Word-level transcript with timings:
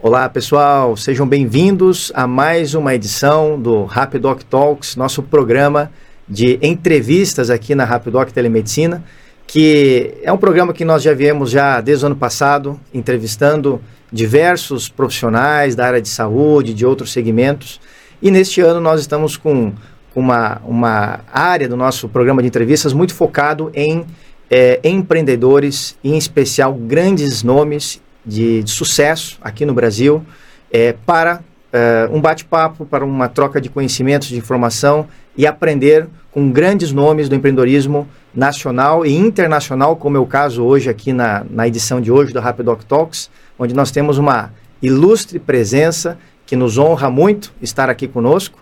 Olá 0.00 0.28
pessoal, 0.28 0.96
sejam 0.96 1.26
bem-vindos 1.26 2.12
a 2.14 2.24
mais 2.24 2.72
uma 2.74 2.94
edição 2.94 3.60
do 3.60 3.84
Rapidoc 3.84 4.42
Talks, 4.44 4.94
nosso 4.94 5.24
programa 5.24 5.90
de 6.28 6.56
entrevistas 6.62 7.50
aqui 7.50 7.74
na 7.74 7.84
Rapidoc 7.84 8.30
Telemedicina, 8.30 9.02
que 9.44 10.14
é 10.22 10.32
um 10.32 10.36
programa 10.36 10.72
que 10.72 10.84
nós 10.84 11.02
já 11.02 11.12
viemos 11.12 11.50
já 11.50 11.80
desde 11.80 12.04
o 12.04 12.06
ano 12.06 12.16
passado, 12.16 12.78
entrevistando 12.94 13.80
diversos 14.12 14.88
profissionais 14.88 15.74
da 15.74 15.86
área 15.86 16.00
de 16.00 16.08
saúde, 16.08 16.74
de 16.74 16.86
outros 16.86 17.10
segmentos, 17.10 17.80
e 18.22 18.30
neste 18.30 18.60
ano 18.60 18.80
nós 18.80 19.00
estamos 19.00 19.36
com 19.36 19.72
uma, 20.14 20.60
uma 20.64 21.20
área 21.32 21.68
do 21.68 21.76
nosso 21.76 22.08
programa 22.08 22.42
de 22.42 22.48
entrevistas 22.48 22.92
muito 22.92 23.14
focado 23.14 23.70
em 23.74 24.04
é, 24.50 24.80
empreendedores, 24.82 25.96
em 26.02 26.16
especial 26.16 26.74
grandes 26.74 27.42
nomes 27.42 28.00
de, 28.24 28.62
de 28.62 28.70
sucesso 28.70 29.38
aqui 29.40 29.64
no 29.64 29.74
Brasil, 29.74 30.24
é, 30.70 30.94
para 31.06 31.40
é, 31.72 32.08
um 32.10 32.20
bate-papo, 32.20 32.86
para 32.86 33.04
uma 33.04 33.28
troca 33.28 33.60
de 33.60 33.68
conhecimentos, 33.68 34.28
de 34.28 34.36
informação 34.36 35.06
e 35.36 35.46
aprender 35.46 36.06
com 36.30 36.50
grandes 36.50 36.92
nomes 36.92 37.28
do 37.28 37.34
empreendedorismo 37.34 38.08
nacional 38.34 39.04
e 39.04 39.14
internacional, 39.14 39.96
como 39.96 40.16
é 40.16 40.20
o 40.20 40.26
caso 40.26 40.62
hoje 40.64 40.88
aqui 40.88 41.12
na, 41.12 41.44
na 41.50 41.66
edição 41.66 42.00
de 42.00 42.12
hoje 42.12 42.32
do 42.32 42.40
Rapidoc 42.40 42.84
Talks, 42.84 43.30
onde 43.58 43.74
nós 43.74 43.90
temos 43.90 44.18
uma 44.18 44.52
ilustre 44.80 45.38
presença 45.38 46.18
que 46.46 46.56
nos 46.56 46.78
honra 46.78 47.10
muito 47.10 47.52
estar 47.60 47.90
aqui 47.90 48.06
conosco. 48.06 48.58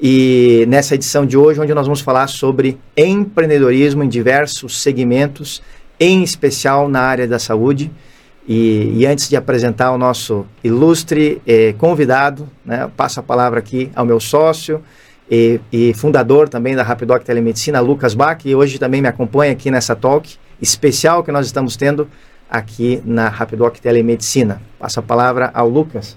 E 0.00 0.64
nessa 0.68 0.94
edição 0.94 1.24
de 1.24 1.36
hoje, 1.36 1.60
onde 1.60 1.72
nós 1.72 1.86
vamos 1.86 2.00
falar 2.00 2.26
sobre 2.26 2.78
empreendedorismo 2.96 4.04
em 4.04 4.08
diversos 4.08 4.80
segmentos, 4.80 5.62
em 5.98 6.22
especial 6.22 6.88
na 6.88 7.00
área 7.00 7.26
da 7.26 7.38
saúde. 7.38 7.90
E, 8.46 8.92
e 8.94 9.06
antes 9.06 9.28
de 9.28 9.36
apresentar 9.36 9.90
o 9.90 9.98
nosso 9.98 10.46
ilustre 10.62 11.42
eh, 11.46 11.74
convidado, 11.78 12.48
né, 12.64 12.88
passo 12.96 13.18
a 13.18 13.22
palavra 13.22 13.58
aqui 13.58 13.90
ao 13.94 14.04
meu 14.04 14.20
sócio 14.20 14.82
e, 15.28 15.60
e, 15.72 15.92
fundador 15.94 16.48
também 16.48 16.76
da 16.76 16.84
Rapidoc 16.84 17.24
Telemedicina, 17.24 17.80
Lucas 17.80 18.14
Bach, 18.14 18.38
que 18.38 18.54
hoje 18.54 18.78
também 18.78 19.02
me 19.02 19.08
acompanha 19.08 19.52
aqui 19.52 19.68
nessa 19.70 19.96
talk 19.96 20.36
especial 20.62 21.24
que 21.24 21.32
nós 21.32 21.46
estamos 21.46 21.76
tendo 21.76 22.08
aqui 22.48 23.02
na 23.04 23.28
Rapidoc 23.28 23.78
Telemedicina. 23.78 24.62
Passo 24.78 25.00
a 25.00 25.02
palavra 25.02 25.50
ao 25.52 25.68
Lucas. 25.68 26.16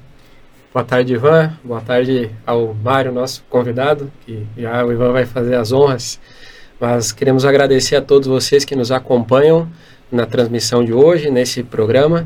Boa 0.71 0.85
tarde, 0.85 1.13
Ivan. 1.13 1.51
Boa 1.63 1.81
tarde 1.81 2.29
ao 2.45 2.75
Mário, 2.75 3.11
nosso 3.11 3.43
convidado, 3.49 4.11
que 4.23 4.45
já 4.55 4.85
o 4.85 4.91
Ivan 4.91 5.11
vai 5.11 5.25
fazer 5.25 5.55
as 5.55 5.71
honras. 5.71 6.19
Mas 6.79 7.11
queremos 7.11 7.43
agradecer 7.43 7.95
a 7.95 8.01
todos 8.03 8.27
vocês 8.27 8.63
que 8.63 8.75
nos 8.75 8.91
acompanham 8.91 9.67
na 10.11 10.27
transmissão 10.27 10.85
de 10.85 10.93
hoje, 10.93 11.31
nesse 11.31 11.63
programa. 11.63 12.23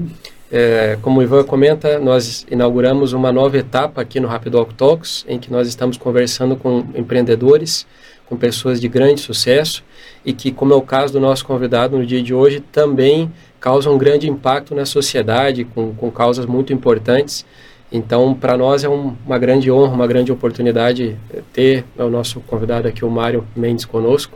É, 0.51 0.97
como 1.01 1.21
o 1.21 1.23
Ivan 1.23 1.45
comenta, 1.45 1.97
nós 1.99 2.45
inauguramos 2.51 3.13
uma 3.13 3.31
nova 3.31 3.57
etapa 3.57 4.01
aqui 4.01 4.19
no 4.19 4.27
Rapidoc 4.27 4.73
Talks, 4.73 5.23
em 5.25 5.39
que 5.39 5.49
nós 5.49 5.65
estamos 5.65 5.95
conversando 5.95 6.57
com 6.57 6.85
empreendedores, 6.95 7.87
com 8.25 8.35
pessoas 8.35 8.81
de 8.81 8.89
grande 8.89 9.21
sucesso 9.21 9.85
e 10.25 10.33
que, 10.33 10.51
como 10.51 10.73
é 10.73 10.75
o 10.75 10.81
caso 10.81 11.13
do 11.13 11.19
nosso 11.21 11.45
convidado 11.45 11.97
no 11.97 12.05
dia 12.05 12.21
de 12.21 12.33
hoje, 12.33 12.59
também 12.59 13.31
causam 13.57 13.95
um 13.95 13.97
grande 13.97 14.29
impacto 14.29 14.75
na 14.75 14.85
sociedade, 14.85 15.63
com, 15.63 15.93
com 15.95 16.11
causas 16.11 16.45
muito 16.45 16.73
importantes 16.73 17.45
então, 17.93 18.33
para 18.33 18.57
nós 18.57 18.83
é 18.83 18.89
um, 18.89 19.15
uma 19.23 19.37
grande 19.37 19.71
honra, 19.71 19.93
uma 19.93 20.07
grande 20.07 20.31
oportunidade 20.31 21.15
ter 21.53 21.85
o 21.95 22.09
nosso 22.09 22.39
convidado 22.41 22.87
aqui, 22.87 23.05
o 23.05 23.09
Mário 23.09 23.47
Mendes, 23.55 23.85
conosco. 23.85 24.35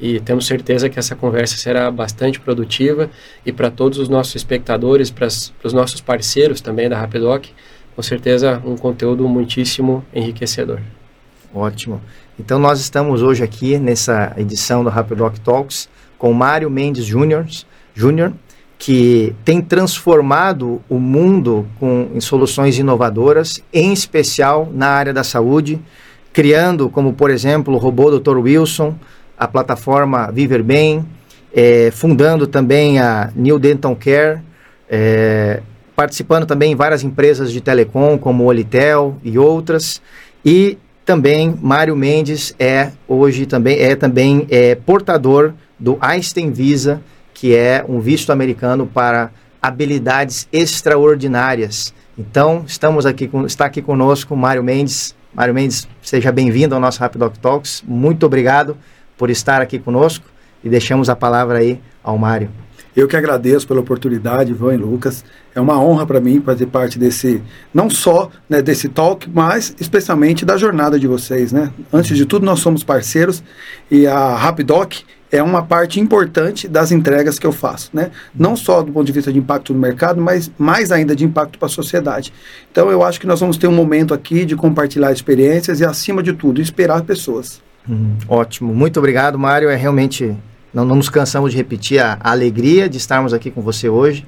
E 0.00 0.20
temos 0.20 0.46
certeza 0.46 0.88
que 0.88 1.00
essa 1.00 1.16
conversa 1.16 1.56
será 1.56 1.90
bastante 1.90 2.38
produtiva 2.38 3.10
e 3.44 3.52
para 3.52 3.72
todos 3.72 3.98
os 3.98 4.08
nossos 4.08 4.36
espectadores, 4.36 5.10
para 5.10 5.26
os 5.26 5.72
nossos 5.72 6.00
parceiros 6.00 6.60
também 6.60 6.88
da 6.88 6.96
Rapidoc, 6.96 7.46
com 7.96 8.02
certeza 8.02 8.62
um 8.64 8.76
conteúdo 8.76 9.28
muitíssimo 9.28 10.04
enriquecedor. 10.14 10.78
Ótimo. 11.52 12.00
Então 12.38 12.58
nós 12.58 12.80
estamos 12.80 13.20
hoje 13.20 13.42
aqui 13.42 13.78
nessa 13.78 14.32
edição 14.36 14.84
do 14.84 14.90
Rapidoc 14.90 15.38
Talks 15.40 15.88
com 16.16 16.32
Mário 16.32 16.70
Mendes 16.70 17.04
Júnior, 17.04 17.46
Júnior, 17.94 18.32
que 18.82 19.32
tem 19.44 19.62
transformado 19.62 20.82
o 20.88 20.98
mundo 20.98 21.68
com, 21.78 22.08
em 22.12 22.20
soluções 22.20 22.76
inovadoras, 22.76 23.62
em 23.72 23.92
especial 23.92 24.68
na 24.74 24.88
área 24.88 25.12
da 25.12 25.22
saúde, 25.22 25.80
criando, 26.32 26.88
como 26.88 27.12
por 27.12 27.30
exemplo, 27.30 27.74
o 27.74 27.78
robô 27.78 28.10
Dr. 28.10 28.38
Wilson, 28.38 28.96
a 29.38 29.46
plataforma 29.46 30.32
Viver 30.32 30.64
Bem, 30.64 31.06
é, 31.54 31.92
fundando 31.92 32.44
também 32.44 32.98
a 32.98 33.30
New 33.36 33.56
Dental 33.56 33.94
Care, 33.94 34.40
é, 34.90 35.62
participando 35.94 36.44
também 36.44 36.72
em 36.72 36.76
várias 36.76 37.04
empresas 37.04 37.52
de 37.52 37.60
telecom, 37.60 38.18
como 38.18 38.42
o 38.42 38.46
Olitel 38.48 39.16
e 39.22 39.38
outras, 39.38 40.02
e 40.44 40.76
também 41.04 41.56
Mário 41.62 41.94
Mendes 41.94 42.52
é 42.58 42.90
hoje 43.06 43.46
também 43.46 43.78
é 43.78 43.94
também 43.94 44.44
é, 44.50 44.74
portador 44.74 45.54
do 45.78 45.96
Einstein 46.00 46.50
Visa, 46.50 47.00
que 47.42 47.56
é 47.56 47.84
um 47.88 47.98
visto 47.98 48.30
americano 48.30 48.86
para 48.86 49.32
habilidades 49.60 50.46
extraordinárias. 50.52 51.92
Então, 52.16 52.62
estamos 52.64 53.04
aqui 53.04 53.26
com, 53.26 53.44
está 53.44 53.64
aqui 53.64 53.82
conosco 53.82 54.36
Mário 54.36 54.62
Mendes. 54.62 55.12
Mário 55.34 55.52
Mendes, 55.52 55.88
seja 56.00 56.30
bem-vindo 56.30 56.72
ao 56.72 56.80
nosso 56.80 57.00
Rapidoc 57.00 57.36
Talks. 57.38 57.82
Muito 57.84 58.24
obrigado 58.24 58.76
por 59.18 59.28
estar 59.28 59.60
aqui 59.60 59.80
conosco 59.80 60.24
e 60.62 60.68
deixamos 60.68 61.08
a 61.08 61.16
palavra 61.16 61.58
aí 61.58 61.80
ao 62.00 62.16
Mário. 62.16 62.48
Eu 62.94 63.08
que 63.08 63.16
agradeço 63.16 63.66
pela 63.66 63.80
oportunidade, 63.80 64.52
Ivan 64.52 64.74
e 64.74 64.76
Lucas. 64.76 65.24
É 65.52 65.60
uma 65.60 65.82
honra 65.82 66.06
para 66.06 66.20
mim 66.20 66.40
fazer 66.40 66.66
parte 66.66 66.96
desse, 66.96 67.42
não 67.74 67.90
só 67.90 68.30
né, 68.48 68.62
desse 68.62 68.88
talk, 68.88 69.28
mas 69.28 69.74
especialmente 69.80 70.44
da 70.44 70.56
jornada 70.56 70.96
de 70.96 71.08
vocês. 71.08 71.50
Né? 71.50 71.72
Antes 71.92 72.16
de 72.16 72.24
tudo, 72.24 72.46
nós 72.46 72.60
somos 72.60 72.84
parceiros 72.84 73.42
e 73.90 74.06
a 74.06 74.36
Rapidoc 74.36 75.02
é 75.32 75.42
uma 75.42 75.62
parte 75.62 75.98
importante 75.98 76.68
das 76.68 76.92
entregas 76.92 77.38
que 77.38 77.46
eu 77.46 77.52
faço, 77.52 77.88
né? 77.94 78.10
Não 78.34 78.54
só 78.54 78.82
do 78.82 78.92
ponto 78.92 79.06
de 79.06 79.12
vista 79.12 79.32
de 79.32 79.38
impacto 79.38 79.72
no 79.72 79.80
mercado, 79.80 80.20
mas 80.20 80.52
mais 80.58 80.92
ainda 80.92 81.16
de 81.16 81.24
impacto 81.24 81.58
para 81.58 81.66
a 81.66 81.70
sociedade. 81.70 82.30
Então 82.70 82.90
eu 82.90 83.02
acho 83.02 83.18
que 83.18 83.26
nós 83.26 83.40
vamos 83.40 83.56
ter 83.56 83.66
um 83.66 83.72
momento 83.72 84.12
aqui 84.12 84.44
de 84.44 84.54
compartilhar 84.54 85.10
experiências 85.10 85.80
e, 85.80 85.86
acima 85.86 86.22
de 86.22 86.34
tudo, 86.34 86.60
esperar 86.60 87.02
pessoas. 87.02 87.62
Hum, 87.88 88.16
ótimo, 88.28 88.74
muito 88.74 88.98
obrigado, 88.98 89.38
Mário. 89.38 89.70
É 89.70 89.74
realmente 89.74 90.36
não, 90.72 90.84
não 90.84 90.96
nos 90.96 91.08
cansamos 91.08 91.50
de 91.50 91.56
repetir 91.56 91.98
a, 91.98 92.18
a 92.20 92.30
alegria 92.30 92.86
de 92.86 92.98
estarmos 92.98 93.32
aqui 93.32 93.50
com 93.50 93.62
você 93.62 93.88
hoje 93.88 94.26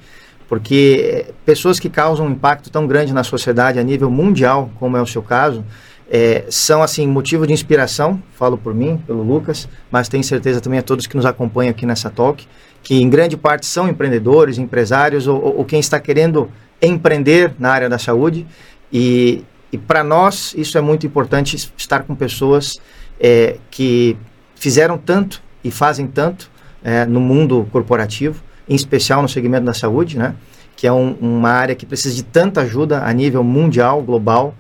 porque 0.49 1.27
pessoas 1.45 1.81
que 1.81 1.89
causam 1.89 2.27
um 2.27 2.31
impacto 2.31 2.71
tão 2.71 2.87
grande 2.87 3.13
na 3.13 3.25
sociedade 3.25 3.79
a 3.79 3.83
nível 3.83 4.11
mundial, 4.11 4.71
como 4.79 4.97
é 4.97 5.03
o 5.03 5.07
seu 5.07 5.23
caso, 5.23 5.65
é, 6.11 6.45
são 6.49 6.83
assim 6.83 7.07
motivo 7.07 7.47
de 7.47 7.53
inspiração, 7.53 8.23
falo 8.35 8.59
por 8.59 8.75
mim, 8.75 9.03
pelo 9.07 9.23
Lucas, 9.23 9.69
mas 9.91 10.09
tenho 10.09 10.23
certeza 10.23 10.61
também 10.61 10.79
a 10.79 10.83
todos 10.83 11.07
que 11.07 11.17
nos 11.17 11.27
acompanham 11.27 11.71
aqui 11.71 11.87
nessa 11.87 12.11
talk, 12.11 12.47
que 12.83 13.01
em 13.01 13.09
grande 13.09 13.37
parte 13.37 13.67
são 13.67 13.89
empreendedores, 13.89 14.59
empresários 14.59 15.27
ou, 15.27 15.43
ou 15.59 15.65
quem 15.65 15.81
está 15.81 15.99
querendo 15.99 16.51
empreender 16.81 17.55
na 17.59 17.71
área 17.71 17.89
da 17.89 17.99
saúde 17.99 18.47
e, 18.93 19.43
e 19.73 19.79
para 19.79 20.05
nós 20.05 20.55
isso 20.57 20.77
é 20.77 20.81
muito 20.81 21.07
importante 21.07 21.57
estar 21.77 22.03
com 22.03 22.15
pessoas 22.15 22.79
é, 23.19 23.57
que 23.71 24.17
fizeram 24.55 24.99
tanto 24.99 25.43
e 25.63 25.71
fazem 25.71 26.07
tanto 26.07 26.51
é, 26.83 27.07
no 27.07 27.21
mundo 27.21 27.67
corporativo, 27.73 28.43
em 28.69 28.75
especial 28.75 29.23
no 29.23 29.29
segmento 29.29 29.65
da 29.65 29.75
saúde, 29.75 30.19
né? 30.19 30.35
Que 30.77 30.87
é 30.87 30.93
um, 30.93 31.13
uma 31.21 31.51
área 31.51 31.75
que 31.75 31.87
precisa 31.87 32.15
de 32.15 32.23
tanta 32.23 32.61
ajuda 32.61 33.03
a 33.05 33.13
nível 33.13 33.43
mundial, 33.43 34.03
global, 34.03 34.55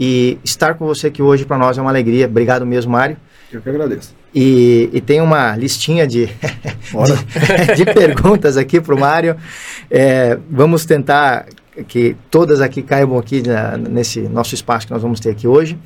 e 0.00 0.38
estar 0.42 0.76
com 0.76 0.86
você 0.86 1.08
aqui 1.08 1.20
hoje 1.20 1.44
para 1.44 1.58
nós 1.58 1.76
é 1.76 1.82
uma 1.82 1.90
alegria. 1.90 2.24
Obrigado 2.24 2.64
mesmo, 2.64 2.90
Mário. 2.90 3.18
Eu 3.52 3.60
que 3.60 3.68
agradeço. 3.68 4.14
E, 4.34 4.88
e 4.94 5.00
tem 5.02 5.20
uma 5.20 5.54
listinha 5.54 6.06
de, 6.06 6.24
de, 7.76 7.76
de, 7.76 7.84
perguntas 7.84 8.56
aqui 8.56 8.80
para 8.80 8.94
o 8.94 8.98
Mário. 8.98 9.36
É, 9.90 10.38
vamos 10.48 10.86
tentar 10.86 11.46
que 11.86 12.16
todas 12.30 12.62
aqui 12.62 12.80
caibam 12.80 13.18
aqui 13.18 13.46
na, 13.46 13.76
nesse 13.76 14.20
nosso 14.20 14.54
espaço 14.54 14.86
que 14.86 14.92
nós 14.92 15.02
vamos 15.02 15.20
ter 15.20 15.30
aqui 15.30 15.46
hoje. 15.46 15.78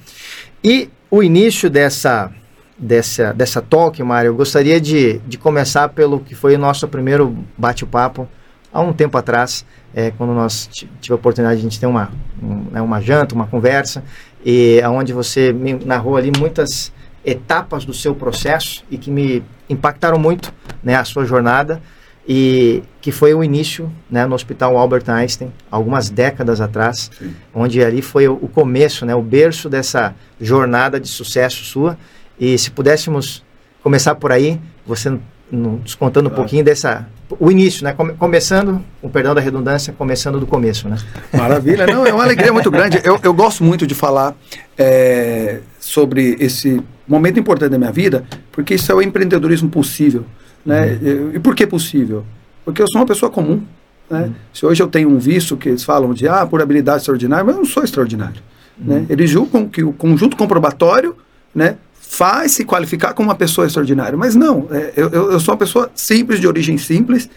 E 0.62 0.88
o 1.10 1.20
início 1.20 1.68
dessa, 1.68 2.30
dessa, 2.78 3.32
dessa 3.32 3.60
talk, 3.60 4.00
Mário, 4.00 4.28
eu 4.28 4.34
gostaria 4.36 4.80
de, 4.80 5.18
de 5.26 5.36
começar 5.36 5.88
pelo 5.88 6.20
que 6.20 6.36
foi 6.36 6.54
o 6.54 6.58
nosso 6.58 6.86
primeiro 6.86 7.36
bate-papo 7.58 8.28
há 8.74 8.80
um 8.80 8.92
tempo 8.92 9.16
atrás, 9.16 9.64
é, 9.94 10.10
quando 10.10 10.34
nós 10.34 10.68
tive 11.00 11.12
a 11.12 11.14
oportunidade 11.14 11.60
de 11.60 11.66
a 11.66 11.70
gente 11.70 11.78
ter 11.78 11.86
uma, 11.86 12.10
um, 12.42 12.66
né, 12.72 12.82
uma 12.82 13.00
janta, 13.00 13.32
uma 13.32 13.46
conversa, 13.46 14.02
e 14.44 14.82
onde 14.86 15.12
você 15.12 15.52
me 15.52 15.72
narrou 15.72 16.16
ali 16.16 16.32
muitas 16.36 16.92
etapas 17.24 17.84
do 17.84 17.94
seu 17.94 18.14
processo 18.14 18.84
e 18.90 18.98
que 18.98 19.10
me 19.10 19.42
impactaram 19.70 20.18
muito 20.18 20.52
né, 20.82 20.96
a 20.96 21.04
sua 21.04 21.24
jornada 21.24 21.80
e 22.26 22.82
que 23.00 23.12
foi 23.12 23.32
o 23.34 23.44
início 23.44 23.90
né, 24.10 24.26
no 24.26 24.34
Hospital 24.34 24.76
Albert 24.76 25.04
Einstein, 25.08 25.52
algumas 25.70 26.10
décadas 26.10 26.60
atrás, 26.60 27.10
Sim. 27.18 27.34
onde 27.54 27.82
ali 27.82 28.02
foi 28.02 28.28
o, 28.28 28.34
o 28.34 28.48
começo, 28.48 29.06
né, 29.06 29.14
o 29.14 29.22
berço 29.22 29.68
dessa 29.68 30.14
jornada 30.40 30.98
de 30.98 31.08
sucesso 31.08 31.64
sua. 31.64 31.96
E 32.38 32.58
se 32.58 32.70
pudéssemos 32.70 33.44
começar 33.82 34.14
por 34.14 34.32
aí, 34.32 34.60
você 34.86 35.18
nos 35.54 35.94
contando 35.94 36.24
claro. 36.24 36.34
um 36.34 36.44
pouquinho 36.44 36.64
dessa 36.64 37.06
o 37.38 37.50
início, 37.50 37.84
né? 37.84 37.92
Come, 37.92 38.12
começando, 38.14 38.80
o 39.02 39.08
perdão 39.08 39.34
da 39.34 39.40
redundância, 39.40 39.92
começando 39.92 40.38
do 40.38 40.46
começo, 40.46 40.88
né? 40.88 40.96
Maravilha, 41.32 41.86
não, 41.86 42.06
é 42.06 42.12
uma 42.12 42.22
alegria 42.22 42.52
muito 42.52 42.70
grande. 42.72 43.00
Eu, 43.02 43.18
eu 43.22 43.32
gosto 43.32 43.64
muito 43.64 43.86
de 43.86 43.94
falar 43.94 44.36
é, 44.76 45.60
sobre 45.80 46.36
esse 46.38 46.82
momento 47.06 47.38
importante 47.38 47.70
da 47.70 47.78
minha 47.78 47.92
vida, 47.92 48.24
porque 48.52 48.74
isso 48.74 48.90
é 48.90 48.94
o 48.94 49.02
empreendedorismo 49.02 49.68
possível, 49.68 50.24
né? 50.64 50.98
Uhum. 51.00 51.30
E, 51.32 51.36
e 51.36 51.38
por 51.40 51.54
que 51.54 51.66
possível? 51.66 52.24
Porque 52.64 52.82
eu 52.82 52.86
sou 52.88 53.00
uma 53.00 53.06
pessoa 53.06 53.30
comum, 53.30 53.62
né? 54.10 54.22
Uhum. 54.22 54.34
Se 54.52 54.66
hoje 54.66 54.82
eu 54.82 54.86
tenho 54.86 55.08
um 55.08 55.18
visto 55.18 55.56
que 55.56 55.70
eles 55.70 55.84
falam 55.84 56.12
de 56.12 56.28
ah, 56.28 56.46
por 56.46 56.60
habilidade 56.60 56.98
extraordinária, 56.98 57.44
mas 57.44 57.54
eu 57.54 57.62
não 57.62 57.68
sou 57.68 57.82
extraordinário. 57.82 58.40
Né? 58.78 58.94
Uhum. 58.96 59.00
Né? 59.00 59.06
Eles 59.08 59.30
julgam 59.30 59.68
que 59.68 59.82
o 59.82 59.92
conjunto 59.92 60.36
comprobatório 60.36 61.16
né, 61.54 61.76
faz 62.08 62.52
se 62.52 62.64
qualificar 62.64 63.14
como 63.14 63.28
uma 63.28 63.34
pessoa 63.34 63.66
extraordinária. 63.66 64.16
Mas 64.16 64.34
não, 64.34 64.68
é, 64.70 64.92
eu, 64.96 65.10
eu 65.10 65.40
sou 65.40 65.52
uma 65.52 65.58
pessoa 65.58 65.90
simples, 65.94 66.40
de 66.40 66.46
origem 66.46 66.78
simples, 66.78 67.28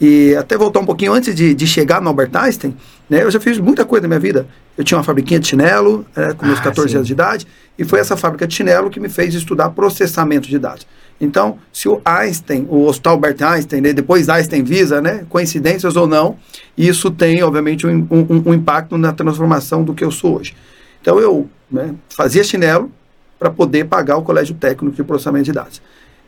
e 0.00 0.34
até 0.36 0.56
voltar 0.56 0.80
um 0.80 0.86
pouquinho 0.86 1.12
antes 1.12 1.34
de, 1.34 1.52
de 1.52 1.66
chegar 1.66 2.00
no 2.00 2.08
Albert 2.08 2.30
Einstein, 2.32 2.74
né, 3.08 3.22
eu 3.22 3.30
já 3.30 3.38
fiz 3.38 3.58
muita 3.58 3.84
coisa 3.84 4.02
na 4.02 4.08
minha 4.08 4.20
vida. 4.20 4.46
Eu 4.78 4.84
tinha 4.84 4.96
uma 4.96 5.04
fabriquinha 5.04 5.38
de 5.38 5.46
chinelo, 5.46 6.06
é, 6.16 6.32
com 6.32 6.46
meus 6.46 6.58
ah, 6.60 6.62
14 6.62 6.88
sim. 6.88 6.96
anos 6.96 7.06
de 7.06 7.12
idade, 7.12 7.46
e 7.78 7.84
foi 7.84 7.98
essa 7.98 8.16
fábrica 8.16 8.46
de 8.46 8.54
chinelo 8.54 8.88
que 8.88 8.98
me 8.98 9.08
fez 9.08 9.34
estudar 9.34 9.70
processamento 9.70 10.48
de 10.48 10.58
dados. 10.58 10.86
Então, 11.20 11.58
se 11.70 11.86
o 11.86 12.00
Einstein, 12.02 12.66
o 12.70 12.86
Hospital 12.86 13.14
Albert 13.14 13.42
Einstein, 13.42 13.82
né, 13.82 13.92
depois 13.92 14.30
Einstein 14.30 14.62
Visa, 14.62 15.02
né, 15.02 15.26
coincidências 15.28 15.96
ou 15.96 16.06
não, 16.06 16.38
isso 16.78 17.10
tem, 17.10 17.42
obviamente, 17.42 17.86
um, 17.86 18.06
um, 18.10 18.42
um 18.46 18.54
impacto 18.54 18.96
na 18.96 19.12
transformação 19.12 19.84
do 19.84 19.92
que 19.92 20.02
eu 20.02 20.10
sou 20.10 20.38
hoje. 20.38 20.56
Então, 21.02 21.20
eu 21.20 21.46
né, 21.70 21.94
fazia 22.08 22.42
chinelo, 22.42 22.90
para 23.40 23.50
poder 23.50 23.86
pagar 23.86 24.18
o 24.18 24.22
colégio 24.22 24.54
técnico 24.54 24.94
de 24.94 25.02
processamento 25.02 25.46
de 25.46 25.52
dados. 25.52 25.80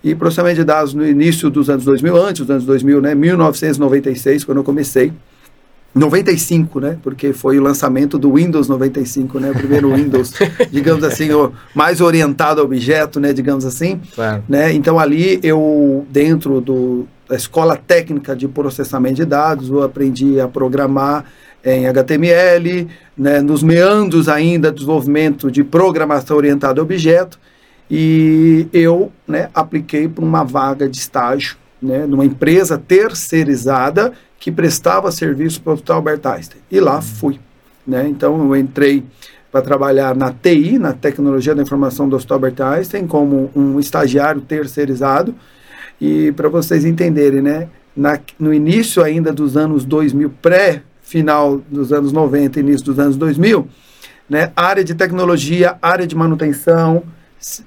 E 0.03 0.15
processamento 0.15 0.57
de 0.57 0.65
dados 0.65 0.95
no 0.95 1.07
início 1.07 1.51
dos 1.51 1.69
anos 1.69 1.85
2000, 1.85 2.17
antes 2.17 2.41
dos 2.41 2.51
anos 2.51 2.65
2000, 2.65 3.03
né, 3.03 3.15
1996, 3.15 4.45
quando 4.45 4.59
eu 4.59 4.65
comecei, 4.65 5.13
95, 5.95 6.81
né? 6.81 6.99
Porque 7.03 7.35
foi 7.35 7.59
o 7.59 7.63
lançamento 7.63 8.19
do 8.19 8.33
Windows 8.33 8.67
95, 8.67 9.39
né? 9.39 9.51
O 9.51 9.55
primeiro 9.55 9.93
Windows, 9.95 10.33
digamos 10.71 11.05
assim, 11.05 11.31
o 11.33 11.53
mais 11.75 12.01
orientado 12.01 12.61
ao 12.61 12.67
objeto, 12.67 13.21
né? 13.21 13.35
Digamos 13.35 13.67
assim. 13.67 14.01
Claro. 14.15 14.43
Né? 14.49 14.73
Então 14.73 14.99
ali 14.99 15.39
eu, 15.43 16.07
dentro 16.11 16.63
do, 16.63 17.07
da 17.29 17.37
escola 17.37 17.77
técnica 17.77 18.35
de 18.35 18.49
processamento 18.49 19.17
de 19.17 19.27
dados, 19.27 19.69
eu 19.69 19.83
aprendi 19.83 20.41
a 20.41 20.49
programar 20.49 21.27
em 21.65 21.87
HTML, 21.87 22.89
né, 23.17 23.41
nos 23.41 23.63
meandros 23.63 24.29
ainda 24.29 24.71
do 24.71 24.77
desenvolvimento 24.77 25.51
de 25.51 25.63
programação 25.63 26.37
orientada 26.37 26.81
a 26.81 26.85
objeto, 26.85 27.39
e 27.91 28.67
eu 28.73 29.13
né, 29.27 29.49
apliquei 29.55 30.09
para 30.09 30.25
uma 30.25 30.43
vaga 30.43 30.89
de 30.89 30.97
estágio 30.97 31.57
né, 31.81 32.07
numa 32.07 32.25
empresa 32.25 32.79
terceirizada 32.79 34.13
que 34.39 34.51
prestava 34.51 35.13
serviço 35.13 35.61
para 35.61 35.71
o 35.71 35.75
Hospital 35.75 35.97
Albert 35.97 36.21
Einstein. 36.25 36.61
E 36.71 36.81
lá 36.81 37.03
fui. 37.03 37.39
Né? 37.87 38.09
Então 38.09 38.39
eu 38.39 38.57
entrei 38.57 39.05
para 39.51 39.61
trabalhar 39.61 40.17
na 40.17 40.33
TI, 40.33 40.79
na 40.79 40.93
Tecnologia 40.93 41.55
da 41.55 41.63
Informação 41.63 42.09
do 42.09 42.17
Hospital 42.17 42.37
Albert 42.37 42.61
Einstein, 42.61 43.07
como 43.07 43.51
um 43.55 43.79
estagiário 43.79 44.41
terceirizado. 44.41 45.35
E 46.01 46.33
para 46.33 46.49
vocês 46.49 46.85
entenderem, 46.85 47.43
né, 47.43 47.69
na, 47.95 48.19
no 48.39 48.55
início 48.55 49.03
ainda 49.03 49.33
dos 49.33 49.57
anos 49.57 49.85
2000, 49.85 50.31
pré 50.41 50.83
final 51.03 51.61
dos 51.69 51.93
anos 51.93 52.13
90 52.13 52.61
início 52.61 52.87
dos 52.87 52.99
anos 52.99 53.17
2000, 53.17 53.69
né, 54.29 54.53
área 54.57 54.83
de 54.83 54.95
tecnologia, 54.95 55.77
área 55.83 56.07
de 56.07 56.15
manutenção, 56.15 57.03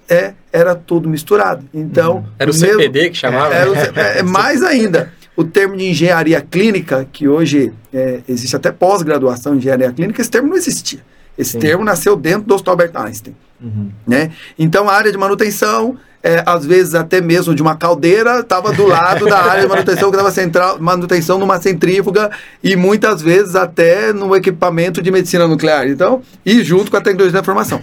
é, 0.10 0.34
era 0.52 0.74
tudo 0.74 1.10
misturado. 1.10 1.66
Então, 1.74 2.18
uhum. 2.18 2.24
era 2.40 2.52
o 2.52 2.54
mesmo, 2.54 2.80
CPD 2.80 3.10
que 3.10 3.18
chamava? 3.18 3.54
É, 3.54 3.66
é, 3.96 4.20
é, 4.20 4.24
mais 4.24 4.64
ainda. 4.64 5.12
O 5.36 5.44
termo 5.44 5.76
de 5.76 5.84
engenharia 5.84 6.40
clínica, 6.40 7.06
que 7.12 7.28
hoje 7.28 7.74
é, 7.94 8.22
existe 8.28 8.56
até 8.56 8.72
pós-graduação 8.72 9.54
em 9.54 9.58
engenharia 9.58 9.92
clínica, 9.92 10.22
esse 10.22 10.32
termo 10.32 10.48
não 10.48 10.56
existia. 10.56 11.00
Esse 11.38 11.52
Sim. 11.52 11.60
termo 11.60 11.84
nasceu 11.84 12.16
dentro 12.16 12.44
do 12.44 12.56
Hospital 12.56 12.74
Albert 12.74 12.92
Einstein. 12.96 13.36
Uhum. 13.62 13.92
Né? 14.08 14.32
Então, 14.58 14.90
a 14.90 14.94
área 14.94 15.12
de 15.12 15.18
manutenção, 15.18 15.98
é, 16.26 16.42
às 16.44 16.66
vezes 16.66 16.96
até 16.96 17.22
mesmo 17.22 17.54
de 17.54 17.62
uma 17.62 17.76
caldeira, 17.76 18.40
estava 18.40 18.74
do 18.74 18.88
lado 18.88 19.28
da 19.28 19.44
área 19.44 19.62
de 19.62 19.68
manutenção, 19.68 20.10
que 20.10 20.16
estava 20.16 20.32
central, 20.32 20.80
manutenção 20.80 21.38
numa 21.38 21.62
centrífuga 21.62 22.32
e 22.64 22.76
muitas 22.76 23.22
vezes 23.22 23.56
até 23.56 24.12
no 24.12 24.36
equipamento 24.36 25.04
de 25.04 25.12
medicina 25.12 25.48
nuclear. 25.48 25.88
Então, 25.88 26.24
e 26.44 26.64
junto 26.64 26.90
com 26.90 26.98
a 26.98 27.02
tecnologia 27.02 27.34
da 27.34 27.42
informação. 27.42 27.80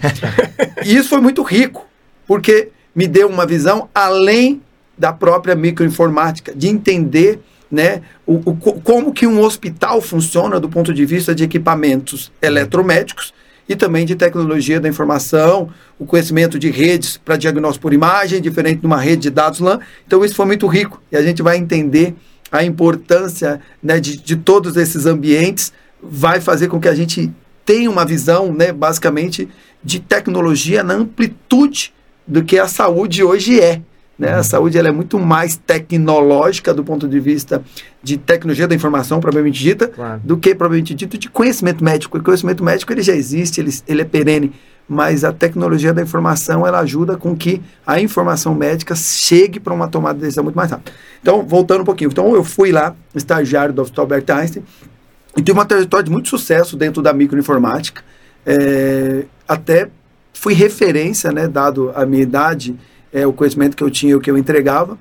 e 0.85 0.93
isso 0.93 1.07
foi 1.07 1.21
muito 1.21 1.41
rico, 1.41 1.87
porque 2.27 2.67
me 2.93 3.07
deu 3.07 3.29
uma 3.29 3.45
visão 3.45 3.87
além 3.95 4.61
da 4.97 5.13
própria 5.13 5.55
microinformática, 5.55 6.53
de 6.53 6.67
entender 6.67 7.39
né, 7.71 8.01
o, 8.27 8.41
o, 8.45 8.55
como 8.55 9.13
que 9.13 9.25
um 9.25 9.39
hospital 9.39 10.01
funciona 10.01 10.59
do 10.59 10.67
ponto 10.67 10.93
de 10.93 11.05
vista 11.05 11.33
de 11.33 11.45
equipamentos 11.45 12.29
eletromédicos 12.41 13.33
e 13.67 13.75
também 13.75 14.05
de 14.05 14.15
tecnologia 14.15 14.79
da 14.79 14.89
informação, 14.89 15.69
o 15.97 16.05
conhecimento 16.05 16.59
de 16.59 16.69
redes 16.69 17.17
para 17.17 17.37
diagnóstico 17.37 17.83
por 17.83 17.93
imagem, 17.93 18.41
diferente 18.41 18.81
de 18.81 18.85
uma 18.85 18.99
rede 18.99 19.23
de 19.23 19.29
dados 19.29 19.59
LAN. 19.59 19.79
Então, 20.05 20.23
isso 20.23 20.35
foi 20.35 20.45
muito 20.45 20.67
rico 20.67 21.01
e 21.11 21.15
a 21.15 21.21
gente 21.21 21.41
vai 21.41 21.57
entender 21.57 22.13
a 22.51 22.63
importância 22.63 23.59
né, 23.81 23.99
de, 23.99 24.17
de 24.17 24.35
todos 24.35 24.77
esses 24.77 25.05
ambientes, 25.05 25.73
vai 26.01 26.39
fazer 26.39 26.67
com 26.67 26.79
que 26.79 26.87
a 26.87 26.95
gente 26.95 27.31
tenha 27.65 27.89
uma 27.89 28.05
visão, 28.05 28.53
né, 28.53 28.71
basicamente, 28.71 29.49
de 29.83 29.99
tecnologia 29.99 30.83
na 30.83 30.93
amplitude 30.93 31.93
do 32.27 32.43
que 32.43 32.59
a 32.59 32.67
saúde 32.67 33.23
hoje 33.23 33.59
é. 33.59 33.81
Né? 34.17 34.31
A 34.31 34.43
saúde 34.43 34.77
ela 34.77 34.87
é 34.87 34.91
muito 34.91 35.19
mais 35.19 35.55
tecnológica 35.55 36.73
do 36.73 36.83
ponto 36.83 37.07
de 37.07 37.19
vista 37.19 37.63
de 38.01 38.17
tecnologia 38.17 38.67
da 38.67 38.75
informação, 38.75 39.19
propriamente 39.19 39.61
dita, 39.61 39.87
claro. 39.87 40.21
do 40.23 40.37
que 40.37 40.53
propriamente 40.53 40.93
dito 40.93 41.17
de 41.17 41.29
conhecimento 41.29 41.83
médico. 41.83 42.17
O 42.17 42.23
conhecimento 42.23 42.63
médico 42.63 42.91
ele 42.91 43.01
já 43.01 43.15
existe, 43.15 43.59
ele, 43.59 43.71
ele 43.87 44.01
é 44.01 44.05
perene, 44.05 44.53
mas 44.87 45.23
a 45.23 45.31
tecnologia 45.31 45.93
da 45.93 46.01
informação 46.01 46.67
ela 46.67 46.79
ajuda 46.79 47.17
com 47.17 47.35
que 47.35 47.61
a 47.87 47.99
informação 47.99 48.53
médica 48.53 48.95
chegue 48.95 49.59
para 49.59 49.73
uma 49.73 49.87
tomada 49.87 50.15
de 50.15 50.21
decisão 50.21 50.43
muito 50.43 50.55
mais 50.55 50.69
rápida. 50.69 50.91
Então, 51.21 51.43
voltando 51.43 51.81
um 51.81 51.85
pouquinho. 51.85 52.09
Então, 52.11 52.35
eu 52.35 52.43
fui 52.43 52.71
lá, 52.71 52.95
estagiário 53.15 53.73
do 53.73 53.81
Hospital 53.81 54.03
Albert 54.03 54.25
Einstein, 54.29 54.63
e 55.35 55.41
tive 55.41 55.57
uma 55.57 55.65
trajetória 55.65 56.03
de 56.03 56.11
muito 56.11 56.29
sucesso 56.29 56.77
dentro 56.77 57.01
da 57.01 57.11
microinformática. 57.13 58.03
É, 58.45 59.25
até 59.47 59.89
fui 60.33 60.53
referência, 60.53 61.31
né, 61.31 61.47
dado 61.47 61.91
a 61.95 62.05
minha 62.05 62.21
idade, 62.21 62.75
é, 63.13 63.25
o 63.27 63.31
conhecimento 63.31 63.77
que 63.77 63.83
eu 63.83 63.91
tinha, 63.91 64.17
o 64.17 64.19
que 64.19 64.31
eu 64.31 64.37
entregava. 64.37 64.97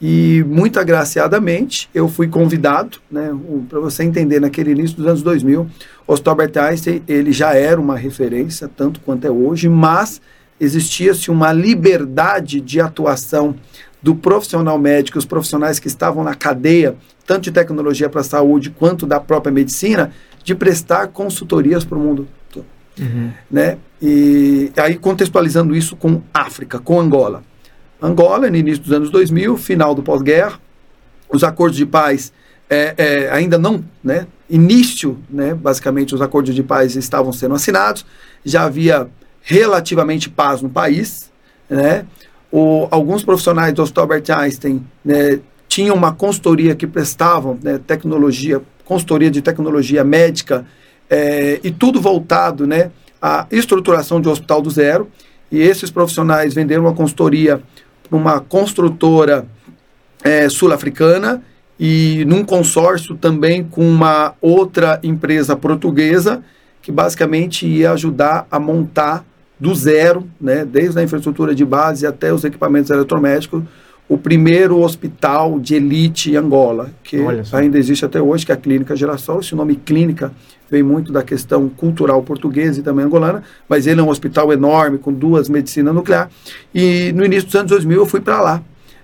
E 0.00 0.42
muito 0.48 0.80
agraciadamente 0.80 1.88
eu 1.94 2.08
fui 2.08 2.26
convidado, 2.26 2.98
né, 3.08 3.32
para 3.68 3.78
você 3.78 4.02
entender, 4.02 4.40
naquele 4.40 4.72
início 4.72 4.96
dos 4.96 5.06
anos 5.06 5.22
2000, 5.22 5.68
o 6.08 6.14
Albert 6.28 6.52
Einstein 6.56 7.02
ele 7.06 7.30
já 7.32 7.54
era 7.54 7.80
uma 7.80 7.96
referência, 7.96 8.68
tanto 8.68 8.98
quanto 9.00 9.26
é 9.26 9.30
hoje, 9.30 9.68
mas 9.68 10.20
existia-se 10.58 11.30
uma 11.30 11.52
liberdade 11.52 12.60
de 12.60 12.80
atuação 12.80 13.54
do 14.02 14.16
profissional 14.16 14.76
médico, 14.76 15.18
os 15.18 15.24
profissionais 15.24 15.78
que 15.78 15.86
estavam 15.86 16.24
na 16.24 16.34
cadeia, 16.34 16.96
tanto 17.24 17.42
de 17.42 17.52
tecnologia 17.52 18.08
para 18.08 18.22
a 18.22 18.24
saúde 18.24 18.70
quanto 18.70 19.06
da 19.06 19.20
própria 19.20 19.52
medicina, 19.52 20.10
de 20.42 20.54
prestar 20.54 21.08
consultorias 21.08 21.84
para 21.84 21.96
o 21.96 22.00
mundo 22.00 22.26
todo. 22.50 22.66
Uhum. 22.98 23.30
Né? 23.48 23.78
E 24.02 24.72
aí 24.76 24.96
contextualizando 24.96 25.76
isso 25.76 25.94
com 25.94 26.20
África, 26.34 26.80
com 26.80 26.98
Angola. 26.98 27.44
Angola, 28.02 28.50
no 28.50 28.56
início 28.56 28.82
dos 28.82 28.92
anos 28.92 29.10
2000, 29.10 29.56
final 29.56 29.94
do 29.94 30.02
pós-guerra, 30.02 30.58
os 31.30 31.44
acordos 31.44 31.76
de 31.76 31.86
paz 31.86 32.32
é, 32.68 32.94
é, 32.96 33.30
ainda 33.30 33.56
não, 33.58 33.84
né, 34.02 34.26
início, 34.50 35.18
né, 35.30 35.54
basicamente 35.54 36.14
os 36.14 36.20
acordos 36.20 36.54
de 36.54 36.62
paz 36.62 36.96
estavam 36.96 37.32
sendo 37.32 37.54
assinados, 37.54 38.04
já 38.44 38.64
havia 38.64 39.08
relativamente 39.40 40.28
paz 40.28 40.62
no 40.62 40.68
país, 40.68 41.30
né, 41.70 42.04
o, 42.50 42.88
alguns 42.90 43.22
profissionais 43.22 43.72
do 43.72 43.82
Hospital 43.82 44.04
Albert 44.04 44.24
Einstein 44.30 44.84
né, 45.04 45.38
tinham 45.68 45.94
uma 45.94 46.12
consultoria 46.12 46.74
que 46.74 46.86
prestavam 46.86 47.58
né, 47.62 47.78
tecnologia, 47.86 48.60
consultoria 48.84 49.30
de 49.30 49.40
tecnologia 49.40 50.02
médica 50.02 50.66
é, 51.08 51.60
e 51.62 51.70
tudo 51.70 52.00
voltado, 52.00 52.66
né, 52.66 52.90
a 53.22 53.46
estruturação 53.52 54.20
de 54.20 54.28
hospital 54.28 54.60
do 54.60 54.68
zero. 54.68 55.08
E 55.50 55.60
esses 55.60 55.90
profissionais 55.90 56.52
venderam 56.52 56.82
uma 56.82 56.94
consultoria 56.94 57.62
para 58.08 58.18
uma 58.18 58.40
construtora 58.40 59.46
é, 60.24 60.48
sul-africana 60.48 61.42
e 61.78 62.24
num 62.26 62.44
consórcio 62.44 63.14
também 63.14 63.62
com 63.62 63.88
uma 63.88 64.34
outra 64.40 64.98
empresa 65.02 65.54
portuguesa 65.54 66.42
que 66.80 66.90
basicamente 66.90 67.66
ia 67.66 67.92
ajudar 67.92 68.46
a 68.50 68.58
montar 68.58 69.24
do 69.58 69.72
zero, 69.74 70.28
né, 70.40 70.64
desde 70.64 70.98
a 70.98 71.02
infraestrutura 71.02 71.54
de 71.54 71.64
base 71.64 72.04
até 72.04 72.32
os 72.32 72.42
equipamentos 72.42 72.90
eletromédicos, 72.90 73.62
o 74.08 74.18
primeiro 74.18 74.80
hospital 74.80 75.60
de 75.60 75.76
elite 75.76 76.32
em 76.32 76.36
Angola, 76.36 76.90
que 77.04 77.18
ainda 77.52 77.78
existe 77.78 78.04
até 78.04 78.20
hoje, 78.20 78.44
que 78.44 78.50
é 78.50 78.54
a 78.56 78.58
Clínica 78.58 78.96
Geração. 78.96 79.38
Esse 79.38 79.54
nome 79.54 79.76
clínica 79.76 80.32
vem 80.72 80.82
muito 80.82 81.12
da 81.12 81.22
questão 81.22 81.68
cultural 81.68 82.22
portuguesa 82.22 82.80
e 82.80 82.82
também 82.82 83.04
angolana, 83.04 83.42
mas 83.68 83.86
ele 83.86 84.00
é 84.00 84.02
um 84.02 84.08
hospital 84.08 84.50
enorme, 84.54 84.96
com 84.96 85.12
duas 85.12 85.46
medicinas 85.46 85.94
nucleares. 85.94 86.32
E 86.74 87.12
no 87.12 87.22
início 87.22 87.44
dos 87.44 87.54
anos 87.54 87.70
2000 87.70 87.98
eu 87.98 88.06
fui 88.06 88.22
para 88.22 88.40
lá, 88.40 88.62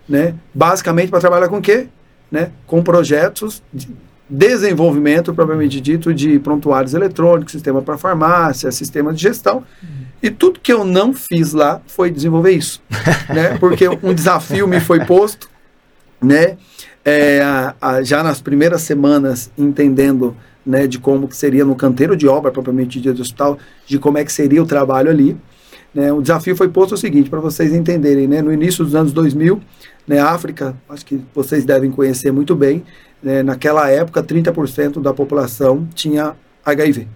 né? 0.09 0.35
Basicamente 0.55 1.11
para 1.11 1.21
trabalhar 1.21 1.49
com 1.49 1.59
o 1.59 1.63
quê? 1.63 1.87
Né? 2.33 2.53
Com 2.67 2.83
projetos 2.83 3.63
de 3.73 3.95
desenvolvimento, 4.31 5.35
propriamente 5.35 5.79
dito, 5.79 6.15
de 6.15 6.39
prontuários 6.39 6.95
eletrônicos, 6.95 7.53
sistema 7.53 7.83
para 7.83 7.99
farmácia, 7.99 8.73
sistema 8.73 9.13
de 9.13 9.21
gestão. 9.21 9.63
E 10.23 10.31
tudo 10.31 10.61
que 10.61 10.73
eu 10.73 10.87
não 10.87 11.13
fiz 11.13 11.53
lá 11.53 11.83
foi 11.87 12.11
desenvolver 12.11 12.53
isso, 12.53 12.83
né? 13.29 13.59
Porque 13.59 13.87
um 14.03 14.15
desafio 14.15 14.67
me 14.67 14.81
foi 14.81 15.05
posto, 15.05 15.51
né? 16.19 16.57
É, 17.05 17.43
a, 17.43 17.75
a, 17.81 18.03
já 18.03 18.23
nas 18.23 18.41
primeiras 18.41 18.81
semanas, 18.81 19.51
entendendo 19.57 20.35
né, 20.65 20.87
de 20.87 20.99
como 20.99 21.29
que 21.29 21.37
seria 21.37 21.65
no 21.65 21.75
canteiro 21.75 22.17
de 22.17 22.29
obra, 22.29 22.51
propriamente 22.51 23.01
dito, 23.01 23.15
do 23.15 23.23
hospital, 23.23 23.59
de 23.87 23.99
como 23.99 24.19
é 24.19 24.25
que 24.25 24.33
seria 24.33 24.63
o 24.63 24.67
trabalho 24.67 25.11
ali. 25.11 25.37
Né, 25.95 26.13
o 26.13 26.21
desafio 26.21 26.55
foi 26.55 26.69
posto 26.69 26.95
o 26.95 26.99
seguinte, 26.99 27.31
para 27.31 27.41
vocês 27.41 27.73
entenderem, 27.73 28.29
né, 28.29 28.43
no 28.43 28.53
início 28.53 28.85
dos 28.85 28.95
anos 28.95 29.13
2000, 29.13 29.61
né, 30.07 30.21
África, 30.21 30.77
acho 30.89 31.05
que 31.05 31.21
vocês 31.35 31.65
devem 31.65 31.91
conhecer 31.91 32.31
muito 32.31 32.55
bem, 32.55 32.85
né, 33.23 33.43
naquela 33.43 33.91
época 33.91 34.23
30% 34.23 35.01
da 35.01 35.13
população 35.13 35.89
tinha 35.95 36.37
HIV. 36.65 37.09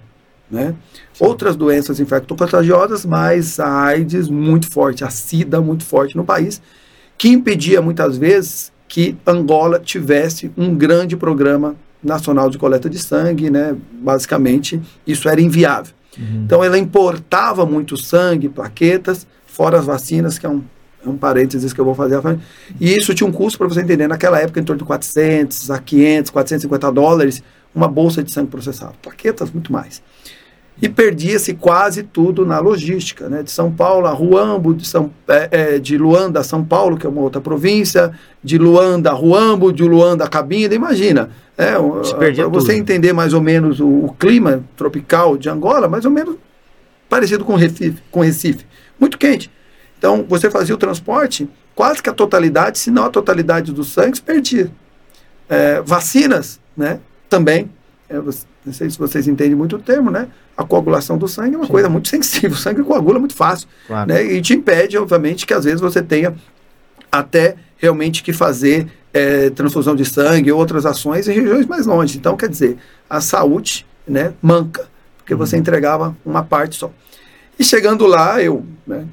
Né? 0.51 0.75
Outras 1.19 1.57
doenças 1.57 1.99
infecto-contagiosas, 1.99 3.07
mas 3.07 3.59
a 3.59 3.85
AIDS 3.85 4.29
muito 4.29 4.71
forte, 4.71 5.03
a 5.03 5.09
SIDA 5.09 5.63
muito 5.63 5.85
forte 5.85 6.15
no 6.15 6.25
país, 6.25 6.61
que 7.17 7.29
impedia 7.29 7.81
muitas 7.81 8.19
vezes 8.19 8.71
que 8.87 9.17
Angola 9.27 9.81
tivesse 9.81 10.51
um 10.57 10.75
grande 10.75 11.17
programa 11.17 11.75
nacional 12.03 12.51
de 12.51 12.59
coleta 12.59 12.89
de 12.91 12.99
sangue, 12.99 13.51
né? 13.51 13.77
Basicamente, 13.93 14.81
isso 15.07 15.29
era 15.29 15.41
inviável. 15.41 15.95
Uhum. 16.19 16.43
Então, 16.45 16.63
ela 16.63 16.77
importava 16.77 17.65
muito 17.65 17.97
sangue, 17.97 18.49
plaquetas, 18.49 19.27
fora 19.47 19.79
as 19.79 19.87
vacinas, 19.87 20.39
que 20.39 20.47
é 20.47 20.49
um, 20.49 20.63
é 21.05 21.09
um 21.09 21.17
parênteses 21.17 21.73
que 21.73 21.81
eu 21.81 21.85
vou 21.85 21.95
fazer. 21.95 22.21
E 22.81 22.95
isso 22.95 23.15
tinha 23.15 23.29
um 23.29 23.33
custo, 23.33 23.59
para 23.59 23.69
você 23.69 23.81
entender, 23.81 24.09
naquela 24.09 24.41
época, 24.41 24.61
em 24.61 24.65
torno 24.65 24.79
de 24.79 24.85
400 24.85 25.71
a 25.71 25.79
500, 25.79 26.31
450 26.31 26.93
dólares, 26.93 27.43
uma 27.75 27.89
bolsa 27.89 28.23
de 28.23 28.31
sangue 28.31 28.51
processado. 28.51 28.95
Plaquetas, 29.01 29.51
muito 29.51 29.73
mais 29.73 30.03
e 30.81 30.89
perdia-se 30.89 31.55
quase 31.55 32.03
tudo 32.03 32.47
na 32.47 32.59
logística, 32.59 33.29
né? 33.29 33.43
De 33.43 33.51
São 33.51 33.71
Paulo 33.71 34.07
a 34.07 34.11
Ruambo, 34.11 34.75
de, 34.75 34.87
São, 34.87 35.13
é, 35.29 35.49
é, 35.51 35.79
de 35.79 35.97
Luanda 35.97 36.41
a 36.41 36.43
São 36.43 36.65
Paulo, 36.65 36.97
que 36.97 37.07
é 37.07 37.09
uma 37.09 37.21
outra 37.21 37.41
província, 37.41 38.13
de 38.43 38.59
Luanda 38.59 39.11
a 39.11 39.13
Ruambo, 39.13 39.73
de 39.73 39.83
Luanda 39.85 40.25
a 40.25 40.29
Cabinda, 40.29 40.75
imagina. 40.75 41.31
É, 41.57 41.73
Para 41.75 42.49
você 42.49 42.75
entender 42.75 43.13
mais 43.13 43.35
ou 43.35 43.41
menos 43.41 43.79
o, 43.79 43.87
o, 43.87 44.17
clima 44.19 44.65
tropical 44.77 45.37
de 45.37 45.49
Angola, 45.49 45.89
mais 45.89 46.05
ou 46.05 46.11
menos 46.11 46.37
parecido 47.09 47.45
com 47.45 47.55
Recife, 47.55 48.03
com 48.11 48.21
Recife, 48.21 48.67
muito 48.99 49.19
quente. 49.19 49.51
Então, 49.99 50.25
você 50.29 50.51
fazia 50.51 50.75
o 50.75 50.79
transporte, 50.79 51.49
quase 51.75 52.03
que 52.03 52.09
a 52.09 52.13
totalidade, 52.13 52.79
se 52.79 52.91
não 52.91 53.05
a 53.05 53.11
totalidade 53.11 53.71
dos 53.71 53.93
sangues, 53.93 54.19
perdia. 54.19 54.71
É, 55.49 55.81
vacinas, 55.83 56.59
né? 56.77 56.99
Também. 57.29 57.71
É, 58.13 58.17
não 58.17 58.73
sei 58.75 58.91
se 58.91 58.99
vocês 58.99 59.27
entendem 59.27 59.55
muito 59.55 59.77
o 59.77 59.79
termo, 59.79 60.11
né? 60.11 60.29
A 60.55 60.63
coagulação 60.63 61.17
do 61.17 61.27
sangue 61.27 61.55
é 61.55 61.57
uma 61.57 61.65
Sim. 61.65 61.73
coisa 61.73 61.89
muito 61.89 62.09
sensível. 62.09 62.51
O 62.51 62.57
sangue 62.57 62.83
coagula 62.83 63.19
muito 63.19 63.35
fácil. 63.35 63.67
Claro. 63.87 64.07
Né? 64.07 64.23
E 64.35 64.43
te 64.43 64.53
impede, 64.53 64.99
obviamente, 64.99 65.47
que 65.47 65.55
às 65.55 65.65
vezes 65.65 65.81
você 65.81 66.03
tenha 66.03 66.35
até 67.11 67.57
realmente 67.79 68.23
que 68.23 68.33
fazer 68.33 68.87
é, 69.15 69.49
transfusão 69.51 69.97
de 69.97 70.05
sangue, 70.05 70.53
outras 70.53 70.85
ações 70.85 71.27
em 71.27 71.33
regiões 71.33 71.67
mais 71.67 71.87
longe. 71.87 72.19
Então, 72.19 72.37
quer 72.37 72.51
dizer, 72.51 72.77
a 73.09 73.21
saúde 73.21 73.87
né, 74.07 74.35
manca, 74.43 74.87
porque 75.17 75.33
uhum. 75.33 75.39
você 75.39 75.57
entregava 75.57 76.15
uma 76.25 76.43
parte 76.43 76.77
só. 76.77 76.93
E 77.59 77.65
chegando 77.65 78.07
lá, 78.07 78.43
eu, 78.43 78.65
né, 78.87 79.07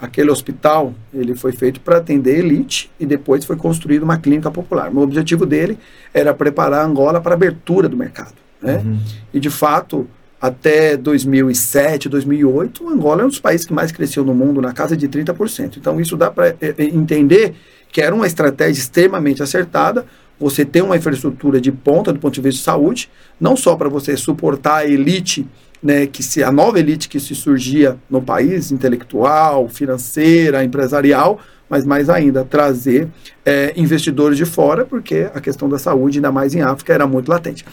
aquele 0.00 0.30
hospital, 0.30 0.94
ele 1.12 1.34
foi 1.34 1.52
feito 1.52 1.80
para 1.80 1.98
atender 1.98 2.38
elite 2.38 2.90
e 2.98 3.04
depois 3.04 3.44
foi 3.44 3.56
construído 3.56 4.02
uma 4.02 4.18
clínica 4.18 4.50
popular. 4.50 4.90
O 4.92 5.00
objetivo 5.00 5.44
dele 5.44 5.78
era 6.14 6.32
preparar 6.32 6.80
a 6.80 6.84
Angola 6.84 7.20
para 7.20 7.34
a 7.34 7.36
abertura 7.36 7.88
do 7.88 7.96
mercado. 7.96 8.45
Né? 8.60 8.82
Uhum. 8.84 8.98
E, 9.32 9.40
de 9.40 9.50
fato, 9.50 10.06
até 10.40 10.96
2007, 10.96 12.08
2008, 12.08 12.88
Angola 12.88 13.22
é 13.22 13.24
um 13.24 13.28
dos 13.28 13.40
países 13.40 13.66
que 13.66 13.72
mais 13.72 13.90
cresceu 13.90 14.24
no 14.24 14.34
mundo, 14.34 14.60
na 14.60 14.72
casa 14.72 14.96
de 14.96 15.08
30%. 15.08 15.76
Então, 15.78 16.00
isso 16.00 16.16
dá 16.16 16.30
para 16.30 16.48
é, 16.48 16.56
é, 16.60 16.84
entender 16.84 17.54
que 17.90 18.00
era 18.00 18.14
uma 18.14 18.26
estratégia 18.26 18.80
extremamente 18.80 19.42
acertada. 19.42 20.04
Você 20.38 20.64
tem 20.64 20.82
uma 20.82 20.96
infraestrutura 20.96 21.60
de 21.60 21.72
ponta 21.72 22.12
do 22.12 22.18
ponto 22.18 22.34
de 22.34 22.40
vista 22.40 22.58
de 22.58 22.64
saúde, 22.64 23.10
não 23.40 23.56
só 23.56 23.74
para 23.74 23.88
você 23.88 24.16
suportar 24.16 24.76
a 24.76 24.86
elite, 24.86 25.46
né, 25.82 26.06
que 26.06 26.22
se 26.22 26.42
a 26.42 26.52
nova 26.52 26.78
elite 26.78 27.08
que 27.08 27.18
se 27.18 27.34
surgia 27.34 27.96
no 28.10 28.20
país, 28.20 28.70
intelectual, 28.70 29.68
financeira, 29.68 30.62
empresarial, 30.62 31.40
mas 31.68 31.84
mais 31.84 32.08
ainda 32.08 32.44
trazer 32.44 33.08
é, 33.44 33.72
investidores 33.76 34.36
de 34.36 34.44
fora, 34.44 34.84
porque 34.84 35.28
a 35.34 35.40
questão 35.40 35.68
da 35.68 35.78
saúde, 35.78 36.18
ainda 36.18 36.30
mais 36.30 36.54
em 36.54 36.60
África, 36.60 36.92
era 36.92 37.06
muito 37.06 37.28
latente. 37.28 37.64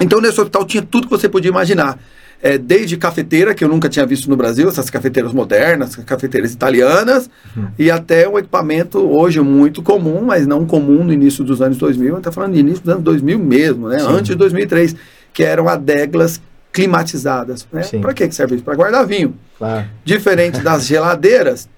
Então, 0.00 0.20
nesse 0.20 0.40
hospital 0.40 0.64
tinha 0.64 0.82
tudo 0.82 1.06
que 1.06 1.10
você 1.10 1.28
podia 1.28 1.50
imaginar. 1.50 1.98
É, 2.44 2.58
desde 2.58 2.96
cafeteira, 2.96 3.54
que 3.54 3.62
eu 3.62 3.68
nunca 3.68 3.88
tinha 3.88 4.04
visto 4.04 4.28
no 4.28 4.36
Brasil, 4.36 4.68
essas 4.68 4.90
cafeteiras 4.90 5.32
modernas, 5.32 5.94
cafeteiras 5.94 6.52
italianas, 6.52 7.30
uhum. 7.56 7.68
e 7.78 7.88
até 7.88 8.28
um 8.28 8.36
equipamento 8.36 8.98
hoje 8.98 9.40
muito 9.40 9.80
comum, 9.80 10.22
mas 10.22 10.44
não 10.44 10.66
comum 10.66 11.04
no 11.04 11.12
início 11.12 11.44
dos 11.44 11.62
anos 11.62 11.78
2000, 11.78 12.04
a 12.04 12.08
gente 12.08 12.18
está 12.18 12.32
falando 12.32 12.54
de 12.54 12.58
início 12.58 12.82
dos 12.82 12.94
anos 12.94 13.04
2000 13.04 13.38
mesmo, 13.38 13.88
né? 13.88 13.98
antes 14.02 14.26
de 14.30 14.34
2003, 14.34 14.96
que 15.32 15.44
eram 15.44 15.68
adeglas 15.68 16.40
climatizadas. 16.72 17.64
Né? 17.70 17.82
Para 18.00 18.12
que 18.12 18.28
serve 18.32 18.56
isso? 18.56 18.64
Para 18.64 18.74
guardar 18.74 19.06
vinho. 19.06 19.36
Claro. 19.56 19.86
Diferente 20.04 20.60
das 20.60 20.84
geladeiras, 20.88 21.68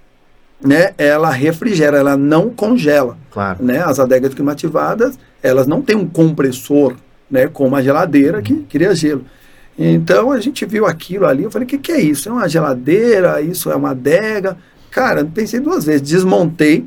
né, 0.64 0.94
ela 0.96 1.30
refrigera, 1.30 1.98
ela 1.98 2.16
não 2.16 2.48
congela. 2.48 3.18
Claro. 3.30 3.62
Né? 3.62 3.82
As 3.84 3.98
adegas 3.98 4.32
climatizadas, 4.32 5.18
elas 5.42 5.66
não 5.66 5.82
têm 5.82 5.96
um 5.96 6.06
compressor 6.06 6.94
né, 7.34 7.48
com 7.48 7.66
uma 7.66 7.82
geladeira 7.82 8.40
que 8.40 8.54
cria 8.70 8.94
gelo. 8.94 9.24
Então 9.76 10.30
a 10.30 10.38
gente 10.38 10.64
viu 10.64 10.86
aquilo 10.86 11.26
ali, 11.26 11.42
eu 11.42 11.50
falei, 11.50 11.66
o 11.66 11.68
que, 11.68 11.78
que 11.78 11.90
é 11.90 12.00
isso? 12.00 12.28
É 12.28 12.32
uma 12.32 12.48
geladeira? 12.48 13.40
Isso 13.42 13.72
é 13.72 13.74
uma 13.74 13.90
adega? 13.90 14.56
Cara, 14.88 15.24
pensei 15.24 15.58
duas 15.58 15.84
vezes, 15.84 16.00
desmontei 16.00 16.86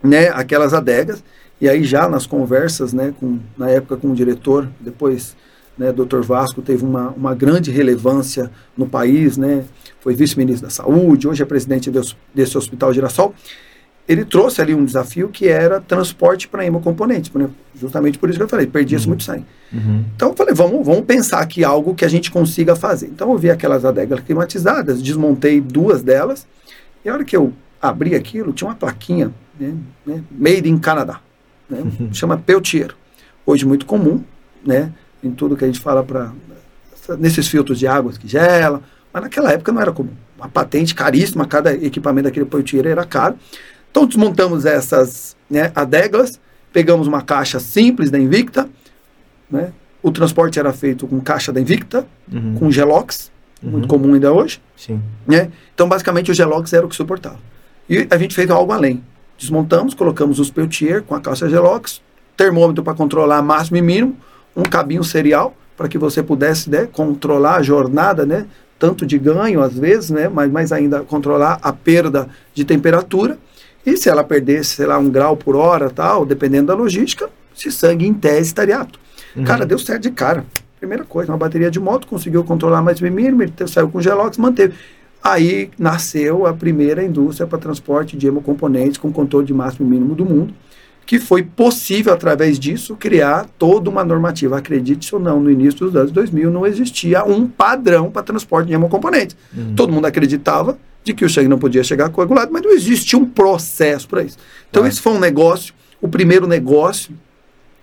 né, 0.00 0.28
aquelas 0.28 0.72
adegas, 0.72 1.24
e 1.60 1.68
aí 1.68 1.82
já 1.82 2.08
nas 2.08 2.26
conversas, 2.28 2.92
né, 2.92 3.12
com, 3.18 3.40
na 3.58 3.68
época 3.68 3.96
com 3.96 4.12
o 4.12 4.14
diretor, 4.14 4.68
depois 4.78 5.36
né, 5.76 5.92
Dr. 5.92 6.20
Vasco 6.20 6.62
teve 6.62 6.84
uma, 6.84 7.08
uma 7.08 7.34
grande 7.34 7.72
relevância 7.72 8.52
no 8.76 8.86
país, 8.86 9.36
né, 9.36 9.64
foi 9.98 10.14
vice-ministro 10.14 10.68
da 10.68 10.70
saúde, 10.70 11.26
hoje 11.26 11.42
é 11.42 11.46
presidente 11.46 11.90
desse, 11.90 12.14
desse 12.32 12.56
hospital 12.56 12.94
Girassol, 12.94 13.34
ele 14.08 14.24
trouxe 14.24 14.60
ali 14.60 14.74
um 14.74 14.84
desafio 14.84 15.28
que 15.28 15.48
era 15.48 15.80
transporte 15.80 16.46
para 16.46 16.64
hemocomponentes, 16.64 17.32
né? 17.32 17.50
justamente 17.74 18.18
por 18.18 18.28
isso 18.28 18.38
que 18.38 18.44
eu 18.44 18.48
falei, 18.48 18.66
perdia-se 18.66 19.04
uhum. 19.04 19.10
muito 19.10 19.24
sangue. 19.24 19.44
Uhum. 19.72 20.04
Então 20.14 20.28
eu 20.28 20.36
falei, 20.36 20.54
vamos, 20.54 20.86
vamos 20.86 21.04
pensar 21.04 21.40
aqui 21.40 21.64
algo 21.64 21.94
que 21.94 22.04
a 22.04 22.08
gente 22.08 22.30
consiga 22.30 22.76
fazer. 22.76 23.06
Então 23.08 23.32
eu 23.32 23.38
vi 23.38 23.50
aquelas 23.50 23.84
adegas 23.84 24.20
climatizadas, 24.20 25.02
desmontei 25.02 25.60
duas 25.60 26.02
delas, 26.02 26.46
e 27.04 27.08
a 27.08 27.14
hora 27.14 27.24
que 27.24 27.36
eu 27.36 27.52
abri 27.82 28.14
aquilo, 28.14 28.52
tinha 28.52 28.68
uma 28.68 28.76
plaquinha, 28.76 29.32
né, 29.58 29.74
né, 30.06 30.22
Made 30.30 30.68
in 30.68 30.78
Canadá, 30.78 31.20
né, 31.68 31.80
uhum. 31.80 32.14
chama 32.14 32.38
Peltier. 32.38 32.94
Hoje 33.44 33.66
muito 33.66 33.86
comum, 33.86 34.22
né, 34.64 34.92
em 35.22 35.30
tudo 35.30 35.56
que 35.56 35.64
a 35.64 35.66
gente 35.66 35.80
fala 35.80 36.02
para 36.02 36.32
nesses 37.18 37.46
filtros 37.48 37.78
de 37.78 37.86
água 37.86 38.12
que 38.12 38.26
gela, 38.26 38.82
mas 39.12 39.22
naquela 39.22 39.52
época 39.52 39.72
não 39.72 39.80
era 39.80 39.92
comum. 39.92 40.10
Uma 40.36 40.48
patente 40.48 40.94
caríssima, 40.94 41.46
cada 41.46 41.72
equipamento 41.72 42.24
daquele 42.24 42.44
Peltier 42.44 42.86
era 42.86 43.04
caro. 43.04 43.36
Então 43.96 44.06
desmontamos 44.06 44.66
essas 44.66 45.34
né, 45.48 45.72
adegas, 45.74 46.38
pegamos 46.70 47.06
uma 47.06 47.22
caixa 47.22 47.58
simples 47.58 48.10
da 48.10 48.18
Invicta, 48.18 48.68
né? 49.50 49.72
o 50.02 50.10
transporte 50.10 50.58
era 50.58 50.70
feito 50.70 51.06
com 51.06 51.18
caixa 51.18 51.50
da 51.50 51.58
Invicta, 51.58 52.06
uhum. 52.30 52.56
com 52.56 52.70
Gelox, 52.70 53.32
uhum. 53.62 53.70
muito 53.70 53.88
comum 53.88 54.12
ainda 54.12 54.30
hoje. 54.30 54.60
Sim. 54.76 55.00
Né? 55.26 55.50
Então 55.74 55.88
basicamente 55.88 56.30
o 56.30 56.34
Gelox 56.34 56.74
era 56.74 56.84
o 56.84 56.90
que 56.90 56.94
suportava. 56.94 57.38
E 57.88 58.06
a 58.10 58.18
gente 58.18 58.34
fez 58.34 58.50
algo 58.50 58.70
além. 58.70 59.02
Desmontamos, 59.38 59.94
colocamos 59.94 60.38
os 60.38 60.50
Peltier 60.50 61.02
com 61.02 61.14
a 61.14 61.20
caixa 61.20 61.48
Gelox, 61.48 62.02
termômetro 62.36 62.84
para 62.84 62.92
controlar 62.92 63.40
máximo 63.40 63.78
e 63.78 63.82
mínimo, 63.82 64.14
um 64.54 64.62
cabinho 64.62 65.02
serial 65.02 65.56
para 65.74 65.88
que 65.88 65.96
você 65.96 66.22
pudesse 66.22 66.68
né, 66.68 66.84
controlar 66.84 67.56
a 67.56 67.62
jornada, 67.62 68.26
né, 68.26 68.46
tanto 68.78 69.06
de 69.06 69.18
ganho 69.18 69.62
às 69.62 69.72
vezes, 69.72 70.10
né, 70.10 70.28
mas 70.28 70.52
mais 70.52 70.70
ainda 70.70 71.00
controlar 71.00 71.58
a 71.62 71.72
perda 71.72 72.28
de 72.52 72.62
temperatura 72.62 73.38
e 73.86 73.96
se 73.96 74.08
ela 74.08 74.24
perdesse, 74.24 74.70
sei 74.76 74.86
lá, 74.86 74.98
um 74.98 75.08
grau 75.08 75.36
por 75.36 75.54
hora, 75.54 75.88
tal, 75.88 76.26
dependendo 76.26 76.66
da 76.66 76.74
logística, 76.74 77.30
esse 77.56 77.70
sangue 77.70 78.04
em 78.04 78.12
tese 78.12 78.48
estaria 78.48 78.78
apto. 78.78 78.98
Uhum. 79.36 79.44
Cara, 79.44 79.64
deu 79.64 79.78
certo 79.78 80.02
de 80.02 80.10
cara. 80.10 80.44
Primeira 80.80 81.04
coisa, 81.04 81.30
uma 81.30 81.38
bateria 81.38 81.70
de 81.70 81.78
moto, 81.78 82.06
conseguiu 82.08 82.42
controlar 82.42 82.82
mais 82.82 83.00
o 83.00 83.04
mínimo, 83.04 83.44
ele 83.44 83.52
saiu 83.68 83.88
com 83.88 84.00
Gelox, 84.00 84.36
manteve. 84.38 84.74
Aí 85.22 85.70
nasceu 85.78 86.46
a 86.46 86.52
primeira 86.52 87.02
indústria 87.02 87.46
para 87.46 87.58
transporte 87.58 88.16
de 88.16 88.26
hemocomponentes 88.26 88.98
com 88.98 89.12
controle 89.12 89.46
de 89.46 89.54
máximo 89.54 89.86
e 89.86 89.90
mínimo 89.90 90.14
do 90.14 90.24
mundo, 90.24 90.52
que 91.06 91.20
foi 91.20 91.44
possível, 91.44 92.12
através 92.12 92.58
disso, 92.58 92.96
criar 92.96 93.46
toda 93.56 93.88
uma 93.88 94.04
normativa. 94.04 94.58
Acredite 94.58 95.14
ou 95.14 95.20
não, 95.20 95.40
no 95.40 95.48
início 95.48 95.86
dos 95.86 95.94
anos 95.94 96.10
2000 96.10 96.50
não 96.50 96.66
existia 96.66 97.24
um 97.24 97.46
padrão 97.46 98.10
para 98.10 98.24
transporte 98.24 98.66
de 98.66 98.74
hemocomponentes. 98.74 99.36
Uhum. 99.56 99.74
Todo 99.76 99.92
mundo 99.92 100.06
acreditava 100.06 100.76
de 101.04 101.14
que 101.14 101.24
o 101.24 101.30
sangue 101.30 101.48
não 101.48 101.58
podia 101.58 101.84
chegar 101.84 102.08
coagulado, 102.08 102.52
mas 102.52 102.60
não 102.60 102.72
existia 102.72 103.16
um 103.16 103.24
processo 103.24 104.08
para 104.08 104.24
isso. 104.24 104.36
Então, 104.68 104.84
esse 104.84 105.00
foi 105.00 105.12
um 105.12 105.20
negócio, 105.20 105.72
o 106.02 106.08
primeiro 106.08 106.48
negócio 106.48 107.16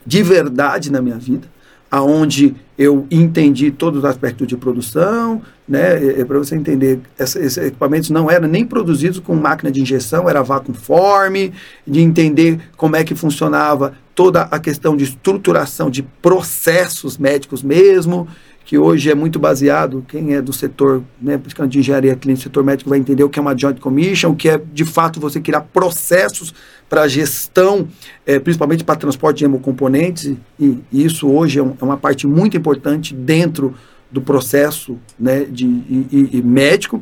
de 0.06 0.22
verdade 0.22 0.92
na 0.92 1.02
minha 1.02 1.18
vida, 1.18 1.48
aonde 1.94 2.56
eu 2.76 3.06
entendi 3.12 3.70
todos 3.70 4.00
os 4.00 4.06
aspectos 4.06 4.48
de 4.48 4.58
produção, 4.58 5.44
né? 5.70 6.24
Para 6.24 6.40
você 6.40 6.56
entender, 6.56 7.00
esses 7.20 7.56
equipamentos 7.56 8.10
não 8.10 8.32
eram 8.32 8.48
nem 8.48 8.66
produzidos 8.66 9.20
com 9.20 9.36
máquina 9.36 9.72
de 9.72 9.80
injeção, 9.80 10.28
era 10.28 10.42
vácuo 10.42 10.74
forme, 10.74 11.54
de 11.86 12.02
entender 12.02 12.60
como 12.76 12.96
é 12.96 13.04
que 13.04 13.14
funcionava 13.14 13.94
toda 14.16 14.42
a 14.42 14.58
questão 14.58 14.98
de 14.98 15.04
estruturação 15.04 15.88
de 15.92 16.02
processos 16.02 17.16
médicos 17.16 17.62
mesmo, 17.62 18.28
que 18.66 18.78
hoje 18.78 19.12
é 19.12 19.16
muito 19.16 19.40
baseado, 19.40 20.06
quem 20.08 20.34
é 20.36 20.42
do 20.42 20.54
setor 20.54 21.04
né, 21.22 21.40
de 21.68 21.80
engenharia 21.80 22.16
clínica, 22.16 22.44
setor 22.44 22.64
médico, 22.64 22.90
vai 22.90 22.98
entender 22.98 23.24
o 23.24 23.30
que 23.30 23.38
é 23.38 23.42
uma 23.42 23.58
joint 23.58 23.80
commission, 23.80 24.32
o 24.32 24.36
que 24.36 24.48
é 24.48 24.62
de 24.72 24.86
fato 24.86 25.20
você 25.20 25.42
criar 25.42 25.62
processos 25.62 26.54
para 26.90 27.08
gestão, 27.08 27.88
é, 28.26 28.40
principalmente 28.40 28.84
para 28.84 28.96
transporte 28.96 29.40
de 29.40 29.46
hemocomponentes, 29.46 30.36
e, 30.60 30.80
e 30.92 31.06
isso 31.06 31.28
hoje 31.28 31.60
é, 31.60 31.64
um, 31.64 31.74
é, 31.80 31.84
uma 31.84 31.98
parte 31.98 32.26
muito 32.26 32.56
importante 32.56 33.14
dentro 33.14 33.74
do 34.10 34.22
processo 34.22 34.98
né, 35.20 35.44
de, 35.44 35.66
e, 35.66 36.30
e, 36.34 36.42
médico. 36.42 37.02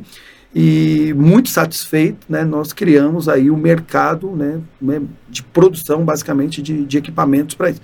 E 0.54 1.14
muito 1.14 1.48
satisfeito, 1.48 2.26
né, 2.28 2.44
nós 2.44 2.72
criamos 2.72 3.28
aí 3.28 3.50
o 3.50 3.56
mercado 3.56 4.30
né, 4.34 4.60
né 4.80 5.00
de 5.28 5.42
produção, 5.42 6.04
basicamente, 6.04 6.60
de, 6.60 6.84
de 6.84 6.98
equipamentos 6.98 7.54
para 7.54 7.70
isso. 7.70 7.80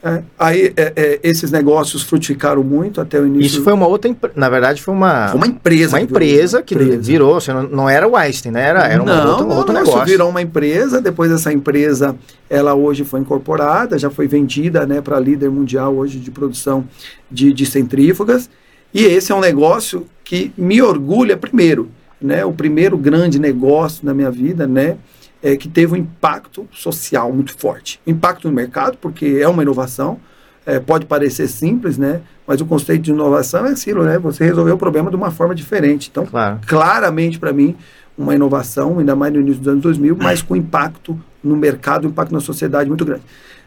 É, 0.00 0.22
aí 0.38 0.72
é, 0.76 0.92
é, 0.94 1.20
esses 1.24 1.50
negócios 1.50 2.02
frutificaram 2.04 2.62
muito 2.62 3.00
até 3.00 3.18
o 3.20 3.26
início. 3.26 3.46
Isso 3.46 3.64
foi 3.64 3.72
uma 3.72 3.86
outra, 3.86 4.14
na 4.36 4.48
verdade 4.48 4.80
foi 4.80 4.94
uma, 4.94 5.28
foi 5.28 5.36
uma 5.38 5.46
empresa, 5.48 5.96
uma 5.96 6.02
empresa 6.02 6.62
que 6.62 6.78
virou, 6.78 6.90
que 6.92 6.98
virou 6.98 7.40
não, 7.48 7.62
não, 7.64 7.88
era 7.88 8.06
o 8.06 8.16
Einstein, 8.16 8.52
né? 8.52 8.62
Era, 8.62 8.86
era 8.86 9.02
não, 9.02 9.30
outro, 9.30 9.48
outro 9.48 9.72
não, 9.72 9.80
negócio. 9.80 10.04
virou 10.06 10.30
uma 10.30 10.40
empresa. 10.40 11.00
Depois 11.00 11.32
essa 11.32 11.52
empresa, 11.52 12.14
ela 12.48 12.74
hoje 12.74 13.04
foi 13.04 13.20
incorporada, 13.20 13.98
já 13.98 14.08
foi 14.08 14.28
vendida, 14.28 14.86
né, 14.86 15.00
para 15.00 15.18
líder 15.18 15.50
mundial 15.50 15.96
hoje 15.96 16.20
de 16.20 16.30
produção 16.30 16.84
de, 17.28 17.52
de 17.52 17.66
centrífugas. 17.66 18.48
E 18.94 19.04
esse 19.04 19.32
é 19.32 19.34
um 19.34 19.40
negócio 19.40 20.06
que 20.22 20.52
me 20.56 20.80
orgulha 20.80 21.36
primeiro, 21.36 21.88
né? 22.22 22.44
O 22.44 22.52
primeiro 22.52 22.96
grande 22.96 23.38
negócio 23.40 24.06
na 24.06 24.14
minha 24.14 24.30
vida, 24.30 24.64
né? 24.64 24.96
É, 25.42 25.56
que 25.56 25.68
teve 25.68 25.94
um 25.94 25.96
impacto 25.96 26.68
social 26.72 27.32
muito 27.32 27.56
forte. 27.56 28.00
Impacto 28.06 28.48
no 28.48 28.54
mercado, 28.54 28.98
porque 28.98 29.38
é 29.40 29.48
uma 29.48 29.62
inovação, 29.62 30.18
é, 30.66 30.78
pode 30.78 31.06
parecer 31.06 31.48
simples, 31.48 31.96
né? 31.96 32.20
Mas 32.46 32.60
o 32.60 32.66
conceito 32.66 33.02
de 33.02 33.10
inovação 33.10 33.66
é 33.66 33.72
aquilo, 33.72 34.04
né? 34.04 34.18
Você 34.18 34.44
resolveu 34.44 34.74
o 34.74 34.78
problema 34.78 35.10
de 35.10 35.16
uma 35.16 35.30
forma 35.30 35.54
diferente. 35.54 36.08
Então, 36.10 36.26
claro. 36.26 36.60
claramente 36.66 37.38
para 37.38 37.52
mim, 37.52 37.76
uma 38.16 38.34
inovação, 38.34 38.98
ainda 38.98 39.14
mais 39.14 39.32
no 39.32 39.40
início 39.40 39.60
dos 39.60 39.68
anos 39.68 39.82
2000, 39.82 40.16
mas 40.16 40.42
com 40.42 40.56
impacto 40.56 41.18
no 41.42 41.56
mercado, 41.56 42.06
impacto 42.06 42.32
na 42.32 42.40
sociedade 42.40 42.88
muito 42.88 43.04
grande, 43.04 43.22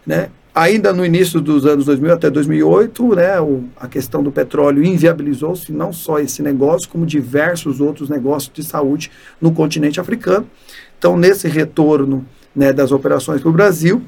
né? 0.05 0.29
Ainda 0.53 0.91
no 0.91 1.05
início 1.05 1.39
dos 1.39 1.65
anos 1.65 1.85
2000 1.85 2.13
até 2.13 2.29
2008, 2.29 3.15
né, 3.15 3.39
o, 3.39 3.63
a 3.77 3.87
questão 3.87 4.21
do 4.21 4.33
petróleo 4.33 4.83
inviabilizou-se 4.83 5.71
não 5.71 5.93
só 5.93 6.19
esse 6.19 6.43
negócio, 6.43 6.89
como 6.89 7.05
diversos 7.05 7.79
outros 7.79 8.09
negócios 8.09 8.51
de 8.53 8.61
saúde 8.61 9.09
no 9.39 9.53
continente 9.53 10.01
africano. 10.01 10.45
Então, 11.01 11.17
nesse 11.17 11.47
retorno 11.47 12.23
né, 12.55 12.71
das 12.71 12.91
operações 12.91 13.41
para 13.41 13.49
o 13.49 13.51
Brasil, 13.51 14.03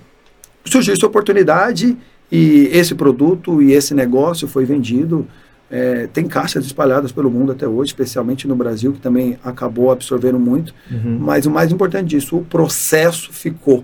surgiu 0.63 0.93
essa 0.93 1.08
oportunidade 1.08 1.97
e 2.32 2.69
esse 2.71 2.93
produto 2.93 3.63
e 3.63 3.73
esse 3.73 3.95
negócio 3.95 4.47
foi 4.47 4.63
vendido. 4.63 5.27
É, 5.71 6.06
tem 6.13 6.27
caixas 6.27 6.67
espalhadas 6.67 7.12
pelo 7.12 7.32
mundo 7.32 7.51
até 7.51 7.67
hoje, 7.67 7.89
especialmente 7.89 8.47
no 8.47 8.56
Brasil, 8.56 8.93
que 8.93 8.99
também 8.99 9.39
acabou 9.43 9.89
absorvendo 9.89 10.38
muito. 10.38 10.71
Uhum. 10.91 11.17
Mas 11.19 11.47
o 11.47 11.49
mais 11.49 11.71
importante 11.71 12.10
disso, 12.10 12.38
o 12.38 12.45
processo 12.45 13.34
ficou. 13.34 13.84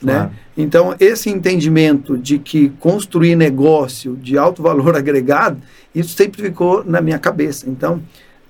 Né? 0.00 0.14
Claro. 0.14 0.30
Né? 0.30 0.36
Então, 0.56 0.96
esse 0.98 1.28
entendimento 1.28 2.16
de 2.16 2.38
que 2.38 2.70
construir 2.80 3.36
negócio 3.36 4.16
de 4.16 4.38
alto 4.38 4.62
valor 4.62 4.96
agregado, 4.96 5.60
isso 5.94 6.16
sempre 6.16 6.40
ficou 6.40 6.82
na 6.82 7.02
minha 7.02 7.18
cabeça. 7.18 7.68
Então, 7.68 8.00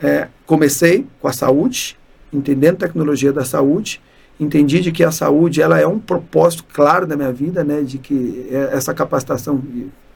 é, 0.01 0.29
comecei 0.47 1.05
com 1.21 1.27
a 1.27 1.33
saúde, 1.33 1.97
entendendo 2.37 2.77
tecnologia 2.77 3.33
da 3.33 3.45
saúde, 3.45 4.01
entendi 4.39 4.81
de 4.81 4.93
que 4.93 5.03
a 5.03 5.11
saúde 5.11 5.63
ela 5.63 5.81
é 5.81 5.87
um 5.87 5.99
propósito 5.99 6.65
claro 6.73 7.07
da 7.07 7.17
minha 7.17 7.33
vida, 7.33 7.65
né, 7.65 7.81
de 7.83 7.99
que 7.99 8.47
é 8.51 8.71
essa 8.73 8.93
capacitação, 8.93 9.63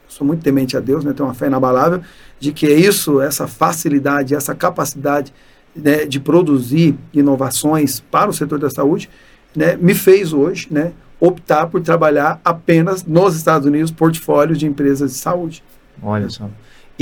sou 0.07 0.25
muito 0.25 0.43
temente 0.43 0.77
a 0.77 0.79
Deus, 0.79 1.03
né, 1.03 1.13
tenho 1.13 1.27
uma 1.27 1.33
fé 1.33 1.47
inabalável, 1.47 2.01
de 2.39 2.51
que 2.51 2.67
é 2.67 2.73
isso, 2.73 3.21
essa 3.21 3.47
facilidade, 3.47 4.35
essa 4.35 4.53
capacidade 4.53 5.33
né, 5.75 6.05
de 6.05 6.19
produzir 6.19 6.95
inovações 7.13 7.99
para 7.99 8.29
o 8.29 8.33
setor 8.33 8.59
da 8.59 8.69
saúde, 8.69 9.09
né, 9.55 9.75
me 9.75 9.95
fez 9.95 10.33
hoje, 10.33 10.67
né, 10.69 10.91
optar 11.19 11.67
por 11.67 11.81
trabalhar 11.81 12.39
apenas 12.43 13.05
nos 13.05 13.35
Estados 13.35 13.67
Unidos 13.67 13.91
portfólios 13.91 14.57
de 14.57 14.65
empresas 14.65 15.11
de 15.11 15.17
saúde. 15.17 15.63
Olha 16.01 16.29
só. 16.29 16.49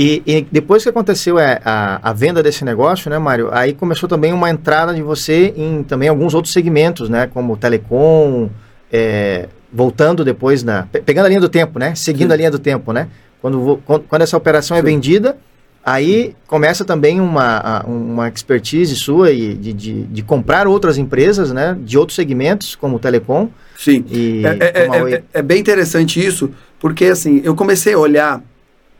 E, 0.02 0.22
e, 0.26 0.46
depois 0.50 0.82
que 0.82 0.88
aconteceu 0.88 1.38
é, 1.38 1.60
a, 1.62 2.08
a, 2.08 2.14
venda 2.14 2.42
desse 2.42 2.64
negócio, 2.64 3.10
né, 3.10 3.18
Mário, 3.18 3.50
aí 3.52 3.74
começou 3.74 4.08
também 4.08 4.32
uma 4.32 4.48
entrada 4.48 4.94
de 4.94 5.02
você 5.02 5.52
em 5.54 5.82
também 5.82 6.08
alguns 6.08 6.32
outros 6.32 6.54
segmentos, 6.54 7.10
né, 7.10 7.26
como 7.26 7.54
telecom, 7.54 8.48
é, 8.90 9.46
voltando 9.70 10.24
depois 10.24 10.62
na, 10.62 10.86
pegando 11.04 11.26
a 11.26 11.28
linha 11.28 11.40
do 11.42 11.50
tempo, 11.50 11.78
né, 11.78 11.94
seguindo 11.94 12.28
Sim. 12.28 12.32
a 12.32 12.36
linha 12.36 12.50
do 12.50 12.58
tempo, 12.58 12.94
né, 12.94 13.08
quando, 13.42 13.78
quando 14.08 14.22
essa 14.22 14.38
operação 14.38 14.74
é 14.74 14.80
Sim. 14.80 14.86
é 14.86 14.90
vendida, 14.90 15.36
aí 15.84 16.34
começa 16.46 16.82
também 16.82 17.20
uma, 17.20 17.84
uma 17.84 18.26
expertise 18.26 18.96
sua 18.96 19.30
e 19.32 19.52
de, 19.52 19.74
de, 19.74 20.02
de, 20.04 20.22
comprar 20.22 20.66
outras 20.66 20.96
empresas, 20.96 21.52
né, 21.52 21.76
de 21.78 21.98
outros 21.98 22.16
segmentos, 22.16 22.74
como 22.74 22.96
o 22.96 22.98
telecom. 22.98 23.50
Sim, 23.76 24.02
e, 24.10 24.46
é, 24.46 24.48
é, 24.48 24.64
é, 24.64 25.14
é, 25.14 25.22
é 25.34 25.42
bem 25.42 25.60
interessante 25.60 26.24
isso, 26.24 26.50
porque 26.78 27.04
assim, 27.04 27.42
eu 27.44 27.54
comecei 27.54 27.92
a 27.92 27.98
olhar 27.98 28.42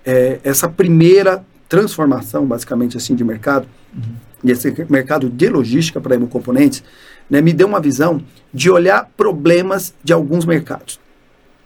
é, 0.04 0.40
essa 0.42 0.68
primeira 0.68 1.44
transformação, 1.68 2.46
basicamente 2.46 2.96
assim, 2.96 3.14
de 3.14 3.24
mercado, 3.24 3.66
uhum. 3.94 4.14
e 4.42 4.50
esse 4.50 4.74
mercado 4.88 5.28
de 5.30 5.48
logística 5.48 6.00
para 6.00 6.14
hemocomponentes, 6.14 6.82
né, 7.28 7.40
me 7.40 7.52
deu 7.52 7.68
uma 7.68 7.80
visão 7.80 8.20
de 8.52 8.70
olhar 8.70 9.08
problemas 9.16 9.94
de 10.02 10.12
alguns 10.12 10.44
mercados. 10.44 10.98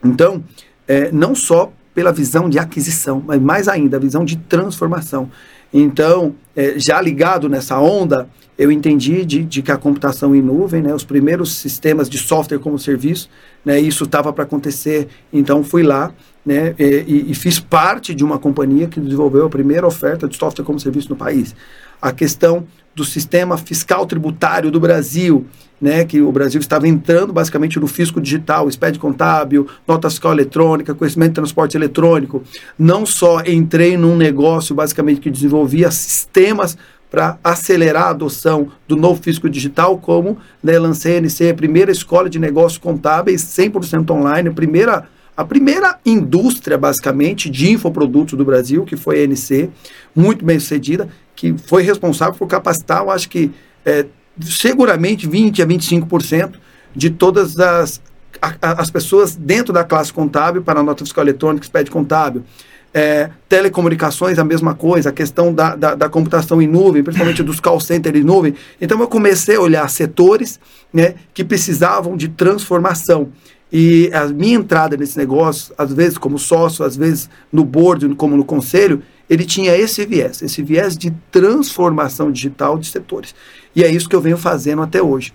Então, 0.05 0.45
é, 0.87 1.11
não 1.11 1.35
só 1.35 1.73
pela 1.95 2.13
visão 2.13 2.51
de 2.51 2.59
aquisição, 2.59 3.23
mas 3.25 3.41
mais 3.41 3.69
ainda 3.69 3.97
a 3.97 4.01
visão 4.01 4.25
de 4.25 4.37
transformação. 4.37 5.31
Então, 5.73 6.35
é, 6.55 6.79
já 6.79 7.01
ligado 7.01 7.49
nessa 7.49 7.79
onda, 7.79 8.29
eu 8.59 8.71
entendi 8.71 9.25
de, 9.25 9.45
de, 9.45 9.63
que 9.63 9.73
a 9.73 9.77
computação 9.77 10.35
em 10.35 10.43
nuvem, 10.43 10.83
né, 10.83 10.95
os 10.95 11.05
primeiros 11.05 11.55
sistemas 11.55 12.09
de 12.09 12.19
software 12.19 12.59
como 12.59 12.79
serviço, 12.79 13.29
né, 13.65 13.81
isso 13.81 14.05
estava 14.05 14.33
para 14.33 14.45
acontecer, 14.45 15.09
então 15.33 15.65
fui 15.65 15.83
lá 15.83 16.13
né, 16.45 16.75
e, 16.79 17.31
e, 17.31 17.35
fiz 17.35 17.59
parte 17.59 18.15
de 18.15 18.23
uma 18.23 18.39
companhia 18.39 18.87
que 18.87 19.01
desenvolveu 19.01 19.47
a 19.47 19.51
primeira 19.51 19.87
oferta 19.87 20.29
de 20.29 20.37
software 20.37 20.65
como 20.65 20.79
serviço 20.79 21.09
no 21.09 21.17
país. 21.17 21.55
A 22.03 22.13
questão 22.13 22.67
do 22.95 23.05
sistema 23.05 23.57
fiscal 23.57 24.07
tributário 24.07 24.71
do 24.71 24.79
Brasil, 24.79 25.47
né, 25.81 26.05
que 26.05 26.21
o 26.21 26.31
Brasil 26.31 26.61
estava 26.61 26.87
entrando 26.87 27.33
basicamente 27.33 27.81
no 27.81 27.87
fisco 27.87 28.21
digital, 28.21 28.71
SPED 28.71 28.99
contábil, 28.99 29.67
nota 29.89 30.09
fiscal 30.11 30.33
eletrônica, 30.33 30.95
conhecimento 30.95 31.31
de 31.31 31.35
transporte 31.37 31.77
eletrônico. 31.77 32.43
Não 32.79 33.05
só 33.05 33.41
entrei 33.41 33.97
num 33.97 34.17
negócio 34.17 34.75
basicamente 34.75 35.21
que 35.21 35.31
desenvolvia 35.31 35.91
sistemas 35.91 36.77
para 37.11 37.39
acelerar 37.43 38.05
a 38.05 38.11
adoção 38.11 38.69
do 38.89 38.97
novo 38.97 39.23
fisco 39.23 39.49
digital, 39.49 39.99
como 39.99 40.37
né, 40.63 40.79
lancei 40.79 41.17
a 41.17 41.21
NC, 41.21 41.51
a 41.51 41.55
primeira 41.55 41.91
escola 41.91 42.29
de 42.29 42.39
negócios 42.39 42.79
contábeis 42.79 43.43
100% 43.43 44.11
online, 44.11 44.49
a 44.49 44.53
primeira 44.53 45.09
a 45.37 45.45
primeira 45.45 45.99
indústria, 46.07 46.79
basicamente, 46.79 47.51
de 47.51 47.71
infoprodutos 47.71 48.35
do 48.35 48.45
Brasil, 48.45 48.85
que 48.85 48.97
foi 48.97 49.21
a 49.21 49.25
NC, 49.25 49.69
muito 50.15 50.45
bem 50.45 50.61
sucedida, 50.61 51.09
que 51.35 51.57
foi 51.59 51.83
responsável 51.83 52.35
por 52.35 52.47
capacitar, 52.47 53.03
eu 53.03 53.11
acho 53.11 53.29
que 53.29 53.51
é, 53.85 54.07
seguramente 54.41 55.29
20% 55.29 55.61
a 55.61 55.67
25% 55.67 56.53
de 56.95 57.11
todas 57.11 57.59
as, 57.59 58.01
a, 58.41 58.81
as 58.81 58.91
pessoas 58.91 59.35
dentro 59.35 59.73
da 59.73 59.83
classe 59.83 60.13
contábil 60.13 60.63
para 60.63 60.81
a 60.81 60.83
nota 60.83 61.05
fiscal 61.05 61.25
eletrônica, 61.25 61.65
expede 61.65 61.91
contábil. 61.91 62.45
É, 62.97 63.29
telecomunicações, 63.49 64.39
a 64.39 64.45
mesma 64.45 64.73
coisa, 64.73 65.09
a 65.09 65.13
questão 65.13 65.53
da, 65.53 65.75
da, 65.75 65.97
da, 65.97 66.09
computação 66.09 66.63
em 66.63 66.69
nuvem, 66.69 67.03
principalmente 67.03 67.43
dos 67.43 67.59
call 67.59 67.81
centers 67.81 68.17
em 68.17 68.23
nuvem. 68.23 68.55
Então 68.81 69.01
eu 69.01 69.09
comecei 69.09 69.57
a 69.57 69.61
olhar 69.61 69.91
setores 69.91 70.61
né, 70.93 71.17
que 71.35 71.43
precisavam 71.43 72.17
de 72.17 72.29
transformação. 72.29 73.33
E 73.77 74.09
a 74.15 74.29
minha 74.29 74.55
entrada 74.55 74.97
nesse 74.97 75.19
negócio, 75.19 75.75
às 75.77 75.93
vezes 75.93 76.17
como 76.17 76.39
sócio, 76.39 76.85
às 76.85 76.97
vezes 76.97 77.29
no 77.51 77.65
board, 77.65 78.15
como 78.15 78.37
no 78.37 78.45
conselho, 78.45 79.03
ele 79.29 79.45
tinha 79.45 79.77
esse 79.77 80.07
viés, 80.07 80.41
esse 80.43 80.63
viés 80.63 80.97
de 80.97 81.11
transformação 81.29 82.31
digital 82.31 82.79
de 82.79 82.87
setores. 82.87 83.35
E 83.75 83.83
é 83.83 83.91
isso 83.91 84.09
que 84.09 84.15
eu 84.15 84.21
venho 84.21 84.39
fazendo 84.39 84.81
até 84.81 85.03
hoje. 85.03 85.33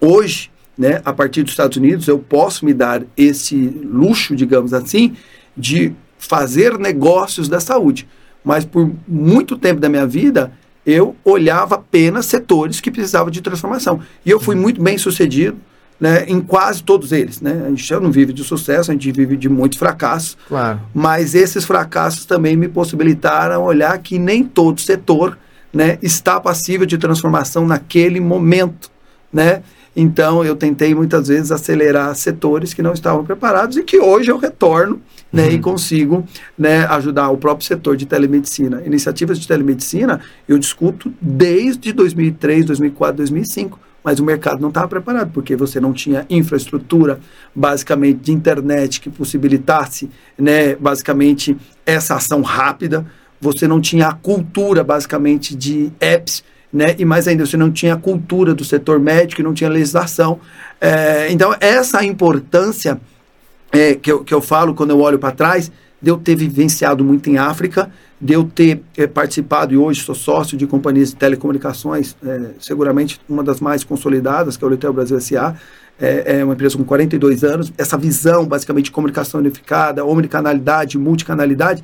Hoje, 0.00 0.50
né, 0.78 1.02
a 1.04 1.12
partir 1.12 1.42
dos 1.42 1.52
Estados 1.52 1.76
Unidos, 1.76 2.08
eu 2.08 2.18
posso 2.18 2.64
me 2.64 2.72
dar 2.72 3.02
esse 3.14 3.54
luxo, 3.54 4.34
digamos 4.34 4.72
assim, 4.72 5.14
de 5.54 5.92
fazer 6.16 6.78
negócios 6.78 7.50
da 7.50 7.60
saúde. 7.60 8.08
Mas 8.42 8.64
por 8.64 8.90
muito 9.06 9.58
tempo 9.58 9.78
da 9.78 9.90
minha 9.90 10.06
vida, 10.06 10.54
eu 10.86 11.14
olhava 11.22 11.74
apenas 11.74 12.24
setores 12.24 12.80
que 12.80 12.90
precisavam 12.90 13.30
de 13.30 13.42
transformação. 13.42 14.00
E 14.24 14.30
eu 14.30 14.40
fui 14.40 14.56
uhum. 14.56 14.62
muito 14.62 14.82
bem 14.82 14.96
sucedido 14.96 15.58
né, 16.00 16.24
em 16.28 16.40
quase 16.40 16.82
todos 16.82 17.12
eles. 17.12 17.40
Né? 17.40 17.62
A 17.66 17.68
gente 17.68 17.84
já 17.84 17.98
não 17.98 18.10
vive 18.10 18.32
de 18.32 18.44
sucesso, 18.44 18.90
a 18.90 18.94
gente 18.94 19.10
vive 19.10 19.36
de 19.36 19.48
muito 19.48 19.78
fracasso. 19.78 20.36
Claro. 20.46 20.80
Mas 20.94 21.34
esses 21.34 21.64
fracassos 21.64 22.24
também 22.24 22.56
me 22.56 22.68
possibilitaram 22.68 23.62
olhar 23.62 23.98
que 23.98 24.18
nem 24.18 24.44
todo 24.44 24.80
setor 24.80 25.36
né, 25.72 25.98
está 26.00 26.40
passível 26.40 26.86
de 26.86 26.96
transformação 26.96 27.66
naquele 27.66 28.20
momento. 28.20 28.90
Né? 29.32 29.62
Então, 29.94 30.44
eu 30.44 30.54
tentei 30.54 30.94
muitas 30.94 31.28
vezes 31.28 31.50
acelerar 31.50 32.14
setores 32.14 32.72
que 32.72 32.82
não 32.82 32.92
estavam 32.92 33.24
preparados 33.24 33.76
e 33.76 33.82
que 33.82 33.98
hoje 33.98 34.30
eu 34.30 34.38
retorno 34.38 35.02
né, 35.32 35.46
uhum. 35.46 35.50
e 35.50 35.58
consigo 35.58 36.24
né, 36.56 36.86
ajudar 36.86 37.28
o 37.30 37.36
próprio 37.36 37.66
setor 37.66 37.96
de 37.96 38.06
telemedicina. 38.06 38.82
Iniciativas 38.86 39.38
de 39.38 39.48
telemedicina 39.48 40.20
eu 40.48 40.56
discuto 40.58 41.12
desde 41.20 41.92
2003, 41.92 42.66
2004, 42.66 43.16
2005 43.16 43.87
mas 44.02 44.20
o 44.20 44.24
mercado 44.24 44.60
não 44.60 44.68
estava 44.68 44.88
preparado, 44.88 45.30
porque 45.32 45.56
você 45.56 45.80
não 45.80 45.92
tinha 45.92 46.24
infraestrutura, 46.30 47.20
basicamente, 47.54 48.20
de 48.20 48.32
internet 48.32 49.00
que 49.00 49.10
possibilitasse, 49.10 50.08
né, 50.38 50.76
basicamente, 50.76 51.56
essa 51.84 52.14
ação 52.14 52.42
rápida, 52.42 53.06
você 53.40 53.68
não 53.68 53.80
tinha 53.80 54.08
a 54.08 54.14
cultura, 54.14 54.82
basicamente, 54.82 55.54
de 55.54 55.92
apps 56.00 56.42
né? 56.72 56.94
E 56.98 57.04
mais 57.04 57.26
ainda, 57.26 57.46
você 57.46 57.56
não 57.56 57.70
tinha 57.70 57.94
a 57.94 57.96
cultura 57.96 58.54
do 58.54 58.64
setor 58.64 59.00
médico, 59.00 59.42
não 59.42 59.54
tinha 59.54 59.70
legislação. 59.70 60.38
É, 60.80 61.30
então, 61.30 61.54
essa 61.60 62.04
importância 62.04 63.00
é, 63.72 63.94
que, 63.94 64.12
eu, 64.12 64.22
que 64.22 64.32
eu 64.32 64.40
falo 64.40 64.74
quando 64.74 64.90
eu 64.90 65.00
olho 65.00 65.18
para 65.18 65.34
trás, 65.34 65.72
de 66.00 66.10
eu 66.10 66.16
ter 66.16 66.36
vivenciado 66.36 67.04
muito 67.04 67.28
em 67.28 67.38
África, 67.38 67.90
de 68.20 68.32
eu 68.32 68.44
ter 68.44 68.82
é, 68.96 69.06
participado, 69.06 69.74
e 69.74 69.76
hoje 69.76 70.02
sou 70.02 70.14
sócio 70.14 70.56
de 70.56 70.66
companhias 70.66 71.10
de 71.10 71.16
telecomunicações, 71.16 72.16
é, 72.24 72.50
seguramente 72.60 73.20
uma 73.28 73.42
das 73.42 73.60
mais 73.60 73.84
consolidadas, 73.84 74.56
que 74.56 74.64
é 74.64 74.66
o 74.66 74.70
Letel 74.70 74.92
Brasil 74.92 75.16
S.A., 75.16 75.54
é, 76.00 76.38
é, 76.38 76.44
uma 76.44 76.54
empresa 76.54 76.76
com 76.76 76.84
42 76.84 77.42
anos, 77.42 77.72
essa 77.76 77.98
visão, 77.98 78.46
basicamente, 78.46 78.86
de 78.86 78.90
comunicação 78.92 79.40
unificada, 79.40 80.04
omnicanalidade, 80.04 80.96
multicanalidade, 80.96 81.82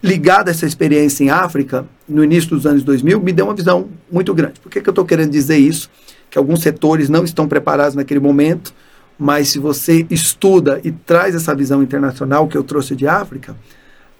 ligada 0.00 0.50
a 0.50 0.52
essa 0.52 0.64
experiência 0.64 1.24
em 1.24 1.30
África, 1.30 1.84
no 2.08 2.22
início 2.22 2.50
dos 2.50 2.66
anos 2.66 2.84
2000, 2.84 3.20
me 3.20 3.32
deu 3.32 3.46
uma 3.46 3.54
visão 3.54 3.88
muito 4.10 4.32
grande. 4.32 4.60
Por 4.60 4.70
que, 4.70 4.80
que 4.80 4.88
eu 4.88 4.92
estou 4.92 5.04
querendo 5.04 5.30
dizer 5.30 5.56
isso? 5.56 5.90
Que 6.30 6.38
alguns 6.38 6.62
setores 6.62 7.08
não 7.08 7.24
estão 7.24 7.48
preparados 7.48 7.96
naquele 7.96 8.20
momento, 8.20 8.72
mas 9.18 9.48
se 9.48 9.58
você 9.58 10.06
estuda 10.10 10.80
e 10.82 10.90
traz 10.90 11.34
essa 11.34 11.54
visão 11.54 11.82
internacional 11.82 12.48
que 12.48 12.56
eu 12.56 12.64
trouxe 12.64 12.96
de 12.96 13.06
África, 13.06 13.56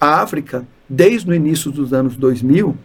a 0.00 0.20
África, 0.20 0.66
desde 0.88 1.30
o 1.30 1.34
início 1.34 1.70
dos 1.70 1.92
anos 1.92 2.16
2000, 2.16 2.76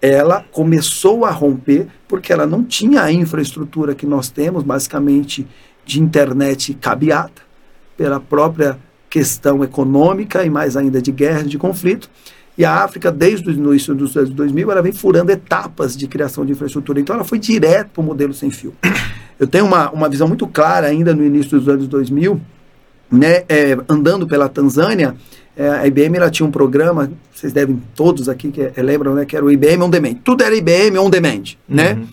ela 0.00 0.44
começou 0.52 1.24
a 1.24 1.30
romper 1.30 1.86
porque 2.06 2.32
ela 2.32 2.46
não 2.46 2.62
tinha 2.62 3.02
a 3.02 3.12
infraestrutura 3.12 3.94
que 3.94 4.06
nós 4.06 4.28
temos, 4.28 4.62
basicamente 4.62 5.46
de 5.84 6.00
internet 6.00 6.74
cabeada, 6.74 7.42
pela 7.96 8.18
própria 8.20 8.78
questão 9.08 9.62
econômica 9.62 10.44
e 10.44 10.50
mais 10.50 10.76
ainda 10.76 11.00
de 11.00 11.12
guerra, 11.12 11.44
de 11.44 11.56
conflito. 11.56 12.10
E 12.56 12.64
a 12.64 12.84
África, 12.84 13.10
desde 13.10 13.48
o 13.48 13.52
início 13.52 13.94
dos 13.94 14.16
anos 14.16 14.30
2000, 14.30 14.70
ela 14.70 14.82
vem 14.82 14.92
furando 14.92 15.32
etapas 15.32 15.96
de 15.96 16.06
criação 16.06 16.44
de 16.44 16.52
infraestrutura. 16.52 17.00
Então, 17.00 17.16
ela 17.16 17.24
foi 17.24 17.38
direto 17.38 17.90
para 17.90 18.00
o 18.00 18.04
modelo 18.04 18.34
sem 18.34 18.50
fio. 18.50 18.74
Eu 19.38 19.46
tenho 19.46 19.64
uma, 19.64 19.90
uma 19.90 20.08
visão 20.08 20.28
muito 20.28 20.46
clara 20.46 20.86
ainda 20.86 21.14
no 21.14 21.24
início 21.24 21.58
dos 21.58 21.68
anos 21.68 21.88
2000, 21.88 22.40
né, 23.10 23.44
é, 23.48 23.76
andando 23.88 24.26
pela 24.26 24.48
Tanzânia, 24.48 25.14
é, 25.56 25.68
a 25.68 25.86
IBM 25.86 26.16
ela 26.16 26.30
tinha 26.30 26.46
um 26.46 26.50
programa, 26.50 27.10
vocês 27.32 27.52
devem 27.52 27.80
todos 27.94 28.28
aqui 28.28 28.50
que 28.50 28.60
é, 28.60 28.82
lembram, 28.82 29.14
né, 29.14 29.24
que 29.24 29.36
era 29.36 29.44
o 29.44 29.50
IBM 29.50 29.82
On 29.82 29.90
Demand. 29.90 30.14
Tudo 30.24 30.42
era 30.42 30.54
IBM 30.54 30.98
On 30.98 31.08
Demand, 31.08 31.42
né? 31.68 31.94
Uhum. 31.94 32.06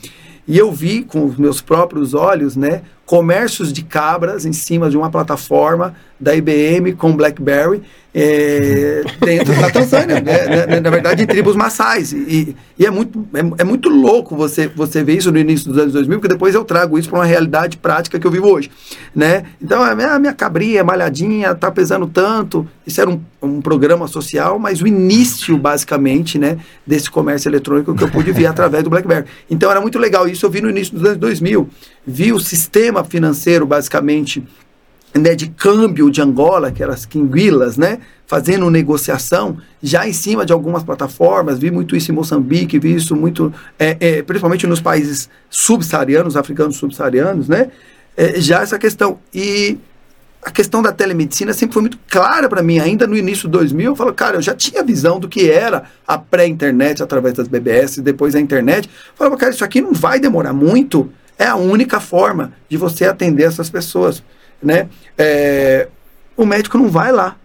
E 0.47 0.57
eu 0.57 0.71
vi 0.71 1.03
com 1.03 1.25
os 1.25 1.37
meus 1.37 1.61
próprios 1.61 2.13
olhos, 2.13 2.55
né, 2.55 2.81
comércios 3.05 3.71
de 3.71 3.83
cabras 3.83 4.45
em 4.45 4.53
cima 4.53 4.89
de 4.89 4.97
uma 4.97 5.09
plataforma 5.09 5.95
da 6.19 6.35
IBM 6.35 6.93
com 6.93 7.15
BlackBerry 7.15 7.81
é, 8.13 9.03
dentro 9.19 9.53
da 9.55 9.69
Tanzânia, 9.69 10.19
né, 10.19 10.65
né, 10.67 10.79
na 10.79 10.89
verdade 10.89 11.23
em 11.23 11.25
tribos 11.25 11.55
maçais. 11.55 12.11
E, 12.11 12.55
e 12.77 12.85
é, 12.85 12.91
muito, 12.91 13.25
é, 13.33 13.61
é, 13.61 13.63
muito 13.63 13.89
louco 13.89 14.35
você, 14.35 14.67
você 14.67 15.03
ver 15.03 15.17
isso 15.17 15.31
no 15.31 15.39
início 15.39 15.69
dos 15.69 15.81
anos 15.81 15.93
2000, 15.93 16.19
porque 16.19 16.33
depois 16.33 16.53
eu 16.53 16.65
trago 16.65 16.99
isso 16.99 17.09
para 17.09 17.19
uma 17.19 17.25
realidade 17.25 17.77
prática 17.77 18.19
que 18.19 18.27
eu 18.27 18.31
vivo 18.31 18.47
hoje. 18.47 18.69
Né? 19.15 19.45
Então, 19.61 19.81
a 19.81 19.95
minha, 19.95 20.13
a 20.13 20.19
minha 20.19 20.33
cabrinha, 20.33 20.83
malhadinha, 20.83 21.55
tá 21.55 21.71
pesando 21.71 22.05
tanto. 22.05 22.67
Isso 22.85 22.99
era 22.99 23.09
um, 23.09 23.21
um 23.41 23.61
programa 23.61 24.07
social, 24.07 24.59
mas 24.59 24.81
o 24.81 24.87
início, 24.87 25.57
basicamente, 25.57 26.37
né, 26.37 26.57
desse 26.85 27.09
comércio 27.09 27.47
eletrônico 27.47 27.95
que 27.95 28.03
eu 28.03 28.11
pude 28.11 28.31
ver 28.33 28.47
através 28.47 28.83
do 28.83 28.89
BlackBerry. 28.89 29.25
Então, 29.49 29.71
era 29.71 29.79
muito 29.79 29.97
legal. 29.97 30.27
Isso 30.27 30.45
eu 30.45 30.49
vi 30.49 30.59
no 30.59 30.69
início 30.69 30.93
dos 30.93 31.05
anos 31.05 31.17
2000. 31.17 31.69
Vi 32.05 32.33
o 32.33 32.39
sistema 32.39 33.03
financeiro, 33.05 33.65
basicamente, 33.65 34.43
né, 35.13 35.35
de 35.35 35.47
câmbio 35.47 36.09
de 36.09 36.21
Angola, 36.21 36.71
que 36.71 36.81
eram 36.81 36.93
as 36.93 37.05
quinguilas, 37.05 37.77
né, 37.77 37.99
fazendo 38.25 38.69
negociação 38.69 39.57
já 39.83 40.07
em 40.07 40.13
cima 40.13 40.45
de 40.45 40.53
algumas 40.53 40.83
plataformas. 40.83 41.59
Vi 41.59 41.69
muito 41.69 41.95
isso 41.95 42.11
em 42.11 42.15
Moçambique, 42.15 42.79
vi 42.79 42.95
isso 42.95 43.15
muito, 43.15 43.53
é, 43.77 43.97
é, 43.99 44.21
principalmente 44.21 44.65
nos 44.65 44.79
países 44.79 45.29
subsaarianos, 45.49 46.37
africanos 46.37 46.77
subsaarianos, 46.77 47.47
né, 47.47 47.69
é, 48.15 48.39
já 48.39 48.61
essa 48.61 48.79
questão. 48.79 49.19
E 49.33 49.77
a 50.43 50.49
questão 50.49 50.81
da 50.81 50.91
telemedicina 50.91 51.53
sempre 51.53 51.73
foi 51.73 51.81
muito 51.83 51.99
clara 52.07 52.49
para 52.49 52.63
mim, 52.63 52.79
ainda 52.79 53.05
no 53.05 53.15
início 53.15 53.47
de 53.47 53.51
2000, 53.51 53.91
eu 53.91 53.95
falo, 53.95 54.13
cara, 54.13 54.37
eu 54.37 54.41
já 54.41 54.55
tinha 54.55 54.83
visão 54.83 55.19
do 55.19 55.29
que 55.29 55.51
era 55.51 55.83
a 56.07 56.17
pré-internet 56.17 57.03
através 57.03 57.35
das 57.35 57.47
BBS, 57.47 58.01
depois 58.01 58.33
a 58.33 58.39
internet. 58.39 58.87
Eu 58.87 59.15
falava, 59.15 59.37
cara, 59.37 59.51
isso 59.51 59.63
aqui 59.63 59.81
não 59.81 59.93
vai 59.93 60.19
demorar 60.19 60.53
muito, 60.53 61.11
é 61.37 61.45
a 61.45 61.55
única 61.55 61.99
forma 61.99 62.53
de 62.69 62.77
você 62.77 63.05
atender 63.05 63.43
essas 63.43 63.69
pessoas 63.69 64.23
né? 64.61 64.87
É, 65.17 65.87
o 66.35 66.45
médico 66.45 66.77
não 66.77 66.89
vai 66.89 67.11
lá. 67.11 67.37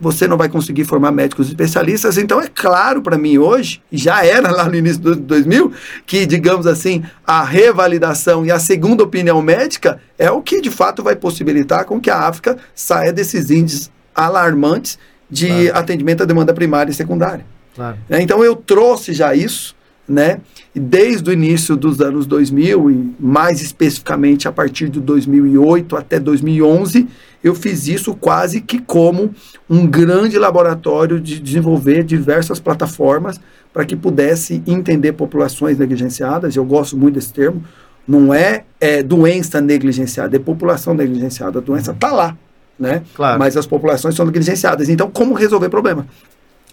Você 0.00 0.26
não 0.26 0.36
vai 0.36 0.48
conseguir 0.48 0.84
formar 0.84 1.12
médicos 1.12 1.48
especialistas. 1.48 2.18
Então, 2.18 2.40
é 2.40 2.48
claro 2.52 3.00
para 3.00 3.16
mim 3.16 3.38
hoje, 3.38 3.80
já 3.92 4.24
era 4.24 4.50
lá 4.50 4.68
no 4.68 4.74
início 4.74 5.00
do 5.00 5.16
2000, 5.16 5.72
que, 6.04 6.26
digamos 6.26 6.66
assim, 6.66 7.04
a 7.24 7.44
revalidação 7.44 8.44
e 8.44 8.50
a 8.50 8.58
segunda 8.58 9.04
opinião 9.04 9.40
médica 9.40 10.00
é 10.18 10.30
o 10.30 10.42
que 10.42 10.60
de 10.60 10.70
fato 10.70 11.02
vai 11.02 11.14
possibilitar 11.14 11.84
com 11.84 12.00
que 12.00 12.10
a 12.10 12.18
África 12.18 12.58
saia 12.74 13.12
desses 13.12 13.50
índices 13.50 13.90
alarmantes 14.14 14.98
de 15.30 15.68
claro. 15.68 15.78
atendimento 15.78 16.22
à 16.24 16.26
demanda 16.26 16.52
primária 16.52 16.90
e 16.90 16.94
secundária. 16.94 17.46
Claro. 17.74 17.96
É, 18.10 18.20
então, 18.20 18.44
eu 18.44 18.56
trouxe 18.56 19.12
já 19.12 19.34
isso 19.34 19.76
né? 20.08 20.40
E 20.74 20.80
desde 20.80 21.30
o 21.30 21.32
início 21.32 21.76
dos 21.76 22.00
anos 22.00 22.26
2000 22.26 22.90
e 22.90 23.14
mais 23.18 23.62
especificamente 23.62 24.46
a 24.46 24.52
partir 24.52 24.88
de 24.88 25.00
2008 25.00 25.96
até 25.96 26.20
2011, 26.20 27.08
eu 27.42 27.54
fiz 27.54 27.88
isso 27.88 28.14
quase 28.14 28.60
que 28.60 28.78
como 28.78 29.34
um 29.68 29.86
grande 29.86 30.38
laboratório 30.38 31.20
de 31.20 31.40
desenvolver 31.40 32.02
diversas 32.02 32.60
plataformas 32.60 33.40
para 33.72 33.84
que 33.84 33.96
pudesse 33.96 34.62
entender 34.66 35.12
populações 35.12 35.78
negligenciadas. 35.78 36.54
Eu 36.56 36.64
gosto 36.64 36.96
muito 36.96 37.14
desse 37.14 37.32
termo. 37.32 37.62
Não 38.06 38.32
é, 38.32 38.64
é 38.80 39.02
doença 39.02 39.60
negligenciada, 39.60 40.36
é 40.36 40.38
população 40.38 40.94
negligenciada. 40.94 41.58
A 41.58 41.62
doença 41.62 41.92
está 41.92 42.12
lá, 42.12 42.36
né? 42.78 43.02
Claro. 43.14 43.38
Mas 43.38 43.56
as 43.56 43.66
populações 43.66 44.14
são 44.14 44.26
negligenciadas. 44.26 44.88
Então, 44.88 45.10
como 45.10 45.34
resolver 45.34 45.66
o 45.66 45.70
problema? 45.70 46.06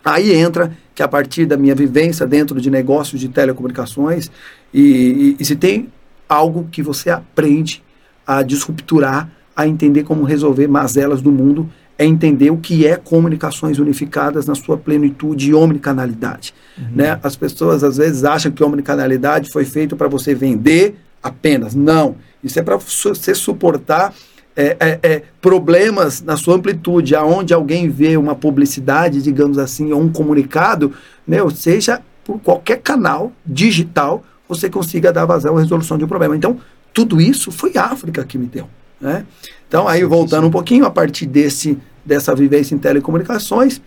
Aí 0.03 0.33
entra 0.33 0.75
que 0.93 1.03
a 1.03 1.07
partir 1.07 1.45
da 1.45 1.57
minha 1.57 1.75
vivência 1.75 2.25
dentro 2.25 2.59
de 2.59 2.69
negócios 2.69 3.19
de 3.19 3.29
telecomunicações, 3.29 4.31
e, 4.73 4.81
e, 4.81 5.35
e 5.39 5.45
se 5.45 5.55
tem 5.55 5.89
algo 6.27 6.67
que 6.71 6.81
você 6.81 7.09
aprende 7.09 7.83
a 8.25 8.41
disrupturar, 8.41 9.29
a 9.55 9.67
entender 9.67 10.03
como 10.03 10.23
resolver 10.23 10.67
mazelas 10.67 11.21
do 11.21 11.31
mundo, 11.31 11.69
é 11.97 12.05
entender 12.05 12.49
o 12.49 12.57
que 12.57 12.87
é 12.87 12.95
comunicações 12.95 13.77
unificadas 13.77 14.47
na 14.47 14.55
sua 14.55 14.75
plenitude 14.75 15.49
e 15.49 15.53
omnicanalidade. 15.53 16.53
Uhum. 16.77 16.95
Né? 16.95 17.19
As 17.21 17.35
pessoas 17.35 17.83
às 17.83 17.97
vezes 17.97 18.23
acham 18.23 18.51
que 18.51 18.63
omnicanalidade 18.63 19.51
foi 19.51 19.65
feito 19.65 19.95
para 19.95 20.07
você 20.07 20.33
vender 20.33 20.95
apenas. 21.21 21.75
Não. 21.75 22.15
Isso 22.43 22.57
é 22.57 22.63
para 22.63 22.77
você 22.77 23.35
suportar 23.35 24.15
é, 24.55 24.77
é, 24.79 24.99
é, 25.01 25.23
problemas 25.41 26.21
na 26.21 26.35
sua 26.35 26.55
amplitude, 26.55 27.15
aonde 27.15 27.53
alguém 27.53 27.89
vê 27.89 28.17
uma 28.17 28.35
publicidade, 28.35 29.21
digamos 29.21 29.57
assim, 29.57 29.91
ou 29.91 30.01
um 30.01 30.11
comunicado, 30.11 30.93
meu, 31.25 31.49
seja 31.49 32.01
por 32.23 32.39
qualquer 32.39 32.81
canal 32.81 33.31
digital, 33.45 34.23
você 34.47 34.69
consiga 34.69 35.11
dar 35.13 35.25
vazão 35.25 35.57
à 35.57 35.61
resolução 35.61 35.97
de 35.97 36.03
um 36.03 36.07
problema. 36.07 36.35
Então, 36.35 36.59
tudo 36.93 37.21
isso 37.21 37.51
foi 37.51 37.77
a 37.77 37.85
África 37.85 38.23
que 38.25 38.37
me 38.37 38.45
deu. 38.45 38.67
Né? 38.99 39.25
Então, 39.67 39.87
aí 39.87 40.03
voltando 40.03 40.47
um 40.47 40.51
pouquinho, 40.51 40.85
a 40.85 40.91
partir 40.91 41.25
desse, 41.25 41.77
dessa 42.05 42.35
vivência 42.35 42.75
em 42.75 42.77
telecomunicações, 42.77 43.81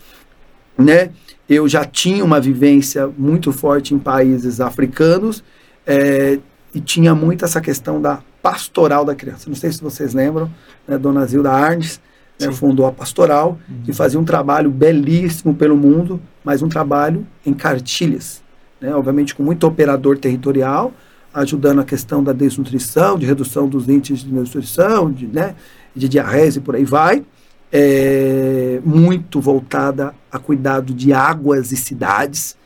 né, 0.76 1.10
eu 1.48 1.68
já 1.68 1.84
tinha 1.84 2.24
uma 2.24 2.40
vivência 2.40 3.08
muito 3.18 3.52
forte 3.52 3.94
em 3.94 3.98
países 3.98 4.60
africanos 4.60 5.44
é, 5.86 6.38
e 6.74 6.80
tinha 6.80 7.14
muito 7.14 7.44
essa 7.44 7.60
questão 7.60 8.00
da 8.00 8.20
Pastoral 8.44 9.06
da 9.06 9.14
Criança. 9.14 9.48
Não 9.48 9.56
sei 9.56 9.72
se 9.72 9.80
vocês 9.80 10.12
lembram, 10.12 10.50
né, 10.86 10.98
Dona 10.98 11.24
Zilda 11.24 11.50
Arnes 11.50 11.98
né, 12.38 12.52
fundou 12.52 12.84
a 12.84 12.92
Pastoral 12.92 13.58
uhum. 13.66 13.84
e 13.88 13.92
fazia 13.94 14.20
um 14.20 14.24
trabalho 14.24 14.70
belíssimo 14.70 15.54
pelo 15.54 15.74
mundo, 15.74 16.20
mas 16.44 16.60
um 16.60 16.68
trabalho 16.68 17.26
em 17.46 17.54
cartilhas. 17.54 18.42
Né, 18.78 18.94
obviamente 18.94 19.34
com 19.34 19.42
muito 19.42 19.66
operador 19.66 20.18
territorial, 20.18 20.92
ajudando 21.32 21.80
a 21.80 21.84
questão 21.84 22.22
da 22.22 22.34
desnutrição, 22.34 23.18
de 23.18 23.24
redução 23.24 23.66
dos 23.66 23.88
índices 23.88 24.22
de 24.22 24.30
nutrição, 24.30 25.10
de, 25.10 25.26
né, 25.26 25.54
de 25.96 26.06
diarreia 26.06 26.50
e 26.54 26.60
por 26.60 26.76
aí 26.76 26.84
vai. 26.84 27.24
É, 27.72 28.78
muito 28.84 29.40
voltada 29.40 30.14
a 30.30 30.38
cuidado 30.38 30.92
de 30.92 31.14
águas 31.14 31.72
e 31.72 31.78
cidades. 31.78 32.58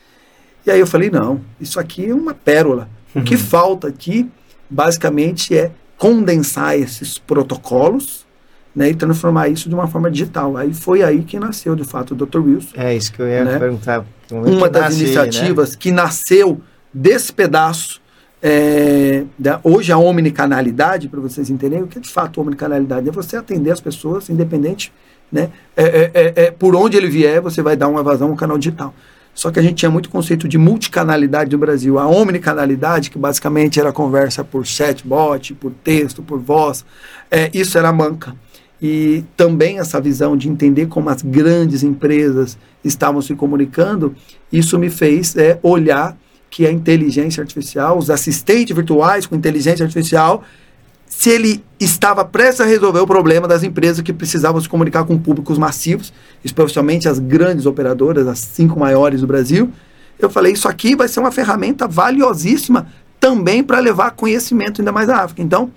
E 0.67 0.73
aí 0.73 0.81
eu 0.81 0.89
falei, 0.89 1.09
não, 1.09 1.41
isso 1.61 1.79
aqui 1.79 2.11
é 2.11 2.13
uma 2.13 2.35
pérola. 2.35 2.91
O 3.15 3.23
que 3.23 3.37
uhum. 3.37 3.41
falta 3.41 3.87
aqui, 3.87 4.29
basicamente, 4.69 5.57
é 5.57 5.71
condensar 5.97 6.79
esses 6.79 7.19
protocolos 7.19 8.27
né, 8.75 8.91
e 8.91 8.95
transformar 8.95 9.49
isso 9.49 9.69
de 9.69 9.75
uma 9.75 9.89
forma 9.89 10.11
digital. 10.11 10.57
Aí 10.57 10.73
foi 10.73 11.03
aí 11.03 11.23
que 11.23 11.39
nasceu, 11.39 11.75
de 11.75 11.85
fato, 11.85 12.13
o 12.13 12.15
Dr. 12.15 12.39
Wilson. 12.39 12.77
É 12.77 12.95
isso 12.95 13.13
que 13.13 13.21
eu 13.21 13.29
ia 13.29 13.45
né? 13.45 13.59
perguntar. 13.59 14.05
Uma 14.31 14.69
das 14.69 15.01
iniciativas 15.01 15.73
né? 15.73 15.77
que 15.81 15.91
nasceu 15.91 16.61
desse 16.93 17.33
pedaço 17.33 18.01
é, 18.41 19.25
da, 19.37 19.61
hoje 19.65 19.91
a 19.91 19.99
omnicanalidade, 19.99 21.09
para 21.09 21.21
vocês 21.21 21.51
entenderem, 21.51 21.85
o 21.85 21.89
que 21.89 21.99
é 21.99 22.01
de 22.01 22.09
fato 22.09 22.41
omnicanalidade? 22.41 23.09
É 23.09 23.13
você 23.13 23.37
atender 23.37 23.73
as 23.73 23.81
pessoas, 23.81 24.31
independente, 24.31 24.93
né? 25.31 25.51
É, 25.77 25.83
é, 25.83 26.11
é, 26.15 26.33
é, 26.45 26.51
por 26.51 26.75
onde 26.75 26.97
ele 26.97 27.09
vier, 27.09 27.41
você 27.41 27.61
vai 27.63 27.77
dar 27.77 27.89
uma 27.89 28.03
vazão 28.03 28.29
no 28.29 28.37
canal 28.37 28.57
digital. 28.57 28.95
Só 29.39 29.53
que 29.53 29.61
a 29.61 29.63
gente 29.63 29.77
tinha 29.77 29.91
muito 29.91 30.11
conceito 30.11 30.49
de 30.49 30.59
multicanalidade 30.59 31.53
no 31.53 31.59
Brasil. 31.59 31.97
A 31.97 32.09
omnicanalidade, 32.09 33.09
que 33.09 33.17
basicamente 33.17 33.79
era 33.79 33.93
conversa 33.93 34.43
por 34.43 34.67
chatbot, 34.67 35.55
por 35.55 35.71
texto, 35.71 36.25
por 36.25 36.41
voz, 36.41 36.85
é, 37.31 37.49
isso 37.55 37.79
era 37.79 37.93
manca. 37.93 38.35
E 38.83 39.23
também 39.37 39.79
essa 39.79 40.01
visão 40.01 40.37
de 40.37 40.49
entender 40.49 40.87
como 40.87 41.09
as 41.09 41.23
grandes 41.23 41.85
empresas 41.85 42.59
estavam 42.83 43.23
se 43.23 43.33
comunicando, 43.37 44.13
isso 44.53 44.77
me 44.77 44.91
fez 44.91 45.37
é, 45.37 45.61
olhar 45.63 46.19
que 46.51 46.67
a 46.67 46.73
inteligência 46.73 47.41
artificial, 47.41 47.97
os 47.97 48.11
assistentes 48.11 48.75
virtuais 48.75 49.25
com 49.25 49.37
inteligência 49.37 49.85
artificial, 49.85 50.43
se 51.09 51.31
ele 51.31 51.65
estava 51.81 52.25
prestes 52.25 52.61
a 52.61 52.65
resolver 52.65 53.01
o 53.01 53.07
problema 53.07 53.49
das 53.49 53.63
empresas 53.63 54.03
que 54.03 54.13
precisavam 54.13 54.61
se 54.61 54.69
comunicar 54.69 55.05
com 55.05 55.19
públicos 55.19 55.59
massivos, 55.59 56.13
especialmente 56.45 57.09
as 57.09 57.19
grandes 57.19 57.67
operadoras, 57.67 58.27
as 58.27 58.39
cinco 58.39 58.79
maiores 58.79 59.23
do 59.23 59.27
Brasil, 59.27 59.73
eu 60.19 60.29
falei, 60.29 60.53
isso 60.53 60.69
aqui 60.69 60.95
vai 60.95 61.09
ser 61.09 61.21
uma 61.21 61.33
ferramenta 61.33 61.87
valiosíssima 61.87 62.89
também 63.19 63.63
para 63.63 63.79
levar 63.79 64.13
conhecimento 64.13 64.81
ainda 64.81 64.93
mais 64.93 65.09
à 65.09 65.23
África. 65.23 65.43
Então, 65.43 65.71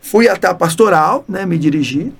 fui 0.00 0.28
até 0.28 0.48
a 0.48 0.54
pastoral, 0.54 1.24
né, 1.28 1.46
me 1.46 1.58
dirigi 1.58 2.12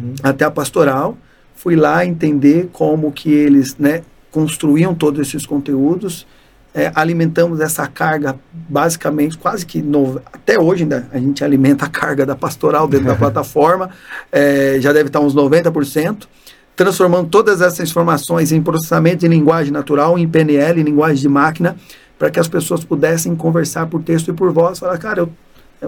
uhum. 0.00 0.14
até 0.22 0.44
a 0.44 0.50
pastoral, 0.50 1.16
fui 1.54 1.76
lá 1.76 2.04
entender 2.04 2.68
como 2.72 3.12
que 3.12 3.32
eles 3.32 3.76
né, 3.78 4.02
construíam 4.30 4.94
todos 4.94 5.20
esses 5.26 5.46
conteúdos, 5.46 6.26
é, 6.74 6.90
alimentamos 6.94 7.60
essa 7.60 7.86
carga 7.86 8.38
basicamente 8.52 9.36
quase 9.36 9.66
que 9.66 9.82
no, 9.82 10.20
até 10.32 10.58
hoje 10.58 10.84
ainda 10.84 11.08
a 11.12 11.18
gente 11.18 11.42
alimenta 11.44 11.86
a 11.86 11.88
carga 11.88 12.24
da 12.24 12.36
pastoral 12.36 12.86
dentro 12.86 13.06
da 13.06 13.14
plataforma 13.16 13.90
é, 14.30 14.76
já 14.80 14.92
deve 14.92 15.08
estar 15.08 15.20
uns 15.20 15.34
90% 15.34 16.26
transformando 16.76 17.28
todas 17.28 17.60
essas 17.60 17.90
informações 17.90 18.52
em 18.52 18.62
processamento 18.62 19.18
de 19.18 19.28
linguagem 19.28 19.72
natural 19.72 20.18
em 20.18 20.26
PNL, 20.26 20.80
em 20.80 20.84
linguagem 20.84 21.20
de 21.20 21.28
máquina 21.28 21.76
para 22.18 22.30
que 22.30 22.38
as 22.38 22.48
pessoas 22.48 22.84
pudessem 22.84 23.34
conversar 23.34 23.86
por 23.86 24.02
texto 24.02 24.28
e 24.28 24.32
por 24.32 24.52
voz 24.52 24.78
falar, 24.78 24.98
cara, 24.98 25.20
eu, 25.20 25.26
eu 25.26 25.30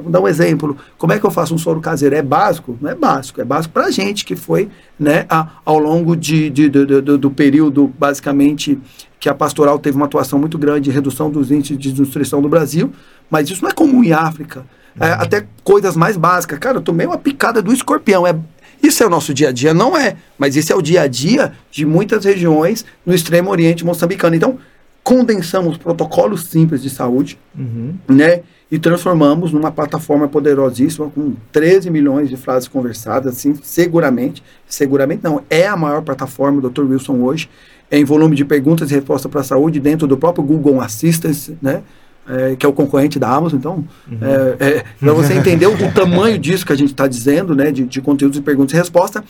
vou 0.00 0.10
dar 0.10 0.20
um 0.20 0.28
exemplo 0.28 0.76
como 0.96 1.12
é 1.12 1.18
que 1.18 1.26
eu 1.26 1.30
faço 1.30 1.54
um 1.54 1.58
soro 1.58 1.80
caseiro? 1.80 2.14
É 2.14 2.22
básico? 2.22 2.78
Não 2.80 2.90
é 2.90 2.94
básico, 2.94 3.40
é 3.40 3.44
básico 3.44 3.74
para 3.74 3.86
a 3.86 3.90
gente 3.90 4.24
que 4.24 4.34
foi 4.34 4.70
né, 4.98 5.26
a, 5.28 5.48
ao 5.64 5.78
longo 5.78 6.16
de, 6.16 6.48
de, 6.48 6.68
de, 6.68 6.84
do, 7.00 7.18
do 7.18 7.30
período 7.30 7.92
basicamente 7.98 8.78
que 9.20 9.28
a 9.28 9.34
pastoral 9.34 9.78
teve 9.78 9.96
uma 9.96 10.06
atuação 10.06 10.38
muito 10.38 10.58
grande 10.58 10.90
em 10.90 10.92
redução 10.92 11.30
dos 11.30 11.50
índices 11.50 11.78
de 11.78 11.90
desnutrição 11.90 12.40
no 12.40 12.48
Brasil, 12.48 12.92
mas 13.30 13.48
isso 13.48 13.62
não 13.62 13.70
é 13.70 13.72
comum 13.72 14.02
em 14.02 14.12
África. 14.12 14.66
É, 14.98 15.06
uhum. 15.06 15.12
até 15.20 15.46
coisas 15.62 15.96
mais 15.96 16.16
básicas. 16.16 16.58
Cara, 16.58 16.78
eu 16.78 16.82
tomei 16.82 17.06
uma 17.06 17.16
picada 17.16 17.62
do 17.62 17.72
escorpião. 17.72 18.26
É, 18.26 18.34
isso 18.82 19.02
é 19.02 19.06
o 19.06 19.10
nosso 19.10 19.32
dia 19.32 19.50
a 19.50 19.52
dia? 19.52 19.72
Não 19.72 19.96
é. 19.96 20.16
Mas 20.36 20.56
esse 20.56 20.72
é 20.72 20.76
o 20.76 20.82
dia 20.82 21.02
a 21.02 21.06
dia 21.06 21.52
de 21.70 21.86
muitas 21.86 22.24
regiões 22.24 22.84
no 23.06 23.14
extremo 23.14 23.50
oriente 23.50 23.84
moçambicano. 23.84 24.34
Então, 24.34 24.58
condensamos 25.02 25.76
protocolos 25.76 26.44
simples 26.46 26.82
de 26.82 26.90
saúde, 26.90 27.38
uhum. 27.56 27.94
né? 28.08 28.42
E 28.72 28.78
transformamos 28.78 29.52
numa 29.52 29.70
plataforma 29.70 30.26
poderosíssima 30.26 31.10
com 31.10 31.34
13 31.52 31.90
milhões 31.90 32.30
de 32.30 32.38
frases 32.38 32.66
conversadas, 32.66 33.34
assim, 33.34 33.54
seguramente. 33.62 34.42
Seguramente 34.66 35.22
não, 35.22 35.42
é 35.50 35.66
a 35.66 35.76
maior 35.76 36.00
plataforma 36.00 36.58
do 36.58 36.70
Dr. 36.70 36.84
Wilson 36.84 37.20
hoje 37.20 37.50
em 37.90 38.02
volume 38.02 38.34
de 38.34 38.46
perguntas 38.46 38.90
e 38.90 38.94
respostas 38.94 39.30
para 39.30 39.42
a 39.42 39.44
saúde 39.44 39.78
dentro 39.78 40.06
do 40.06 40.16
próprio 40.16 40.42
Google 40.42 40.80
Assistant, 40.80 41.50
né? 41.60 41.82
É, 42.26 42.56
que 42.56 42.64
é 42.64 42.68
o 42.68 42.72
concorrente 42.72 43.18
da 43.18 43.28
Amazon. 43.28 43.58
Então, 43.58 43.84
uhum. 44.10 44.18
é, 44.22 44.56
é, 44.78 44.84
para 44.98 45.12
você 45.12 45.34
entender 45.34 45.66
o, 45.66 45.74
o, 45.74 45.92
tamanho 45.92 46.38
disso 46.38 46.64
que 46.64 46.72
a 46.72 46.76
gente 46.76 46.92
está 46.92 47.06
dizendo, 47.06 47.54
né? 47.54 47.70
De, 47.70 47.84
de 47.84 48.00
conteúdos 48.00 48.38
de 48.38 48.42
perguntas 48.42 48.72
e 48.72 48.76
respostas. 48.78 49.22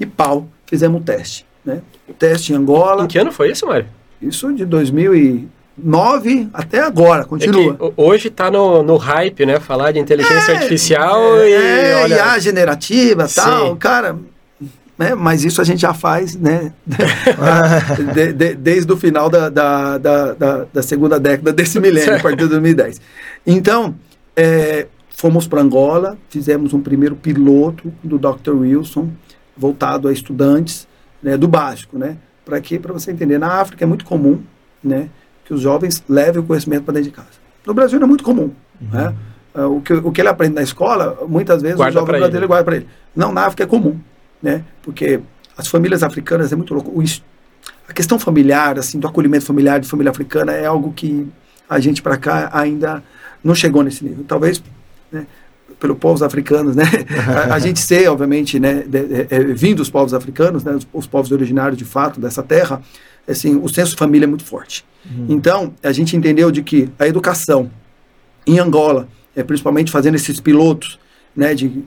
E 0.00 0.06
pau, 0.06 0.48
fizemos 0.64 0.98
um 0.98 1.04
teste. 1.04 1.44
Né? 1.62 1.82
Teste 2.18 2.54
em 2.54 2.56
Angola. 2.56 3.04
Em 3.04 3.08
que 3.08 3.18
ano 3.18 3.30
foi 3.30 3.50
isso, 3.50 3.66
Mário? 3.66 3.88
Isso 4.22 4.50
de 4.54 4.64
2009 5.76 6.48
até 6.54 6.80
agora, 6.80 7.24
continua. 7.24 7.76
É 7.78 7.92
hoje 7.96 8.28
está 8.28 8.50
no, 8.50 8.82
no 8.82 8.96
hype, 8.96 9.44
né? 9.44 9.60
Falar 9.60 9.92
de 9.92 9.98
inteligência 9.98 10.52
é, 10.52 10.56
artificial 10.56 11.36
é, 11.38 11.48
e. 11.48 11.52
É, 11.52 12.00
olha... 12.02 12.14
IA 12.14 12.38
generativa 12.38 13.28
tal. 13.28 13.70
Sim. 13.70 13.76
Cara, 13.76 14.16
né? 14.98 15.14
Mas 15.14 15.44
isso 15.44 15.60
a 15.60 15.64
gente 15.64 15.80
já 15.80 15.92
faz 15.92 16.34
né? 16.34 16.72
de, 18.14 18.32
de, 18.32 18.54
desde 18.54 18.90
o 18.90 18.96
final 18.96 19.28
da, 19.28 19.48
da, 19.48 19.98
da, 19.98 20.66
da, 20.72 20.82
segunda 20.82 21.20
década 21.20 21.52
desse 21.52 21.78
milênio, 21.78 22.16
a 22.16 22.20
partir 22.20 22.44
de 22.44 22.48
2010. 22.48 23.00
Então, 23.46 23.94
é, 24.34 24.86
fomos 25.10 25.46
para 25.46 25.60
Angola, 25.60 26.16
fizemos 26.30 26.72
um 26.72 26.80
primeiro 26.80 27.14
piloto 27.14 27.92
do 28.02 28.18
Dr. 28.18 28.52
Wilson, 28.52 29.10
voltado 29.56 30.08
a 30.08 30.12
estudantes 30.12 30.88
né, 31.22 31.36
do 31.36 31.46
básico. 31.46 31.98
Né? 31.98 32.16
Para 32.44 32.60
quê? 32.60 32.78
Para 32.78 32.94
você 32.94 33.10
entender. 33.10 33.38
Na 33.38 33.60
África 33.60 33.84
é 33.84 33.86
muito 33.86 34.04
comum 34.06 34.40
né, 34.82 35.10
que 35.46 35.54
os 35.54 35.60
jovens 35.60 36.04
levem 36.08 36.42
o 36.42 36.44
conhecimento 36.44 36.84
para 36.84 36.94
dentro 36.94 37.10
de 37.10 37.16
casa. 37.16 37.28
No 37.66 37.72
Brasil 37.72 37.98
não 37.98 38.06
é 38.06 38.08
muito 38.08 38.24
comum. 38.24 38.50
Uhum. 38.80 38.88
Né? 38.92 39.14
O 39.54 39.80
que, 39.80 39.94
o 39.94 40.12
que 40.12 40.20
ele 40.20 40.28
aprende 40.28 40.54
na 40.54 40.62
escola, 40.62 41.16
muitas 41.26 41.62
vezes 41.62 41.78
guarda 41.78 41.96
o 41.96 42.00
jovem 42.00 42.18
brasileiro 42.18 42.46
guarda 42.46 42.64
para 42.64 42.76
ele. 42.76 42.86
Não, 43.14 43.32
na 43.32 43.46
África 43.46 43.62
é 43.62 43.66
comum 43.66 43.98
né? 44.42 44.64
Porque 44.82 45.20
as 45.56 45.68
famílias 45.68 46.02
africanas 46.02 46.52
é 46.52 46.56
muito 46.56 46.74
louco. 46.74 46.90
O, 46.90 47.02
a 47.88 47.92
questão 47.92 48.18
familiar, 48.18 48.78
assim, 48.78 48.98
do 48.98 49.06
acolhimento 49.06 49.44
familiar 49.44 49.80
de 49.80 49.88
família 49.88 50.10
africana 50.10 50.52
é 50.52 50.66
algo 50.66 50.92
que 50.92 51.26
a 51.68 51.78
gente 51.80 52.02
para 52.02 52.16
cá 52.16 52.50
ainda 52.52 53.02
não 53.42 53.54
chegou 53.54 53.82
nesse 53.82 54.04
nível. 54.04 54.24
Talvez 54.26 54.62
né, 55.10 55.26
pelo 55.80 55.96
povos 55.96 56.22
africanos, 56.22 56.76
né? 56.76 56.84
a, 57.50 57.54
a, 57.54 57.58
gente 57.58 57.80
ser, 57.80 58.08
obviamente, 58.08 58.58
né, 58.58 58.84
de, 58.86 59.04
de, 59.04 59.26
é, 59.30 59.40
vindo 59.40 59.78
dos 59.78 59.90
povos 59.90 60.14
africanos, 60.14 60.64
né, 60.64 60.72
os, 60.72 60.86
os, 60.92 61.06
povos 61.06 61.32
originários 61.32 61.76
de 61.76 61.84
fato 61.84 62.20
dessa 62.20 62.42
terra, 62.42 62.80
assim, 63.28 63.56
o 63.56 63.68
senso 63.68 63.92
de 63.92 63.96
família 63.96 64.24
é 64.24 64.28
muito 64.28 64.44
forte. 64.44 64.84
Uhum. 65.04 65.26
Então, 65.28 65.74
a 65.82 65.92
gente 65.92 66.16
entendeu 66.16 66.50
de 66.50 66.62
que 66.62 66.88
a 66.98 67.06
educação 67.06 67.70
em 68.46 68.58
Angola, 68.58 69.08
é, 69.34 69.42
principalmente 69.42 69.90
fazendo 69.90 70.14
esses 70.14 70.40
pilotos, 70.40 70.98
né, 71.34 71.54
de 71.54 71.84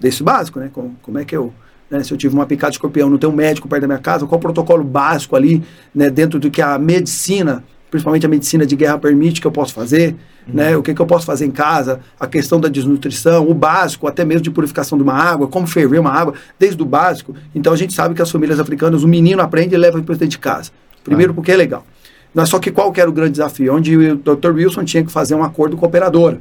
desse 0.00 0.22
básico, 0.22 0.58
né, 0.58 0.70
como, 0.72 0.96
como 1.02 1.18
é 1.18 1.24
que 1.24 1.36
eu 1.36 1.52
né, 1.90 2.02
se 2.02 2.12
eu 2.12 2.18
tive 2.18 2.34
uma 2.34 2.46
picada 2.46 2.70
de 2.70 2.76
escorpião, 2.76 3.08
não 3.08 3.18
tem 3.18 3.28
um 3.28 3.32
médico 3.32 3.66
perto 3.68 3.82
da 3.82 3.86
minha 3.86 3.98
casa, 3.98 4.26
qual 4.26 4.38
o 4.38 4.42
protocolo 4.42 4.84
básico 4.84 5.34
ali, 5.34 5.62
né, 5.94 6.10
dentro 6.10 6.38
do 6.38 6.50
que 6.50 6.60
a 6.60 6.78
medicina, 6.78 7.64
principalmente 7.90 8.26
a 8.26 8.28
medicina 8.28 8.66
de 8.66 8.76
guerra 8.76 8.98
permite 8.98 9.40
que 9.40 9.46
eu 9.46 9.52
posso 9.52 9.72
fazer, 9.72 10.14
uhum. 10.46 10.54
né, 10.54 10.76
o 10.76 10.82
que, 10.82 10.94
que 10.94 11.00
eu 11.00 11.06
posso 11.06 11.24
fazer 11.24 11.46
em 11.46 11.50
casa, 11.50 12.00
a 12.18 12.26
questão 12.26 12.60
da 12.60 12.68
desnutrição, 12.68 13.48
o 13.48 13.54
básico, 13.54 14.06
até 14.06 14.24
mesmo 14.24 14.42
de 14.42 14.50
purificação 14.50 14.98
de 14.98 15.04
uma 15.04 15.14
água, 15.14 15.46
como 15.48 15.66
ferver 15.66 15.98
uma 15.98 16.12
água, 16.12 16.34
desde 16.58 16.82
o 16.82 16.86
básico. 16.86 17.34
Então 17.54 17.72
a 17.72 17.76
gente 17.76 17.92
sabe 17.92 18.14
que 18.14 18.22
as 18.22 18.30
famílias 18.30 18.60
africanas, 18.60 19.02
o 19.02 19.08
menino 19.08 19.40
aprende 19.40 19.74
e 19.74 19.78
leva 19.78 20.00
para 20.02 20.14
dentro 20.14 20.28
de 20.28 20.38
casa. 20.38 20.70
Primeiro 21.02 21.32
ah. 21.32 21.34
porque 21.34 21.52
é 21.52 21.56
legal. 21.56 21.86
Mas 22.34 22.50
só 22.50 22.58
que 22.58 22.70
qual 22.70 22.92
que 22.92 23.00
era 23.00 23.08
o 23.08 23.12
grande 23.12 23.32
desafio? 23.32 23.74
Onde 23.74 23.96
o 23.96 24.16
Dr. 24.16 24.52
Wilson 24.52 24.84
tinha 24.84 25.02
que 25.02 25.10
fazer 25.10 25.34
um 25.34 25.42
acordo 25.42 25.76
com 25.76 25.84
a 25.86 25.88
operadora, 25.88 26.40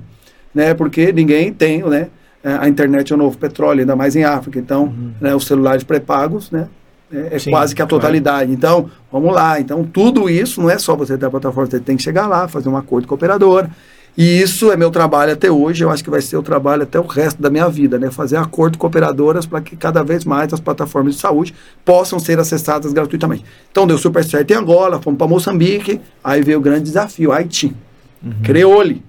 né, 0.54 0.74
porque 0.74 1.12
ninguém 1.12 1.54
tem, 1.54 1.82
né, 1.84 2.10
é, 2.44 2.54
a 2.54 2.68
internet 2.70 3.12
é 3.12 3.16
o 3.16 3.18
novo 3.18 3.38
petróleo, 3.38 3.82
ainda 3.82 3.96
mais 3.96 4.16
em 4.16 4.24
África. 4.24 4.60
Então, 4.60 4.86
uhum. 4.86 5.12
né, 5.20 5.36
os 5.36 5.46
celulares 5.46 5.84
pré-pagos, 5.84 6.52
né? 6.52 6.68
É, 7.12 7.36
é 7.36 7.40
Sim, 7.40 7.52
quase 7.52 7.74
que 7.74 7.82
a 7.82 7.86
totalidade. 7.86 8.56
Claro. 8.56 8.86
Então, 8.86 8.92
vamos 9.12 9.34
lá. 9.34 9.60
Então, 9.60 9.84
tudo 9.84 10.30
isso 10.30 10.62
não 10.62 10.70
é 10.70 10.78
só 10.78 10.96
você 10.96 11.18
ter 11.18 11.26
a 11.26 11.30
plataforma, 11.30 11.70
você 11.70 11.80
tem 11.80 11.98
que 11.98 12.04
chegar 12.04 12.28
lá, 12.28 12.48
fazer 12.48 12.70
um 12.70 12.78
acordo 12.78 13.08
com 13.08 13.14
a 13.14 13.18
operadora. 13.18 13.70
E 14.18 14.42
isso 14.42 14.72
é 14.72 14.76
meu 14.76 14.90
trabalho 14.90 15.32
até 15.32 15.52
hoje, 15.52 15.84
eu 15.84 15.92
acho 15.92 16.04
que 16.04 16.10
vai 16.10 16.22
ser 16.22 16.38
o 16.38 16.42
trabalho 16.42 16.82
até 16.82 17.00
o 17.00 17.06
resto 17.06 17.40
da 17.40 17.52
minha 17.52 17.70
vida, 17.70 18.00
né? 18.00 18.10
Fazer 18.10 18.36
acordo 18.38 18.76
com 18.76 18.88
operadoras 18.88 19.46
para 19.46 19.62
que 19.62 19.76
cada 19.76 20.04
vez 20.04 20.26
mais 20.26 20.52
as 20.52 20.60
plataformas 20.60 21.14
de 21.14 21.22
saúde 21.22 21.54
possam 21.86 22.18
ser 22.18 22.40
acessadas 22.40 22.92
gratuitamente. 22.92 23.46
Então 23.72 23.86
deu 23.86 23.96
super 23.96 24.26
certo 24.26 24.50
em 24.50 24.56
Angola, 24.56 25.00
fomos 25.00 25.20
para 25.20 25.28
Moçambique, 25.28 26.02
aí 26.24 26.42
veio 26.42 26.58
o 26.58 26.62
grande 26.62 26.86
desafio, 26.86 27.32
Haiti. 27.32 27.76
Uhum. 28.24 28.42
Creole, 28.44 29.04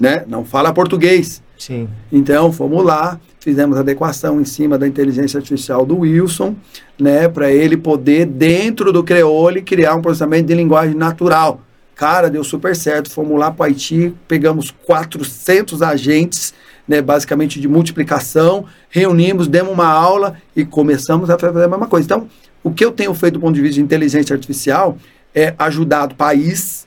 né? 0.00 0.24
Não 0.26 0.44
fala 0.44 0.72
português. 0.72 1.40
Sim. 1.56 1.88
Então, 2.10 2.52
fomos 2.52 2.84
lá, 2.84 3.20
fizemos 3.40 3.78
adequação 3.78 4.40
em 4.40 4.44
cima 4.44 4.78
da 4.78 4.86
inteligência 4.86 5.38
artificial 5.38 5.84
do 5.84 6.00
Wilson, 6.00 6.54
né, 6.98 7.26
para 7.26 7.50
ele 7.50 7.76
poder, 7.76 8.26
dentro 8.26 8.92
do 8.92 9.02
Creole, 9.02 9.62
criar 9.62 9.94
um 9.94 10.02
processamento 10.02 10.46
de 10.46 10.54
linguagem 10.54 10.94
natural. 10.94 11.62
Cara, 11.94 12.30
deu 12.30 12.44
super 12.44 12.76
certo. 12.76 13.10
Fomos 13.10 13.38
lá 13.38 13.50
para 13.50 13.62
o 13.62 13.66
Haiti, 13.66 14.14
pegamos 14.28 14.70
400 14.70 15.82
agentes, 15.82 16.54
né, 16.86 17.00
basicamente 17.00 17.60
de 17.60 17.68
multiplicação, 17.68 18.66
reunimos, 18.88 19.48
demos 19.48 19.72
uma 19.72 19.86
aula 19.86 20.36
e 20.54 20.64
começamos 20.64 21.30
a 21.30 21.38
fazer 21.38 21.64
a 21.64 21.68
mesma 21.68 21.86
coisa. 21.86 22.04
Então, 22.04 22.28
o 22.62 22.70
que 22.70 22.84
eu 22.84 22.92
tenho 22.92 23.14
feito 23.14 23.34
do 23.34 23.40
ponto 23.40 23.54
de 23.54 23.60
vista 23.60 23.76
de 23.76 23.82
inteligência 23.82 24.34
artificial 24.34 24.98
é 25.34 25.54
ajudar 25.58 26.10
o 26.10 26.14
país, 26.14 26.86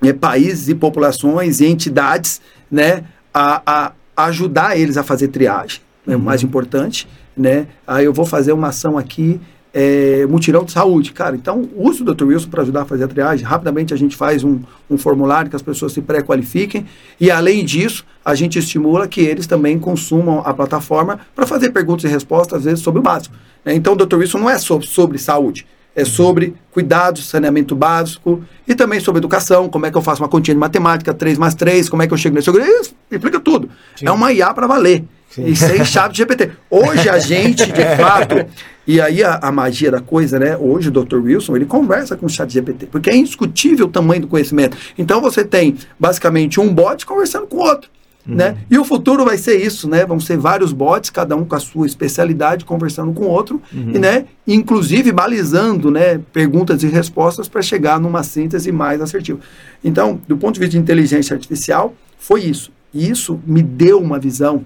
né, 0.00 0.12
países 0.12 0.68
e 0.68 0.74
populações 0.74 1.60
e 1.60 1.66
entidades 1.66 2.40
né, 2.70 3.04
a, 3.32 3.62
a 3.66 3.92
ajudar 4.26 4.76
eles 4.76 4.96
a 4.96 5.04
fazer 5.04 5.28
triagem, 5.28 5.80
é 6.06 6.16
o 6.16 6.20
mais 6.20 6.42
importante, 6.42 7.06
né? 7.36 7.68
Aí 7.86 8.04
eu 8.04 8.12
vou 8.12 8.26
fazer 8.26 8.52
uma 8.52 8.68
ação 8.68 8.98
aqui, 8.98 9.40
é, 9.72 10.26
mutirão 10.26 10.64
de 10.64 10.72
saúde, 10.72 11.12
cara. 11.12 11.36
Então, 11.36 11.68
use 11.76 12.02
o 12.02 12.04
Dr. 12.04 12.24
Wilson 12.24 12.48
para 12.48 12.62
ajudar 12.62 12.82
a 12.82 12.84
fazer 12.84 13.04
a 13.04 13.08
triagem. 13.08 13.46
Rapidamente 13.46 13.94
a 13.94 13.96
gente 13.96 14.16
faz 14.16 14.42
um, 14.42 14.60
um 14.90 14.98
formulário 14.98 15.48
que 15.48 15.54
as 15.54 15.62
pessoas 15.62 15.92
se 15.92 16.02
pré-qualifiquem 16.02 16.86
e, 17.20 17.30
além 17.30 17.64
disso, 17.64 18.04
a 18.24 18.34
gente 18.34 18.58
estimula 18.58 19.06
que 19.06 19.20
eles 19.20 19.46
também 19.46 19.78
consumam 19.78 20.42
a 20.44 20.52
plataforma 20.52 21.20
para 21.34 21.46
fazer 21.46 21.70
perguntas 21.70 22.10
e 22.10 22.12
respostas, 22.12 22.58
às 22.58 22.64
vezes, 22.64 22.80
sobre 22.80 22.98
o 22.98 23.02
básico. 23.02 23.36
Né? 23.64 23.74
Então, 23.74 23.92
o 23.92 23.96
Dr. 23.96 24.16
Wilson 24.16 24.38
não 24.38 24.50
é 24.50 24.58
sobre, 24.58 24.86
sobre 24.86 25.18
saúde, 25.18 25.64
é 25.98 26.04
sobre 26.04 26.54
cuidados, 26.70 27.28
saneamento 27.28 27.74
básico 27.74 28.42
e 28.66 28.74
também 28.74 29.00
sobre 29.00 29.18
educação, 29.18 29.68
como 29.68 29.84
é 29.84 29.90
que 29.90 29.96
eu 29.96 30.02
faço 30.02 30.22
uma 30.22 30.28
continha 30.28 30.54
de 30.54 30.60
matemática, 30.60 31.12
3 31.12 31.36
mais 31.36 31.54
3, 31.56 31.88
como 31.88 32.02
é 32.02 32.06
que 32.06 32.14
eu 32.14 32.18
chego 32.18 32.36
nesse... 32.36 32.48
Isso, 32.50 32.94
explica 33.10 33.40
tudo. 33.40 33.68
Sim. 33.96 34.06
É 34.06 34.12
uma 34.12 34.32
IA 34.32 34.54
para 34.54 34.68
valer. 34.68 35.04
Sim. 35.28 35.46
E 35.46 35.56
sem 35.56 35.82
chave 35.84 36.12
de 36.12 36.18
GPT. 36.18 36.52
Hoje 36.70 37.08
a 37.08 37.18
gente, 37.18 37.66
de 37.66 37.96
fato, 37.96 38.46
e 38.86 39.00
aí 39.00 39.24
a, 39.24 39.40
a, 39.42 39.50
magia 39.50 39.90
da 39.90 40.00
coisa, 40.00 40.38
né? 40.38 40.56
Hoje 40.56 40.88
o 40.88 40.92
Dr. 40.92 41.16
Wilson, 41.16 41.56
ele 41.56 41.66
conversa 41.66 42.16
com 42.16 42.26
o 42.26 42.28
chat 42.28 42.50
GPT, 42.52 42.86
porque 42.86 43.10
é 43.10 43.16
indiscutível 43.16 43.86
o 43.86 43.90
tamanho 43.90 44.22
do 44.22 44.28
conhecimento. 44.28 44.76
Então 44.96 45.20
você 45.20 45.44
tem 45.44 45.76
basicamente 45.98 46.60
um 46.60 46.72
bot 46.72 47.04
conversando 47.04 47.48
com 47.48 47.56
o 47.56 47.60
outro. 47.60 47.90
Uhum. 48.28 48.34
Né? 48.34 48.58
E 48.70 48.78
o 48.78 48.84
futuro 48.84 49.24
vai 49.24 49.38
ser 49.38 49.56
isso, 49.56 49.88
né? 49.88 50.04
Vão 50.04 50.20
ser 50.20 50.36
vários 50.36 50.72
bots, 50.72 51.08
cada 51.08 51.34
um 51.34 51.44
com 51.44 51.54
a 51.54 51.60
sua 51.60 51.86
especialidade, 51.86 52.64
conversando 52.64 53.12
com 53.12 53.24
o 53.24 53.28
outro, 53.28 53.60
uhum. 53.72 53.92
e, 53.94 53.98
né? 53.98 54.26
inclusive 54.46 55.10
balizando 55.10 55.90
né? 55.90 56.20
perguntas 56.32 56.82
e 56.82 56.88
respostas 56.88 57.48
para 57.48 57.62
chegar 57.62 57.98
numa 57.98 58.22
síntese 58.22 58.70
mais 58.70 59.00
assertiva. 59.00 59.40
Então, 59.82 60.20
do 60.28 60.36
ponto 60.36 60.54
de 60.54 60.60
vista 60.60 60.72
de 60.72 60.78
inteligência 60.78 61.34
artificial, 61.34 61.94
foi 62.18 62.42
isso. 62.42 62.70
E 62.92 63.08
isso 63.08 63.40
me 63.46 63.62
deu 63.62 63.98
uma 63.98 64.18
visão 64.18 64.64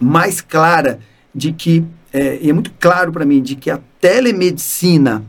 mais 0.00 0.40
clara 0.40 1.00
de 1.34 1.52
que, 1.52 1.84
é, 2.12 2.38
e 2.40 2.50
é 2.50 2.52
muito 2.52 2.72
claro 2.78 3.10
para 3.10 3.24
mim, 3.24 3.42
de 3.42 3.56
que 3.56 3.70
a 3.70 3.80
telemedicina 4.00 5.24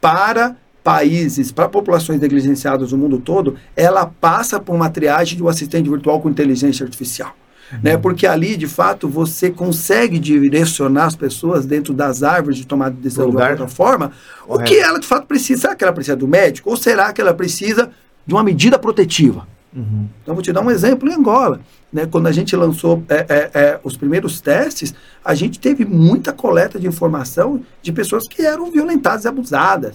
para 0.00 0.56
países, 0.84 1.50
para 1.50 1.66
populações 1.66 2.20
negligenciadas 2.20 2.90
do 2.90 2.98
mundo 2.98 3.18
todo, 3.18 3.56
ela 3.74 4.04
passa 4.04 4.60
por 4.60 4.76
uma 4.76 4.90
triagem 4.90 5.38
de 5.38 5.42
um 5.42 5.48
assistente 5.48 5.88
virtual 5.88 6.20
com 6.20 6.28
inteligência 6.28 6.84
artificial. 6.84 7.34
Uhum. 7.72 7.78
Né? 7.82 7.96
Porque 7.96 8.26
ali, 8.26 8.54
de 8.54 8.66
fato, 8.66 9.08
você 9.08 9.50
consegue 9.50 10.18
direcionar 10.18 11.06
as 11.06 11.16
pessoas 11.16 11.64
dentro 11.64 11.94
das 11.94 12.22
árvores 12.22 12.58
de 12.58 12.66
tomada 12.66 12.94
de 12.94 13.00
decisão 13.00 13.30
de 13.30 13.34
uma 13.34 13.48
outra 13.48 13.66
forma, 13.66 14.12
o 14.46 14.58
que 14.58 14.78
ela 14.78 15.00
de 15.00 15.06
fato 15.06 15.26
precisa. 15.26 15.62
Será 15.62 15.74
que 15.74 15.82
ela 15.82 15.92
precisa 15.94 16.16
do 16.16 16.28
médico? 16.28 16.68
Ou 16.68 16.76
será 16.76 17.10
que 17.14 17.20
ela 17.20 17.32
precisa 17.32 17.90
de 18.26 18.34
uma 18.34 18.44
medida 18.44 18.78
protetiva? 18.78 19.48
Uhum. 19.74 20.06
Então, 20.22 20.34
vou 20.34 20.42
te 20.42 20.52
dar 20.52 20.60
um 20.60 20.70
exemplo 20.70 21.08
em 21.08 21.14
Angola. 21.14 21.60
Né? 21.90 22.06
Quando 22.06 22.26
a 22.26 22.32
gente 22.32 22.54
lançou 22.54 23.02
é, 23.08 23.26
é, 23.28 23.50
é, 23.54 23.80
os 23.82 23.96
primeiros 23.96 24.38
testes, 24.40 24.94
a 25.24 25.34
gente 25.34 25.58
teve 25.58 25.86
muita 25.86 26.30
coleta 26.30 26.78
de 26.78 26.86
informação 26.86 27.62
de 27.82 27.90
pessoas 27.90 28.28
que 28.28 28.42
eram 28.42 28.70
violentadas 28.70 29.24
e 29.24 29.28
abusadas. 29.28 29.94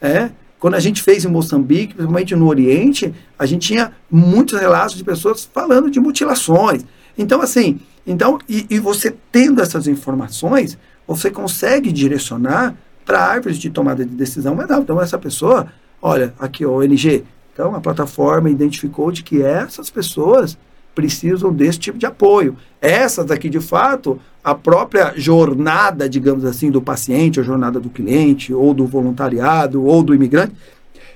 É? 0.00 0.30
Quando 0.58 0.74
a 0.74 0.80
gente 0.80 1.02
fez 1.02 1.24
em 1.24 1.28
Moçambique, 1.28 1.94
principalmente 1.94 2.34
no 2.34 2.48
Oriente, 2.48 3.14
a 3.38 3.46
gente 3.46 3.68
tinha 3.68 3.92
muitos 4.10 4.58
relatos 4.58 4.96
de 4.96 5.04
pessoas 5.04 5.48
falando 5.52 5.90
de 5.90 6.00
mutilações. 6.00 6.84
Então, 7.16 7.40
assim, 7.40 7.80
então, 8.06 8.38
e, 8.48 8.66
e 8.68 8.78
você 8.78 9.14
tendo 9.30 9.60
essas 9.60 9.86
informações, 9.86 10.76
você 11.06 11.30
consegue 11.30 11.92
direcionar 11.92 12.74
para 13.04 13.24
árvores 13.24 13.56
de 13.58 13.70
tomada 13.70 14.04
de 14.04 14.14
decisão 14.14 14.54
mais 14.54 14.68
rápido. 14.68 14.84
Então, 14.84 15.00
essa 15.00 15.18
pessoa, 15.18 15.68
olha, 16.02 16.34
aqui, 16.38 16.66
o 16.66 16.72
ONG, 16.78 17.24
então 17.52 17.74
a 17.74 17.80
plataforma 17.80 18.50
identificou 18.50 19.10
de 19.10 19.22
que 19.22 19.42
essas 19.42 19.90
pessoas 19.90 20.58
precisam 20.98 21.52
desse 21.52 21.78
tipo 21.78 21.96
de 21.96 22.06
apoio. 22.06 22.56
Essas 22.82 23.30
aqui, 23.30 23.48
de 23.48 23.60
fato, 23.60 24.18
a 24.42 24.52
própria 24.52 25.12
jornada, 25.16 26.08
digamos 26.08 26.44
assim, 26.44 26.72
do 26.72 26.82
paciente, 26.82 27.38
a 27.38 27.42
jornada 27.44 27.78
do 27.78 27.88
cliente, 27.88 28.52
ou 28.52 28.74
do 28.74 28.84
voluntariado, 28.84 29.84
ou 29.84 30.02
do 30.02 30.12
imigrante, 30.12 30.54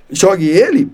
jogue 0.09 0.47
ele 0.47 0.89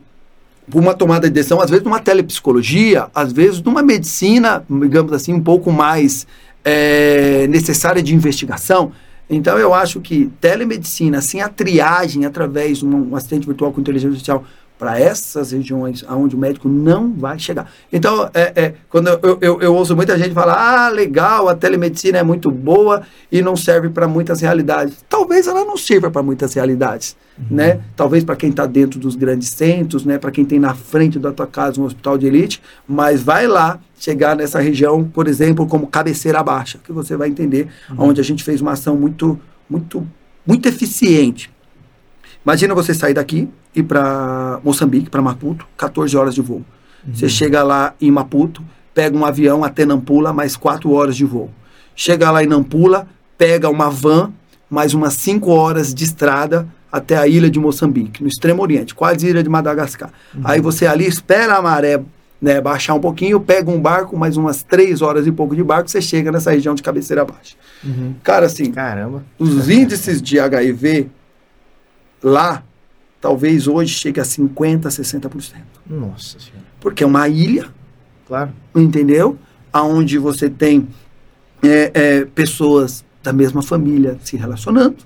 por 0.71 0.81
uma 0.81 0.95
tomada 0.95 1.29
de 1.29 1.35
decisão, 1.35 1.61
às 1.61 1.69
vezes 1.69 1.85
numa 1.85 2.01
telepsicologia, 2.01 3.09
às 3.15 3.31
vezes 3.31 3.61
numa 3.61 3.83
medicina, 3.83 4.65
digamos 4.71 5.13
assim, 5.13 5.35
um 5.35 5.43
pouco 5.43 5.71
mais 5.71 6.27
é, 6.65 7.47
necessária 7.49 8.03
de 8.03 8.15
investigação. 8.15 8.93
Então, 9.29 9.59
eu 9.59 9.75
acho 9.75 10.01
que 10.01 10.31
telemedicina, 10.41 11.19
assim, 11.19 11.43
a 11.43 11.49
triagem 11.51 12.25
através 12.25 12.79
de 12.79 12.87
um 12.87 13.15
assistente 13.15 13.47
virtual 13.47 13.71
com 13.71 13.83
inteligência 13.83 14.09
artificial 14.09 14.45
para 14.79 14.99
essas 14.99 15.51
regiões 15.51 16.05
onde 16.09 16.37
o 16.37 16.39
médico 16.39 16.69
não 16.69 17.13
vai 17.13 17.39
chegar. 17.39 17.71
Então, 17.93 18.31
é, 18.33 18.53
é 18.55 18.75
quando 18.89 19.09
eu, 19.09 19.39
eu, 19.41 19.61
eu, 19.61 19.75
ouço 19.75 19.97
muita 19.97 20.17
gente 20.17 20.33
falar, 20.33 20.87
ah, 20.87 20.89
legal, 20.89 21.49
a 21.49 21.55
telemedicina 21.55 22.19
é 22.19 22.23
muito 22.23 22.51
boa 22.51 23.03
e 23.31 23.43
não 23.43 23.57
serve 23.57 23.89
para 23.89 24.07
muitas 24.07 24.41
realidades. 24.41 25.05
Talvez 25.09 25.49
ela 25.49 25.65
não 25.65 25.77
sirva 25.77 26.11
para 26.11 26.23
muitas 26.23 26.55
realidades, 26.55 27.17
uhum. 27.37 27.57
né? 27.57 27.81
Talvez 27.97 28.23
para 28.23 28.37
quem 28.37 28.51
está 28.51 28.67
dentro 28.67 29.01
dos 29.01 29.17
grandes 29.17 29.49
centros, 29.49 30.05
né? 30.05 30.17
Para 30.17 30.31
quem 30.31 30.45
tem 30.45 30.61
na 30.61 30.75
frente 30.75 31.19
da 31.19 31.33
tua 31.33 31.47
casa 31.47 31.81
um 31.81 31.85
hospital 31.85 32.17
de 32.17 32.27
elite, 32.27 32.63
mas 32.87 33.21
vai 33.21 33.49
lá 33.49 33.81
chegar 33.99 34.37
nessa 34.37 34.61
região, 34.61 35.03
por 35.03 35.27
exemplo, 35.27 35.67
como 35.67 35.89
cabeceira 35.89 36.41
baixa, 36.43 36.79
que 36.85 36.93
você 36.93 37.17
vai 37.17 37.29
entender, 37.29 37.67
uhum. 37.91 38.11
onde 38.11 38.21
a 38.21 38.25
gente 38.25 38.45
fez 38.45 38.61
uma 38.61 38.73
ação 38.73 38.97
muito, 38.97 39.39
muito, 39.69 40.07
muito 40.47 40.69
eficiente 40.69 41.51
Imagina 42.49 42.75
você 42.75 42.95
sair 42.95 43.13
daqui 43.13 43.47
e 43.77 43.83
para 43.83 44.59
Moçambique, 44.65 45.11
para 45.11 45.21
Maputo, 45.21 45.67
14 45.77 46.17
horas 46.17 46.35
de 46.35 46.41
voo. 46.41 46.65
Uhum. 47.07 47.15
Você 47.15 47.29
chega 47.29 47.63
lá 47.63 47.93
em 48.01 48.11
Maputo, 48.11 48.65
pega 48.95 49.15
um 49.15 49.23
avião 49.23 49.63
até 49.63 49.85
Nampula, 49.85 50.33
mais 50.33 50.57
4 50.57 50.91
horas 50.91 51.15
de 51.15 51.27
voo. 51.27 51.51
Chega 51.95 52.31
lá 52.31 52.43
em 52.43 52.47
Nampula, 52.47 53.07
pega 53.37 53.69
uma 53.69 53.91
van, 53.91 54.33
mais 54.71 54.95
umas 54.95 55.13
5 55.13 55.51
horas 55.51 55.93
de 55.93 56.05
estrada 56.05 56.67
até 56.91 57.19
a 57.19 57.27
ilha 57.27 57.51
de 57.51 57.61
Moçambique, 57.61 58.23
no 58.23 58.29
extremo 58.31 58.63
oriente, 58.63 58.95
quase 58.95 59.27
ilha 59.27 59.43
de 59.43 59.51
Madagascar. 59.51 60.11
Uhum. 60.35 60.41
Aí 60.43 60.59
você 60.59 60.87
ali 60.87 61.07
espera 61.07 61.57
a 61.57 61.61
maré 61.61 62.01
né, 62.41 62.63
baixar 62.63 62.95
um 62.95 63.01
pouquinho, 63.01 63.39
pega 63.41 63.71
um 63.71 63.79
barco, 63.79 64.17
mais 64.17 64.39
umas 64.39 64.63
3 64.63 65.03
horas 65.03 65.27
e 65.27 65.33
pouco 65.33 65.55
de 65.55 65.63
barco, 65.63 65.91
você 65.91 66.01
chega 66.01 66.33
nessa 66.33 66.51
região 66.51 66.75
de 66.75 66.83
cabeceira 66.83 67.27
baixa. 67.27 67.57
Uhum. 67.85 68.15
Cara, 68.23 68.47
assim, 68.47 68.73
Caramba. 68.73 69.23
os 69.39 69.69
índices 69.69 70.23
de 70.23 70.41
HIV 70.41 71.11
Lá, 72.23 72.63
talvez 73.21 73.67
hoje 73.67 73.95
chegue 73.95 74.21
a 74.21 74.25
50%, 74.25 74.83
60%. 74.83 75.55
Nossa 75.87 76.39
Senhora. 76.39 76.67
Porque 76.81 77.03
é 77.03 77.07
uma 77.07 77.29
ilha. 77.29 77.69
Claro. 78.27 78.53
Entendeu? 78.75 79.39
Aonde 79.73 80.19
você 80.19 80.49
tem 80.51 80.89
é, 81.63 81.91
é, 81.95 82.25
pessoas 82.25 83.05
da 83.23 83.33
mesma 83.33 83.63
família 83.63 84.19
se 84.23 84.37
relacionando. 84.37 84.97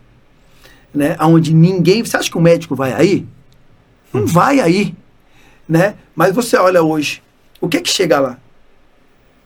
Né? 0.95 1.17
Onde 1.21 1.55
ninguém. 1.55 2.05
Você 2.05 2.17
acha 2.17 2.31
que 2.31 2.39
o 2.39 2.41
médico 2.41 2.75
vai 2.75 2.93
aí? 2.93 3.27
Não 4.13 4.23
hum. 4.23 4.27
vai 4.27 4.61
aí. 4.61 4.95
Né? 5.69 5.95
Mas 6.15 6.35
você 6.35 6.57
olha 6.57 6.83
hoje, 6.83 7.23
o 7.61 7.69
que 7.69 7.79
é 7.79 7.81
que 7.81 7.89
chega 7.89 8.21
lá? 8.21 8.39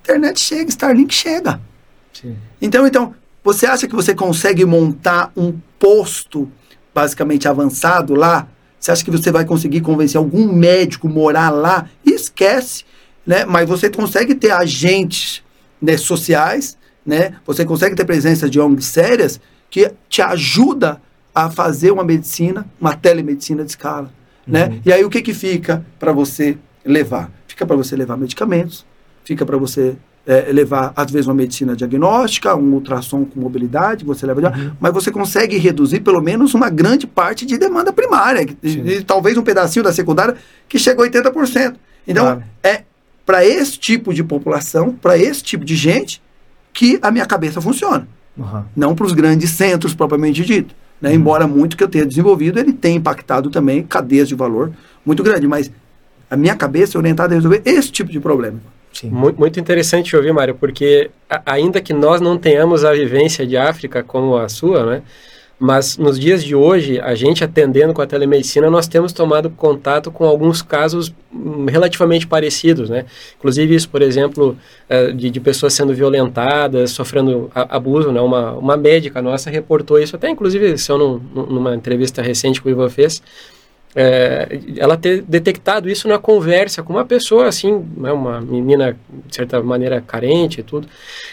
Internet 0.03 0.41
chega, 0.41 0.71
Starlink 0.71 1.13
chega. 1.13 1.61
Sim. 2.13 2.37
Então, 2.61 2.87
então, 2.87 3.15
você 3.45 3.67
acha 3.67 3.87
que 3.87 3.95
você 3.95 4.15
consegue 4.15 4.65
montar 4.65 5.31
um 5.37 5.59
posto 5.79 6.51
basicamente 6.97 7.47
avançado 7.47 8.15
lá, 8.15 8.49
você 8.81 8.91
acha 8.91 9.05
que 9.05 9.11
você 9.11 9.31
vai 9.31 9.45
conseguir 9.45 9.83
convencer 9.83 10.17
algum 10.17 10.51
médico 10.51 11.07
morar 11.07 11.51
lá? 11.51 11.91
Esquece, 12.03 12.85
né? 13.27 13.45
Mas 13.45 13.69
você 13.69 13.91
consegue 13.91 14.35
ter 14.35 14.51
agentes 14.51 15.43
né, 15.81 15.99
sociais, 15.99 16.79
né? 17.05 17.35
Você 17.45 17.67
consegue 17.67 17.95
ter 17.95 18.07
presença 18.07 18.49
de 18.49 18.59
ONGs 18.59 18.87
sérias 18.87 19.39
que 19.69 19.93
te 20.09 20.23
ajuda 20.23 21.03
a 21.35 21.51
fazer 21.51 21.91
uma 21.91 22.03
medicina, 22.03 22.67
uma 22.81 22.97
telemedicina 22.97 23.63
de 23.63 23.73
escala, 23.73 24.11
né? 24.47 24.65
uhum. 24.65 24.71
né? 24.71 24.81
E 24.87 24.91
aí 24.91 25.05
o 25.05 25.11
que 25.11 25.21
que 25.21 25.35
fica 25.35 25.85
para 25.99 26.13
você 26.13 26.57
levar? 26.83 27.31
Fica 27.47 27.67
para 27.67 27.77
você 27.77 27.95
levar 27.95 28.17
medicamentos, 28.17 28.87
fica 29.23 29.45
para 29.45 29.59
você 29.59 29.97
é, 30.27 30.51
levar, 30.53 30.93
às 30.97 31.11
vezes, 31.11 31.27
uma 31.27 31.35
medicina 31.35 31.77
diagnóstica, 31.77 32.55
um 32.57 32.75
ultrassom 32.75 33.25
com 33.25 33.41
mobilidade, 33.41 34.05
você 34.05 34.27
leva, 34.27 34.49
uhum. 34.49 34.73
mas 34.81 34.93
você 34.93 35.11
consegue 35.11 35.57
reduzir 35.57 36.01
pelo 36.01 36.21
menos 36.21 36.53
uma 36.53 36.69
grande 36.69 37.07
parte 37.07 37.47
de 37.47 37.57
demanda 37.57 37.93
primária, 37.93 38.45
e, 38.63 38.69
e, 38.69 39.05
talvez 39.05 39.39
um 39.39 39.43
pedacinho 39.43 39.85
da 39.85 39.93
secundária 39.93 40.37
que 40.69 40.79
chega 40.79 41.03
a 41.03 41.09
80%. 41.09 41.77
Então, 42.09 42.25
claro. 42.25 42.43
é 42.63 42.83
para 43.25 43.45
esse 43.45 43.79
tipo 43.79 44.13
de 44.13 44.23
população, 44.23 44.93
para 44.93 45.17
esse 45.17 45.43
tipo 45.43 45.65
de 45.65 45.75
gente, 45.77 46.23
que 46.73 46.99
a 47.01 47.11
minha 47.11 47.27
cabeça 47.27 47.61
funciona. 47.61 48.07
Uhum. 48.37 48.63
Não 48.75 48.95
para 48.95 49.07
os 49.07 49.13
grandes 49.13 49.51
centros 49.51 49.95
propriamente 49.95 50.45
dito. 50.45 50.75
Né? 51.01 51.11
Uhum. 51.11 51.17
Embora 51.17 51.47
muito 51.47 51.77
que 51.77 51.83
eu 51.83 51.89
tenha 51.89 52.07
desenvolvido, 52.07 52.59
ele 52.59 52.73
tenha 52.73 52.97
impactado 52.97 53.51
também 53.51 53.83
cadeias 53.83 54.29
de 54.29 54.35
valor 54.35 54.73
muito 55.05 55.23
grande. 55.23 55.49
Mas 55.49 55.71
a 56.31 56.37
minha 56.37 56.55
cabeça 56.55 56.97
é 56.97 56.99
orientada 56.99 57.35
a 57.35 57.37
resolver 57.37 57.63
esse 57.65 57.91
tipo 57.91 58.11
de 58.11 58.21
problema. 58.21 58.61
Sim. 59.01 59.11
Muito, 59.11 59.61
interessante 59.61 60.17
ouvir, 60.17 60.33
Mário, 60.33 60.55
porque 60.55 61.11
ainda 61.45 61.83
que 61.83 61.93
nós 61.93 62.19
não 62.19 62.39
tenhamos 62.39 62.83
a 62.83 62.93
vivência 62.93 63.47
de 63.47 63.55
África 63.55 64.03
como 64.03 64.39
a 64.39 64.49
sua, 64.49 64.87
né? 64.87 65.03
Mas 65.59 65.97
nos 65.97 66.19
dias 66.19 66.43
de 66.43 66.55
hoje, 66.55 67.01
a 67.01 67.15
gente 67.15 67.43
atendendo 67.43 67.93
com 67.93 68.03
a 68.03 68.07
telemedicina, 68.07 68.71
nós 68.71 68.87
temos 68.87 69.13
tomado 69.13 69.49
contato 69.51 70.11
com 70.11 70.25
alguns 70.25 70.61
casos 70.61 71.13
hum, 71.33 71.67
relativamente 71.67 72.27
parecidos, 72.27 72.89
né? 72.89 73.05
Inclusive 73.39 73.75
isso, 73.75 73.89
por 73.89 74.01
exemplo, 74.01 74.57
eh, 74.89 75.13
de, 75.13 75.31
de 75.31 75.41
pessoas 75.41 75.75
sendo 75.75 75.95
violentadas, 75.95 76.91
sofrendo 76.91 77.51
abuso, 77.55 78.13
né? 78.13 78.21
Uma, 78.21 78.53
uma 78.53 78.77
médica 78.77 79.21
nossa 79.21 79.51
reportou 79.51 79.99
isso, 79.99 80.17
até 80.17 80.29
inclusive, 80.31 80.77
se 80.79 80.91
eu 80.91 80.99
não, 80.99 81.19
numa 81.47 81.75
entrevista 81.75 82.23
recente 82.23 82.61
que 82.61 82.69
o 82.69 82.71
Ivan 82.71 82.89
fez, 82.91 83.23
é, 83.99 84.61
ela 84.77 84.95
ter 84.95 85.23
detectado 85.23 85.89
isso 85.89 86.07
na 86.07 86.19
conversa 86.19 86.83
com 86.83 86.93
uma 86.93 87.05
pessoa 87.07 87.47
assim, 87.47 87.83
né, 87.97 88.13
uma 88.13 88.43
menina 88.43 88.95
de 89.25 89.35
certa 89.35 89.63
maneira 89.63 90.03
carente 90.03 90.61
e 90.61 90.63
tudo, 90.63 90.87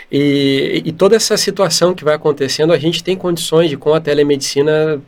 e, 0.09 0.82
e, 0.86 0.91
toda 0.93 1.14
essa 1.14 1.36
situação 1.36 1.93
que 1.93 2.05
vai 2.05 2.16
acontecendo, 2.16 2.72
a 2.72 2.78
gente 2.78 3.03
tem 3.03 3.18
condições 3.18 3.70
de 3.70 3.76
com 3.76 3.93
a 3.93 3.99
telemedicina 3.99 5.01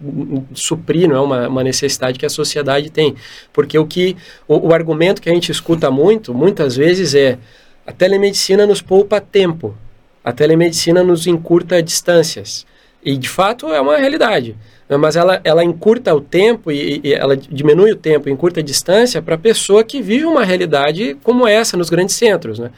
suprir, 0.54 1.08
não 1.08 1.16
é 1.16 1.20
uma, 1.22 1.48
uma 1.48 1.64
necessidade 1.64 2.20
que 2.20 2.26
a 2.26 2.30
sociedade 2.30 2.90
tem, 2.90 3.16
porque 3.54 3.80
o 3.80 3.88
que 3.88 4.18
o, 4.50 4.68
o 4.68 4.74
argumento 4.74 5.22
que 5.22 5.30
a 5.30 5.34
gente 5.34 5.50
escuta 5.50 5.90
muito, 5.90 6.34
muitas 6.34 6.76
vezes 6.76 7.16
é 7.16 7.38
a 7.88 7.94
telemedicina 7.94 8.66
nos 8.66 8.82
poupa 8.82 9.22
tempo, 9.22 9.74
a 10.22 10.34
telemedicina 10.34 11.06
nos 11.06 11.26
encurta 11.26 11.82
distâncias, 11.82 12.66
e 13.02 13.16
de 13.16 13.30
fato 13.30 13.72
é 13.72 13.80
uma 13.80 13.96
realidade. 13.96 14.58
Mas 14.88 15.16
ela, 15.16 15.42
ela 15.44 15.64
encurta 15.64 16.14
o 16.14 16.22
tempo 16.22 16.72
e, 16.72 17.02
e 17.04 17.14
ela 17.14 17.36
diminui 17.36 17.92
o 17.92 17.96
tempo, 17.96 18.30
encurta 18.30 18.60
a 18.60 18.64
distância 18.64 19.20
para 19.20 19.34
a 19.34 19.38
pessoa 19.38 19.84
que 19.84 20.00
vive 20.00 20.26
uma 20.26 20.44
realidade 20.44 21.18
como 21.24 21.48
essa 21.48 21.76
nos 21.76 21.90
grandes 21.90 22.16
centros. 22.16 22.60
Né? 22.60 22.70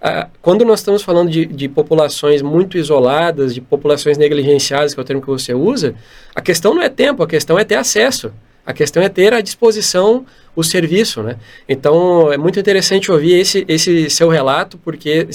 Ah, 0.00 0.28
quando 0.40 0.64
nós 0.64 0.80
estamos 0.80 1.02
falando 1.02 1.30
de, 1.30 1.46
de, 1.46 1.68
populações 1.68 2.42
muito 2.42 2.76
isoladas, 2.76 3.54
de 3.54 3.60
populações 3.60 4.18
negligenciadas, 4.18 4.92
que 4.92 4.98
é 4.98 5.02
o 5.02 5.06
termo 5.06 5.22
que 5.22 5.28
você 5.28 5.54
usa, 5.54 5.94
a 6.34 6.40
questão 6.40 6.74
não 6.74 6.82
é 6.82 6.88
tempo, 6.88 7.22
a 7.22 7.28
questão 7.28 7.56
é 7.56 7.62
ter 7.62 7.76
acesso. 7.76 8.32
A 8.64 8.72
questão 8.72 9.02
é 9.02 9.08
ter 9.08 9.32
à 9.32 9.40
disposição 9.40 10.24
o 10.54 10.62
serviço, 10.62 11.22
né? 11.22 11.36
Então 11.68 12.32
é 12.32 12.36
muito 12.36 12.60
interessante 12.60 13.10
ouvir 13.10 13.34
esse, 13.34 13.64
esse 13.66 14.08
seu 14.08 14.28
relato, 14.28 14.78
porque 14.78 15.26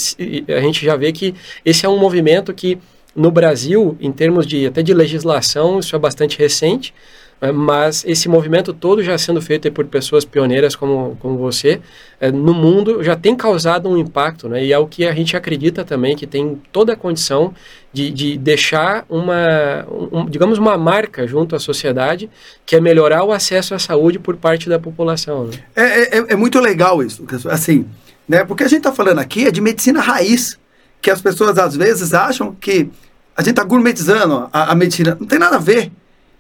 a 0.47 0.61
gente 0.61 0.85
já 0.85 0.95
vê 0.95 1.11
que 1.11 1.35
esse 1.65 1.85
é 1.85 1.89
um 1.89 1.97
movimento 1.97 2.53
que 2.53 2.77
no 3.17 3.31
Brasil, 3.31 3.97
em 3.99 4.11
termos 4.11 4.45
de 4.45 4.67
até 4.67 4.83
de 4.83 4.93
legislação, 4.93 5.79
isso 5.79 5.95
é 5.95 5.99
bastante 5.99 6.37
recente, 6.37 6.93
né, 7.41 7.51
mas 7.51 8.05
esse 8.05 8.29
movimento 8.29 8.71
todo 8.71 9.01
já 9.01 9.17
sendo 9.17 9.41
feito 9.41 9.71
por 9.71 9.85
pessoas 9.85 10.23
pioneiras 10.23 10.75
como, 10.75 11.17
como 11.19 11.35
você, 11.35 11.81
é, 12.19 12.31
no 12.31 12.53
mundo 12.53 13.03
já 13.03 13.15
tem 13.15 13.35
causado 13.35 13.89
um 13.89 13.97
impacto, 13.97 14.47
né? 14.47 14.63
E 14.63 14.71
é 14.71 14.77
o 14.77 14.85
que 14.85 15.07
a 15.07 15.13
gente 15.13 15.35
acredita 15.35 15.83
também, 15.83 16.15
que 16.15 16.27
tem 16.27 16.61
toda 16.71 16.93
a 16.93 16.95
condição 16.95 17.55
de, 17.91 18.11
de 18.11 18.37
deixar 18.37 19.03
uma, 19.09 19.87
um, 20.11 20.25
digamos, 20.29 20.59
uma 20.59 20.77
marca 20.77 21.25
junto 21.25 21.55
à 21.55 21.59
sociedade, 21.59 22.29
que 22.67 22.75
é 22.75 22.79
melhorar 22.79 23.23
o 23.23 23.31
acesso 23.31 23.73
à 23.73 23.79
saúde 23.79 24.19
por 24.19 24.37
parte 24.37 24.69
da 24.69 24.77
população. 24.77 25.45
Né? 25.45 25.53
É, 25.75 26.17
é, 26.17 26.25
é 26.29 26.35
muito 26.35 26.59
legal 26.59 27.01
isso, 27.01 27.25
assim, 27.49 27.87
né? 28.29 28.45
Porque 28.45 28.63
a 28.63 28.67
gente 28.67 28.79
está 28.79 28.91
falando 28.91 29.19
aqui 29.19 29.47
é 29.47 29.51
de 29.51 29.59
medicina 29.61 30.01
raiz, 30.01 30.55
que 31.01 31.09
as 31.09 31.21
pessoas 31.21 31.57
às 31.57 31.75
vezes 31.75 32.13
acham 32.13 32.53
que 32.53 32.89
a 33.37 33.41
gente 33.41 33.51
está 33.51 33.63
gourmetizando 33.63 34.49
a, 34.51 34.71
a, 34.71 34.75
medicina. 34.75 35.15
Não 35.19 35.27
tem 35.27 35.37
nada 35.37 35.57
a 35.57 35.59
ver. 35.59 35.91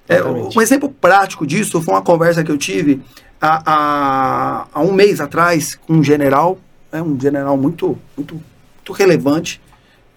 É, 0.09 0.23
um 0.23 0.59
exemplo 0.59 0.89
prático 0.89 1.45
disso 1.45 1.79
foi 1.79 1.93
uma 1.93 2.01
conversa 2.01 2.43
que 2.43 2.51
eu 2.51 2.57
tive 2.57 3.01
há, 3.39 3.61
há, 3.65 4.67
há 4.73 4.81
um 4.81 4.91
mês 4.91 5.21
atrás 5.21 5.75
com 5.75 5.93
um 5.93 6.03
general, 6.03 6.57
né, 6.91 7.01
um 7.01 7.19
general 7.19 7.55
muito, 7.55 7.99
muito, 8.15 8.33
muito 8.33 8.93
relevante 8.93 9.61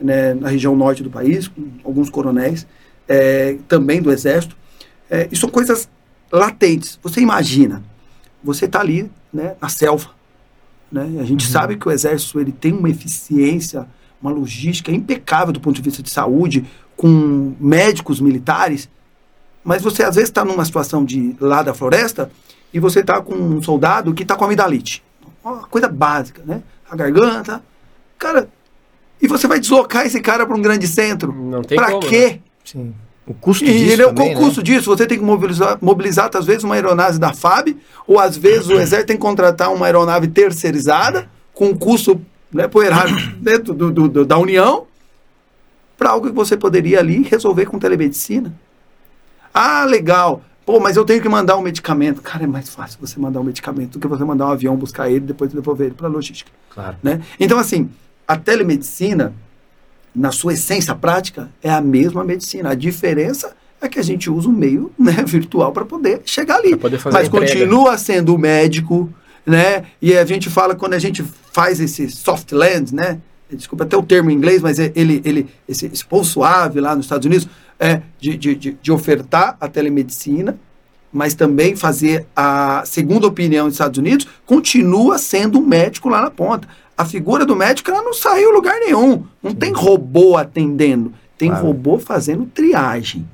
né, 0.01 0.33
na 0.33 0.49
região 0.49 0.74
norte 0.74 1.03
do 1.03 1.11
país, 1.11 1.49
com 1.49 1.68
alguns 1.85 2.09
coronéis, 2.09 2.66
é, 3.07 3.59
também 3.68 4.01
do 4.01 4.11
exército. 4.11 4.57
É, 5.11 5.28
e 5.31 5.37
são 5.37 5.51
coisas 5.51 5.87
latentes. 6.33 6.99
Você 7.03 7.20
imagina, 7.20 7.83
você 8.43 8.64
está 8.64 8.81
ali 8.81 9.11
né, 9.31 9.55
na 9.61 9.68
selva. 9.68 10.11
Né, 10.91 11.18
a 11.20 11.24
gente 11.24 11.45
uhum. 11.45 11.53
sabe 11.53 11.76
que 11.76 11.87
o 11.87 11.91
exército 11.91 12.41
ele 12.41 12.53
tem 12.53 12.72
uma 12.72 12.89
eficiência 12.89 13.87
uma 14.23 14.31
logística 14.31 14.93
impecável 14.93 15.53
do 15.53 15.61
ponto 15.61 15.77
de 15.77 15.83
vista 15.83 16.03
de 16.03 16.11
saúde, 16.11 16.64
com 16.97 17.55
médicos 17.59 18.21
militares, 18.21 18.89
mas 19.64 19.83
você 19.83 20.03
às 20.03 20.14
vezes 20.14 20.31
está 20.31 20.45
numa 20.45 20.64
situação 20.64 21.05
de 21.05 21.35
lá 21.41 21.62
da 21.62 21.73
floresta 21.75 22.31
e 22.73 22.79
você 22.79 23.01
está 23.01 23.21
com 23.21 23.35
um 23.35 23.62
soldado 23.62 24.12
que 24.14 24.23
está 24.23 24.37
com 24.37 24.45
amidalite. 24.45 25.03
Uma 25.43 25.62
coisa 25.62 25.89
básica, 25.89 26.43
né? 26.45 26.62
A 26.91 26.97
garganta. 26.97 27.62
Cara, 28.18 28.49
e 29.21 29.27
você 29.27 29.47
vai 29.47 29.61
deslocar 29.61 30.07
esse 30.07 30.21
cara 30.21 30.47
para 30.47 30.57
um 30.57 30.62
grande 30.62 30.87
centro. 30.87 31.33
Não 31.33 31.62
tem 31.62 31.77
Para 31.77 31.99
quê? 31.99 32.27
Né? 32.27 32.41
Sim. 32.64 32.95
O 33.27 33.35
custo 33.35 33.64
e 33.64 33.68
disso. 33.68 33.93
Ele, 33.93 34.05
também, 34.05 34.35
o 34.35 34.35
né? 34.35 34.45
custo 34.45 34.62
disso, 34.62 34.91
você 34.91 35.07
tem 35.07 35.18
que 35.18 35.25
mobilizar, 35.25 35.79
mobilizar, 35.81 36.31
às 36.35 36.45
vezes, 36.45 36.64
uma 36.64 36.75
aeronave 36.75 37.18
da 37.18 37.33
FAB, 37.33 37.77
ou 38.07 38.18
às 38.18 38.37
vezes 38.37 38.68
o 38.68 38.73
Exército 38.81 39.07
tem 39.07 39.16
que 39.16 39.23
contratar 39.23 39.73
uma 39.73 39.87
aeronave 39.87 40.27
terceirizada, 40.29 41.31
com 41.55 41.66
um 41.66 41.77
custo 41.77 42.21
né, 42.53 42.69
pro 42.69 42.83
erário 42.83 43.17
dentro 43.39 43.75
do, 43.75 43.91
do, 43.91 44.09
do, 44.09 44.25
da 44.25 44.39
União, 44.39 44.87
para 45.97 46.11
algo 46.11 46.29
que 46.29 46.35
você 46.35 46.57
poderia 46.57 46.99
ali 46.99 47.23
resolver 47.23 47.67
com 47.67 47.79
telemedicina. 47.79 48.53
Ah, 49.53 49.85
legal. 49.85 50.43
Pô, 50.65 50.79
mas 50.79 50.97
eu 50.97 51.05
tenho 51.05 51.21
que 51.21 51.29
mandar 51.29 51.57
um 51.57 51.63
medicamento. 51.63 52.23
Cara, 52.23 52.45
é 52.45 52.47
mais 52.47 52.69
fácil 52.69 52.99
você 53.01 53.19
mandar 53.19 53.41
um 53.41 53.45
medicamento 53.45 53.93
do 53.93 53.99
que 53.99 54.07
você 54.07 54.25
mandar 54.25 54.47
um 54.47 54.51
avião 54.53 54.77
buscar 54.77 55.09
ele 55.09 55.25
e 55.25 55.29
depois 55.29 55.53
devolver 55.53 55.89
ele 55.89 55.95
para 55.95 56.07
a 56.07 56.11
logística. 56.11 56.51
Claro. 56.71 56.97
Né? 57.03 57.21
Então, 57.39 57.59
assim, 57.59 57.91
a 58.27 58.37
telemedicina, 58.37 59.35
na 60.15 60.31
sua 60.31 60.55
essência 60.55 60.95
prática, 60.95 61.51
é 61.63 61.71
a 61.71 61.81
mesma 61.81 62.23
medicina. 62.23 62.71
A 62.71 62.75
diferença 62.75 63.55
é 63.81 63.89
que 63.89 63.99
a 63.99 64.03
gente 64.03 64.31
usa 64.31 64.49
um 64.49 64.53
meio 64.53 64.93
né, 64.99 65.25
virtual 65.27 65.73
para 65.73 65.85
poder 65.85 66.23
chegar 66.25 66.57
ali. 66.57 66.77
Poder 66.77 67.01
mas 67.13 67.29
continua 67.29 67.99
sendo 67.99 68.35
o 68.35 68.39
médico, 68.39 69.13
né? 69.47 69.84
E 70.01 70.16
a 70.16 70.24
gente 70.24 70.49
fala 70.49 70.74
quando 70.74 70.95
a 70.95 70.99
gente 70.99 71.24
faz 71.53 71.80
esse 71.80 72.09
soft 72.11 72.53
land, 72.53 72.95
né? 72.95 73.18
Desculpa 73.51 73.84
até 73.84 73.97
o 73.97 74.03
termo 74.03 74.30
em 74.30 74.34
inglês, 74.34 74.62
mas 74.62 74.78
é 74.78 74.93
ele, 74.95 75.20
ele 75.24 75.49
esse, 75.68 75.86
esse 75.86 76.05
povo 76.05 76.24
suave 76.24 76.80
lá 76.80 76.95
nos 76.95 77.07
Estados 77.07 77.26
Unidos 77.26 77.49
é 77.78 78.03
de, 78.18 78.36
de, 78.36 78.55
de, 78.55 78.76
de 78.80 78.93
ofertar 78.93 79.57
a 79.61 79.66
telemedicina, 79.66 80.59
mas 81.12 81.34
também 81.34 81.74
fazer 81.74 82.26
a 82.36 82.82
segunda 82.84 83.26
opinião 83.26 83.64
nos 83.64 83.74
Estados 83.74 83.99
Unidos, 83.99 84.28
continua 84.47 85.18
sendo 85.18 85.59
um 85.59 85.66
médico 85.66 86.09
lá 86.09 86.20
na 86.20 86.30
ponta. 86.30 86.68
A 86.97 87.05
figura 87.05 87.45
do 87.47 87.57
médico 87.57 87.91
ela 87.91 88.03
não 88.03 88.12
saiu 88.12 88.53
lugar 88.53 88.78
nenhum. 88.78 89.24
Não 89.43 89.51
Sim. 89.51 89.57
tem 89.57 89.72
robô 89.72 90.36
atendendo, 90.36 91.12
tem 91.36 91.49
claro. 91.49 91.66
robô 91.66 91.99
fazendo 91.99 92.45
triagem. 92.45 93.26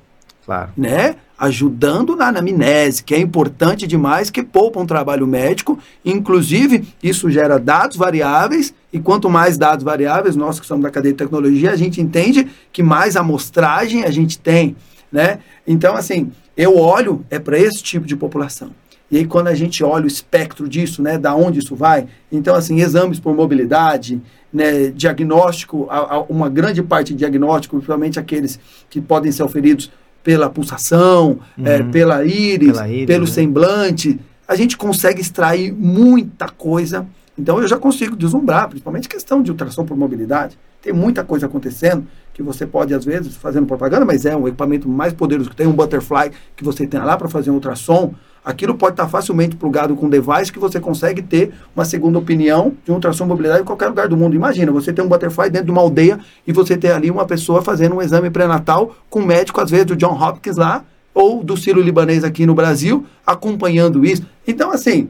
Claro. 0.46 0.70
Né? 0.76 1.16
ajudando 1.38 2.16
na 2.16 2.28
anamnese, 2.28 3.04
que 3.04 3.14
é 3.14 3.20
importante 3.20 3.86
demais, 3.86 4.30
que 4.30 4.42
poupa 4.42 4.80
um 4.80 4.86
trabalho 4.86 5.26
médico. 5.26 5.78
Inclusive, 6.04 6.88
isso 7.02 7.30
gera 7.30 7.58
dados 7.58 7.96
variáveis, 7.96 8.72
e 8.92 8.98
quanto 8.98 9.28
mais 9.28 9.58
dados 9.58 9.84
variáveis, 9.84 10.34
nós 10.34 10.58
que 10.58 10.66
somos 10.66 10.82
da 10.82 10.90
cadeia 10.90 11.12
de 11.12 11.18
tecnologia, 11.18 11.72
a 11.72 11.76
gente 11.76 12.00
entende 12.00 12.48
que 12.72 12.82
mais 12.82 13.16
amostragem 13.16 14.04
a 14.04 14.10
gente 14.10 14.38
tem. 14.38 14.76
Né? 15.12 15.40
Então, 15.66 15.94
assim, 15.94 16.32
eu 16.56 16.78
olho 16.78 17.24
é 17.28 17.38
para 17.38 17.58
esse 17.58 17.82
tipo 17.82 18.06
de 18.06 18.16
população. 18.16 18.70
E 19.08 19.18
aí, 19.18 19.26
quando 19.26 19.46
a 19.48 19.54
gente 19.54 19.84
olha 19.84 20.04
o 20.04 20.08
espectro 20.08 20.68
disso, 20.68 21.00
né, 21.00 21.16
da 21.16 21.32
onde 21.32 21.60
isso 21.60 21.76
vai, 21.76 22.08
então, 22.32 22.56
assim, 22.56 22.80
exames 22.80 23.20
por 23.20 23.36
mobilidade, 23.36 24.20
né, 24.52 24.88
diagnóstico, 24.88 25.86
a, 25.88 26.16
a, 26.16 26.20
uma 26.22 26.48
grande 26.48 26.82
parte 26.82 27.12
de 27.12 27.18
diagnóstico, 27.18 27.76
principalmente 27.76 28.18
aqueles 28.18 28.58
que 28.90 29.00
podem 29.00 29.30
ser 29.30 29.44
oferidos 29.44 29.92
pela 30.26 30.50
pulsação, 30.50 31.38
é, 31.56 31.60
uhum. 31.60 31.66
é, 31.68 31.82
pela, 31.84 32.24
íris, 32.24 32.72
pela 32.72 32.88
íris, 32.88 33.06
pelo 33.06 33.26
né? 33.26 33.30
semblante, 33.30 34.18
a 34.48 34.56
gente 34.56 34.76
consegue 34.76 35.20
extrair 35.20 35.72
muita 35.72 36.48
coisa. 36.48 37.06
Então 37.38 37.60
eu 37.60 37.68
já 37.68 37.78
consigo 37.78 38.16
deslumbrar, 38.16 38.68
principalmente 38.68 39.08
questão 39.08 39.40
de 39.40 39.52
ultrassom 39.52 39.84
por 39.84 39.96
mobilidade. 39.96 40.58
Tem 40.82 40.92
muita 40.92 41.22
coisa 41.22 41.46
acontecendo 41.46 42.08
que 42.34 42.42
você 42.42 42.66
pode, 42.66 42.92
às 42.92 43.04
vezes, 43.04 43.36
fazendo 43.36 43.68
propaganda, 43.68 44.04
mas 44.04 44.26
é 44.26 44.36
um 44.36 44.48
equipamento 44.48 44.88
mais 44.88 45.12
poderoso 45.12 45.48
que 45.48 45.54
tem 45.54 45.68
um 45.68 45.72
butterfly 45.72 46.32
que 46.56 46.64
você 46.64 46.88
tem 46.88 46.98
lá 46.98 47.16
para 47.16 47.28
fazer 47.28 47.52
um 47.52 47.54
ultrassom 47.54 48.12
aquilo 48.46 48.76
pode 48.76 48.92
estar 48.92 49.08
facilmente 49.08 49.56
plugado 49.56 49.96
com 49.96 50.06
um 50.06 50.08
device 50.08 50.52
que 50.52 50.58
você 50.60 50.78
consegue 50.78 51.20
ter 51.20 51.52
uma 51.74 51.84
segunda 51.84 52.16
opinião 52.16 52.74
de 52.84 52.92
ultrassom 52.92 53.26
mobilidade 53.26 53.62
em 53.62 53.64
qualquer 53.64 53.88
lugar 53.88 54.06
do 54.06 54.16
mundo. 54.16 54.36
Imagina, 54.36 54.70
você 54.70 54.92
tem 54.92 55.04
um 55.04 55.08
butterfly 55.08 55.50
dentro 55.50 55.66
de 55.66 55.72
uma 55.72 55.80
aldeia 55.80 56.20
e 56.46 56.52
você 56.52 56.76
tem 56.76 56.92
ali 56.92 57.10
uma 57.10 57.26
pessoa 57.26 57.60
fazendo 57.60 57.96
um 57.96 58.00
exame 58.00 58.30
pré-natal 58.30 58.94
com 59.10 59.18
um 59.18 59.26
médico, 59.26 59.60
às 59.60 59.68
vezes, 59.68 59.86
do 59.86 59.96
John 59.96 60.16
Hopkins 60.16 60.56
lá, 60.56 60.84
ou 61.12 61.42
do 61.42 61.56
Ciro 61.56 61.82
Libanês 61.82 62.22
aqui 62.22 62.46
no 62.46 62.54
Brasil, 62.54 63.04
acompanhando 63.26 64.04
isso. 64.04 64.24
Então, 64.46 64.70
assim, 64.70 65.08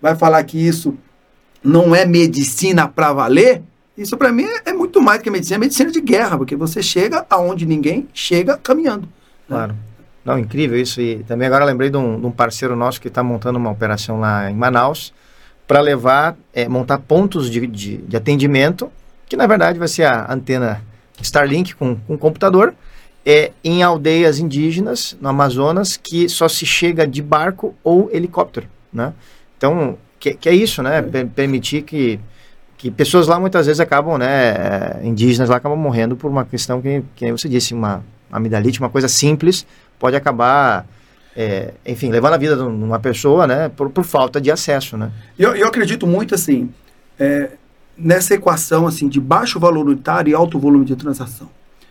vai 0.00 0.16
falar 0.16 0.42
que 0.44 0.58
isso 0.58 0.94
não 1.62 1.94
é 1.94 2.06
medicina 2.06 2.88
para 2.88 3.12
valer, 3.12 3.60
isso 3.98 4.16
para 4.16 4.32
mim 4.32 4.46
é, 4.64 4.72
muito 4.72 5.02
mais 5.02 5.20
que 5.20 5.28
medicina, 5.28 5.56
é 5.56 5.58
medicina 5.58 5.90
de 5.90 6.00
guerra, 6.00 6.38
porque 6.38 6.56
você 6.56 6.82
chega 6.82 7.26
aonde 7.28 7.66
ninguém 7.66 8.08
chega 8.14 8.56
caminhando. 8.56 9.06
Né? 9.46 9.74
Não, 10.24 10.38
incrível 10.38 10.78
isso. 10.78 11.00
E 11.00 11.22
também 11.24 11.46
agora 11.46 11.64
lembrei 11.64 11.90
de 11.90 11.96
um, 11.96 12.20
de 12.20 12.26
um 12.26 12.30
parceiro 12.30 12.76
nosso 12.76 13.00
que 13.00 13.08
está 13.08 13.22
montando 13.22 13.58
uma 13.58 13.70
operação 13.70 14.20
lá 14.20 14.50
em 14.50 14.54
Manaus 14.54 15.12
para 15.66 15.80
levar, 15.80 16.36
é, 16.52 16.68
montar 16.68 16.98
pontos 16.98 17.50
de, 17.50 17.66
de, 17.66 17.98
de, 17.98 18.16
atendimento, 18.16 18.90
que 19.28 19.36
na 19.36 19.46
verdade 19.46 19.78
vai 19.78 19.88
ser 19.88 20.04
a 20.04 20.32
antena 20.32 20.82
Starlink 21.20 21.74
com, 21.74 21.94
com 21.94 22.16
computador, 22.16 22.74
é, 23.24 23.52
em 23.62 23.82
aldeias 23.82 24.38
indígenas 24.38 25.14
no 25.20 25.28
Amazonas 25.28 25.98
que 25.98 26.28
só 26.28 26.48
se 26.48 26.64
chega 26.64 27.06
de 27.06 27.20
barco 27.20 27.74
ou 27.84 28.08
helicóptero, 28.10 28.66
né? 28.90 29.12
Então, 29.58 29.98
que, 30.18 30.34
que 30.34 30.48
é 30.48 30.54
isso, 30.54 30.82
né? 30.82 31.02
Per 31.02 31.26
permitir 31.26 31.82
que, 31.82 32.18
que 32.78 32.90
pessoas 32.90 33.26
lá 33.26 33.38
muitas 33.38 33.66
vezes 33.66 33.80
acabam, 33.80 34.16
né? 34.16 34.26
É, 34.26 35.00
indígenas 35.04 35.50
lá 35.50 35.56
acabam 35.56 35.78
morrendo 35.78 36.16
por 36.16 36.30
uma 36.30 36.44
questão 36.44 36.80
que, 36.80 37.02
que 37.14 37.30
você 37.30 37.48
disse, 37.48 37.74
uma 37.74 38.02
amidalite, 38.30 38.80
uma 38.80 38.88
coisa 38.90 39.08
simples, 39.08 39.66
pode 39.98 40.16
acabar, 40.16 40.86
é, 41.36 41.74
enfim, 41.86 42.10
levando 42.10 42.34
a 42.34 42.38
vida 42.38 42.56
de 42.56 42.62
uma 42.62 42.98
pessoa, 42.98 43.46
né? 43.46 43.68
Por, 43.68 43.90
por 43.90 44.04
falta 44.04 44.40
de 44.40 44.50
acesso, 44.50 44.96
né? 44.96 45.10
Eu, 45.38 45.54
eu 45.54 45.66
acredito 45.66 46.06
muito, 46.06 46.34
assim, 46.34 46.70
é, 47.18 47.52
nessa 47.96 48.34
equação, 48.34 48.86
assim, 48.86 49.08
de 49.08 49.20
baixo 49.20 49.58
valor 49.58 49.86
unitário 49.86 50.30
e 50.30 50.34
alto 50.34 50.58
volume 50.58 50.84
de 50.84 50.96
transação. 50.96 51.48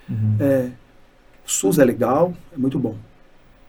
Uhum. 0.09 0.37
É, 0.39 0.69
o 1.45 1.51
SUS 1.51 1.79
é 1.79 1.85
legal, 1.85 2.33
é 2.53 2.57
muito 2.57 2.79
bom. 2.79 2.95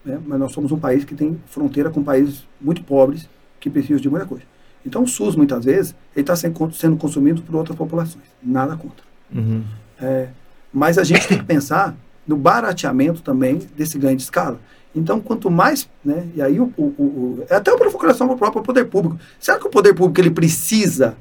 Né? 0.05 0.18
Mas 0.26 0.39
nós 0.39 0.53
somos 0.53 0.72
um 0.72 0.78
país 0.78 1.05
que 1.05 1.14
tem 1.14 1.41
fronteira 1.47 1.91
com 1.91 2.03
países 2.03 2.47
muito 2.61 2.82
pobres 2.82 3.28
que 3.61 3.68
precisam 3.68 4.01
de 4.01 4.09
muita 4.09 4.26
coisa. 4.26 4.45
Então 4.86 5.03
o 5.03 5.09
SUS, 5.09 5.36
muitas 5.36 5.64
vezes, 5.64 5.95
ele 6.14 6.22
está 6.22 6.36
sendo, 6.36 6.72
sendo 6.72 6.97
consumido 6.97 7.43
por 7.43 7.55
outras 7.57 7.76
populações. 7.76 8.24
Nada 8.43 8.76
contra. 8.76 9.05
Uhum. 9.34 9.64
É, 10.01 10.28
mas 10.72 10.97
a 10.97 11.05
gente 11.05 11.26
tem 11.26 11.39
que 11.39 11.45
pensar 11.45 11.95
no 12.29 12.37
barateamento 12.37 13.22
também 13.22 13.59
desse 13.74 13.99
ganho 13.99 14.16
de 14.16 14.22
escala. 14.22 14.61
Então, 14.95 15.18
quanto 15.18 15.51
mais, 15.51 15.89
né, 16.05 16.26
e 16.35 16.43
aí 16.43 16.61
o, 16.61 16.72
o, 16.76 16.83
o 16.83 17.45
é 17.49 17.55
até 17.55 17.70
uma 17.70 17.79
provocação 17.79 18.26
para 18.26 18.37
o 18.37 18.39
próprio 18.39 18.62
poder 18.62 18.85
público. 18.85 19.18
Será 19.41 19.59
que 19.59 19.66
o 19.66 19.70
poder 19.70 19.95
público 19.95 20.20
ele 20.20 20.31
precisa 20.31 21.16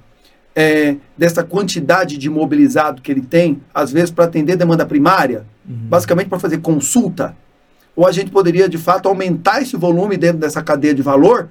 é, 0.53 0.97
dessa 1.17 1.43
quantidade 1.43 2.17
de 2.17 2.29
mobilizado 2.29 3.01
que 3.01 3.11
ele 3.11 3.21
tem, 3.21 3.61
às 3.73 3.91
vezes 3.91 4.11
para 4.11 4.25
atender 4.25 4.57
demanda 4.57 4.85
primária, 4.85 5.45
uhum. 5.67 5.87
basicamente 5.87 6.27
para 6.27 6.39
fazer 6.39 6.57
consulta? 6.57 7.35
Ou 7.95 8.05
a 8.05 8.11
gente 8.11 8.29
poderia, 8.29 8.67
de 8.67 8.77
fato, 8.77 9.07
aumentar 9.07 9.61
esse 9.61 9.75
volume 9.75 10.17
dentro 10.17 10.37
dessa 10.37 10.61
cadeia 10.61 10.93
de 10.93 11.01
valor 11.01 11.49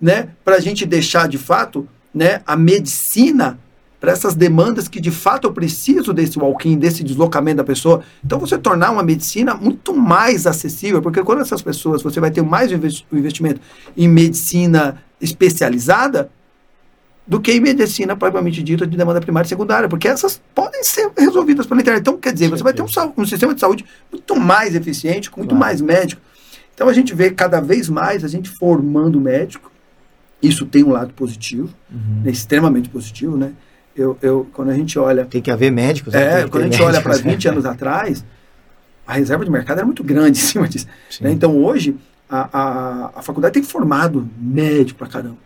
né, 0.00 0.30
para 0.44 0.56
a 0.56 0.60
gente 0.60 0.84
deixar 0.84 1.28
de 1.28 1.38
fato 1.38 1.88
né, 2.12 2.42
a 2.46 2.56
medicina 2.56 3.58
para 4.00 4.12
essas 4.12 4.34
demandas 4.34 4.88
que 4.88 5.00
de 5.00 5.10
fato 5.10 5.48
eu 5.48 5.52
preciso 5.52 6.12
desse 6.12 6.38
walk-in, 6.38 6.78
desse 6.78 7.02
deslocamento 7.02 7.58
da 7.58 7.64
pessoa. 7.64 8.02
Então 8.24 8.38
você 8.38 8.58
tornar 8.58 8.90
uma 8.90 9.02
medicina 9.02 9.54
muito 9.54 9.94
mais 9.94 10.46
acessível, 10.46 11.00
porque 11.00 11.22
quando 11.22 11.42
essas 11.42 11.62
pessoas, 11.62 12.02
você 12.02 12.20
vai 12.20 12.30
ter 12.30 12.42
mais 12.42 12.70
investimento 12.72 13.60
em 13.96 14.08
medicina 14.08 15.02
especializada 15.20 16.30
do 17.26 17.40
que 17.40 17.52
em 17.52 17.60
medicina 17.60 18.14
propriamente 18.14 18.62
dita 18.62 18.86
de 18.86 18.96
demanda 18.96 19.20
primária 19.20 19.46
e 19.46 19.48
secundária, 19.48 19.88
porque 19.88 20.06
essas 20.06 20.40
podem 20.54 20.84
ser 20.84 21.10
resolvidas 21.18 21.66
pela 21.66 21.80
internet. 21.80 22.00
Então, 22.02 22.16
quer 22.16 22.32
dizer, 22.32 22.48
você 22.48 22.62
vai 22.62 22.72
ter 22.72 22.82
um, 22.82 22.86
um 23.16 23.26
sistema 23.26 23.52
de 23.52 23.60
saúde 23.60 23.84
muito 24.12 24.36
mais 24.36 24.76
eficiente, 24.76 25.28
com 25.30 25.40
muito 25.40 25.50
claro. 25.50 25.64
mais 25.64 25.80
médico. 25.80 26.22
Então 26.76 26.88
a 26.88 26.92
gente 26.92 27.14
vê 27.14 27.30
cada 27.30 27.58
vez 27.58 27.88
mais 27.88 28.22
a 28.22 28.28
gente 28.28 28.50
formando 28.50 29.18
médico, 29.18 29.72
isso 30.42 30.66
tem 30.66 30.84
um 30.84 30.90
lado 30.90 31.14
positivo, 31.14 31.74
uhum. 31.90 32.22
né, 32.22 32.30
extremamente 32.30 32.90
positivo, 32.90 33.36
né? 33.36 33.52
Eu, 33.96 34.18
eu, 34.20 34.46
quando 34.52 34.70
a 34.70 34.74
gente 34.74 34.98
olha... 34.98 35.24
Tem 35.24 35.40
que 35.40 35.50
haver 35.50 35.72
médicos. 35.72 36.12
Né? 36.12 36.42
É, 36.42 36.48
quando 36.48 36.64
a 36.64 36.66
gente 36.66 36.78
médicos, 36.78 36.86
olha 36.86 37.00
para 37.00 37.16
20 37.16 37.48
anos 37.48 37.64
atrás, 37.64 38.24
a 39.06 39.14
reserva 39.14 39.44
de 39.44 39.50
mercado 39.50 39.78
era 39.78 39.86
muito 39.86 40.04
grande 40.04 40.38
em 40.38 40.42
cima 40.42 40.68
disso. 40.68 40.86
Né? 41.20 41.32
Então, 41.32 41.56
hoje, 41.56 41.96
a, 42.28 42.48
a, 42.52 43.10
a 43.16 43.22
faculdade 43.22 43.54
tem 43.54 43.62
formado 43.62 44.28
médico 44.38 44.98
para 44.98 45.08
caramba. 45.08 45.38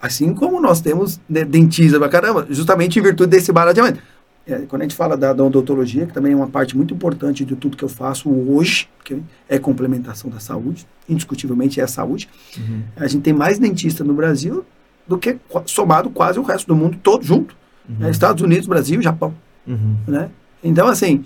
Assim 0.00 0.34
como 0.34 0.60
nós 0.60 0.80
temos 0.80 1.20
né, 1.28 1.44
dentista 1.44 1.98
para 1.98 2.08
caramba, 2.08 2.46
justamente 2.50 2.98
em 2.98 3.02
virtude 3.02 3.30
desse 3.30 3.50
barateamento. 3.50 4.00
É, 4.46 4.58
quando 4.68 4.82
a 4.82 4.84
gente 4.84 4.94
fala 4.94 5.16
da, 5.16 5.32
da, 5.32 5.42
odontologia, 5.42 6.06
que 6.06 6.12
também 6.12 6.32
é 6.32 6.36
uma 6.36 6.46
parte 6.46 6.76
muito 6.76 6.94
importante 6.94 7.44
de 7.44 7.56
tudo 7.56 7.76
que 7.76 7.82
eu 7.82 7.88
faço 7.88 8.30
hoje, 8.30 8.88
que 9.04 9.20
é 9.48 9.58
complementação 9.58 10.30
da 10.30 10.38
saúde, 10.38 10.86
indiscutivelmente 11.08 11.80
é 11.80 11.84
a 11.84 11.88
saúde, 11.88 12.28
uhum. 12.56 12.82
a 12.94 13.08
gente 13.08 13.22
tem 13.22 13.32
mais 13.32 13.58
dentista 13.58 14.04
no 14.04 14.14
Brasil 14.14 14.64
do 15.06 15.18
que 15.18 15.36
somado 15.64 16.10
quase 16.10 16.38
o 16.38 16.42
resto 16.42 16.68
do 16.68 16.76
mundo 16.76 16.96
todo 17.02 17.24
junto. 17.24 17.56
Uhum. 17.88 17.96
Né? 18.00 18.10
Estados 18.10 18.42
Unidos, 18.42 18.66
Brasil, 18.66 19.00
Japão. 19.00 19.34
Uhum. 19.66 19.96
Né? 20.06 20.30
Então, 20.62 20.86
assim, 20.86 21.24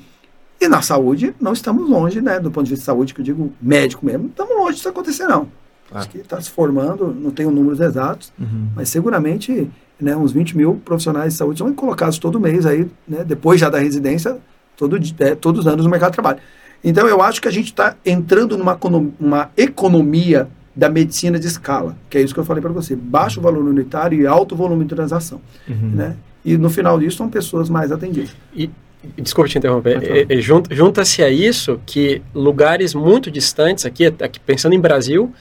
e 0.61 0.69
na 0.69 0.83
saúde 0.83 1.35
não 1.41 1.53
estamos 1.53 1.89
longe, 1.89 2.21
né? 2.21 2.39
Do 2.39 2.51
ponto 2.51 2.65
de 2.65 2.71
vista 2.71 2.83
de 2.83 2.87
saúde, 2.87 3.15
que 3.15 3.21
eu 3.21 3.25
digo 3.25 3.53
médico 3.61 4.05
mesmo, 4.05 4.25
não 4.25 4.31
estamos 4.31 4.57
longe 4.57 4.77
disso 4.77 4.89
acontecer, 4.89 5.27
não. 5.27 5.49
Acho 5.93 6.09
que 6.09 6.19
está 6.19 6.41
se 6.41 6.51
formando, 6.51 7.13
não 7.13 7.31
tenho 7.31 7.51
números 7.51 7.81
exatos, 7.81 8.33
uhum. 8.39 8.69
mas 8.77 8.89
seguramente 8.89 9.69
né, 10.01 10.15
uns 10.15 10.33
20 10.33 10.57
mil 10.57 10.81
profissionais 10.85 11.33
de 11.33 11.39
saúde 11.39 11.59
são 11.59 11.73
colocados 11.75 12.19
todo 12.19 12.39
mês 12.39 12.65
aí, 12.65 12.89
né, 13.09 13.25
depois 13.25 13.61
já 13.61 13.69
da 13.69 13.79
residência, 13.79 14.39
todo, 14.77 14.97
é, 15.19 15.35
todos 15.35 15.63
os 15.63 15.67
anos 15.67 15.85
no 15.85 15.91
mercado 15.91 16.11
de 16.11 16.15
trabalho. 16.15 16.39
Então 16.83 17.09
eu 17.09 17.21
acho 17.21 17.43
que 17.43 17.49
a 17.49 17.51
gente 17.51 17.67
está 17.67 17.97
entrando 18.07 18.57
numa 18.57 18.79
uma 19.19 19.51
economia 19.57 20.49
da 20.75 20.89
medicina 20.89 21.39
de 21.39 21.49
escala, 21.49 21.97
que 22.09 22.17
é 22.17 22.23
isso 22.23 22.33
que 22.33 22.41
eu 22.41 22.45
falei 22.45 22.63
para 22.63 22.73
você, 22.73 22.95
baixo 22.95 23.41
valor 23.41 23.65
unitário 23.65 24.21
e 24.21 24.27
alto 24.27 24.55
volume 24.55 24.85
de 24.85 24.95
transação, 24.95 25.41
uhum. 25.69 25.91
né? 25.93 26.17
E 26.45 26.57
no 26.57 26.71
final 26.71 26.99
disso 26.99 27.19
são 27.19 27.29
pessoas 27.29 27.69
mais 27.69 27.93
atendidas. 27.93 28.35
E, 28.55 28.71
desculpe 29.17 29.51
te 29.51 29.59
interromper, 29.59 30.03
é, 30.03 30.27
é, 30.29 30.41
junta-se 30.41 31.23
a 31.23 31.31
isso 31.31 31.81
que 31.87 32.23
lugares 32.35 32.95
muito 32.95 33.31
distantes 33.31 33.87
aqui, 33.87 34.07
aqui 34.07 34.41
pensando 34.41 34.75
em 34.75 34.81
Brasil, 34.81 35.33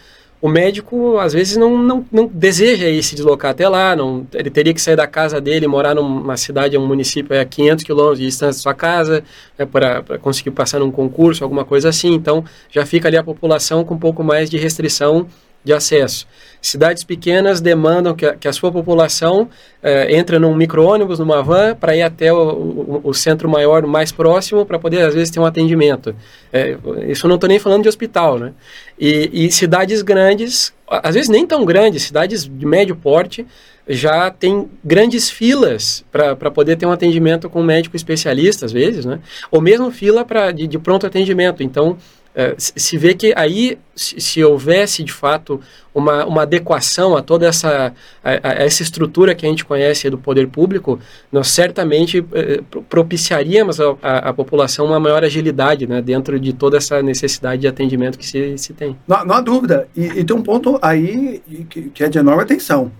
o 0.41 0.47
médico 0.47 1.17
às 1.17 1.33
vezes 1.33 1.57
não, 1.57 1.77
não, 1.77 2.05
não 2.09 2.25
deseja 2.25 2.87
ir 2.87 3.03
se 3.03 3.13
deslocar 3.13 3.51
até 3.51 3.67
lá, 3.67 3.95
não, 3.95 4.25
ele 4.33 4.49
teria 4.49 4.73
que 4.73 4.81
sair 4.81 4.95
da 4.95 5.05
casa 5.05 5.41
dele, 5.41 5.67
morar 5.67 5.93
numa 5.93 6.37
cidade, 6.37 6.77
um 6.77 6.87
município 6.87 7.39
a 7.39 7.43
500 7.43 7.83
quilômetros 7.83 8.19
de 8.19 8.25
distância 8.25 8.59
da 8.59 8.61
sua 8.61 8.73
casa, 8.73 9.23
né, 9.57 9.65
para 9.65 10.17
conseguir 10.19 10.51
passar 10.51 10.79
num 10.79 10.91
concurso, 10.91 11.43
alguma 11.43 11.65
coisa 11.65 11.89
assim. 11.89 12.13
Então 12.13 12.45
já 12.69 12.85
fica 12.85 13.09
ali 13.09 13.17
a 13.17 13.23
população 13.23 13.83
com 13.83 13.95
um 13.95 13.99
pouco 13.99 14.23
mais 14.23 14.49
de 14.49 14.57
restrição 14.57 15.27
de 15.63 15.73
acesso. 15.73 16.25
Cidades 16.61 17.03
pequenas 17.03 17.61
demandam 17.61 18.13
que 18.13 18.25
a, 18.25 18.35
que 18.35 18.47
a 18.47 18.53
sua 18.53 18.71
população 18.71 19.49
eh, 19.81 20.17
entre 20.17 20.37
num 20.37 20.53
micro-ônibus, 20.53 21.19
numa 21.19 21.41
van, 21.41 21.73
para 21.75 21.95
ir 21.95 22.01
até 22.01 22.33
o, 22.33 22.37
o, 22.37 23.01
o, 23.03 23.13
centro 23.13 23.49
maior, 23.49 23.85
mais 23.85 24.11
próximo, 24.11 24.65
para 24.65 24.77
poder, 24.77 25.01
às 25.03 25.13
vezes, 25.13 25.29
ter 25.29 25.39
um 25.39 25.45
atendimento. 25.45 26.13
É, 26.51 26.77
isso 27.07 27.27
não 27.27 27.35
estou 27.35 27.47
nem 27.47 27.59
falando 27.59 27.83
de 27.83 27.89
hospital, 27.89 28.37
né? 28.37 28.51
E, 28.99 29.29
e, 29.45 29.51
cidades 29.51 30.01
grandes, 30.01 30.73
às 30.87 31.15
vezes 31.15 31.29
nem 31.29 31.45
tão 31.45 31.63
grandes, 31.63 32.03
cidades 32.03 32.43
de 32.43 32.65
médio 32.65 32.95
porte, 32.95 33.45
já 33.87 34.29
tem 34.29 34.69
grandes 34.83 35.29
filas 35.31 36.05
para 36.11 36.51
poder 36.51 36.75
ter 36.75 36.85
um 36.85 36.91
atendimento 36.91 37.49
com 37.49 37.61
um 37.61 37.63
médico 37.63 37.95
especialista, 37.95 38.65
às 38.65 38.71
vezes, 38.71 39.05
né? 39.05 39.19
Ou 39.49 39.61
mesmo 39.61 39.89
fila 39.91 40.23
pra, 40.23 40.51
de, 40.51 40.67
de 40.67 40.77
pronto 40.77 41.07
atendimento. 41.07 41.63
Então, 41.63 41.97
é, 41.97 42.18
se 42.57 42.97
vê 42.97 43.13
que 43.13 43.33
aí, 43.35 43.77
se, 43.95 44.19
se, 44.21 44.43
houvesse 44.43 45.03
de 45.03 45.11
fato 45.11 45.59
uma, 45.93 46.25
uma 46.25 46.43
adequação 46.43 47.17
a 47.17 47.21
toda 47.21 47.47
essa, 47.47 47.93
a, 48.23 48.29
a 48.29 48.53
essa 48.63 48.81
estrutura 48.81 49.35
que 49.35 49.45
a 49.45 49.49
gente 49.49 49.65
conhece 49.65 50.09
do 50.09 50.17
poder 50.17 50.47
público, 50.47 50.99
nós 51.31 51.49
certamente 51.49 52.25
eh, 52.33 52.61
propiciaríamos 52.87 53.79
a, 53.79 53.95
a, 54.01 54.17
a, 54.29 54.33
população 54.33 54.85
uma 54.85 54.99
maior 54.99 55.23
agilidade 55.23 55.87
né, 55.87 56.01
dentro 56.01 56.39
de 56.39 56.53
toda 56.53 56.77
essa 56.77 57.01
necessidade 57.01 57.61
de 57.61 57.67
atendimento 57.67 58.17
que 58.17 58.25
se, 58.25 58.57
se 58.57 58.73
tem. 58.73 58.95
Não, 59.07 59.25
não 59.25 59.35
há 59.35 59.41
dúvida. 59.41 59.87
E, 59.95 60.05
e, 60.05 60.23
tem 60.23 60.35
um 60.35 60.43
ponto 60.43 60.79
aí 60.81 61.41
que, 61.69 61.89
que 61.89 62.03
é 62.03 62.09
de 62.09 62.19
enorme 62.19 62.43
atenção. 62.43 62.91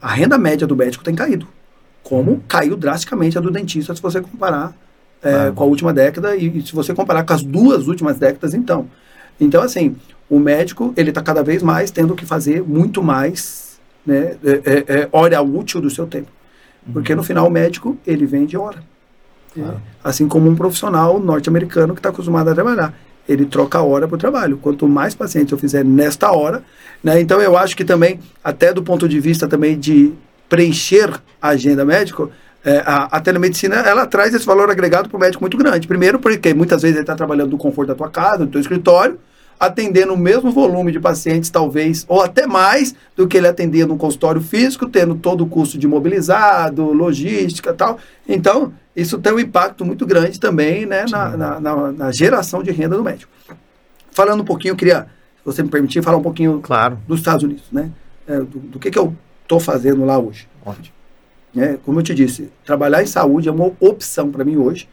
A 0.00 0.12
renda 0.12 0.38
média 0.38 0.66
do 0.66 0.76
médico 0.76 1.02
tem 1.02 1.14
caído. 1.14 1.48
Como 2.02 2.44
caiu 2.46 2.76
drasticamente 2.76 3.38
a 3.38 3.40
do 3.40 3.50
dentista, 3.50 3.94
se 3.94 4.02
você 4.02 4.20
comparar 4.20 4.74
é, 5.24 5.50
com 5.52 5.64
a 5.64 5.66
última 5.66 5.92
década 5.92 6.36
e, 6.36 6.58
e, 6.58 6.66
se 6.66 6.74
você 6.74 6.94
comparar 6.94 7.24
com 7.24 7.32
as 7.32 7.42
duas 7.42 7.88
últimas 7.88 8.18
décadas, 8.18 8.52
então. 8.52 8.86
Então, 9.40 9.62
assim, 9.62 9.96
o 10.28 10.38
médico, 10.38 10.92
ele 10.96 11.08
está 11.08 11.22
cada 11.22 11.42
vez 11.42 11.62
mais 11.62 11.90
tendo 11.90 12.14
que 12.14 12.26
fazer 12.26 12.62
muito 12.62 13.02
mais 13.02 13.78
né, 14.06 14.36
é, 14.44 14.50
é, 14.64 15.00
é 15.00 15.08
hora 15.10 15.40
útil 15.40 15.80
do 15.80 15.90
seu 15.90 16.06
tempo. 16.06 16.28
Porque 16.92 17.14
no 17.14 17.22
final 17.22 17.46
o 17.46 17.50
médico, 17.50 17.96
ele 18.06 18.26
vende 18.26 18.56
hora. 18.56 18.82
Ah. 19.58 19.76
Assim 20.02 20.28
como 20.28 20.48
um 20.50 20.54
profissional 20.54 21.18
norte-americano 21.18 21.94
que 21.94 22.00
está 22.00 22.10
acostumado 22.10 22.50
a 22.50 22.54
trabalhar. 22.54 22.94
Ele 23.26 23.46
troca 23.46 23.80
hora 23.80 24.06
para 24.06 24.16
o 24.16 24.18
trabalho. 24.18 24.58
Quanto 24.58 24.86
mais 24.86 25.14
pacientes 25.14 25.50
eu 25.52 25.58
fizer 25.58 25.82
nesta 25.82 26.30
hora, 26.30 26.62
né, 27.02 27.18
então 27.20 27.40
eu 27.40 27.56
acho 27.56 27.74
que 27.74 27.84
também, 27.84 28.20
até 28.42 28.72
do 28.72 28.82
ponto 28.82 29.08
de 29.08 29.18
vista 29.18 29.48
também 29.48 29.78
de 29.78 30.12
preencher 30.48 31.10
a 31.40 31.48
agenda 31.48 31.84
médica, 31.84 32.28
é, 32.64 32.78
a, 32.78 33.04
a, 33.04 33.20
telemedicina 33.20 33.76
ela 33.76 34.06
traz 34.06 34.32
esse 34.32 34.46
valor 34.46 34.70
agregado 34.70 35.08
para 35.08 35.16
o 35.16 35.20
médico 35.20 35.42
muito 35.42 35.56
grande. 35.56 35.86
Primeiro, 35.86 36.18
porque 36.18 36.54
muitas 36.54 36.80
vezes 36.80 36.96
ele 36.96 37.02
está 37.02 37.14
trabalhando 37.14 37.50
no 37.50 37.58
conforto 37.58 37.88
da 37.88 37.94
tua 37.94 38.08
casa, 38.08 38.38
do 38.38 38.46
teu 38.46 38.60
escritório, 38.60 39.18
atendendo 39.60 40.14
o 40.14 40.16
mesmo 40.16 40.50
volume 40.50 40.90
de 40.90 40.98
pacientes, 40.98 41.50
talvez, 41.50 42.06
ou 42.08 42.22
até 42.22 42.46
mais 42.46 42.94
do 43.14 43.28
que 43.28 43.36
ele 43.36 43.46
atendia 43.46 43.86
no 43.86 43.98
consultório 43.98 44.40
físico, 44.40 44.88
tendo 44.88 45.14
todo 45.14 45.44
o 45.44 45.46
custo 45.46 45.76
de 45.76 45.86
mobilizado, 45.86 46.90
logística 46.92 47.70
e 47.70 47.74
tal. 47.74 47.98
Então, 48.26 48.72
isso 48.96 49.18
tem 49.18 49.32
um 49.32 49.38
impacto 49.38 49.84
muito 49.84 50.06
grande 50.06 50.40
também 50.40 50.86
né, 50.86 51.04
na, 51.10 51.36
na, 51.36 51.60
na, 51.60 51.92
na, 51.92 52.12
geração 52.12 52.62
de 52.62 52.70
renda 52.70 52.96
do 52.96 53.04
médico. 53.04 53.30
Falando 54.10 54.40
um 54.40 54.44
pouquinho, 54.44 54.72
eu 54.72 54.76
queria, 54.76 55.02
se 55.02 55.44
você 55.44 55.62
me 55.62 55.68
permitir, 55.68 56.02
falar 56.02 56.16
um 56.16 56.22
pouquinho 56.22 56.60
claro. 56.60 56.98
dos 57.06 57.18
Estados 57.18 57.42
Unidos, 57.42 57.64
né? 57.70 57.90
É, 58.26 58.38
do, 58.38 58.58
do, 58.58 58.78
que, 58.78 58.90
que 58.90 58.98
eu 58.98 59.14
estou 59.42 59.60
fazendo 59.60 60.02
lá 60.04 60.18
hoje. 60.18 60.48
Ótimo. 60.64 60.93
É, 61.56 61.78
como 61.84 62.00
eu 62.00 62.02
te 62.02 62.14
disse, 62.14 62.50
trabalhar 62.64 63.02
em 63.02 63.06
saúde 63.06 63.48
é 63.48 63.52
uma 63.52 63.72
opção 63.80 64.30
para 64.30 64.44
mim 64.44 64.56
hoje 64.56 64.88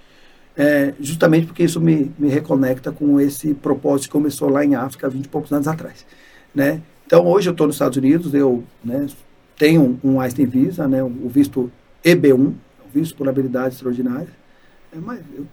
é, 0.56 0.94
justamente 1.00 1.48
porque 1.48 1.64
isso 1.64 1.80
me, 1.80 2.12
me 2.20 2.30
reconecta 2.30 2.92
com 2.92 3.20
esse 3.20 3.54
propósito 3.54 4.08
que 4.08 4.12
começou 4.12 4.50
lá 4.50 4.64
em 4.64 4.76
África 4.76 5.08
há 5.08 5.10
20 5.10 5.26
e 5.26 5.30
poucos 5.30 5.52
anos 5.52 5.68
atrás. 5.68 6.06
Né? 6.54 6.82
Então, 7.06 7.26
hoje 7.26 7.50
eu 7.50 7.52
estou 7.52 7.68
nos 7.68 7.76
Estados 7.76 7.98
Unidos, 7.98 8.34
eu 8.34 8.64
né, 8.84 9.08
tenho 9.58 10.00
um 10.04 10.20
Einstein 10.20 10.46
Visa, 10.46 10.88
né, 10.88 11.02
o 11.04 11.30
visto 11.30 11.72
EB1, 12.04 12.54
visto 12.94 13.16
por 13.16 13.28
habilidade 13.28 13.76
extraordinária, 13.76 14.30
é, 14.94 14.98
mas 15.00 15.20
eu 15.36 15.46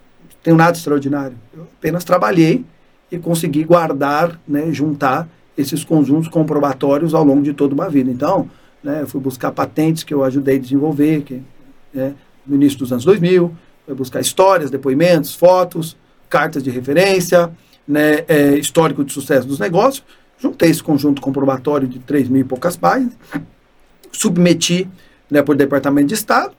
tenho 0.43 0.57
nada 0.57 0.77
extraordinário. 0.77 1.35
Eu 1.53 1.63
apenas 1.63 2.03
trabalhei 2.03 2.65
e 3.11 3.17
consegui 3.17 3.63
guardar, 3.63 4.39
né, 4.47 4.71
juntar 4.71 5.27
esses 5.57 5.83
conjuntos 5.83 6.29
comprobatórios 6.29 7.13
ao 7.13 7.23
longo 7.23 7.41
de 7.41 7.53
toda 7.53 7.73
uma 7.73 7.89
vida. 7.89 8.09
Então, 8.11 8.49
né, 8.83 9.01
eu 9.01 9.07
fui 9.07 9.19
buscar 9.19 9.51
patentes 9.51 10.03
que 10.03 10.13
eu 10.13 10.23
ajudei 10.23 10.57
a 10.57 10.59
desenvolver, 10.59 11.21
que, 11.21 11.41
né, 11.93 12.13
no 12.45 12.55
início 12.55 12.79
dos 12.79 12.91
anos 12.91 13.05
2000, 13.05 13.53
vai 13.85 13.95
buscar 13.95 14.19
histórias, 14.19 14.71
depoimentos, 14.71 15.35
fotos, 15.35 15.97
cartas 16.29 16.63
de 16.63 16.69
referência, 16.69 17.51
né, 17.87 18.23
é, 18.27 18.55
histórico 18.55 19.03
de 19.03 19.11
sucesso 19.11 19.47
dos 19.47 19.59
negócios. 19.59 20.03
Juntei 20.37 20.69
esse 20.69 20.81
conjunto 20.81 21.21
comprobatório 21.21 21.87
de 21.87 21.99
3 21.99 22.29
mil 22.29 22.41
e 22.41 22.45
poucas 22.45 22.77
páginas, 22.77 23.13
submeti 24.11 24.87
né, 25.29 25.41
por 25.41 25.55
Departamento 25.55 26.07
de 26.07 26.13
Estado. 26.13 26.53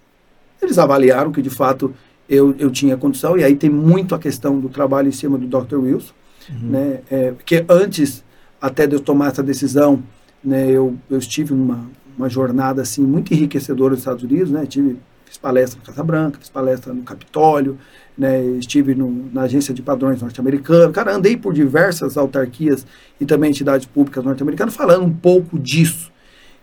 Eles 0.61 0.79
avaliaram 0.79 1.33
que, 1.33 1.41
de 1.41 1.49
fato, 1.49 1.95
eu, 2.29 2.55
eu 2.59 2.71
tinha 2.71 2.97
condição, 2.97 3.39
e 3.39 3.43
aí 3.43 3.57
tem 3.57 3.71
muito 3.71 4.15
a 4.15 4.19
questão 4.19 4.61
do 4.61 4.69
trabalho 4.69 5.09
em 5.09 5.13
cima 5.13 5.39
do 5.39 5.47
Dr. 5.47 5.77
Wilson, 5.77 6.13
uhum. 6.51 6.69
né, 6.69 7.01
é, 7.11 7.33
porque 7.33 7.65
antes 7.69 8.23
até 8.61 8.87
de 8.87 8.95
eu 8.95 9.01
tomar 9.01 9.29
essa 9.29 9.43
decisão, 9.43 10.03
né, 10.45 10.71
eu, 10.71 10.97
eu 11.09 11.19
estive 11.19 11.55
numa 11.55 11.89
uma 12.17 12.29
jornada 12.29 12.83
assim 12.83 13.03
muito 13.03 13.33
enriquecedora 13.33 13.91
nos 13.91 14.01
Estados 14.01 14.23
Unidos, 14.23 14.51
né, 14.51 14.67
tive 14.67 14.99
Fiz 15.31 15.39
palestra 15.39 15.79
na 15.79 15.87
Casa 15.87 16.03
Branca, 16.03 16.41
fiz 16.41 16.49
palestra 16.49 16.93
no 16.93 17.05
Capitólio, 17.05 17.79
né, 18.19 18.43
estive 18.59 18.97
no, 18.97 19.31
na 19.33 19.43
Agência 19.43 19.73
de 19.73 19.81
Padrões 19.81 20.21
norte-americana. 20.21 20.91
Cara, 20.91 21.15
andei 21.15 21.37
por 21.37 21.55
diversas 21.55 22.17
autarquias 22.17 22.85
e 23.21 23.25
também 23.25 23.51
entidades 23.51 23.87
públicas 23.87 24.25
norte-americanas 24.25 24.75
falando 24.75 25.05
um 25.05 25.13
pouco 25.13 25.57
disso. 25.57 26.11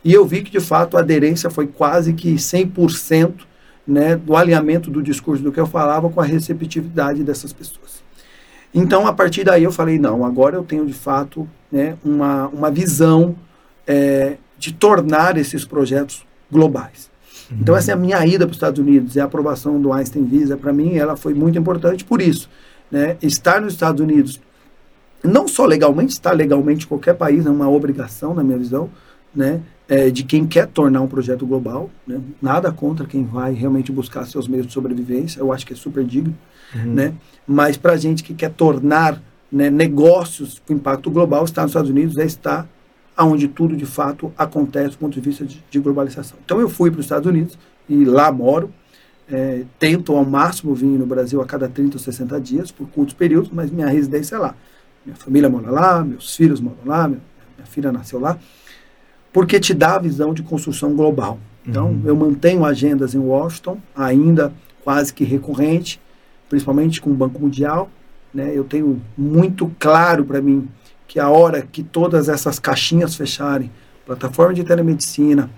E 0.04 0.14
eu 0.14 0.26
vi 0.26 0.42
que, 0.42 0.52
de 0.52 0.60
fato, 0.60 0.98
a 0.98 1.00
aderência 1.00 1.50
foi 1.50 1.66
quase 1.66 2.12
que 2.12 2.36
100% 2.36 3.36
né, 3.88 4.18
do 4.18 4.36
alinhamento 4.36 4.92
do 4.92 5.02
discurso 5.02 5.42
do 5.42 5.52
que 5.54 5.60
eu 5.62 5.66
falava 5.66 6.10
com 6.10 6.20
a 6.20 6.26
receptividade 6.26 7.24
dessas 7.24 7.54
pessoas. 7.54 8.04
Então, 8.76 9.08
a 9.08 9.14
partir 9.14 9.46
daí, 9.46 9.64
eu 9.64 9.72
falei: 9.72 9.98
não, 9.98 10.26
agora 10.26 10.58
eu 10.58 10.64
tenho, 10.64 10.86
de 10.86 10.94
fato, 10.94 11.48
né, 11.72 11.98
uma, 12.04 12.50
uma 12.50 12.70
visão 12.70 13.34
é, 13.88 14.36
de 14.58 14.74
tornar 14.74 15.38
esses 15.38 15.66
projetos 15.66 16.26
globais. 16.52 17.10
Então, 17.52 17.76
essa 17.76 17.92
é 17.92 17.94
a 17.94 17.98
minha 17.98 18.26
ida 18.26 18.46
para 18.46 18.52
os 18.52 18.58
Estados 18.58 18.80
Unidos 18.80 19.16
e 19.16 19.20
a 19.20 19.26
aprovação 19.26 19.80
do 19.80 19.94
Einstein 19.94 20.26
Visa, 20.26 20.58
para 20.58 20.74
mim, 20.74 20.96
ela 20.96 21.16
foi 21.16 21.34
muito 21.34 21.58
importante 21.58 22.04
por 22.04 22.22
isso. 22.22 22.50
Né? 22.92 23.18
Estar 23.22 23.62
nos 23.62 23.74
Estados 23.74 24.02
Unidos, 24.02 24.42
não 25.24 25.48
só 25.48 25.66
legalmente, 25.66 26.12
estar 26.12 26.34
legalmente 26.34 26.86
em 26.86 26.88
qualquer 26.88 27.16
país 27.16 27.46
é 27.46 27.50
uma 27.50 27.70
obrigação, 27.70 28.34
na 28.34 28.44
minha 28.44 28.58
visão, 28.58 28.90
né? 29.34 29.62
É, 29.90 30.10
de 30.10 30.24
quem 30.24 30.46
quer 30.46 30.68
tornar 30.68 31.00
um 31.00 31.08
projeto 31.08 31.46
global. 31.46 31.90
Né? 32.06 32.20
Nada 32.42 32.74
contra 32.74 33.06
quem 33.06 33.24
vai 33.24 33.54
realmente 33.54 33.90
buscar 33.90 34.26
seus 34.26 34.46
meios 34.46 34.68
de 34.68 34.74
sobrevivência, 34.74 35.40
eu 35.40 35.54
acho 35.54 35.66
que 35.66 35.72
é 35.72 35.76
super 35.78 36.04
digno. 36.04 36.36
Uhum. 36.76 36.94
Né? 36.94 37.14
Mas 37.48 37.78
para 37.78 37.94
a 37.94 37.98
gente 37.98 38.22
que 38.22 38.34
quer 38.34 38.52
tornar 38.52 39.22
né, 39.50 39.70
negócios 39.70 40.62
com 40.68 40.74
impacto 40.74 41.10
global, 41.10 41.46
estar 41.46 41.62
nos 41.62 41.72
Estados 41.72 41.90
Unidos 41.90 42.18
é 42.18 42.26
estar 42.26 42.68
aonde 43.18 43.48
tudo 43.48 43.76
de 43.76 43.86
fato 43.86 44.32
acontece 44.38 44.92
do 44.92 45.00
ponto 45.00 45.16
de 45.16 45.20
vista 45.20 45.44
de, 45.44 45.64
de 45.70 45.80
globalização. 45.80 46.38
Então 46.46 46.62
eu 46.62 46.70
fui 46.70 46.92
para 46.92 47.00
os 47.00 47.06
Estados 47.08 47.28
Unidos 47.28 47.58
e 47.90 48.06
lá 48.06 48.32
moro. 48.32 48.72
É, 49.30 49.64
tento 49.78 50.16
ao 50.16 50.24
máximo 50.24 50.74
vir 50.74 50.86
no 50.86 51.06
Brasil 51.06 51.42
a 51.42 51.46
cada 51.46 51.68
30 51.68 51.98
ou 51.98 52.00
60 52.00 52.40
dias, 52.40 52.72
por 52.72 52.88
curtos 52.88 53.14
períodos, 53.14 53.50
mas 53.52 53.70
minha 53.70 53.88
residência 53.88 54.36
é 54.36 54.40
lá. 54.40 54.56
Minha 55.06 55.18
família 55.18 55.50
mora 55.50 55.70
lá, 55.70 56.04
meus 56.04 56.34
filhos 56.34 56.62
moram 56.62 56.78
lá, 56.86 57.10
minha, 57.10 57.20
minha 57.58 57.66
filha 57.66 57.92
nasceu 57.92 58.22
lá, 58.22 58.38
porque 59.34 59.60
te 59.60 59.74
dá 59.74 59.96
a 59.96 60.00
visão 60.00 60.34
de 60.34 60.44
construção 60.44 60.96
global. 60.96 61.40
Então, 61.68 61.88
uhum. 61.88 62.02
eu 62.06 62.16
mantenho 62.16 62.64
agendas 62.64 63.14
em 63.14 63.20
Washington, 63.20 63.78
ainda 63.94 64.54
quase 64.82 65.14
que 65.14 65.26
recorrente, 65.26 66.00
principalmente 66.48 67.02
com 67.02 67.10
o 67.10 67.14
Banco 67.14 67.42
Mundial. 67.42 67.90
Né? 68.34 68.52
Eu 68.56 68.64
tenho 68.64 69.02
muito 69.18 69.70
claro 69.78 70.24
para 70.24 70.42
mim 70.42 70.70
que 71.08 71.20
a 71.20 71.30
hora 71.30 71.62
que 71.62 71.82
todas 71.82 72.28
essas 72.30 72.60
caixinhas 72.60 73.16
fecharem, 73.16 73.72
plataforma 74.06 74.54
de 74.54 74.64
telemedicina, 74.64 75.50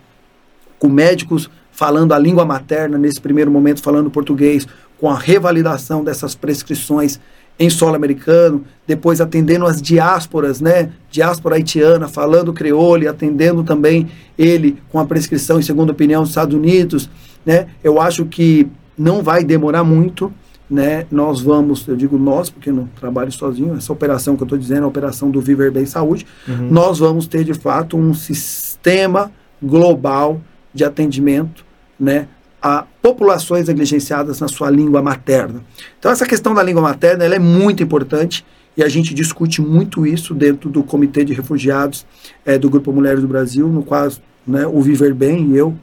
com 0.77 0.87
médicos 0.87 1.49
falando 1.71 2.13
a 2.13 2.19
língua 2.19 2.45
materna, 2.45 2.97
nesse 2.97 3.19
primeiro 3.19 3.49
momento 3.49 3.81
falando 3.81 4.09
português, 4.11 4.67
com 4.97 5.09
a 5.09 5.17
revalidação 5.17 6.03
dessas 6.03 6.35
prescrições 6.35 7.19
em 7.57 7.69
solo 7.69 7.95
americano, 7.95 8.63
depois 8.87 9.19
atendendo 9.19 9.65
as 9.65 9.81
diásporas, 9.81 10.61
né? 10.61 10.91
Diáspora 11.11 11.55
haitiana, 11.55 12.07
falando 12.07 12.53
creole, 12.53 13.07
atendendo 13.07 13.63
também 13.63 14.09
ele 14.37 14.77
com 14.89 14.99
a 14.99 15.05
prescrição 15.05 15.59
em 15.59 15.61
segunda 15.61 15.91
opinião 15.91 16.21
dos 16.21 16.31
Estados 16.31 16.55
Unidos, 16.55 17.09
né? 17.45 17.67
Eu 17.83 17.99
acho 17.99 18.25
que 18.25 18.67
não 18.97 19.21
vai 19.21 19.43
demorar 19.43 19.83
muito 19.83 20.33
né, 20.69 21.05
nós 21.09 21.41
vamos, 21.41 21.87
eu 21.87 21.95
digo 21.95 22.17
nós, 22.17 22.49
porque 22.49 22.71
não 22.71 22.85
trabalho 22.99 23.31
sozinho, 23.31 23.75
essa 23.75 23.91
operação 23.91 24.35
que 24.35 24.43
eu 24.43 24.45
estou 24.45 24.57
dizendo, 24.57 24.83
a 24.83 24.87
operação 24.87 25.31
do 25.31 25.41
Viver 25.41 25.71
Bem 25.71 25.85
Saúde, 25.85 26.27
uhum. 26.47 26.69
nós 26.69 26.99
vamos 26.99 27.25
ter 27.25 27.43
de 27.43 27.53
fato 27.53 27.97
um 27.97 28.13
sistema 28.13 29.31
global 29.61 30.39
de 30.73 30.83
atendimento 30.83 31.65
né, 31.99 32.27
a 32.61 32.85
populações 33.01 33.67
negligenciadas 33.67 34.39
na 34.39 34.47
sua 34.47 34.69
língua 34.69 35.01
materna. 35.01 35.63
Então 35.97 36.11
essa 36.11 36.25
questão 36.25 36.53
da 36.53 36.61
língua 36.61 36.81
materna 36.81 37.23
ela 37.23 37.35
é 37.35 37.39
muito 37.39 37.81
importante 37.81 38.45
e 38.77 38.83
a 38.83 38.87
gente 38.87 39.13
discute 39.13 39.61
muito 39.61 40.05
isso 40.05 40.33
dentro 40.33 40.69
do 40.69 40.83
Comitê 40.83 41.25
de 41.25 41.33
Refugiados 41.33 42.05
é, 42.45 42.57
do 42.57 42.69
Grupo 42.69 42.93
Mulheres 42.93 43.21
do 43.21 43.27
Brasil, 43.27 43.67
no 43.67 43.83
qual 43.83 44.09
né, 44.45 44.67
o 44.67 44.81
Viver 44.81 45.13
Bem 45.13 45.51
e 45.51 45.57
eu 45.57 45.75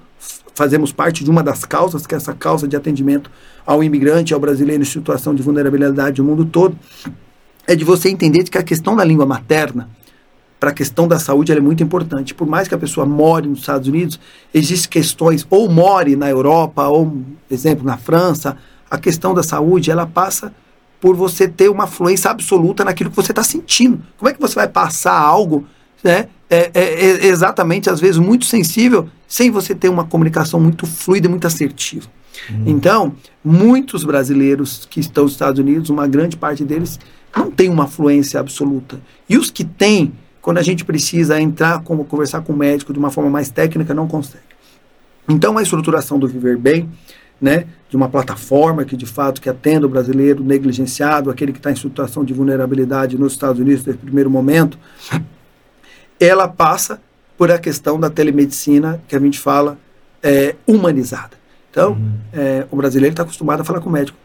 fazemos 0.54 0.90
parte 0.90 1.22
de 1.22 1.30
uma 1.30 1.42
das 1.42 1.64
causas, 1.64 2.06
que 2.06 2.14
é 2.14 2.16
essa 2.16 2.32
causa 2.32 2.66
de 2.66 2.74
atendimento 2.74 3.30
ao 3.66 3.84
imigrante, 3.84 4.32
ao 4.32 4.40
brasileiro 4.40 4.82
em 4.82 4.86
situação 4.86 5.34
de 5.34 5.42
vulnerabilidade 5.42 6.22
no 6.22 6.28
mundo 6.28 6.44
todo, 6.44 6.76
é 7.66 7.74
de 7.74 7.84
você 7.84 8.08
entender 8.08 8.44
que 8.44 8.56
a 8.56 8.62
questão 8.62 8.96
da 8.96 9.04
língua 9.04 9.26
materna, 9.26 9.88
para 10.58 10.70
a 10.70 10.72
questão 10.72 11.06
da 11.06 11.18
saúde, 11.18 11.52
é 11.52 11.60
muito 11.60 11.82
importante. 11.82 12.34
Por 12.34 12.46
mais 12.46 12.66
que 12.66 12.74
a 12.74 12.78
pessoa 12.78 13.04
more 13.04 13.46
nos 13.46 13.60
Estados 13.60 13.88
Unidos, 13.88 14.18
existem 14.54 14.88
questões, 14.88 15.46
ou 15.50 15.68
more 15.68 16.16
na 16.16 16.30
Europa, 16.30 16.86
ou, 16.88 17.06
por 17.06 17.54
exemplo, 17.54 17.84
na 17.84 17.98
França, 17.98 18.56
a 18.90 18.96
questão 18.96 19.34
da 19.34 19.42
saúde, 19.42 19.90
ela 19.90 20.06
passa 20.06 20.54
por 21.00 21.14
você 21.14 21.46
ter 21.46 21.68
uma 21.68 21.86
fluência 21.86 22.30
absoluta 22.30 22.84
naquilo 22.84 23.10
que 23.10 23.16
você 23.16 23.32
está 23.32 23.42
sentindo. 23.42 24.02
Como 24.16 24.30
é 24.30 24.32
que 24.32 24.40
você 24.40 24.54
vai 24.54 24.68
passar 24.68 25.18
algo 25.18 25.66
né, 26.02 26.28
é, 26.48 26.70
é, 26.74 26.80
é 26.82 27.26
exatamente, 27.26 27.90
às 27.90 28.00
vezes, 28.00 28.18
muito 28.18 28.44
sensível, 28.44 29.08
sem 29.26 29.50
você 29.50 29.74
ter 29.74 29.88
uma 29.88 30.04
comunicação 30.04 30.60
muito 30.60 30.86
fluida 30.86 31.26
e 31.26 31.30
muito 31.30 31.46
assertiva? 31.46 32.06
Uhum. 32.50 32.64
Então, 32.66 33.14
muitos 33.44 34.04
brasileiros 34.04 34.86
que 34.88 35.00
estão 35.00 35.24
nos 35.24 35.32
Estados 35.32 35.58
Unidos, 35.58 35.90
uma 35.90 36.06
grande 36.06 36.36
parte 36.36 36.64
deles 36.64 36.98
não 37.36 37.50
tem 37.50 37.68
uma 37.68 37.86
fluência 37.86 38.40
absoluta. 38.40 39.00
E 39.28 39.36
os 39.36 39.50
que 39.50 39.64
têm, 39.64 40.12
quando 40.40 40.58
a 40.58 40.62
gente 40.62 40.84
precisa 40.84 41.40
entrar, 41.40 41.82
como 41.82 42.04
conversar 42.04 42.40
com 42.42 42.52
o 42.52 42.56
médico 42.56 42.92
de 42.92 42.98
uma 42.98 43.10
forma 43.10 43.30
mais 43.30 43.50
técnica, 43.50 43.92
não 43.92 44.06
consegue. 44.06 44.44
Então, 45.28 45.58
a 45.58 45.62
estruturação 45.62 46.18
do 46.18 46.28
Viver 46.28 46.56
Bem, 46.56 46.88
né, 47.40 47.66
de 47.90 47.96
uma 47.96 48.08
plataforma 48.08 48.84
que 48.84 48.96
de 48.96 49.04
fato 49.04 49.40
que 49.40 49.48
atenda 49.48 49.86
o 49.86 49.88
brasileiro 49.88 50.42
negligenciado, 50.42 51.30
aquele 51.30 51.52
que 51.52 51.58
está 51.58 51.70
em 51.70 51.76
situação 51.76 52.24
de 52.24 52.32
vulnerabilidade 52.32 53.18
nos 53.18 53.32
Estados 53.32 53.60
Unidos 53.60 53.84
nesse 53.84 53.98
primeiro 53.98 54.30
momento, 54.30 54.78
ela 56.18 56.48
passa 56.48 57.00
por 57.36 57.50
a 57.50 57.58
questão 57.58 57.98
da 58.00 58.08
telemedicina 58.08 59.02
que 59.06 59.14
a 59.14 59.18
gente 59.18 59.38
fala 59.38 59.78
é, 60.22 60.54
humanizada. 60.66 61.36
Então, 61.70 61.92
uhum. 61.92 62.12
é, 62.32 62.66
o 62.70 62.76
brasileiro 62.76 63.12
está 63.12 63.22
acostumado 63.22 63.60
a 63.60 63.64
falar 63.64 63.80
com 63.80 63.88
o 63.90 63.92
médico 63.92 64.16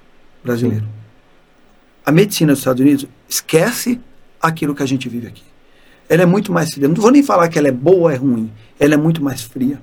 brasileiro. 0.44 0.86
Sim. 0.86 0.92
A 2.06 2.12
medicina 2.12 2.54
dos 2.54 2.60
Estados 2.60 2.82
Unidos 2.82 3.06
esquece 3.28 4.00
aquilo 4.42 4.74
que 4.74 4.82
a 4.82 4.86
gente 4.86 5.08
vive 5.10 5.28
aqui. 5.28 5.44
Ela 6.10 6.24
é 6.24 6.26
muito 6.26 6.52
mais 6.52 6.74
fria. 6.74 6.88
Não 6.88 6.96
vou 6.96 7.12
nem 7.12 7.22
falar 7.22 7.48
que 7.50 7.60
ela 7.60 7.68
é 7.68 7.72
boa 7.72 7.98
ou 7.98 8.10
é 8.10 8.16
ruim. 8.16 8.52
Ela 8.80 8.94
é 8.96 8.98
muito 8.98 9.22
mais 9.24 9.42
fria. 9.42 9.80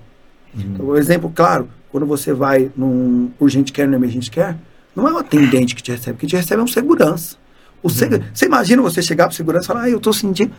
Uhum. 0.54 0.60
Então, 0.60 0.86
um 0.86 0.96
exemplo 0.96 1.30
claro, 1.34 1.68
quando 1.90 2.06
você 2.06 2.32
vai 2.32 2.70
num 2.76 3.30
urgente 3.38 3.72
care, 3.72 3.88
no 3.88 3.96
emergente 3.96 4.30
care, 4.30 4.56
não 4.96 5.06
é 5.06 5.12
um 5.12 5.18
atendente 5.18 5.74
que 5.74 5.82
te 5.82 5.90
recebe. 5.92 6.18
Quem 6.18 6.28
te 6.28 6.36
recebe 6.36 6.60
é 6.60 6.64
um 6.64 6.68
segurança. 6.68 7.36
O 7.82 7.88
seg- 7.88 8.22
Você 8.34 8.46
imagina 8.46 8.82
você 8.82 9.00
chegar 9.00 9.26
para 9.26 9.36
segurança 9.36 9.66
e 9.66 9.68
falar, 9.68 9.82
ah, 9.82 9.90
eu 9.90 9.98
estou 9.98 10.12
sentindo. 10.12 10.52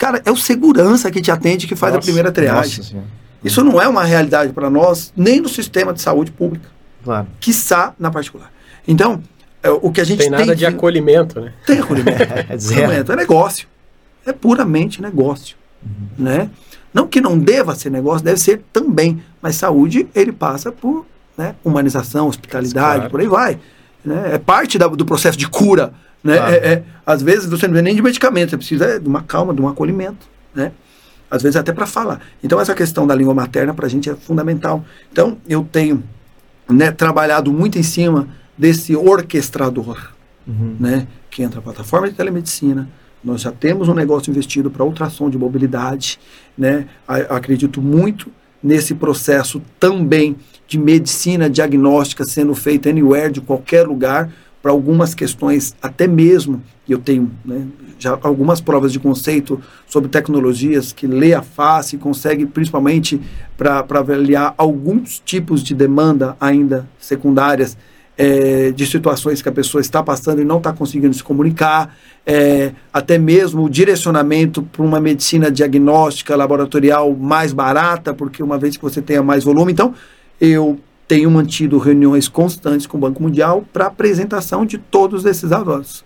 Cara, 0.00 0.22
é 0.24 0.30
o 0.30 0.36
segurança 0.36 1.10
que 1.10 1.20
te 1.20 1.30
atende 1.30 1.66
que 1.66 1.76
faz 1.76 1.92
a 1.92 1.96
Nossa, 1.96 2.06
primeira 2.06 2.32
triagem. 2.32 2.78
Nossa. 2.78 2.96
Isso 3.44 3.62
não 3.62 3.80
é 3.80 3.86
uma 3.86 4.02
realidade 4.02 4.50
para 4.52 4.70
nós, 4.70 5.12
nem 5.14 5.40
no 5.42 5.48
sistema 5.48 5.92
de 5.92 6.00
saúde 6.00 6.30
pública, 6.32 6.68
Claro. 7.04 7.26
quiçá 7.38 7.94
na 7.98 8.10
particular. 8.10 8.50
Então, 8.88 9.22
é, 9.62 9.68
o 9.70 9.92
que 9.92 10.00
a 10.00 10.04
gente 10.04 10.20
Tem 10.20 10.30
nada 10.30 10.56
de 10.56 10.64
acolhimento, 10.64 11.38
né? 11.38 11.52
Tem 11.66 11.78
acolhimento. 11.80 12.16
É 12.48 12.56
zero. 12.56 12.80
Acolhimento 12.84 13.12
é 13.12 13.16
negócio. 13.16 13.68
É 14.24 14.32
puramente 14.32 15.02
negócio. 15.02 15.54
Né? 16.18 16.48
Não 16.94 17.06
que 17.06 17.20
não 17.20 17.38
deva 17.38 17.74
ser 17.74 17.90
negócio, 17.90 18.24
deve 18.24 18.40
ser 18.40 18.62
também. 18.72 19.22
Mas 19.42 19.56
saúde, 19.56 20.08
ele 20.14 20.32
passa 20.32 20.72
por 20.72 21.04
né, 21.36 21.54
humanização, 21.62 22.26
hospitalidade, 22.26 22.96
Claro. 23.00 23.10
por 23.10 23.20
aí 23.20 23.26
vai. 23.28 23.58
né? 24.02 24.30
É 24.32 24.38
parte 24.38 24.78
da- 24.78 24.88
do 24.88 25.04
processo 25.04 25.36
de 25.36 25.46
cura. 25.46 25.92
Né? 26.22 26.36
Claro. 26.36 26.54
É- 26.54 26.56
é- 26.74 26.82
às 27.06 27.22
vezes 27.22 27.44
você 27.46 27.66
não 27.66 27.70
precisa 27.74 27.82
nem 27.82 27.94
de 27.94 28.02
medicamento, 28.02 28.50
você 28.50 28.56
precisa 28.56 28.84
é, 28.84 28.98
de 28.98 29.08
uma 29.08 29.22
calma, 29.22 29.54
de 29.54 29.60
um 29.60 29.68
acolhimento. 29.68 30.26
Né? 30.54 30.72
Às 31.30 31.42
vezes 31.42 31.56
até 31.56 31.72
para 31.72 31.86
falar. 31.86 32.20
Então, 32.42 32.60
essa 32.60 32.74
questão 32.74 33.06
da 33.06 33.14
língua 33.14 33.32
materna 33.34 33.72
para 33.72 33.86
a 33.86 33.88
gente 33.88 34.10
é 34.10 34.14
fundamental. 34.14 34.84
Então, 35.12 35.38
eu 35.48 35.66
tenho 35.70 36.02
né, 36.68 36.90
trabalhado 36.90 37.52
muito 37.52 37.78
em 37.78 37.82
cima 37.82 38.28
desse 38.58 38.94
orquestrador 38.96 40.12
Uhum. 40.46 40.74
né, 40.80 41.06
que 41.30 41.42
entra 41.42 41.60
a 41.60 41.62
plataforma 41.62 42.08
de 42.08 42.14
telemedicina. 42.14 42.88
Nós 43.22 43.42
já 43.42 43.52
temos 43.52 43.88
um 43.88 43.94
negócio 43.94 44.30
investido 44.30 44.70
para 44.70 44.84
ultrassom 44.84 45.28
de 45.30 45.38
mobilidade. 45.38 46.18
Né? 46.58 46.86
A- 47.06 47.36
acredito 47.36 47.80
muito 47.80 48.30
nesse 48.62 48.94
processo 48.94 49.62
também 49.78 50.36
de 50.66 50.78
medicina 50.78 51.48
diagnóstica 51.48 52.24
sendo 52.24 52.54
feita 52.54 52.88
anywhere, 52.90 53.32
de 53.32 53.40
qualquer 53.40 53.86
lugar, 53.86 54.30
para 54.62 54.72
algumas 54.72 55.14
questões, 55.14 55.74
até 55.80 56.06
mesmo, 56.06 56.62
e 56.86 56.92
eu 56.92 56.98
tenho 56.98 57.30
né, 57.44 57.66
já 57.98 58.18
algumas 58.22 58.60
provas 58.60 58.92
de 58.92 58.98
conceito 58.98 59.60
sobre 59.86 60.08
tecnologias 60.08 60.92
que 60.92 61.06
lê 61.06 61.32
a 61.32 61.42
face 61.42 61.96
e 61.96 61.98
consegue, 61.98 62.46
principalmente, 62.46 63.20
para 63.56 63.84
avaliar 63.90 64.54
alguns 64.58 65.20
tipos 65.24 65.62
de 65.62 65.74
demanda 65.74 66.36
ainda 66.40 66.88
secundárias 66.98 67.76
é, 68.18 68.70
de 68.72 68.84
situações 68.84 69.40
que 69.40 69.48
a 69.48 69.52
pessoa 69.52 69.80
está 69.80 70.02
passando 70.02 70.42
e 70.42 70.44
não 70.44 70.58
está 70.58 70.74
conseguindo 70.74 71.14
se 71.14 71.22
comunicar, 71.22 71.96
é, 72.26 72.72
até 72.92 73.16
mesmo 73.16 73.64
o 73.64 73.70
direcionamento 73.70 74.62
para 74.62 74.82
uma 74.82 75.00
medicina 75.00 75.50
diagnóstica 75.50 76.36
laboratorial 76.36 77.14
mais 77.14 77.54
barata, 77.54 78.12
porque 78.12 78.42
uma 78.42 78.58
vez 78.58 78.76
que 78.76 78.82
você 78.82 79.00
tenha 79.00 79.22
mais 79.22 79.42
volume, 79.42 79.72
então 79.72 79.94
eu 80.38 80.78
tenho 81.10 81.28
mantido 81.28 81.76
reuniões 81.76 82.28
constantes 82.28 82.86
com 82.86 82.96
o 82.96 83.00
Banco 83.00 83.20
Mundial 83.20 83.64
para 83.72 83.86
apresentação 83.86 84.64
de 84.64 84.78
todos 84.78 85.24
esses 85.24 85.50
avanços. 85.50 86.04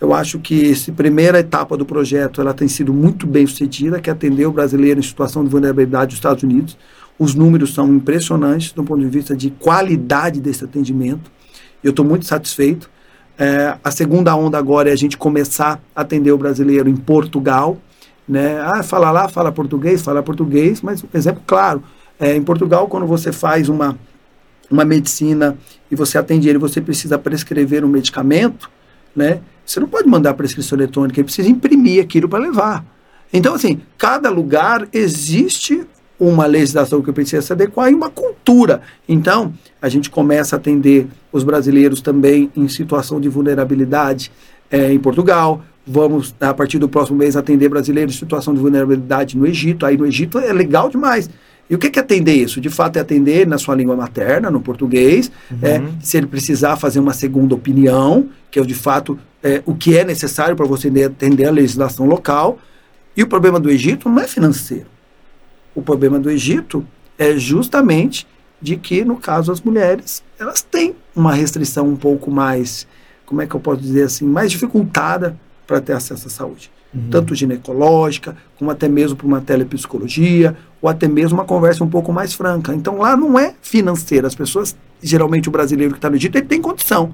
Eu 0.00 0.14
acho 0.14 0.38
que 0.38 0.70
essa 0.70 0.90
primeira 0.90 1.40
etapa 1.40 1.76
do 1.76 1.84
projeto 1.84 2.40
ela 2.40 2.54
tem 2.54 2.66
sido 2.66 2.90
muito 2.90 3.26
bem 3.26 3.46
sucedida, 3.46 4.00
que 4.00 4.08
é 4.08 4.14
atender 4.14 4.46
o 4.46 4.52
brasileiro 4.52 4.98
em 4.98 5.02
situação 5.02 5.44
de 5.44 5.50
vulnerabilidade 5.50 6.06
dos 6.06 6.14
Estados 6.14 6.42
Unidos. 6.42 6.74
Os 7.18 7.34
números 7.34 7.74
são 7.74 7.94
impressionantes 7.94 8.72
do 8.72 8.82
ponto 8.82 9.02
de 9.02 9.08
vista 9.10 9.36
de 9.36 9.50
qualidade 9.50 10.40
desse 10.40 10.64
atendimento. 10.64 11.30
Eu 11.84 11.90
estou 11.90 12.02
muito 12.02 12.24
satisfeito. 12.24 12.88
É, 13.36 13.76
a 13.84 13.90
segunda 13.90 14.34
onda 14.34 14.56
agora 14.56 14.88
é 14.88 14.92
a 14.94 14.96
gente 14.96 15.18
começar 15.18 15.82
a 15.94 16.00
atender 16.00 16.32
o 16.32 16.38
brasileiro 16.38 16.88
em 16.88 16.96
Portugal. 16.96 17.76
Né? 18.26 18.58
Ah, 18.58 18.82
fala 18.82 19.10
lá, 19.10 19.28
fala 19.28 19.52
português, 19.52 20.00
fala 20.00 20.22
português, 20.22 20.80
mas 20.80 21.04
um 21.04 21.08
exemplo 21.12 21.42
claro. 21.46 21.82
É, 22.18 22.34
em 22.34 22.42
Portugal, 22.42 22.88
quando 22.88 23.06
você 23.06 23.30
faz 23.30 23.68
uma, 23.68 23.98
uma 24.70 24.84
medicina 24.84 25.56
e 25.90 25.96
você 25.96 26.18
atende 26.18 26.48
ele, 26.48 26.58
você 26.58 26.80
precisa 26.80 27.18
prescrever 27.18 27.84
um 27.84 27.88
medicamento, 27.88 28.70
né? 29.14 29.40
Você 29.64 29.80
não 29.80 29.88
pode 29.88 30.08
mandar 30.08 30.34
prescrição 30.34 30.78
eletrônica, 30.78 31.18
ele 31.18 31.24
precisa 31.24 31.48
imprimir 31.48 32.02
aquilo 32.02 32.28
para 32.28 32.38
levar. 32.38 32.84
Então, 33.32 33.54
assim, 33.54 33.80
cada 33.98 34.30
lugar 34.30 34.86
existe 34.92 35.84
uma 36.18 36.46
legislação 36.46 37.02
que 37.02 37.12
precisa 37.12 37.42
se 37.42 37.52
adequar 37.52 37.90
e 37.90 37.94
uma 37.94 38.10
cultura. 38.10 38.80
Então, 39.08 39.52
a 39.80 39.88
gente 39.88 40.08
começa 40.08 40.56
a 40.56 40.58
atender 40.58 41.06
os 41.30 41.44
brasileiros 41.44 42.00
também 42.00 42.50
em 42.56 42.68
situação 42.68 43.20
de 43.20 43.28
vulnerabilidade 43.28 44.32
eh, 44.70 44.92
em 44.92 44.98
Portugal. 44.98 45.62
Vamos, 45.86 46.34
a 46.40 46.54
partir 46.54 46.78
do 46.78 46.88
próximo 46.88 47.18
mês, 47.18 47.36
atender 47.36 47.68
brasileiros 47.68 48.14
em 48.14 48.18
situação 48.18 48.54
de 48.54 48.60
vulnerabilidade 48.60 49.36
no 49.36 49.46
Egito. 49.46 49.84
Aí 49.84 49.96
no 49.96 50.06
Egito 50.06 50.38
é 50.38 50.52
legal 50.52 50.88
demais. 50.88 51.28
E 51.68 51.74
o 51.74 51.78
que 51.78 51.98
é 51.98 52.02
atender 52.02 52.34
isso? 52.34 52.60
De 52.60 52.70
fato, 52.70 52.96
é 52.96 53.00
atender 53.00 53.46
na 53.46 53.58
sua 53.58 53.74
língua 53.74 53.96
materna, 53.96 54.50
no 54.50 54.60
português. 54.60 55.30
É, 55.62 55.82
se 56.00 56.16
ele 56.16 56.26
precisar 56.26 56.76
fazer 56.76 57.00
uma 57.00 57.12
segunda 57.12 57.54
opinião, 57.54 58.28
que 58.50 58.60
é 58.60 58.62
de 58.62 58.74
fato 58.74 59.18
é, 59.42 59.62
o 59.66 59.74
que 59.74 59.96
é 59.96 60.04
necessário 60.04 60.54
para 60.54 60.66
você 60.66 60.88
atender 61.04 61.46
a 61.46 61.50
legislação 61.50 62.06
local. 62.06 62.58
E 63.16 63.22
o 63.22 63.26
problema 63.26 63.58
do 63.58 63.70
Egito 63.70 64.08
não 64.08 64.20
é 64.20 64.28
financeiro. 64.28 64.86
O 65.74 65.82
problema 65.82 66.18
do 66.18 66.30
Egito 66.30 66.86
é 67.18 67.36
justamente 67.36 68.26
de 68.60 68.76
que, 68.76 69.04
no 69.04 69.16
caso, 69.16 69.52
as 69.52 69.60
mulheres 69.60 70.22
elas 70.38 70.62
têm 70.62 70.94
uma 71.14 71.34
restrição 71.34 71.88
um 71.88 71.96
pouco 71.96 72.30
mais, 72.30 72.86
como 73.24 73.42
é 73.42 73.46
que 73.46 73.54
eu 73.54 73.60
posso 73.60 73.80
dizer 73.80 74.04
assim, 74.04 74.24
mais 74.26 74.50
dificultada 74.50 75.36
para 75.66 75.80
ter 75.80 75.92
acesso 75.92 76.28
à 76.28 76.30
saúde. 76.30 76.70
Tanto 77.10 77.34
ginecológica, 77.34 78.34
como 78.58 78.70
até 78.70 78.88
mesmo 78.88 79.16
para 79.16 79.26
uma 79.26 79.40
telepsicologia, 79.40 80.56
ou 80.86 80.90
até 80.90 81.08
mesmo 81.08 81.38
uma 81.38 81.44
conversa 81.44 81.82
um 81.82 81.88
pouco 81.88 82.12
mais 82.12 82.32
franca. 82.32 82.72
Então 82.72 82.98
lá 82.98 83.16
não 83.16 83.36
é 83.36 83.54
financeira. 83.60 84.28
As 84.28 84.36
pessoas, 84.36 84.76
geralmente 85.02 85.48
o 85.48 85.52
brasileiro 85.52 85.92
que 85.92 85.98
está 85.98 86.08
no 86.08 86.14
Egito, 86.14 86.38
ele 86.38 86.46
tem 86.46 86.62
condição, 86.62 87.12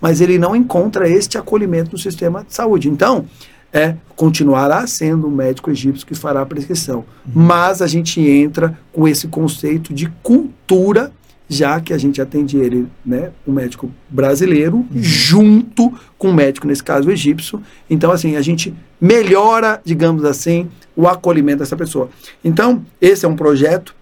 mas 0.00 0.22
ele 0.22 0.38
não 0.38 0.56
encontra 0.56 1.06
este 1.06 1.36
acolhimento 1.36 1.92
no 1.92 1.98
sistema 1.98 2.42
de 2.42 2.54
saúde. 2.54 2.88
Então, 2.88 3.26
é, 3.70 3.94
continuará 4.16 4.86
sendo 4.86 5.28
o 5.28 5.30
médico 5.30 5.70
egípcio 5.70 6.06
que 6.06 6.14
fará 6.14 6.40
a 6.40 6.46
prescrição. 6.46 7.04
Mas 7.26 7.82
a 7.82 7.86
gente 7.86 8.20
entra 8.22 8.78
com 8.90 9.06
esse 9.06 9.28
conceito 9.28 9.92
de 9.92 10.08
cultura, 10.22 11.12
já 11.50 11.80
que 11.80 11.92
a 11.92 11.98
gente 11.98 12.22
atende 12.22 12.56
ele, 12.56 12.86
né, 13.04 13.32
o 13.44 13.50
médico 13.50 13.90
brasileiro, 14.08 14.86
junto 14.94 15.92
com 16.16 16.28
o 16.28 16.32
médico, 16.32 16.64
nesse 16.64 16.84
caso, 16.84 17.10
egípcio. 17.10 17.60
Então, 17.90 18.12
assim, 18.12 18.36
a 18.36 18.40
gente 18.40 18.72
melhora, 19.00 19.80
digamos 19.84 20.24
assim, 20.24 20.68
o 20.94 21.08
acolhimento 21.08 21.58
dessa 21.58 21.76
pessoa. 21.76 22.08
Então, 22.44 22.86
esse 23.00 23.26
é 23.26 23.28
um 23.28 23.34
projeto 23.34 23.96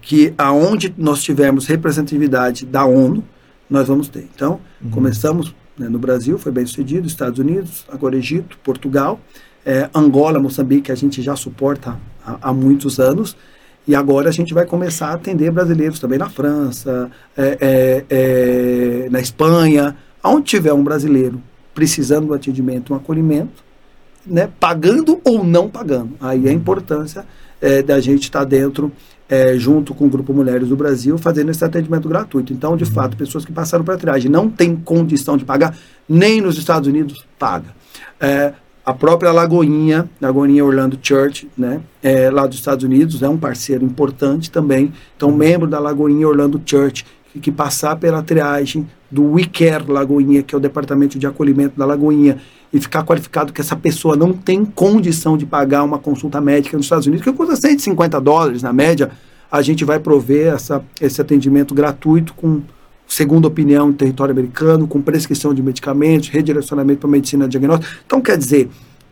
que 0.00 0.32
aonde 0.38 0.94
nós 0.96 1.22
tivermos 1.22 1.66
representatividade 1.66 2.64
da 2.64 2.86
ONU, 2.86 3.22
nós 3.68 3.86
vamos 3.86 4.08
ter. 4.08 4.26
Então, 4.34 4.58
começamos 4.90 5.54
né, 5.76 5.86
no 5.90 5.98
Brasil, 5.98 6.38
foi 6.38 6.50
bem 6.50 6.64
sucedido, 6.64 7.06
Estados 7.06 7.38
Unidos, 7.38 7.84
agora 7.90 8.16
Egito, 8.16 8.56
Portugal, 8.64 9.20
eh, 9.66 9.90
Angola, 9.94 10.38
Moçambique, 10.38 10.90
a 10.90 10.94
gente 10.94 11.20
já 11.20 11.36
suporta 11.36 11.98
há, 12.24 12.38
há 12.40 12.52
muitos 12.54 12.98
anos, 12.98 13.36
e 13.86 13.94
agora 13.94 14.28
a 14.28 14.32
gente 14.32 14.54
vai 14.54 14.64
começar 14.64 15.08
a 15.08 15.14
atender 15.14 15.50
brasileiros 15.50 15.98
também 15.98 16.18
na 16.18 16.28
França, 16.28 17.10
eh, 17.36 17.58
eh, 17.60 18.04
eh, 18.08 19.08
na 19.10 19.20
Espanha, 19.20 19.96
aonde 20.22 20.46
tiver 20.46 20.72
um 20.72 20.82
brasileiro 20.82 21.40
precisando 21.74 22.28
do 22.28 22.34
atendimento, 22.34 22.94
um 22.94 22.96
acolhimento, 22.96 23.62
né, 24.26 24.48
pagando 24.58 25.20
ou 25.24 25.44
não 25.44 25.68
pagando. 25.68 26.14
Aí 26.20 26.48
a 26.48 26.52
importância 26.52 27.26
eh, 27.60 27.82
da 27.82 28.00
gente 28.00 28.22
estar 28.22 28.44
dentro, 28.44 28.90
eh, 29.28 29.58
junto 29.58 29.94
com 29.94 30.06
o 30.06 30.08
Grupo 30.08 30.32
Mulheres 30.32 30.68
do 30.68 30.76
Brasil, 30.76 31.18
fazendo 31.18 31.50
esse 31.50 31.64
atendimento 31.64 32.08
gratuito. 32.08 32.52
Então, 32.52 32.76
de 32.76 32.86
fato, 32.86 33.16
pessoas 33.16 33.44
que 33.44 33.52
passaram 33.52 33.84
para 33.84 33.98
triagem 33.98 34.30
não 34.30 34.48
têm 34.48 34.76
condição 34.76 35.36
de 35.36 35.44
pagar, 35.44 35.76
nem 36.08 36.40
nos 36.40 36.56
Estados 36.56 36.88
Unidos 36.88 37.26
paga. 37.38 37.74
A 38.84 38.92
própria 38.92 39.32
Lagoinha, 39.32 40.10
Lagoinha 40.20 40.62
Orlando 40.62 40.98
Church, 41.02 41.48
né, 41.56 41.80
é, 42.02 42.30
lá 42.30 42.46
dos 42.46 42.58
Estados 42.58 42.84
Unidos, 42.84 43.22
é 43.22 43.28
um 43.28 43.38
parceiro 43.38 43.82
importante 43.82 44.50
também. 44.50 44.92
Então, 45.16 45.32
membro 45.32 45.66
da 45.66 45.78
Lagoinha 45.78 46.28
Orlando 46.28 46.60
Church, 46.66 47.06
que, 47.32 47.40
que 47.40 47.50
passar 47.50 47.96
pela 47.96 48.22
triagem 48.22 48.86
do 49.10 49.32
WeCare 49.32 49.90
Lagoinha, 49.90 50.42
que 50.42 50.54
é 50.54 50.58
o 50.58 50.60
departamento 50.60 51.18
de 51.18 51.26
acolhimento 51.26 51.78
da 51.78 51.86
Lagoinha, 51.86 52.38
e 52.70 52.80
ficar 52.80 53.04
qualificado 53.04 53.52
que 53.52 53.60
essa 53.60 53.76
pessoa 53.76 54.16
não 54.16 54.34
tem 54.34 54.64
condição 54.64 55.38
de 55.38 55.46
pagar 55.46 55.82
uma 55.82 55.98
consulta 55.98 56.40
médica 56.40 56.76
nos 56.76 56.86
Estados 56.86 57.06
Unidos, 57.06 57.24
que 57.24 57.32
custa 57.32 57.56
150 57.56 58.20
dólares 58.20 58.62
na 58.62 58.72
média, 58.72 59.12
a 59.50 59.62
gente 59.62 59.84
vai 59.84 59.98
prover 59.98 60.52
essa, 60.52 60.84
esse 61.00 61.20
atendimento 61.20 61.74
gratuito 61.74 62.34
com 62.34 62.60
segunda 63.06 63.46
opinião 63.46 63.90
em 63.90 63.92
território 63.92 64.32
americano, 64.32 64.86
com 64.86 65.00
prescrição 65.00 65.54
de 65.54 65.62
medicamentos, 65.62 66.28
redirecionamento 66.28 67.00
para 67.00 67.10
medicina 67.10 67.48
diagnóstica. 67.48 67.92
Então, 68.04 68.20
quer 68.20 68.36
dizer, 68.36 68.68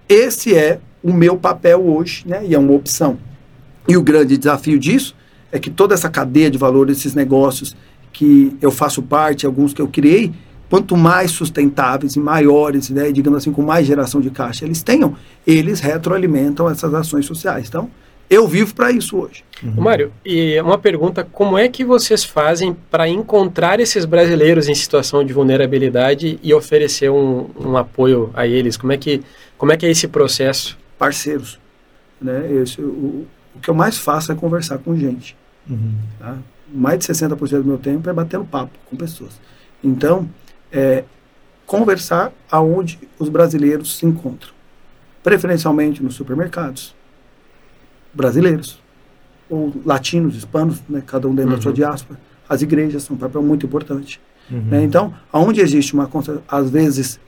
esse 0.08 0.54
é 0.54 0.80
o 1.02 1.12
meu 1.12 1.36
papel 1.36 1.84
hoje, 1.84 2.24
né? 2.26 2.44
E 2.46 2.54
é 2.54 2.58
uma 2.58 2.72
opção. 2.72 3.18
E 3.88 3.96
o 3.96 4.02
grande 4.02 4.36
desafio 4.36 4.78
disso 4.78 5.14
é 5.50 5.58
que 5.58 5.70
toda 5.70 5.94
essa 5.94 6.08
cadeia 6.08 6.50
de 6.50 6.58
valor, 6.58 6.88
esses 6.88 7.14
negócios 7.14 7.76
que 8.12 8.56
eu 8.60 8.70
faço 8.70 9.02
parte, 9.02 9.46
alguns 9.46 9.74
que 9.74 9.82
eu 9.82 9.88
criei, 9.88 10.32
quanto 10.70 10.96
mais 10.96 11.30
sustentáveis 11.30 12.16
e 12.16 12.20
maiores, 12.20 12.88
né, 12.90 13.12
digamos 13.12 13.38
assim, 13.38 13.52
com 13.52 13.62
mais 13.62 13.86
geração 13.86 14.20
de 14.20 14.30
caixa 14.30 14.64
eles 14.64 14.82
tenham, 14.82 15.14
eles 15.46 15.80
retroalimentam 15.80 16.68
essas 16.68 16.94
ações 16.94 17.26
sociais. 17.26 17.68
Então, 17.68 17.90
Eu 18.32 18.48
vivo 18.48 18.74
para 18.74 18.90
isso 18.90 19.18
hoje. 19.18 19.44
Uhum. 19.62 19.74
Mário, 19.82 20.10
e 20.24 20.58
uma 20.62 20.78
pergunta: 20.78 21.22
como 21.22 21.58
é 21.58 21.68
que 21.68 21.84
vocês 21.84 22.24
fazem 22.24 22.74
para 22.90 23.06
encontrar 23.06 23.78
esses 23.78 24.06
brasileiros 24.06 24.70
em 24.70 24.74
situação 24.74 25.22
de 25.22 25.34
vulnerabilidade 25.34 26.40
e 26.42 26.54
oferecer 26.54 27.10
um, 27.10 27.50
um 27.60 27.76
apoio 27.76 28.30
a 28.32 28.46
eles? 28.46 28.78
Como 28.78 28.90
é, 28.90 28.96
que, 28.96 29.22
como 29.58 29.70
é 29.70 29.76
que 29.76 29.84
é 29.84 29.90
esse 29.90 30.08
processo? 30.08 30.78
Parceiros. 30.98 31.60
Né? 32.18 32.50
Esse, 32.62 32.80
o, 32.80 33.26
o 33.54 33.60
que 33.60 33.68
eu 33.68 33.74
mais 33.74 33.98
faço 33.98 34.32
é 34.32 34.34
conversar 34.34 34.78
com 34.78 34.96
gente. 34.96 35.36
Uhum. 35.68 35.92
Tá? 36.18 36.38
Mais 36.72 36.98
de 37.00 37.04
60% 37.04 37.36
do 37.58 37.64
meu 37.64 37.76
tempo 37.76 38.08
é 38.08 38.14
batendo 38.14 38.46
papo 38.46 38.72
com 38.88 38.96
pessoas. 38.96 39.38
Então, 39.84 40.26
é, 40.72 41.04
conversar 41.66 42.32
aonde 42.50 42.98
os 43.18 43.28
brasileiros 43.28 43.98
se 43.98 44.06
encontram. 44.06 44.52
Preferencialmente 45.22 46.02
nos 46.02 46.14
supermercados. 46.14 46.94
Brasileiros. 48.14 48.80
Ou 49.48 49.72
latinos, 49.84 50.36
hispanos, 50.36 50.82
né, 50.88 51.02
cada 51.06 51.28
um 51.28 51.34
dentro 51.34 51.50
uhum. 51.50 51.56
da 51.56 51.62
sua 51.62 51.72
diáspora. 51.72 52.18
As 52.48 52.62
igrejas 52.62 53.02
são 53.02 53.16
um 53.16 53.18
papel 53.18 53.42
muito 53.42 53.66
importante. 53.66 54.20
Uhum. 54.50 54.62
Né? 54.62 54.84
Então, 54.84 55.14
aonde 55.32 55.60
existe 55.60 55.94
uma 55.94 56.08
às 56.48 56.70
vezes 56.70 57.20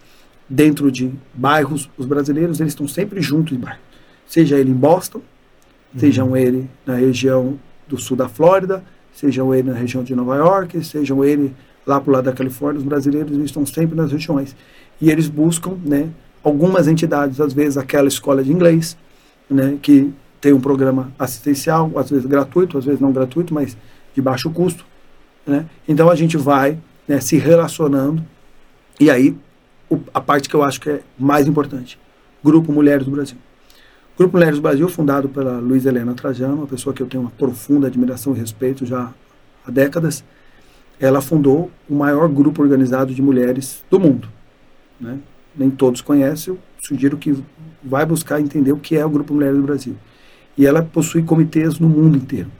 dentro 0.48 0.90
de 0.90 1.12
bairros, 1.32 1.90
os 1.96 2.06
brasileiros 2.06 2.60
eles 2.60 2.72
estão 2.72 2.86
sempre 2.88 3.20
juntos 3.20 3.56
em 3.56 3.60
bairros. 3.60 3.82
Seja 4.26 4.58
ele 4.58 4.70
em 4.70 4.74
Boston, 4.74 5.18
uhum. 5.18 6.00
sejam 6.00 6.36
ele 6.36 6.68
na 6.86 6.94
região 6.94 7.58
do 7.86 7.98
sul 7.98 8.16
da 8.16 8.28
Flórida, 8.28 8.82
sejam 9.12 9.54
ele 9.54 9.70
na 9.70 9.76
região 9.76 10.02
de 10.02 10.14
Nova 10.14 10.36
York, 10.36 10.82
sejam 10.84 11.24
ele 11.24 11.54
lá 11.86 12.00
para 12.00 12.10
o 12.10 12.12
lado 12.12 12.24
da 12.24 12.32
Califórnia, 12.32 12.78
os 12.78 12.86
brasileiros 12.86 13.36
estão 13.38 13.64
sempre 13.66 13.94
nas 13.94 14.10
regiões. 14.10 14.56
E 15.00 15.10
eles 15.10 15.28
buscam 15.28 15.76
né, 15.84 16.08
algumas 16.42 16.88
entidades, 16.88 17.40
às 17.40 17.52
vezes 17.52 17.76
aquela 17.76 18.08
escola 18.08 18.42
de 18.42 18.52
inglês, 18.52 18.96
né, 19.48 19.78
que 19.80 20.12
tem 20.44 20.52
um 20.52 20.60
programa 20.60 21.10
assistencial, 21.18 21.90
às 21.96 22.10
vezes 22.10 22.26
gratuito, 22.26 22.76
às 22.76 22.84
vezes 22.84 23.00
não 23.00 23.10
gratuito, 23.10 23.54
mas 23.54 23.74
de 24.14 24.20
baixo 24.20 24.50
custo. 24.50 24.84
Né? 25.46 25.64
Então 25.88 26.10
a 26.10 26.14
gente 26.14 26.36
vai 26.36 26.78
né, 27.08 27.18
se 27.18 27.38
relacionando. 27.38 28.22
E 29.00 29.10
aí, 29.10 29.34
o, 29.88 29.98
a 30.12 30.20
parte 30.20 30.46
que 30.46 30.54
eu 30.54 30.62
acho 30.62 30.82
que 30.82 30.90
é 30.90 31.00
mais 31.18 31.48
importante: 31.48 31.98
Grupo 32.44 32.70
Mulheres 32.70 33.06
do 33.06 33.10
Brasil. 33.10 33.38
Grupo 34.18 34.36
Mulheres 34.36 34.56
do 34.56 34.60
Brasil, 34.62 34.86
fundado 34.86 35.30
pela 35.30 35.58
Luiz 35.60 35.86
Helena 35.86 36.12
Trajano, 36.12 36.56
uma 36.56 36.66
pessoa 36.66 36.92
que 36.92 37.02
eu 37.02 37.06
tenho 37.06 37.22
uma 37.22 37.30
profunda 37.30 37.86
admiração 37.86 38.34
e 38.36 38.38
respeito 38.38 38.84
já 38.84 39.14
há 39.66 39.70
décadas, 39.70 40.22
ela 41.00 41.22
fundou 41.22 41.70
o 41.88 41.94
maior 41.94 42.28
grupo 42.28 42.60
organizado 42.60 43.14
de 43.14 43.22
mulheres 43.22 43.82
do 43.90 43.98
mundo. 43.98 44.28
Né? 45.00 45.18
Nem 45.56 45.70
todos 45.70 46.02
conhecem, 46.02 46.52
eu 46.52 46.60
sugiro 46.82 47.16
que 47.16 47.34
vai 47.82 48.04
buscar 48.04 48.42
entender 48.42 48.72
o 48.72 48.76
que 48.76 48.94
é 48.94 49.06
o 49.06 49.08
Grupo 49.08 49.32
Mulheres 49.32 49.56
do 49.56 49.62
Brasil. 49.62 49.96
E 50.56 50.66
ela 50.66 50.82
possui 50.82 51.22
comitês 51.22 51.78
no 51.78 51.88
mundo 51.88 52.16
inteiro. 52.16 52.50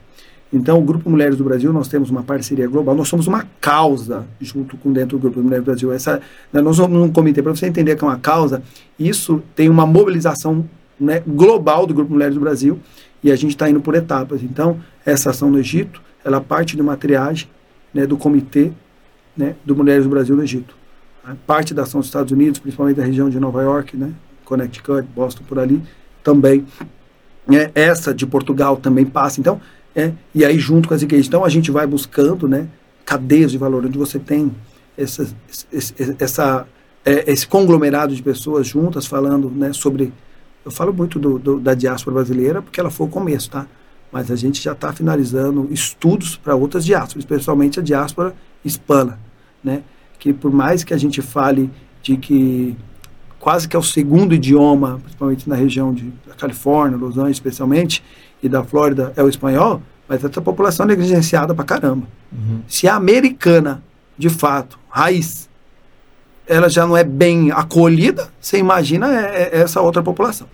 Então, 0.51 0.79
o 0.79 0.81
Grupo 0.81 1.09
Mulheres 1.09 1.37
do 1.37 1.43
Brasil, 1.43 1.73
nós 1.73 1.87
temos 1.87 2.09
uma 2.09 2.23
parceria 2.23 2.67
global, 2.67 2.95
nós 2.95 3.07
somos 3.07 3.27
uma 3.27 3.45
causa 3.59 4.25
junto 4.39 4.77
com 4.77 4.91
dentro 4.91 5.17
do 5.17 5.21
Grupo 5.21 5.41
Mulheres 5.41 5.63
do 5.63 5.67
Brasil. 5.67 5.91
Essa, 5.91 6.21
né, 6.53 6.61
nós 6.61 6.77
somos 6.77 6.97
um 7.01 7.11
comitê, 7.11 7.41
para 7.41 7.53
você 7.53 7.65
entender 7.65 7.95
que 7.95 8.03
é 8.03 8.07
uma 8.07 8.19
causa, 8.19 8.63
isso 8.97 9.41
tem 9.55 9.69
uma 9.69 9.85
mobilização 9.85 10.65
né, 10.99 11.21
global 11.27 11.85
do 11.85 11.93
Grupo 11.93 12.13
Mulheres 12.13 12.35
do 12.35 12.39
Brasil 12.39 12.79
e 13.23 13.31
a 13.31 13.35
gente 13.35 13.51
está 13.51 13.69
indo 13.69 13.81
por 13.81 13.95
etapas. 13.95 14.43
Então, 14.43 14.79
essa 15.05 15.31
ação 15.31 15.49
no 15.49 15.59
Egito, 15.59 16.01
ela 16.23 16.39
parte 16.39 16.75
de 16.75 16.81
uma 16.81 16.95
triagem 16.95 17.49
né, 17.93 18.05
do 18.05 18.15
Comitê 18.15 18.71
né, 19.35 19.55
do 19.65 19.75
Mulheres 19.75 20.03
do 20.03 20.09
Brasil 20.09 20.35
no 20.35 20.43
Egito. 20.43 20.75
Parte 21.45 21.73
da 21.73 21.83
ação 21.83 21.99
dos 21.99 22.07
Estados 22.07 22.31
Unidos, 22.31 22.59
principalmente 22.59 22.97
da 22.97 23.03
região 23.03 23.29
de 23.29 23.39
Nova 23.39 23.61
York, 23.63 23.97
né, 23.97 24.13
Connecticut, 24.43 25.07
Boston, 25.13 25.43
por 25.47 25.59
ali, 25.59 25.81
também. 26.23 26.65
É, 27.51 27.71
essa 27.75 28.13
de 28.13 28.25
Portugal 28.25 28.77
também 28.77 29.05
passa. 29.05 29.39
Então, 29.39 29.61
é, 29.95 30.11
e 30.33 30.43
aí 30.43 30.57
junto 30.57 30.87
com 30.87 30.93
as 30.93 31.01
igrejas. 31.01 31.27
Então, 31.27 31.45
a 31.45 31.49
gente 31.49 31.71
vai 31.71 31.85
buscando 31.85 32.47
né, 32.47 32.67
cadeias 33.05 33.51
de 33.51 33.57
valor, 33.57 33.85
onde 33.85 33.97
você 33.97 34.19
tem 34.19 34.51
essa, 34.97 35.27
essa, 36.19 36.67
é, 37.05 37.31
esse 37.31 37.47
conglomerado 37.47 38.15
de 38.15 38.23
pessoas 38.23 38.67
juntas 38.67 39.05
falando 39.05 39.49
né, 39.49 39.73
sobre 39.73 40.11
eu 40.65 40.71
falo 40.71 40.91
muito 40.91 41.19
do, 41.19 41.37
do, 41.37 41.59
da 41.59 41.75
diáspora 41.75 42.15
brasileira 42.15 42.61
porque 42.61 42.79
ela 42.79 42.89
foi 42.89 43.05
o 43.05 43.09
começo, 43.09 43.51
tá? 43.51 43.67
Mas 44.11 44.31
a 44.31 44.35
gente 44.35 44.61
já 44.61 44.71
está 44.71 44.91
finalizando 44.91 45.67
estudos 45.71 46.35
para 46.37 46.55
outras 46.55 46.83
diásporas, 46.83 47.23
especialmente 47.23 47.79
a 47.79 47.83
diáspora 47.83 48.33
hispana, 48.63 49.19
né? 49.63 49.83
Que 50.17 50.33
por 50.33 50.51
mais 50.51 50.83
que 50.83 50.93
a 50.93 50.97
gente 50.97 51.21
fale 51.21 51.69
de 52.01 52.17
que 52.17 52.75
quase 53.45 53.67
que 53.67 53.75
é 53.75 53.79
o 53.79 53.83
segundo 53.83 54.33
idioma, 54.33 54.99
principalmente 55.03 55.47
na 55.47 55.53
região 55.53 55.93
de, 55.93 56.11
da 56.27 56.33
Califórnia, 56.33 56.97
Los 56.97 57.15
Angeles 57.15 57.37
especialmente, 57.37 58.03
e 58.41 58.49
da 58.49 58.63
Flórida 58.63 59.13
é 59.15 59.21
o 59.21 59.29
espanhol, 59.29 59.83
mas 60.07 60.23
essa 60.23 60.41
população 60.41 60.83
é 60.87 60.87
negligenciada 60.87 61.53
para 61.53 61.63
caramba. 61.63 62.07
Uhum. 62.31 62.61
Se 62.67 62.87
a 62.87 62.95
americana, 62.95 63.83
de 64.17 64.29
fato, 64.31 64.79
raiz, 64.89 65.47
ela 66.47 66.67
já 66.67 66.87
não 66.87 66.97
é 66.97 67.03
bem 67.03 67.51
acolhida, 67.51 68.29
você 68.41 68.57
imagina 68.57 69.13
é, 69.13 69.51
é 69.53 69.61
essa 69.61 69.79
outra 69.79 70.01
população, 70.01 70.47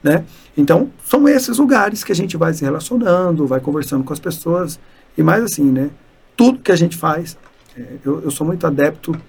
né? 0.00 0.24
Então, 0.56 0.88
são 1.04 1.28
esses 1.28 1.58
lugares 1.58 2.04
que 2.04 2.12
a 2.12 2.14
gente 2.14 2.36
vai 2.36 2.54
se 2.54 2.64
relacionando, 2.64 3.44
vai 3.44 3.58
conversando 3.58 4.04
com 4.04 4.12
as 4.12 4.20
pessoas, 4.20 4.78
e 5.18 5.22
mais 5.22 5.42
assim, 5.42 5.64
né? 5.64 5.90
Tudo 6.36 6.60
que 6.60 6.70
a 6.70 6.76
gente 6.76 6.96
faz, 6.96 7.36
é, 7.76 7.82
eu, 8.04 8.22
eu, 8.22 8.30
sou 8.30 8.46
muito 8.46 8.64
adepto 8.64 9.20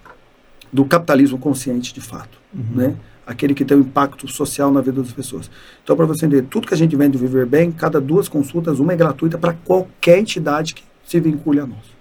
do 0.72 0.86
capitalismo 0.86 1.38
consciente, 1.38 1.94
de 1.94 2.02
fato, 2.02 2.38
uhum. 2.54 2.64
né? 2.76 2.96
Aquele 3.26 3.54
que 3.54 3.66
tem 3.66 3.76
um 3.76 3.82
impacto 3.82 4.26
social 4.28 4.72
na 4.72 4.80
vida 4.80 5.02
das 5.02 5.12
pessoas. 5.12 5.52
Então, 5.84 5.98
para 5.98 6.06
você 6.06 6.26
entender, 6.26 6.44
tudo 6.44 6.66
que 6.66 6.74
a 6.74 6.78
gente 6.78 6.96
vende 6.96 7.18
Viver 7.18 7.46
Bem, 7.46 7.72
cada 7.72 8.00
duas 8.00 8.30
consultas, 8.30 8.80
uma 8.80 8.94
é 8.94 8.96
gratuita 8.96 9.38
para 9.38 9.54
qualquer 9.54 10.20
entidade 10.20 10.74
que 10.74 10.84
se 11.06 11.20
vincule 11.20 11.60
a 11.60 11.68
nós. 11.68 11.98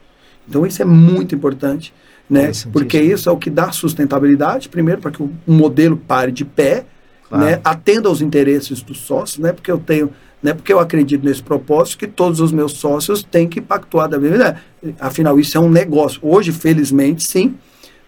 Então, 0.48 0.64
isso 0.64 0.80
é 0.80 0.84
muito 0.84 1.34
importante 1.34 1.92
né? 2.28 2.50
Porque 2.72 3.00
isso 3.00 3.28
é 3.28 3.32
o 3.32 3.36
que 3.36 3.48
dá 3.48 3.70
sustentabilidade, 3.70 4.68
primeiro, 4.68 5.00
para 5.00 5.12
que 5.12 5.22
o 5.22 5.30
modelo 5.46 5.96
pare 5.96 6.32
de 6.32 6.44
pé, 6.44 6.84
claro. 7.28 7.44
né? 7.44 7.60
atenda 7.64 8.08
aos 8.08 8.20
interesses 8.20 8.82
dos 8.82 8.98
sócios, 8.98 9.38
né? 9.38 9.52
porque 9.52 9.70
eu 9.70 9.78
tenho, 9.78 10.10
né? 10.42 10.52
porque 10.52 10.72
eu 10.72 10.80
acredito 10.80 11.24
nesse 11.24 11.42
propósito 11.42 11.98
que 11.98 12.06
todos 12.06 12.40
os 12.40 12.50
meus 12.50 12.72
sócios 12.72 13.22
têm 13.22 13.48
que 13.48 13.60
pactuar 13.60 14.08
da 14.08 14.18
vida. 14.18 14.60
Afinal, 14.98 15.38
isso 15.38 15.56
é 15.56 15.60
um 15.60 15.70
negócio. 15.70 16.18
Hoje, 16.20 16.50
felizmente, 16.50 17.22
sim, 17.22 17.54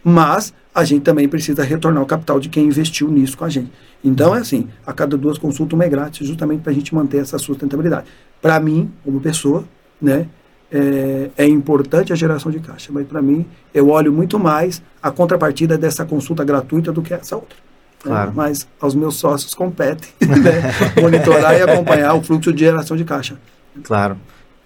mas 0.03 0.53
a 0.75 0.85
gente 0.85 1.03
também 1.03 1.29
precisa 1.29 1.63
retornar 1.63 2.03
o 2.03 2.07
capital 2.07 2.39
de 2.39 2.49
quem 2.49 2.67
investiu 2.67 3.09
nisso 3.09 3.37
com 3.37 3.45
a 3.45 3.49
gente. 3.49 3.73
Então, 4.03 4.35
é 4.35 4.39
assim, 4.39 4.69
a 4.87 4.93
cada 4.93 5.17
duas 5.17 5.39
consultas, 5.39 5.75
uma 5.75 5.85
é 5.85 5.89
grátis, 5.89 6.27
justamente 6.27 6.61
para 6.63 6.71
a 6.71 6.75
gente 6.75 6.95
manter 6.95 7.19
essa 7.19 7.39
sustentabilidade. 7.39 8.07
Para 8.41 8.61
mim, 8.61 8.91
como 9.05 9.21
pessoa, 9.21 9.65
né, 10.01 10.29
é, 10.71 11.31
é, 11.37 11.47
importante 11.47 12.13
a 12.13 12.17
geração 12.17 12.53
de 12.53 12.61
caixa, 12.61 12.91
mas 12.93 13.07
para 13.07 13.23
mim 13.23 13.47
eu 13.73 13.89
olho 13.89 14.13
muito 14.13 14.39
mais 14.39 14.83
a 15.03 15.11
contrapartida 15.11 15.79
dessa 15.79 16.05
consulta 16.05 16.45
gratuita 16.45 16.93
do 16.93 17.03
que 17.03 17.15
essa 17.15 17.37
outra. 17.37 17.57
Né? 18.05 18.11
Claro. 18.11 18.33
Mas 18.35 18.69
aos 18.81 18.95
meus 18.95 19.17
sócios 19.17 19.55
competem 19.55 20.11
né? 20.21 21.03
monitorar 21.03 21.59
e 21.59 21.63
acompanhar 21.63 22.15
o 22.15 22.23
fluxo 22.23 22.53
de 22.53 22.61
geração 22.61 22.97
de 22.97 23.05
caixa. 23.05 23.37
Claro. 23.83 24.17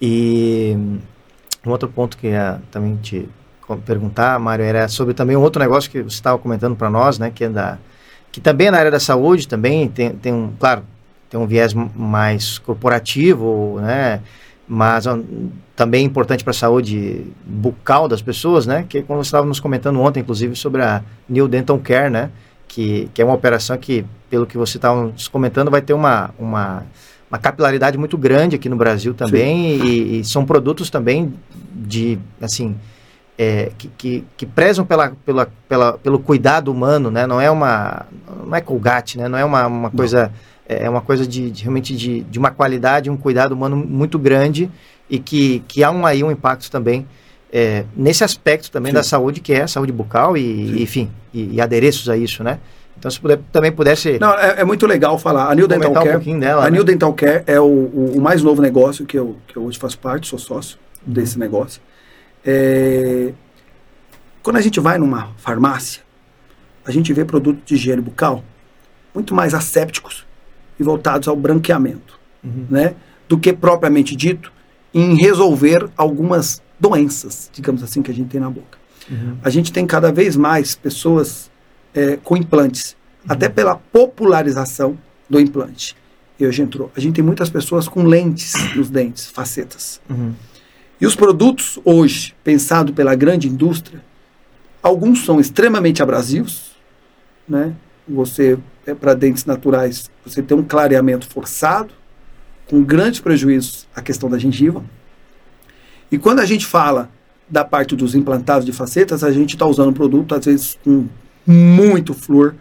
E 0.01 0.75
um 1.65 1.69
outro 1.71 1.87
ponto 1.87 2.17
que 2.17 2.27
ia 2.27 2.61
também 2.69 2.97
te 2.97 3.27
perguntar, 3.85 4.39
Mário, 4.39 4.65
era 4.65 4.87
sobre 4.87 5.13
também 5.13 5.35
um 5.35 5.41
outro 5.41 5.61
negócio 5.61 5.89
que 5.89 6.01
você 6.01 6.15
estava 6.15 6.37
comentando 6.37 6.75
para 6.75 6.89
nós, 6.89 7.17
né, 7.17 7.31
que 7.33 7.45
é 7.45 7.49
da 7.49 7.77
que 8.31 8.41
também 8.41 8.67
é 8.67 8.71
na 8.71 8.79
área 8.79 8.89
da 8.89 8.99
saúde 8.99 9.47
também 9.47 9.87
tem, 9.87 10.09
tem 10.09 10.33
um, 10.33 10.51
claro, 10.59 10.83
tem 11.29 11.39
um 11.39 11.45
viés 11.45 11.73
mais 11.73 12.57
corporativo, 12.57 13.79
né, 13.79 14.21
mas 14.67 15.05
também 15.75 16.03
é 16.03 16.05
importante 16.05 16.43
para 16.43 16.51
a 16.51 16.53
saúde 16.53 17.25
bucal 17.45 18.07
das 18.07 18.21
pessoas, 18.21 18.65
né? 18.65 18.85
Que 18.87 19.01
como 19.01 19.23
você 19.23 19.27
estava 19.27 19.45
nos 19.45 19.59
comentando 19.59 19.99
ontem, 19.99 20.19
inclusive, 20.19 20.55
sobre 20.55 20.81
a 20.81 21.03
New 21.27 21.47
Dental 21.47 21.77
Care, 21.79 22.09
né? 22.09 22.29
Que, 22.67 23.09
que 23.13 23.21
é 23.21 23.25
uma 23.25 23.33
operação 23.33 23.77
que, 23.77 24.05
pelo 24.29 24.45
que 24.45 24.57
você 24.57 24.77
estava 24.77 25.03
nos 25.03 25.27
comentando, 25.27 25.69
vai 25.69 25.81
ter 25.81 25.93
uma, 25.93 26.33
uma, 26.39 26.85
uma 27.29 27.37
capilaridade 27.37 27.97
muito 27.97 28.17
grande 28.17 28.55
aqui 28.55 28.69
no 28.69 28.75
Brasil 28.75 29.13
também 29.13 29.77
e, 29.83 30.19
e, 30.19 30.23
são 30.23 30.45
produtos 30.45 30.89
também 30.89 31.33
de, 31.73 32.17
assim, 32.41 32.75
é, 33.37 33.71
que, 33.77 33.87
que, 33.97 34.25
que, 34.37 34.45
prezam 34.45 34.85
pela, 34.85 35.13
pela, 35.25 35.51
pela, 35.67 35.93
pelo 35.93 36.19
cuidado 36.19 36.71
humano, 36.71 37.09
né? 37.09 37.25
Não 37.25 37.39
é 37.41 37.49
uma, 37.49 38.05
não 38.45 38.55
é 38.55 38.61
colgate, 38.61 39.17
né? 39.17 39.27
Não 39.27 39.37
é 39.37 39.45
uma, 39.45 39.67
uma 39.67 39.91
coisa... 39.91 40.31
É, 40.65 40.89
uma 40.89 41.01
coisa 41.01 41.27
de, 41.27 41.51
de 41.51 41.63
realmente 41.63 41.93
de, 41.93 42.21
de 42.21 42.39
uma 42.39 42.49
qualidade, 42.49 43.09
um 43.09 43.17
cuidado 43.17 43.51
humano 43.51 43.75
muito 43.75 44.17
grande 44.17 44.71
e 45.09 45.19
que, 45.19 45.61
que 45.67 45.83
há 45.83 45.91
um, 45.91 46.05
aí 46.05 46.23
um 46.23 46.31
impacto 46.31 46.71
também 46.71 47.05
é, 47.53 47.85
nesse 47.95 48.23
aspecto 48.23 48.71
também 48.71 48.91
Sim. 48.91 48.95
da 48.95 49.03
saúde, 49.03 49.39
que 49.39 49.53
é 49.53 49.61
a 49.61 49.67
saúde 49.67 49.91
bucal 49.91 50.35
e, 50.35 50.41
e 50.41 50.81
enfim, 50.81 51.11
e, 51.31 51.55
e, 51.55 51.61
adereços 51.61 52.09
a 52.09 52.17
isso, 52.17 52.43
né? 52.43 52.57
Então, 52.97 53.11
se 53.11 53.19
puder, 53.19 53.39
também 53.51 53.71
pudesse... 53.71 54.17
Não, 54.17 54.33
é, 54.33 54.61
é 54.61 54.63
muito 54.63 54.87
legal 54.87 55.19
falar. 55.19 55.51
A 55.51 55.55
New 55.55 55.67
Dental 55.67 55.93
Care, 55.93 56.31
um 56.31 56.39
dela, 56.39 56.61
a 56.61 56.65
né? 56.65 56.71
New 56.71 56.83
Dental 56.83 57.13
Care 57.13 57.43
é 57.45 57.59
o, 57.59 57.65
o, 57.65 58.13
o, 58.15 58.21
mais 58.21 58.41
novo 58.41 58.59
negócio 58.59 59.05
que 59.05 59.19
eu, 59.19 59.35
que 59.47 59.55
eu 59.55 59.65
hoje 59.65 59.77
faço 59.77 59.99
parte, 59.99 60.27
sou 60.27 60.39
sócio 60.39 60.79
uhum. 61.05 61.13
desse 61.13 61.37
negócio. 61.37 61.79
É, 62.45 63.33
quando 64.41 64.57
a 64.57 64.61
gente 64.61 64.79
vai 64.79 64.97
numa 64.97 65.31
farmácia, 65.37 66.01
a 66.85 66.91
gente 66.91 67.13
vê 67.13 67.23
produtos 67.23 67.63
de 67.65 67.75
higiene 67.75 68.01
bucal 68.01 68.43
muito 69.13 69.33
mais 69.33 69.53
assépticos 69.53 70.25
e 70.79 70.83
voltados 70.83 71.27
ao 71.27 71.35
branqueamento, 71.35 72.19
uhum. 72.43 72.65
né? 72.69 72.95
do 73.27 73.37
que 73.37 73.53
propriamente 73.53 74.15
dito 74.15 74.51
em 74.93 75.15
resolver 75.15 75.89
algumas 75.95 76.61
doenças, 76.79 77.49
digamos 77.53 77.81
assim, 77.81 78.01
que 78.01 78.11
a 78.11 78.13
gente 78.13 78.29
tem 78.29 78.41
na 78.41 78.49
boca. 78.49 78.77
Uhum. 79.09 79.37
A 79.43 79.49
gente 79.49 79.71
tem 79.71 79.85
cada 79.87 80.11
vez 80.11 80.35
mais 80.35 80.75
pessoas 80.75 81.49
é, 81.93 82.17
com 82.17 82.35
implantes, 82.35 82.95
uhum. 83.25 83.31
até 83.33 83.49
pela 83.49 83.75
popularização 83.75 84.97
do 85.29 85.39
implante. 85.39 85.95
E 86.39 86.45
hoje 86.45 86.61
entrou. 86.61 86.91
A 86.95 86.99
gente 86.99 87.15
tem 87.15 87.23
muitas 87.23 87.49
pessoas 87.49 87.87
com 87.87 88.03
lentes 88.03 88.53
nos 88.75 88.89
dentes, 88.89 89.27
facetas. 89.27 90.01
E 91.03 91.05
os 91.05 91.17
produtos 91.17 91.77
hoje, 91.83 92.33
pensados 92.45 92.95
pela 92.95 93.13
grande 93.13 93.49
indústria, 93.49 94.01
alguns 94.81 95.25
são 95.25 95.37
extremamente 95.37 96.01
abrasivos, 96.01 96.77
né? 97.45 97.75
Você 98.07 98.57
é 98.85 98.95
para 98.95 99.13
dentes 99.13 99.43
naturais, 99.43 100.09
você 100.25 100.41
tem 100.41 100.55
um 100.55 100.63
clareamento 100.63 101.27
forçado, 101.27 101.93
com 102.69 102.81
grandes 102.81 103.19
prejuízos 103.19 103.85
à 103.93 104.01
questão 104.01 104.29
da 104.29 104.37
gengiva. 104.37 104.81
E 106.09 106.17
quando 106.17 106.39
a 106.39 106.45
gente 106.45 106.65
fala 106.65 107.09
da 107.49 107.65
parte 107.65 107.97
dos 107.97 108.15
implantados 108.15 108.65
de 108.65 108.71
facetas, 108.71 109.25
a 109.25 109.31
gente 109.33 109.55
está 109.55 109.65
usando 109.65 109.89
um 109.89 109.93
produto, 109.93 110.33
às 110.33 110.45
vezes, 110.45 110.79
com 110.85 111.09
muito 111.45 112.13
flúor, 112.13 112.55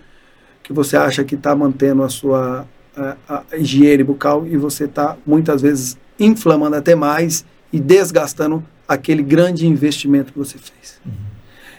que 0.64 0.72
você 0.72 0.97
acha 0.97 1.22
que 1.22 1.36
está 1.36 1.55
mantendo 1.55 2.03
a 2.03 2.09
sua 2.09 2.66
a, 2.97 3.45
a 3.53 3.57
higiene 3.57 4.03
bucal 4.03 4.45
e 4.49 4.57
você 4.57 4.86
está, 4.86 5.16
muitas 5.24 5.62
vezes, 5.62 5.97
inflamando 6.18 6.74
até 6.74 6.97
mais 6.97 7.45
e 7.73 7.81
desgastando 7.81 8.62
aquele 8.87 9.23
grande 9.23 9.66
investimento 9.66 10.33
que 10.33 10.39
você 10.39 10.59
fez. 10.59 11.01
Uhum. 11.05 11.12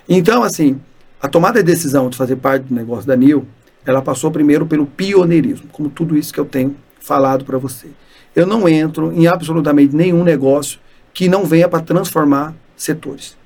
Então, 0.10 0.44
assim, 0.44 0.80
a 1.22 1.28
tomada 1.28 1.64
de 1.64 1.72
decisão 1.72 2.10
de 2.10 2.18
fazer 2.18 2.36
parte 2.38 2.64
do 2.64 2.76
negócio 2.76 3.08
da 3.08 3.16
NIL, 3.16 3.46
ela 3.86 4.02
passou 4.02 4.32
primeiro 4.32 4.66
pelo 4.66 4.86
pioneirismo, 4.86 5.68
como 5.72 5.89
tudo 5.89 6.18
isso 6.18 6.34
que 6.34 6.39
eu 6.39 6.46
tenho 6.46 6.76
falado 7.00 7.46
para 7.46 7.58
você. 7.58 7.88
Eu 8.36 8.48
não 8.48 8.68
entro 8.68 9.12
em 9.14 9.28
absolutamente 9.28 9.96
nenhum 9.96 10.24
negócio 10.24 10.80
que 11.14 11.28
não 11.28 11.46
venha 11.46 11.70
para 11.70 11.82
transformar 11.82 12.56
setores. 12.76 13.38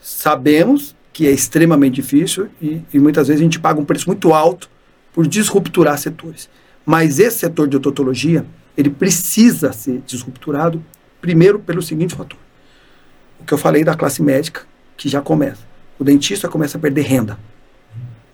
Sabemos 0.00 0.94
que 1.12 1.26
é 1.26 1.30
extremamente 1.30 1.94
difícil 1.94 2.48
e, 2.60 2.82
e, 2.92 2.98
muitas 2.98 3.28
vezes 3.28 3.40
a 3.40 3.44
gente 3.44 3.60
paga 3.60 3.80
um 3.80 3.84
preço 3.84 4.08
muito 4.08 4.32
alto 4.32 4.68
por 5.12 5.26
disrupturar 5.26 5.98
setores. 5.98 6.48
Mas 6.84 7.18
esse 7.18 7.38
setor 7.38 7.68
de 7.68 7.76
odontologia, 7.76 8.44
ele 8.76 8.90
precisa 8.90 9.72
ser 9.72 10.02
disrupturado 10.06 10.82
primeiro 11.22 11.60
pelo 11.60 11.80
seguinte 11.80 12.14
fator. 12.14 12.38
O 13.40 13.44
que 13.44 13.54
eu 13.54 13.58
falei 13.58 13.84
da 13.84 13.94
classe 13.94 14.20
médica, 14.20 14.62
que 14.96 15.08
já 15.08 15.22
começa. 15.22 15.62
O 15.98 16.04
dentista 16.04 16.48
começa 16.48 16.76
a 16.76 16.80
perder 16.80 17.02
renda. 17.02 17.38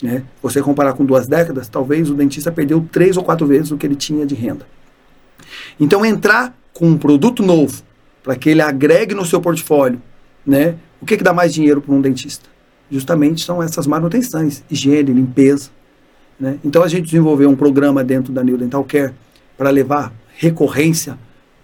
Né? 0.03 0.25
Você 0.43 0.63
comparar 0.63 0.95
com 0.95 1.05
duas 1.05 1.29
décadas, 1.29 1.69
talvez 1.69 2.11
o 2.11 2.15
dentista 2.15 2.51
perdeu 2.51 2.87
três 2.91 3.17
ou 3.17 3.23
quatro 3.23 3.47
vezes 3.47 3.71
o 3.71 3.77
que 3.77 3.87
ele 3.87 3.95
tinha 3.95 4.25
de 4.25 4.35
renda. 4.35 4.67
Então, 5.79 6.05
entrar 6.05 6.57
com 6.73 6.87
um 6.89 6.97
produto 6.97 7.43
novo, 7.43 7.83
para 8.23 8.37
que 8.37 8.49
ele 8.49 8.63
agregue 8.63 9.15
no 9.15 9.25
seu 9.25 9.41
portfólio, 9.41 10.01
né? 10.47 10.77
O 11.01 11.07
que, 11.07 11.17
que 11.17 11.23
dá 11.23 11.33
mais 11.33 11.53
dinheiro 11.53 11.81
para 11.81 11.95
um 11.95 12.01
dentista? 12.01 12.49
Justamente 12.91 13.45
são 13.45 13.63
essas 13.63 13.87
manutenções, 13.87 14.63
higiene, 14.71 15.13
limpeza. 15.13 15.71
Né? 16.41 16.59
Então, 16.65 16.83
a 16.83 16.89
gente 16.89 17.05
desenvolveu 17.05 17.49
um 17.51 17.57
programa 17.57 18.03
dentro 18.03 18.33
da 18.33 18.43
New 18.43 18.57
Dental 18.57 18.83
Care 18.85 19.13
para 19.57 19.71
levar 19.71 20.13
recorrência 20.37 21.19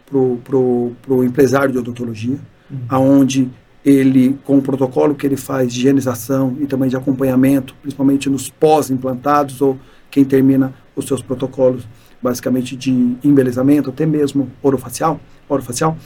para 0.06 0.56
o 0.56 1.24
empresário 1.24 1.72
de 1.72 1.78
odontologia, 1.78 2.38
uhum. 2.70 2.78
aonde 2.88 3.50
ele, 3.84 4.38
com 4.44 4.58
o 4.58 4.62
protocolo 4.62 5.14
que 5.14 5.26
ele 5.26 5.36
faz 5.36 5.72
de 5.72 5.80
higienização 5.80 6.56
e 6.60 6.66
também 6.66 6.88
de 6.88 6.96
acompanhamento, 6.96 7.74
principalmente 7.82 8.30
nos 8.30 8.48
pós-implantados 8.48 9.60
ou 9.60 9.78
quem 10.10 10.24
termina 10.24 10.72
os 10.96 11.06
seus 11.06 11.20
protocolos 11.20 11.86
basicamente 12.22 12.74
de 12.74 12.90
embelezamento, 13.22 13.90
até 13.90 14.06
mesmo 14.06 14.50
orofacial, 14.62 15.20
orofacial, 15.46 15.98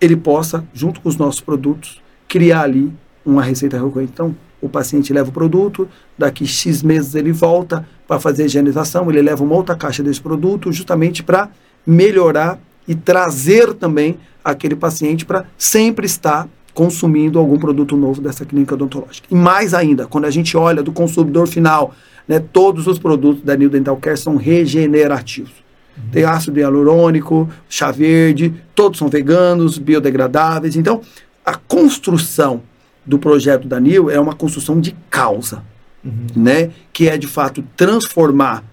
ele 0.00 0.16
possa, 0.16 0.64
junto 0.74 1.00
com 1.00 1.08
os 1.08 1.16
nossos 1.16 1.40
produtos, 1.40 2.02
criar 2.26 2.62
ali 2.62 2.92
uma 3.24 3.42
receita 3.44 3.76
recorrente. 3.76 4.10
Então, 4.12 4.34
o 4.60 4.68
paciente 4.68 5.12
leva 5.12 5.28
o 5.28 5.32
produto, 5.32 5.88
daqui 6.18 6.44
X 6.46 6.82
meses 6.82 7.14
ele 7.14 7.30
volta 7.30 7.86
para 8.08 8.18
fazer 8.18 8.42
a 8.42 8.46
higienização, 8.46 9.08
ele 9.08 9.22
leva 9.22 9.44
uma 9.44 9.54
outra 9.54 9.76
caixa 9.76 10.02
desse 10.02 10.20
produto, 10.20 10.72
justamente 10.72 11.22
para 11.22 11.48
melhorar 11.86 12.58
e 12.86 12.94
trazer 12.94 13.74
também 13.74 14.18
aquele 14.44 14.74
paciente 14.74 15.24
para 15.24 15.44
sempre 15.56 16.06
estar 16.06 16.48
consumindo 16.74 17.38
algum 17.38 17.58
produto 17.58 17.96
novo 17.96 18.20
dessa 18.20 18.44
clínica 18.44 18.74
odontológica. 18.74 19.28
E 19.30 19.34
mais 19.34 19.74
ainda, 19.74 20.06
quando 20.06 20.24
a 20.24 20.30
gente 20.30 20.56
olha 20.56 20.82
do 20.82 20.92
consumidor 20.92 21.46
final, 21.46 21.94
né, 22.26 22.42
todos 22.52 22.86
os 22.86 22.98
produtos 22.98 23.42
da 23.42 23.56
New 23.56 23.68
Dental 23.68 23.96
Care 23.96 24.16
são 24.16 24.36
regenerativos. 24.36 25.52
Uhum. 25.96 26.10
Tem 26.10 26.24
ácido 26.24 26.58
hialurônico, 26.58 27.48
chá 27.68 27.90
verde, 27.90 28.54
todos 28.74 28.98
são 28.98 29.08
veganos, 29.08 29.78
biodegradáveis. 29.78 30.76
Então, 30.76 31.02
a 31.44 31.54
construção 31.56 32.62
do 33.04 33.18
projeto 33.18 33.66
da 33.66 33.78
New 33.78 34.10
é 34.10 34.18
uma 34.18 34.34
construção 34.34 34.80
de 34.80 34.96
causa, 35.10 35.62
uhum. 36.04 36.26
né, 36.34 36.70
que 36.92 37.08
é 37.08 37.18
de 37.18 37.26
fato 37.26 37.62
transformar 37.76 38.64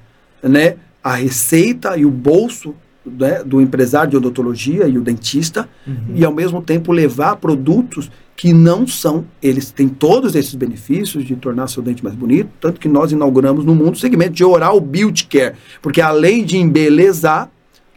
né, 0.42 0.78
a 1.04 1.16
receita 1.16 1.98
e 1.98 2.06
o 2.06 2.12
bolso 2.12 2.76
né, 3.06 3.44
do 3.44 3.62
empresário 3.62 4.12
de 4.12 4.18
odontologia 4.18 4.88
e 4.88 4.98
o 4.98 5.02
dentista, 5.02 5.68
uhum. 5.88 6.16
e 6.16 6.26
ao 6.26 6.34
mesmo 6.34 6.62
tempo 6.62 6.92
levar 6.92 7.38
produtos 7.38 8.12
que 8.36 8.54
não 8.54 8.88
são, 8.88 9.26
eles 9.42 9.70
têm 9.70 9.90
todos 9.90 10.34
esses 10.34 10.56
benefícios 10.56 11.26
de 11.26 11.36
tornar 11.36 11.68
seu 11.68 11.84
dente 11.84 12.04
mais 12.04 12.16
bonito, 12.16 12.50
tanto 12.62 12.80
que 12.80 12.88
nós 12.88 13.12
inauguramos 13.12 13.66
no 13.66 13.76
mundo 13.76 13.96
o 13.96 14.00
segmento 14.00 14.32
de 14.32 14.46
oral 14.46 14.80
beauty 14.80 15.28
care, 15.28 15.56
porque 15.82 16.00
além 16.00 16.46
de 16.46 16.58
embelezar, 16.58 17.52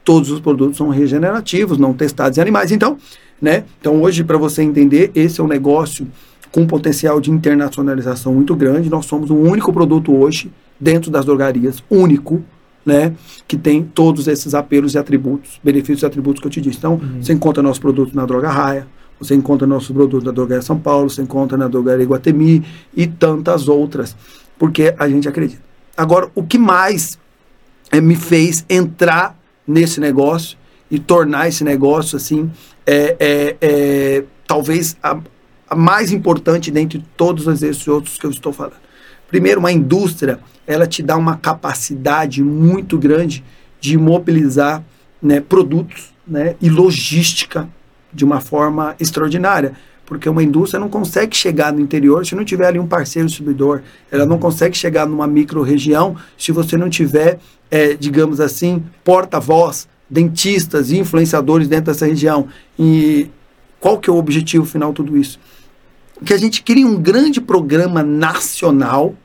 todos 0.05 0.31
os 0.31 0.41
produtos 0.41 0.77
são 0.77 0.89
regenerativos, 0.89 1.79
não 1.79 1.93
testados 1.93 2.39
em 2.39 2.41
animais. 2.41 2.73
Então, 2.73 2.99
né? 3.41 3.65
Então 3.81 4.03
hoje 4.03 4.25
para 4.25 4.37
você 4.37 4.63
entender, 4.63 5.13
esse 5.15 5.41
é 5.41 5.45
um 5.45 5.49
negócio 5.49 6.09
com 6.51 6.67
potencial 6.67 7.21
de 7.21 7.31
internacionalização 7.31 8.35
muito 8.35 8.55
grande. 8.55 8.91
Nós 8.91 9.07
somos 9.07 9.31
o 9.31 9.37
único 9.37 9.73
produto 9.73 10.13
hoje 10.15 10.53
dentro 10.79 11.11
das 11.11 11.25
drogarias, 11.25 11.83
único, 11.89 12.43
né, 12.85 13.15
que 13.47 13.57
tem 13.57 13.83
todos 13.83 14.27
esses 14.29 14.55
apelos 14.55 14.95
e 14.95 14.99
atributos, 14.99 15.61
benefícios 15.63 16.03
e 16.03 16.07
atributos 16.07 16.41
que 16.41 16.47
eu 16.47 16.51
te 16.51 16.61
disse. 16.61 16.79
Então, 16.79 16.95
uhum. 16.95 17.23
você 17.23 17.33
encontra 17.33 17.63
nosso 17.63 17.81
produto 17.81 18.15
na 18.15 18.27
Droga 18.27 18.51
Raia, 18.51 18.87
você 19.19 19.35
encontra 19.35 19.67
nossos 19.67 19.93
produtos 19.93 20.25
na 20.25 20.33
Drogaria 20.33 20.63
São 20.63 20.79
Paulo, 20.79 21.09
você 21.09 21.23
encontra 21.23 21.57
na 21.57 21.69
Drogaria 21.69 22.03
Iguatemi 22.03 22.65
e 22.95 23.07
tantas 23.07 23.69
outras, 23.69 24.17
porque 24.59 24.95
a 24.99 25.09
gente 25.09 25.29
acredita. 25.29 25.63
Agora, 25.97 26.29
o 26.35 26.43
que 26.43 26.59
mais 26.59 27.19
é, 27.91 28.01
me 28.01 28.17
fez 28.17 28.65
entrar 28.69 29.39
nesse 29.67 30.01
negócio 30.01 30.59
e 30.91 30.99
tornar 30.99 31.49
esse 31.49 31.63
negócio 31.63 32.17
assim, 32.17 32.51
é, 32.87 33.17
é, 33.21 33.57
é 33.61 34.25
talvez 34.47 34.97
a, 35.03 35.19
a, 35.69 35.77
mais 35.77 36.11
importante 36.11 36.71
dentre 36.71 37.05
todos 37.17 37.47
esses 37.63 37.87
outros 37.87 38.19
que 38.19 38.27
eu 38.27 38.31
estou 38.31 38.53
falando. 38.53 38.82
Primeiro, 39.33 39.61
uma 39.61 39.73
indústria, 39.73 40.41
ela 40.67 40.87
te 40.87 41.03
dá 41.03 41.17
uma 41.17 41.39
capacidade 41.39 42.43
muito 42.43 42.99
grande 42.99 43.43
de 43.81 43.97
mobilizar 43.97 44.85
né, 45.23 45.41
produtos 45.41 46.13
né, 46.29 46.55
e 46.61 46.69
logística 46.69 47.67
de 48.13 48.27
uma 48.27 48.41
forma 48.43 48.95
extraordinária. 49.01 49.73
Porque 50.05 50.29
uma 50.29 50.43
indústria 50.43 50.79
não 50.79 50.91
consegue 50.91 51.35
chegar 51.35 51.73
no 51.73 51.81
interior 51.81 52.27
se 52.27 52.35
não 52.35 52.45
tiver 52.45 52.67
ali 52.67 52.79
um 52.79 52.87
parceiro 52.87 53.27
distribuidor. 53.27 53.81
Ela 54.11 54.27
não 54.27 54.39
consegue 54.39 54.77
chegar 54.77 55.07
numa 55.07 55.27
micro-região 55.27 56.15
se 56.37 56.53
você 56.53 56.77
não 56.77 56.91
tiver, 56.91 57.39
é, 57.71 57.95
digamos 57.95 58.39
assim, 58.39 58.85
porta-voz, 59.03 59.89
dentistas 60.11 60.91
e 60.91 60.99
influenciadores 60.99 61.69
dentro 61.69 61.87
dessa 61.87 62.05
região. 62.05 62.49
E 62.79 63.31
qual 63.81 63.99
que 63.99 64.11
é 64.11 64.13
o 64.13 64.17
objetivo 64.17 64.67
final 64.67 64.91
de 64.91 64.97
tudo 64.97 65.17
isso? 65.17 65.41
Que 66.23 66.35
a 66.35 66.39
gente 66.39 66.63
crie 66.63 66.85
um 66.85 67.01
grande 67.01 67.41
programa 67.41 68.03
nacional 68.03 69.17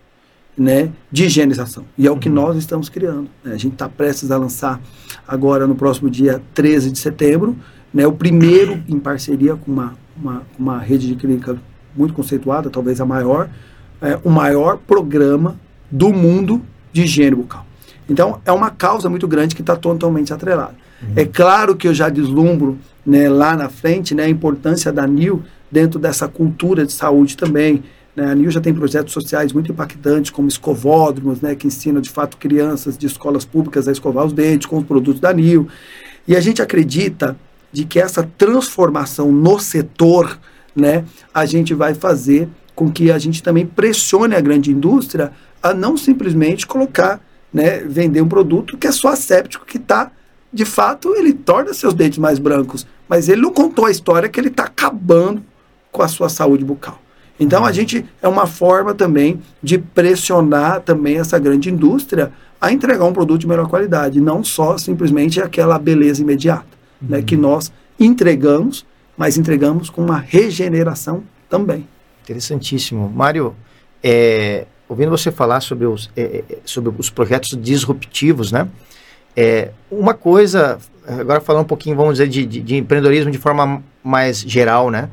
né, 0.58 0.90
de 1.12 1.26
higienização. 1.26 1.86
E 1.98 2.08
é 2.08 2.12
o 2.12 2.18
que 2.18 2.30
uhum. 2.30 2.36
nós 2.36 2.58
estamos 2.58 2.90
criando. 2.90 3.30
Né? 3.44 3.54
A 3.54 3.58
gente 3.58 3.74
está 3.74 3.88
prestes 3.88 4.32
a 4.32 4.38
lançar 4.38 4.82
agora 5.28 5.68
no 5.68 5.76
próximo 5.76 6.10
dia 6.10 6.42
13 6.54 6.92
de 6.92 6.98
setembro 6.98 7.56
né, 7.94 8.06
o 8.06 8.12
primeiro 8.12 8.84
em 8.88 9.00
parceria 9.00 9.56
com 9.56 9.72
uma, 9.72 9.96
uma, 10.16 10.44
uma 10.58 10.80
rede 10.80 11.08
de 11.08 11.16
clínica 11.16 11.58
muito 11.96 12.14
conceituada, 12.14 12.70
talvez 12.70 13.02
a 13.02 13.06
maior, 13.06 13.50
é, 14.02 14.20
o 14.24 14.30
maior 14.30 14.78
programa 14.78 15.56
do 15.90 16.14
mundo 16.14 16.62
de 16.92 17.04
higiene 17.04 17.36
bucal. 17.36 17.66
Então, 18.10 18.40
é 18.46 18.52
uma 18.52 18.70
causa 18.70 19.10
muito 19.10 19.28
grande 19.28 19.56
que 19.56 19.62
está 19.62 19.76
totalmente 19.76 20.34
atrelada. 20.34 20.76
Uhum. 21.02 21.14
É 21.16 21.26
claro 21.26 21.76
que 21.76 21.88
eu 21.88 21.94
já 21.94 22.10
deslumbro 22.10 22.78
né, 23.06 23.28
lá 23.30 23.56
na 23.56 23.70
frente 23.70 24.14
né, 24.14 24.26
a 24.26 24.30
importância 24.30 24.92
da 24.92 25.08
NIL 25.08 25.44
dentro 25.72 26.00
dessa 26.00 26.28
cultura 26.28 26.86
de 26.86 26.94
saúde 26.94 27.36
também. 27.36 27.84
Né? 28.18 28.32
A 28.32 28.34
NIL 28.34 28.50
já 28.50 28.60
tem 28.60 28.74
projetos 28.74 29.14
sociais 29.14 29.54
muito 29.54 29.72
impactantes, 29.72 30.32
como 30.32 30.48
escovódromos, 30.48 31.40
né, 31.40 31.54
que 31.54 31.68
ensinam 31.68 32.02
de 32.02 32.10
fato 32.10 32.36
crianças 32.36 32.98
de 32.98 33.06
escolas 33.06 33.46
públicas 33.46 33.88
a 33.88 33.92
escovar 33.92 34.26
os 34.26 34.34
dentes 34.34 34.66
com 34.66 34.80
os 34.80 34.84
produtos 34.84 35.22
da 35.22 35.32
NIL. 35.32 35.68
E 36.28 36.36
a 36.36 36.40
gente 36.40 36.60
acredita 36.60 37.38
de 37.72 37.86
que 37.86 38.00
essa 38.00 38.28
transformação 38.36 39.32
no 39.32 39.60
setor, 39.60 40.40
né, 40.76 41.06
a 41.32 41.46
gente 41.46 41.76
vai 41.76 41.94
fazer 41.94 42.50
com 42.74 42.92
que 42.92 43.12
a 43.12 43.20
gente 43.20 43.44
também 43.44 43.68
pressione 43.68 44.34
a 44.34 44.42
grande 44.42 44.72
indústria 44.72 45.32
a 45.62 45.72
não 45.72 45.96
simplesmente 45.96 46.66
colocar, 46.66 47.22
né, 47.54 47.82
vender 47.82 48.22
um 48.22 48.28
produto 48.28 48.78
que 48.80 48.88
é 48.88 48.92
só 48.92 49.10
asséptico, 49.10 49.64
que 49.64 49.78
está 49.78 50.12
de 50.52 50.66
fato, 50.66 51.14
ele 51.14 51.34
torna 51.34 51.72
seus 51.72 51.94
dentes 51.94 52.18
mais 52.18 52.40
brancos, 52.40 52.88
mas 53.08 53.30
ele 53.30 53.42
não 53.42 53.54
contou 53.54 53.86
a 53.86 53.92
história 53.92 54.28
que 54.28 54.40
ele 54.40 54.48
está 54.48 54.64
acabando 54.64 55.44
com 55.92 56.02
a 56.02 56.08
sua 56.08 56.30
saúde 56.30 56.66
bucal. 56.66 57.00
Então 57.40 57.66
a 57.66 57.72
gente 57.72 58.06
é 58.22 58.28
uma 58.28 58.48
forma 58.48 58.94
também 58.94 59.42
de 59.62 59.78
pressionar 59.78 60.82
também 60.82 61.18
essa 61.18 61.38
grande 61.38 61.70
indústria 61.70 62.32
a 62.60 62.72
entregar 62.72 63.06
um 63.06 63.14
produto 63.14 63.42
de 63.42 63.48
melhor 63.48 63.68
qualidade, 63.68 64.20
não 64.20 64.44
só 64.44 64.78
simplesmente 64.78 65.40
aquela 65.40 65.78
beleza 65.78 66.22
imediata, 66.22 66.66
né, 67.02 67.18
uhum. 67.18 67.18
né, 67.18 67.22
que 67.22 67.38
nós 67.38 67.72
entregamos, 68.00 68.86
mas 69.16 69.38
entregamos 69.38 69.90
com 69.90 70.04
uma 70.04 70.18
regeneração 70.18 71.24
também. 71.50 71.88
Interessantíssimo. 72.24 73.10
Mário, 73.10 73.56
é, 74.04 74.66
ouvindo 74.90 75.10
você 75.10 75.32
falar 75.32 75.62
sobre 75.62 75.86
os, 75.86 76.10
é, 76.16 76.44
é 76.50 76.58
sobre 76.66 76.94
os 76.98 77.10
projetos 77.10 77.58
disruptivos, 77.62 78.52
né? 78.52 78.68
É, 79.36 79.70
uma 79.92 80.14
coisa, 80.16 80.80
agora 81.08 81.40
falando 81.40 81.64
um 81.64 81.68
pouquinho, 81.68 81.96
vamos 81.96 82.14
dizer, 82.14 82.28
de, 82.28 82.46
de, 82.46 82.60
de 82.60 82.76
empreendedorismo 82.76 83.30
de 83.30 83.38
forma 83.38 83.84
mais 84.04 84.42
geral, 84.42 84.90
né? 84.90 85.10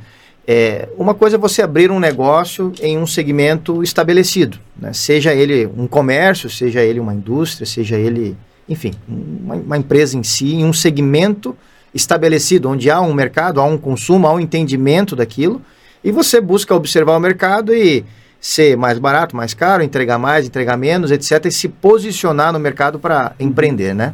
É, 0.46 0.88
uma 0.98 1.14
coisa 1.14 1.36
é 1.36 1.38
você 1.38 1.62
abrir 1.62 1.90
um 1.90 1.98
negócio 1.98 2.72
em 2.80 2.98
um 2.98 3.06
segmento 3.06 3.82
estabelecido, 3.82 4.58
né? 4.76 4.92
seja 4.92 5.34
ele 5.34 5.66
um 5.66 5.86
comércio, 5.86 6.50
seja 6.50 6.82
ele 6.82 7.00
uma 7.00 7.14
indústria, 7.14 7.66
seja 7.66 7.96
ele, 7.96 8.36
enfim, 8.68 8.92
uma, 9.08 9.54
uma, 9.54 9.78
empresa 9.78 10.18
em 10.18 10.22
si, 10.22 10.54
em 10.54 10.64
um 10.64 10.72
segmento 10.72 11.56
estabelecido, 11.94 12.68
onde 12.68 12.90
há 12.90 13.00
um 13.00 13.14
mercado, 13.14 13.58
há 13.58 13.64
um 13.64 13.78
consumo, 13.78 14.26
há 14.26 14.34
um 14.34 14.40
entendimento 14.40 15.16
daquilo, 15.16 15.62
e 16.02 16.12
você 16.12 16.42
busca 16.42 16.74
observar 16.74 17.16
o 17.16 17.20
mercado 17.20 17.74
e 17.74 18.04
ser 18.38 18.76
mais 18.76 18.98
barato, 18.98 19.34
mais 19.34 19.54
caro, 19.54 19.82
entregar 19.82 20.18
mais, 20.18 20.46
entregar 20.46 20.76
menos, 20.76 21.10
etc., 21.10 21.46
e 21.46 21.50
se 21.50 21.66
posicionar 21.66 22.52
no 22.52 22.58
mercado 22.58 22.98
para 22.98 23.34
empreender, 23.40 23.94
né? 23.94 24.12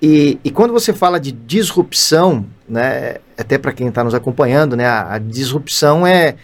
E, 0.00 0.38
e, 0.44 0.50
quando 0.50 0.72
você 0.72 0.92
fala 0.92 1.18
de 1.18 1.32
disrupção, 1.32 2.44
né, 2.68 3.16
até 3.36 3.56
para 3.56 3.72
quem 3.72 3.88
está 3.88 4.04
nos 4.04 4.14
acompanhando, 4.14 4.76
né, 4.76 4.86
a, 4.86 5.14
a, 5.14 5.18
disrupção 5.18 6.06
é, 6.06 6.36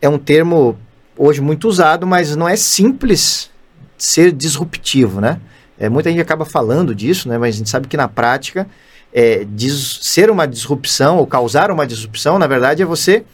é 0.00 0.08
um 0.08 0.18
termo 0.18 0.78
hoje 1.18 1.40
muito 1.40 1.68
usado, 1.68 2.06
mas 2.06 2.36
não 2.36 2.48
é 2.48 2.54
simples 2.54 3.50
ser 3.98 4.32
disruptivo, 4.32 5.20
né? 5.20 5.40
É, 5.78 5.88
muita 5.88 6.10
gente 6.10 6.20
acaba 6.20 6.44
falando 6.44 6.94
disso, 6.94 7.28
né, 7.28 7.36
mas 7.36 7.54
a 7.54 7.58
gente 7.58 7.70
sabe 7.70 7.88
que 7.88 7.96
na 7.96 8.06
prática 8.06 8.66
é, 9.12 9.44
ser 10.00 10.30
uma 10.30 10.46
disrupção 10.46 11.18
ou 11.18 11.26
causar 11.26 11.70
uma 11.70 11.86
disrupção, 11.86 12.38
na 12.38 12.46
verdade, 12.46 12.82
é 12.82 12.86
você 12.86 13.24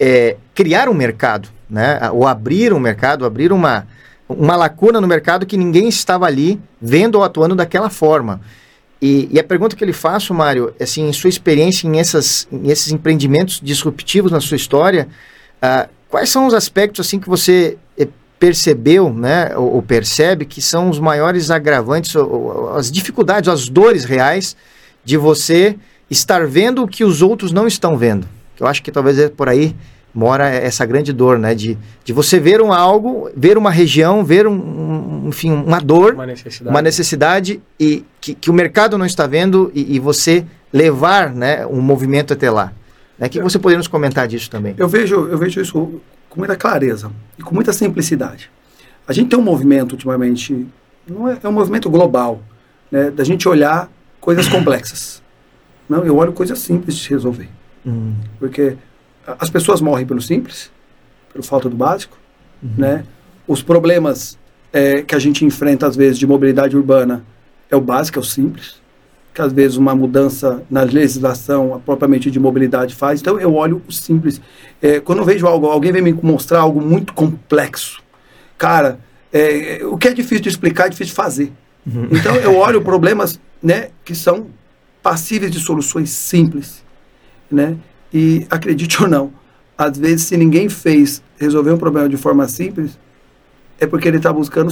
é, 0.00 0.36
criar 0.54 0.88
um 0.88 0.94
mercado, 0.94 1.48
né, 1.70 2.10
ou 2.12 2.26
abrir 2.26 2.72
um 2.72 2.80
mercado, 2.80 3.24
abrir 3.24 3.52
uma, 3.52 3.86
uma 4.28 4.56
lacuna 4.56 5.00
no 5.00 5.06
mercado 5.06 5.46
que 5.46 5.56
ninguém 5.56 5.88
estava 5.88 6.26
ali 6.26 6.60
vendo 6.80 7.16
ou 7.16 7.24
atuando 7.24 7.54
daquela 7.54 7.88
forma. 7.88 8.40
E, 9.02 9.28
e, 9.32 9.40
a 9.40 9.42
pergunta 9.42 9.74
que 9.74 9.82
eu 9.82 9.86
lhe 9.86 9.92
faço, 9.92 10.32
Mário, 10.32 10.72
é 10.78 10.84
assim, 10.84 11.08
em 11.08 11.12
sua 11.12 11.28
experiência 11.28 11.88
em, 11.88 11.98
essas, 11.98 12.46
em 12.52 12.70
esses 12.70 12.92
empreendimentos 12.92 13.60
disruptivos 13.60 14.30
na 14.30 14.40
sua 14.40 14.56
história, 14.56 15.08
uh, 15.56 15.90
quais 16.08 16.30
são 16.30 16.46
os 16.46 16.54
aspectos 16.54 17.04
assim 17.04 17.18
que 17.18 17.28
você 17.28 17.76
eh, 17.98 18.06
percebeu, 18.38 19.12
né, 19.12 19.56
ou, 19.56 19.74
ou, 19.74 19.82
percebe 19.82 20.44
que 20.44 20.62
são 20.62 20.88
os 20.88 21.00
maiores 21.00 21.50
agravantes, 21.50 22.14
ou, 22.14 22.30
ou, 22.30 22.76
as 22.76 22.92
dificuldades, 22.92 23.48
as 23.48 23.68
dores 23.68 24.04
reais 24.04 24.56
de 25.04 25.16
você 25.16 25.76
estar 26.08 26.46
vendo 26.46 26.84
o 26.84 26.86
que 26.86 27.02
os 27.02 27.22
outros 27.22 27.50
não 27.50 27.66
estão 27.66 27.98
vendo? 27.98 28.28
Eu 28.60 28.68
acho 28.68 28.84
que 28.84 28.92
talvez 28.92 29.18
é 29.18 29.28
por 29.28 29.48
aí 29.48 29.74
mora 30.14 30.48
essa 30.48 30.84
grande 30.84 31.12
dor, 31.12 31.38
né? 31.38 31.54
De, 31.54 31.78
de 32.04 32.12
você 32.12 32.38
ver 32.38 32.60
um 32.60 32.72
algo, 32.72 33.30
ver 33.36 33.56
uma 33.56 33.70
região, 33.70 34.24
ver 34.24 34.46
um, 34.46 34.52
um 34.52 35.28
enfim, 35.28 35.50
uma 35.50 35.80
dor, 35.80 36.14
uma 36.14 36.26
necessidade, 36.26 36.70
uma 36.70 36.82
necessidade 36.82 37.62
e 37.80 38.04
que, 38.20 38.34
que 38.34 38.50
o 38.50 38.52
mercado 38.52 38.98
não 38.98 39.06
está 39.06 39.26
vendo 39.26 39.70
e, 39.74 39.96
e, 39.96 39.98
você 39.98 40.44
levar, 40.72 41.30
né, 41.30 41.66
um 41.66 41.80
movimento 41.80 42.32
até 42.32 42.50
lá. 42.50 42.72
O 43.18 43.22
né? 43.22 43.28
que 43.28 43.40
você 43.40 43.58
poderia 43.58 43.78
nos 43.78 43.88
comentar 43.88 44.28
disso 44.28 44.50
também? 44.50 44.74
Eu 44.76 44.88
vejo, 44.88 45.26
eu 45.28 45.38
vejo 45.38 45.60
isso 45.60 46.00
com 46.28 46.38
muita 46.38 46.56
clareza 46.56 47.10
e 47.38 47.42
com 47.42 47.54
muita 47.54 47.72
simplicidade. 47.72 48.50
A 49.06 49.12
gente 49.12 49.30
tem 49.30 49.38
um 49.38 49.42
movimento 49.42 49.92
ultimamente, 49.92 50.66
não 51.06 51.28
é, 51.28 51.38
é 51.42 51.48
um 51.48 51.52
movimento 51.52 51.88
global, 51.90 52.40
né, 52.90 53.10
da 53.10 53.24
gente 53.24 53.48
olhar 53.48 53.90
coisas 54.20 54.48
complexas. 54.48 55.22
Não, 55.88 56.04
eu 56.04 56.16
olho 56.16 56.32
coisas 56.32 56.58
simples 56.58 56.96
de 56.96 57.10
resolver. 57.10 57.48
Hum. 57.84 58.14
Porque 58.38 58.76
as 59.26 59.50
pessoas 59.50 59.80
morrem 59.80 60.06
pelo 60.06 60.20
simples, 60.20 60.70
pelo 61.32 61.44
falta 61.44 61.68
do 61.68 61.76
básico, 61.76 62.18
uhum. 62.62 62.70
né? 62.76 63.04
Os 63.46 63.62
problemas 63.62 64.38
é, 64.72 65.02
que 65.02 65.14
a 65.14 65.18
gente 65.18 65.44
enfrenta 65.44 65.86
às 65.86 65.96
vezes 65.96 66.18
de 66.18 66.26
mobilidade 66.26 66.76
urbana 66.76 67.24
é 67.70 67.76
o 67.76 67.80
básico, 67.80 68.18
é 68.18 68.22
o 68.22 68.24
simples, 68.24 68.80
que 69.34 69.40
às 69.40 69.52
vezes 69.52 69.76
uma 69.76 69.94
mudança 69.94 70.62
na 70.70 70.82
legislação 70.82 71.80
propriamente 71.84 72.30
de 72.30 72.38
mobilidade 72.38 72.94
faz. 72.94 73.20
Então 73.20 73.38
eu 73.40 73.54
olho 73.54 73.82
o 73.88 73.92
simples. 73.92 74.40
É, 74.80 75.00
quando 75.00 75.18
eu 75.18 75.24
vejo 75.24 75.46
algo, 75.46 75.66
alguém 75.66 75.92
vem 75.92 76.02
me 76.02 76.12
mostrar 76.12 76.60
algo 76.60 76.80
muito 76.80 77.12
complexo, 77.14 78.02
cara, 78.58 79.00
é, 79.32 79.80
o 79.84 79.96
que 79.96 80.08
é 80.08 80.12
difícil 80.12 80.40
de 80.40 80.48
explicar 80.48 80.86
é 80.86 80.90
difícil 80.90 81.12
de 81.12 81.16
fazer. 81.16 81.52
Uhum. 81.86 82.08
Então 82.10 82.34
eu 82.36 82.56
olho 82.56 82.80
problemas, 82.84 83.40
né, 83.62 83.88
que 84.04 84.14
são 84.14 84.48
passíveis 85.02 85.50
de 85.50 85.58
soluções 85.58 86.10
simples, 86.10 86.84
né? 87.50 87.76
E 88.12 88.46
acredite 88.50 89.02
ou 89.02 89.08
não, 89.08 89.32
às 89.76 89.96
vezes, 89.96 90.22
se 90.26 90.36
ninguém 90.36 90.68
fez 90.68 91.22
resolver 91.38 91.72
um 91.72 91.78
problema 91.78 92.08
de 92.08 92.16
forma 92.16 92.46
simples, 92.46 92.98
é 93.80 93.86
porque 93.86 94.06
ele 94.06 94.18
está 94.18 94.32
buscando 94.32 94.70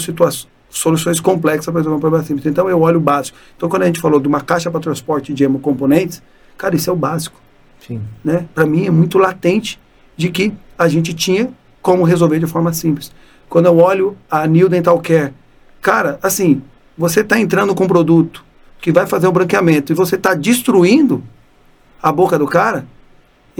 soluções 0.68 1.20
complexas 1.20 1.66
para 1.66 1.80
resolver 1.80 1.96
um 1.96 2.00
problema 2.00 2.24
simples. 2.24 2.46
Então, 2.46 2.68
eu 2.68 2.80
olho 2.80 2.98
o 2.98 3.00
básico. 3.00 3.36
Então, 3.56 3.68
quando 3.68 3.82
a 3.82 3.86
gente 3.86 4.00
falou 4.00 4.20
de 4.20 4.28
uma 4.28 4.40
caixa 4.40 4.70
para 4.70 4.80
transporte 4.80 5.32
de 5.32 5.42
hemocomponentes, 5.42 6.22
cara, 6.56 6.76
isso 6.76 6.90
é 6.90 6.92
o 6.92 6.96
básico. 6.96 7.40
Sim. 7.86 8.00
Né? 8.22 8.46
Para 8.54 8.66
mim, 8.66 8.86
é 8.86 8.90
muito 8.90 9.18
latente 9.18 9.80
de 10.16 10.28
que 10.30 10.52
a 10.78 10.86
gente 10.86 11.14
tinha 11.14 11.50
como 11.82 12.04
resolver 12.04 12.38
de 12.38 12.46
forma 12.46 12.72
simples. 12.72 13.10
Quando 13.48 13.66
eu 13.66 13.78
olho 13.78 14.16
a 14.30 14.46
New 14.46 14.68
Dental 14.68 14.98
Care, 15.00 15.32
cara, 15.80 16.18
assim, 16.22 16.62
você 16.96 17.20
está 17.20 17.40
entrando 17.40 17.74
com 17.74 17.84
um 17.84 17.88
produto 17.88 18.44
que 18.80 18.92
vai 18.92 19.06
fazer 19.06 19.26
o 19.26 19.32
branqueamento 19.32 19.92
e 19.92 19.94
você 19.94 20.16
está 20.16 20.34
destruindo 20.34 21.22
a 22.02 22.12
boca 22.12 22.38
do 22.38 22.46
cara, 22.46 22.86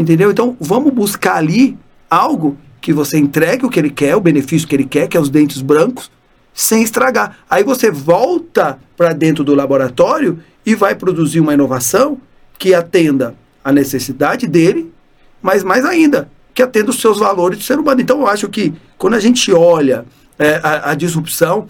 Entendeu? 0.00 0.30
Então, 0.30 0.56
vamos 0.58 0.94
buscar 0.94 1.36
ali 1.36 1.76
algo 2.08 2.56
que 2.80 2.90
você 2.90 3.18
entregue 3.18 3.66
o 3.66 3.68
que 3.68 3.78
ele 3.78 3.90
quer, 3.90 4.16
o 4.16 4.20
benefício 4.20 4.66
que 4.66 4.74
ele 4.74 4.86
quer, 4.86 5.06
que 5.06 5.14
é 5.14 5.20
os 5.20 5.28
dentes 5.28 5.60
brancos, 5.60 6.10
sem 6.54 6.82
estragar. 6.82 7.36
Aí 7.50 7.62
você 7.62 7.90
volta 7.90 8.78
para 8.96 9.12
dentro 9.12 9.44
do 9.44 9.54
laboratório 9.54 10.42
e 10.64 10.74
vai 10.74 10.94
produzir 10.94 11.38
uma 11.38 11.52
inovação 11.52 12.16
que 12.58 12.72
atenda 12.72 13.34
a 13.62 13.70
necessidade 13.70 14.46
dele, 14.46 14.90
mas 15.42 15.62
mais 15.62 15.84
ainda, 15.84 16.30
que 16.54 16.62
atenda 16.62 16.88
os 16.88 16.98
seus 16.98 17.18
valores 17.18 17.58
de 17.58 17.66
ser 17.66 17.78
humano. 17.78 18.00
Então, 18.00 18.20
eu 18.20 18.26
acho 18.26 18.48
que 18.48 18.72
quando 18.96 19.12
a 19.12 19.20
gente 19.20 19.52
olha 19.52 20.06
é, 20.38 20.58
a, 20.62 20.92
a, 20.92 20.94
disrupção, 20.94 21.66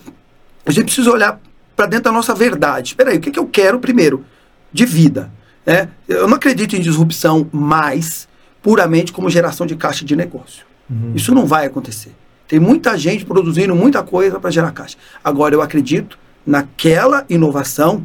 a 0.65 0.70
gente 0.70 0.85
precisa 0.85 1.11
olhar 1.11 1.40
para 1.74 1.86
dentro 1.86 2.05
da 2.05 2.12
nossa 2.12 2.32
verdade. 2.32 2.90
Espera 2.90 3.11
aí, 3.11 3.19
o 3.19 3.20
que, 3.20 3.32
que 3.32 3.40
eu 3.40 3.47
quero 3.48 3.81
primeiro? 3.81 4.24
De 4.73 4.86
vida. 4.86 5.32
É, 5.70 5.86
eu 6.09 6.26
não 6.26 6.34
acredito 6.34 6.74
em 6.74 6.80
disrupção 6.80 7.47
mais 7.52 8.28
puramente 8.60 9.12
como 9.12 9.30
geração 9.30 9.64
de 9.64 9.76
caixa 9.76 10.05
de 10.05 10.16
negócio. 10.16 10.66
Uhum. 10.90 11.12
Isso 11.14 11.32
não 11.32 11.47
vai 11.47 11.64
acontecer. 11.64 12.12
Tem 12.48 12.59
muita 12.59 12.98
gente 12.98 13.24
produzindo 13.24 13.72
muita 13.76 14.02
coisa 14.02 14.40
para 14.40 14.51
gerar 14.51 14.72
caixa. 14.72 14.98
Agora, 15.22 15.55
eu 15.55 15.62
acredito 15.62 16.18
naquela 16.44 17.24
inovação 17.30 18.05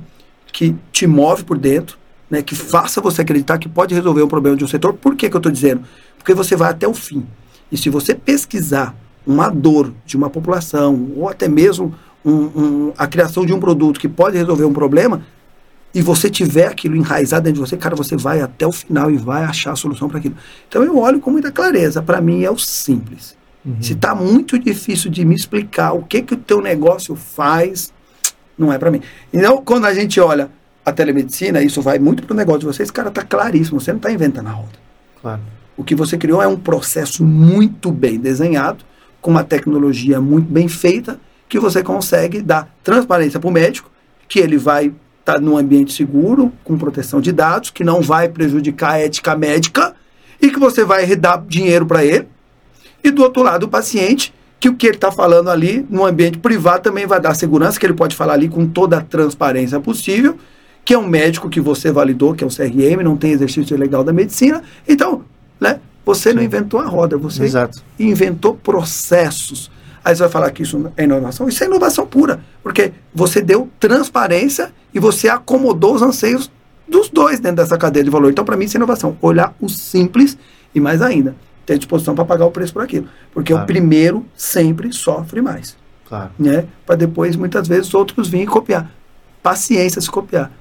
que 0.54 0.76
te 0.92 1.08
move 1.08 1.44
por 1.44 1.58
dentro, 1.58 1.98
né, 2.30 2.44
que 2.44 2.54
faça 2.54 3.02
você 3.02 3.24
acreditar 3.24 3.58
que 3.58 3.68
pode 3.68 3.96
resolver 3.96 4.22
um 4.22 4.28
problema 4.28 4.56
de 4.56 4.64
um 4.64 4.68
setor. 4.68 4.94
Por 4.94 5.16
que, 5.16 5.28
que 5.28 5.36
eu 5.36 5.40
estou 5.40 5.52
dizendo? 5.52 5.82
Porque 6.20 6.36
você 6.36 6.56
vai 6.56 6.70
até 6.70 6.88
o 6.88 6.94
fim. 6.94 7.26
E 7.72 7.78
se 7.78 7.90
você 7.90 8.14
pesquisar 8.14 8.96
uma 9.26 9.50
dor 9.50 9.92
de 10.06 10.16
uma 10.16 10.30
população, 10.30 11.12
ou 11.16 11.28
até 11.28 11.48
mesmo 11.48 11.96
um, 12.24 12.32
um, 12.32 12.94
a 12.96 13.08
criação 13.08 13.44
de 13.44 13.54
um 13.54 13.60
produto 13.60 14.00
que 14.00 14.08
pode 14.08 14.38
resolver 14.38 14.66
um 14.66 14.74
problema, 14.74 15.24
e 15.96 16.02
você 16.02 16.30
tiver 16.30 16.68
aquilo 16.68 16.98
enraizado 16.98 17.46
dentro 17.46 17.64
de 17.64 17.70
você, 17.70 17.78
cara, 17.78 17.96
você 17.96 18.18
vai 18.18 18.42
até 18.42 18.68
o 18.68 18.72
final 18.74 19.10
e 19.10 19.16
vai 19.16 19.46
achar 19.46 19.72
a 19.72 19.76
solução 19.78 20.10
para 20.10 20.18
aquilo. 20.18 20.36
Então 20.68 20.84
eu 20.84 20.98
olho 20.98 21.22
com 21.22 21.32
muita 21.32 21.54
clareza. 21.54 22.02
Para 22.02 22.20
mim 22.20 22.44
é 22.44 22.52
o 22.52 22.58
simples. 22.58 23.34
Uhum. 23.66 23.78
Se 23.80 23.94
está 23.94 24.14
muito 24.14 24.60
difícil 24.60 25.10
de 25.10 25.24
me 25.24 25.34
explicar 25.34 25.94
o 25.94 26.04
que 26.04 26.22
que 26.22 26.34
o 26.34 26.38
teu 26.38 26.62
negócio 26.62 27.16
faz, 27.16 27.94
não 28.58 28.74
é 28.74 28.78
para 28.78 28.92
mim. 28.92 29.02
Então, 29.34 29.62
quando 29.64 29.86
a 29.86 29.94
gente 29.94 30.20
olha 30.20 30.50
a 30.86 30.92
telemedicina, 30.92 31.62
isso 31.62 31.82
vai 31.82 31.98
muito 31.98 32.24
para 32.24 32.34
o 32.34 32.38
negócio 32.38 32.60
de 32.60 32.66
vocês, 32.66 32.92
cara, 32.92 33.10
tá 33.10 33.24
claríssimo, 33.24 33.80
você 33.80 33.92
não 33.94 33.98
está 33.98 34.12
inventando 34.12 34.48
a 34.48 34.52
roda. 34.52 34.78
Claro. 35.22 35.42
O 35.78 35.84
que 35.84 35.96
você 35.96 36.18
criou 36.18 36.42
é 36.42 36.48
um 36.48 36.58
processo 36.58 37.24
muito 37.24 37.90
bem 37.90 38.20
desenhado, 38.20 38.84
com 39.22 39.32
uma 39.32 39.46
tecnologia 39.46 40.20
muito 40.20 40.52
bem 40.52 40.68
feita, 40.68 41.18
que 41.48 41.58
você 41.58 41.82
consegue 41.82 42.42
dar 42.42 42.70
transparência 42.84 43.40
para 43.40 43.50
o 43.50 43.54
médico, 43.54 43.90
que 44.28 44.40
ele 44.40 44.58
vai 44.58 44.92
está 45.26 45.40
num 45.40 45.58
ambiente 45.58 45.92
seguro, 45.92 46.54
com 46.64 46.78
proteção 46.78 47.20
de 47.20 47.32
dados, 47.32 47.72
que 47.72 47.84
não 47.84 48.00
vai 48.00 48.30
prejudicar 48.30 48.92
a 48.92 49.00
ética 49.00 49.36
médica 49.36 49.96
e 50.40 50.52
que 50.52 50.60
você 50.60 50.84
vai 50.86 51.16
dar 51.16 51.44
dinheiro 51.48 51.84
para 51.84 52.06
ele. 52.06 52.28
E 53.04 53.10
do 53.10 53.24
outro 53.24 53.42
lado, 53.42 53.64
o 53.64 53.68
paciente, 53.68 54.32
que 54.60 54.70
o 54.70 54.76
que 54.76 54.86
ele 54.86 54.98
está 54.98 55.12
falando 55.12 55.50
ali 55.50 55.84
no 55.90 56.06
ambiente 56.06 56.38
privado 56.38 56.84
também 56.84 57.08
vai 57.08 57.20
dar 57.20 57.34
segurança, 57.34 57.80
que 57.80 57.86
ele 57.88 57.96
pode 57.96 58.16
falar 58.16 58.34
ali 58.34 58.48
com 58.48 58.68
toda 58.68 59.00
a 59.00 59.02
transparência 59.02 59.80
possível, 59.80 60.38
que 60.84 60.94
é 60.94 60.98
um 60.98 61.08
médico 61.08 61.50
que 61.50 61.60
você 61.60 61.92
validou, 61.92 62.36
que 62.36 62.44
é 62.44 62.48
um 62.48 62.50
CRM, 62.52 63.04
não 63.04 63.18
tem 63.18 63.32
exercício 63.32 63.76
legal 63.76 64.04
da 64.04 64.14
medicina. 64.14 64.62
Então, 64.88 65.24
né, 65.60 65.80
você 66.06 66.30
Sim. 66.30 66.36
não 66.36 66.44
inventou 66.44 66.80
a 66.80 66.86
roda, 66.86 67.18
você 67.18 67.44
Exato. 67.44 67.82
inventou 68.00 68.54
processos. 68.54 69.72
Aí 70.06 70.16
você 70.16 70.22
vai 70.22 70.32
falar 70.32 70.52
que 70.52 70.62
isso 70.62 70.92
é 70.96 71.04
inovação? 71.04 71.50
Isso 71.50 71.64
é 71.64 71.68
inovação 71.68 72.06
pura, 72.06 72.40
porque 72.62 72.94
você 73.12 73.42
deu 73.42 73.68
transparência 73.80 74.72
e 74.94 75.00
você 75.00 75.28
acomodou 75.28 75.96
os 75.96 76.04
anseios 76.04 76.52
dos 76.88 77.10
dois 77.10 77.40
dentro 77.40 77.58
dessa 77.58 77.76
cadeia 77.76 78.04
de 78.04 78.12
valor. 78.12 78.30
Então, 78.30 78.46
para 78.46 78.56
mim, 78.56 78.66
isso 78.66 78.78
é 78.78 78.80
inovação. 78.80 79.18
Olhar 79.20 79.56
o 79.60 79.68
simples 79.68 80.38
e 80.76 80.80
mais 80.80 81.02
ainda, 81.02 81.36
ter 81.66 81.80
disposição 81.80 82.14
para 82.14 82.24
pagar 82.24 82.46
o 82.46 82.52
preço 82.52 82.72
por 82.72 82.84
aquilo. 82.84 83.10
Porque 83.34 83.52
claro. 83.52 83.64
o 83.64 83.66
primeiro 83.66 84.24
sempre 84.36 84.94
sofre 84.94 85.42
mais. 85.42 85.76
Claro. 86.08 86.30
Né? 86.38 86.66
Para 86.86 86.96
depois, 86.96 87.36
muitas 87.36 87.68
vezes, 87.68 87.92
outros 87.92 88.28
virem 88.28 88.46
copiar. 88.46 88.92
Paciência 89.42 90.00
se 90.00 90.12
copiar. 90.12 90.52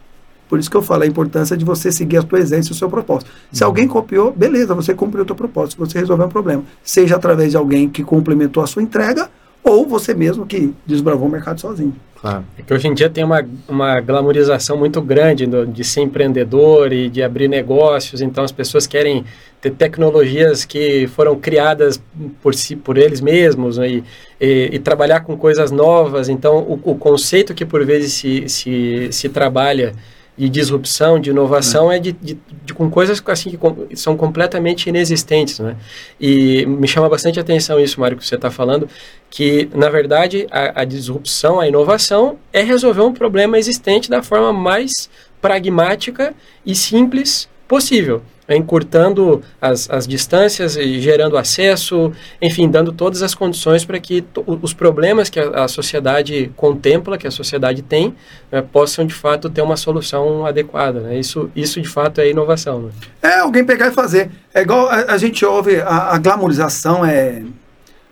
Por 0.49 0.59
isso 0.59 0.71
que 0.71 0.77
eu 0.77 0.83
falo 0.83 1.03
a 1.03 1.07
importância 1.07 1.57
de 1.57 1.65
você 1.65 1.91
seguir 1.91 2.19
a 2.19 2.23
sua 2.23 2.41
essência 2.41 2.71
e 2.71 2.73
o 2.73 2.77
seu 2.77 2.89
propósito. 2.89 3.31
Se 3.51 3.63
uhum. 3.63 3.69
alguém 3.69 3.89
copiou, 3.89 4.33
beleza, 4.33 4.75
você 4.75 4.95
cumpriu 4.95 5.25
o 5.25 5.27
seu 5.27 5.35
propósito, 5.35 5.79
você 5.79 5.99
resolveu 5.99 6.27
um 6.27 6.31
problema. 6.31 6.63
Seja 6.83 7.17
através 7.17 7.51
de 7.51 7.57
alguém 7.57 7.89
que 7.89 8.03
complementou 8.03 8.63
a 8.63 8.67
sua 8.67 8.83
entrega 8.83 9.29
ou 9.65 9.87
você 9.87 10.13
mesmo 10.13 10.45
que 10.47 10.75
desbravou 10.87 11.27
o 11.27 11.31
mercado 11.31 11.59
sozinho. 11.59 11.95
Claro. 12.21 12.45
É 12.59 12.63
que 12.63 12.73
hoje 12.73 12.89
em 12.89 12.95
dia 12.95 13.09
tem 13.11 13.25
uma, 13.25 13.47
uma 13.69 14.01
glamorização 14.01 14.77
muito 14.77 15.01
grande 15.01 15.47
do, 15.47 15.67
de 15.67 15.83
ser 15.83 16.03
empreendedor 16.03 16.93
e 16.93 17.09
de 17.09 17.23
abrir 17.23 17.49
negócios, 17.49 18.21
então 18.21 18.45
as 18.45 18.53
pessoas 18.53 18.87
querem 18.87 19.25
ter 19.61 19.71
tecnologias 19.71 20.65
que 20.65 21.07
foram 21.09 21.37
criadas 21.37 22.03
por 22.43 22.55
si, 22.55 22.77
por 22.77 22.99
eles 22.99 23.21
mesmos 23.21 23.79
né, 23.79 23.89
e, 23.89 24.05
e, 24.41 24.71
e, 24.73 24.79
trabalhar 24.79 25.21
com 25.21 25.37
coisas 25.37 25.71
novas. 25.71 26.29
Então, 26.29 26.59
o, 26.59 26.81
o 26.93 26.95
conceito 26.95 27.55
que 27.55 27.65
por 27.65 27.85
vezes 27.85 28.13
se, 28.13 28.49
se, 28.49 29.09
se 29.11 29.29
trabalha 29.31 29.95
de 30.37 30.49
disrupção, 30.49 31.21
de 31.21 31.31
inovação, 31.31 31.91
é, 31.91 31.97
é 31.97 31.99
de, 31.99 32.13
de, 32.13 32.39
de, 32.65 32.75
com 32.75 32.91
coisas 32.91 33.23
assim 33.27 33.51
que 33.51 33.57
com, 33.57 33.87
são 33.95 34.17
completamente 34.17 34.89
inexistentes, 34.89 35.61
né? 35.61 35.77
E 36.21 36.67
me 36.67 36.89
chama 36.89 37.09
bastante 37.09 37.39
atenção 37.39 37.79
isso, 37.79 38.01
Mário, 38.01 38.17
que 38.17 38.27
você 38.27 38.35
está 38.35 38.51
falando, 38.51 38.89
que 39.31 39.69
na 39.75 39.89
verdade 39.89 40.47
a, 40.51 40.83
a, 40.83 40.85
disrupção, 40.85 41.61
a 41.61 41.69
inovação 41.69 42.39
é 42.53 42.63
resolver 42.63 43.03
um 43.03 43.13
problema 43.13 43.59
existente 43.59 44.11
da 44.11 44.23
forma 44.23 44.53
mais 44.53 45.09
pragmática 45.41 46.35
e 46.67 46.75
simples 46.75 47.49
possível 47.69 48.23
encurtando 48.49 49.43
as, 49.61 49.89
as 49.89 50.07
distâncias 50.07 50.77
e 50.77 51.01
gerando 51.01 51.37
acesso, 51.39 52.13
enfim, 52.43 52.69
dando 52.69 52.93
todas 52.93 53.23
as 53.23 53.35
condições 53.35 53.85
para 53.85 53.99
que 53.99 54.25
os 54.47 54.75
problemas 54.75 55.31
que 55.31 55.41
a, 55.41 55.65
a, 55.65 55.69
sociedade 55.69 56.53
contempla, 56.57 57.17
que 57.17 57.27
a 57.27 57.31
sociedade 57.31 57.81
tem, 57.81 58.15
né, 58.53 58.61
possam 58.61 59.07
de 59.07 59.15
fato 59.15 59.49
ter 59.49 59.63
uma 59.63 59.77
solução 59.77 60.45
adequada. 60.45 61.01
Né? 61.01 61.19
Isso, 61.19 61.51
isso 61.57 61.81
de 61.81 61.89
fato 61.89 62.21
é 62.21 62.29
inovação. 62.29 62.83
Né? 62.83 62.91
É 63.23 63.39
alguém 63.39 63.65
pegar 63.65 63.89
e 63.89 63.93
fazer. 63.93 64.31
É 64.53 64.61
igual 64.61 64.89
a, 64.89 65.13
a 65.13 65.17
gente 65.17 65.45
ouve 65.45 65.81
a, 65.81 66.15
a, 66.15 66.19
glamorização 66.19 67.05
é 67.05 67.43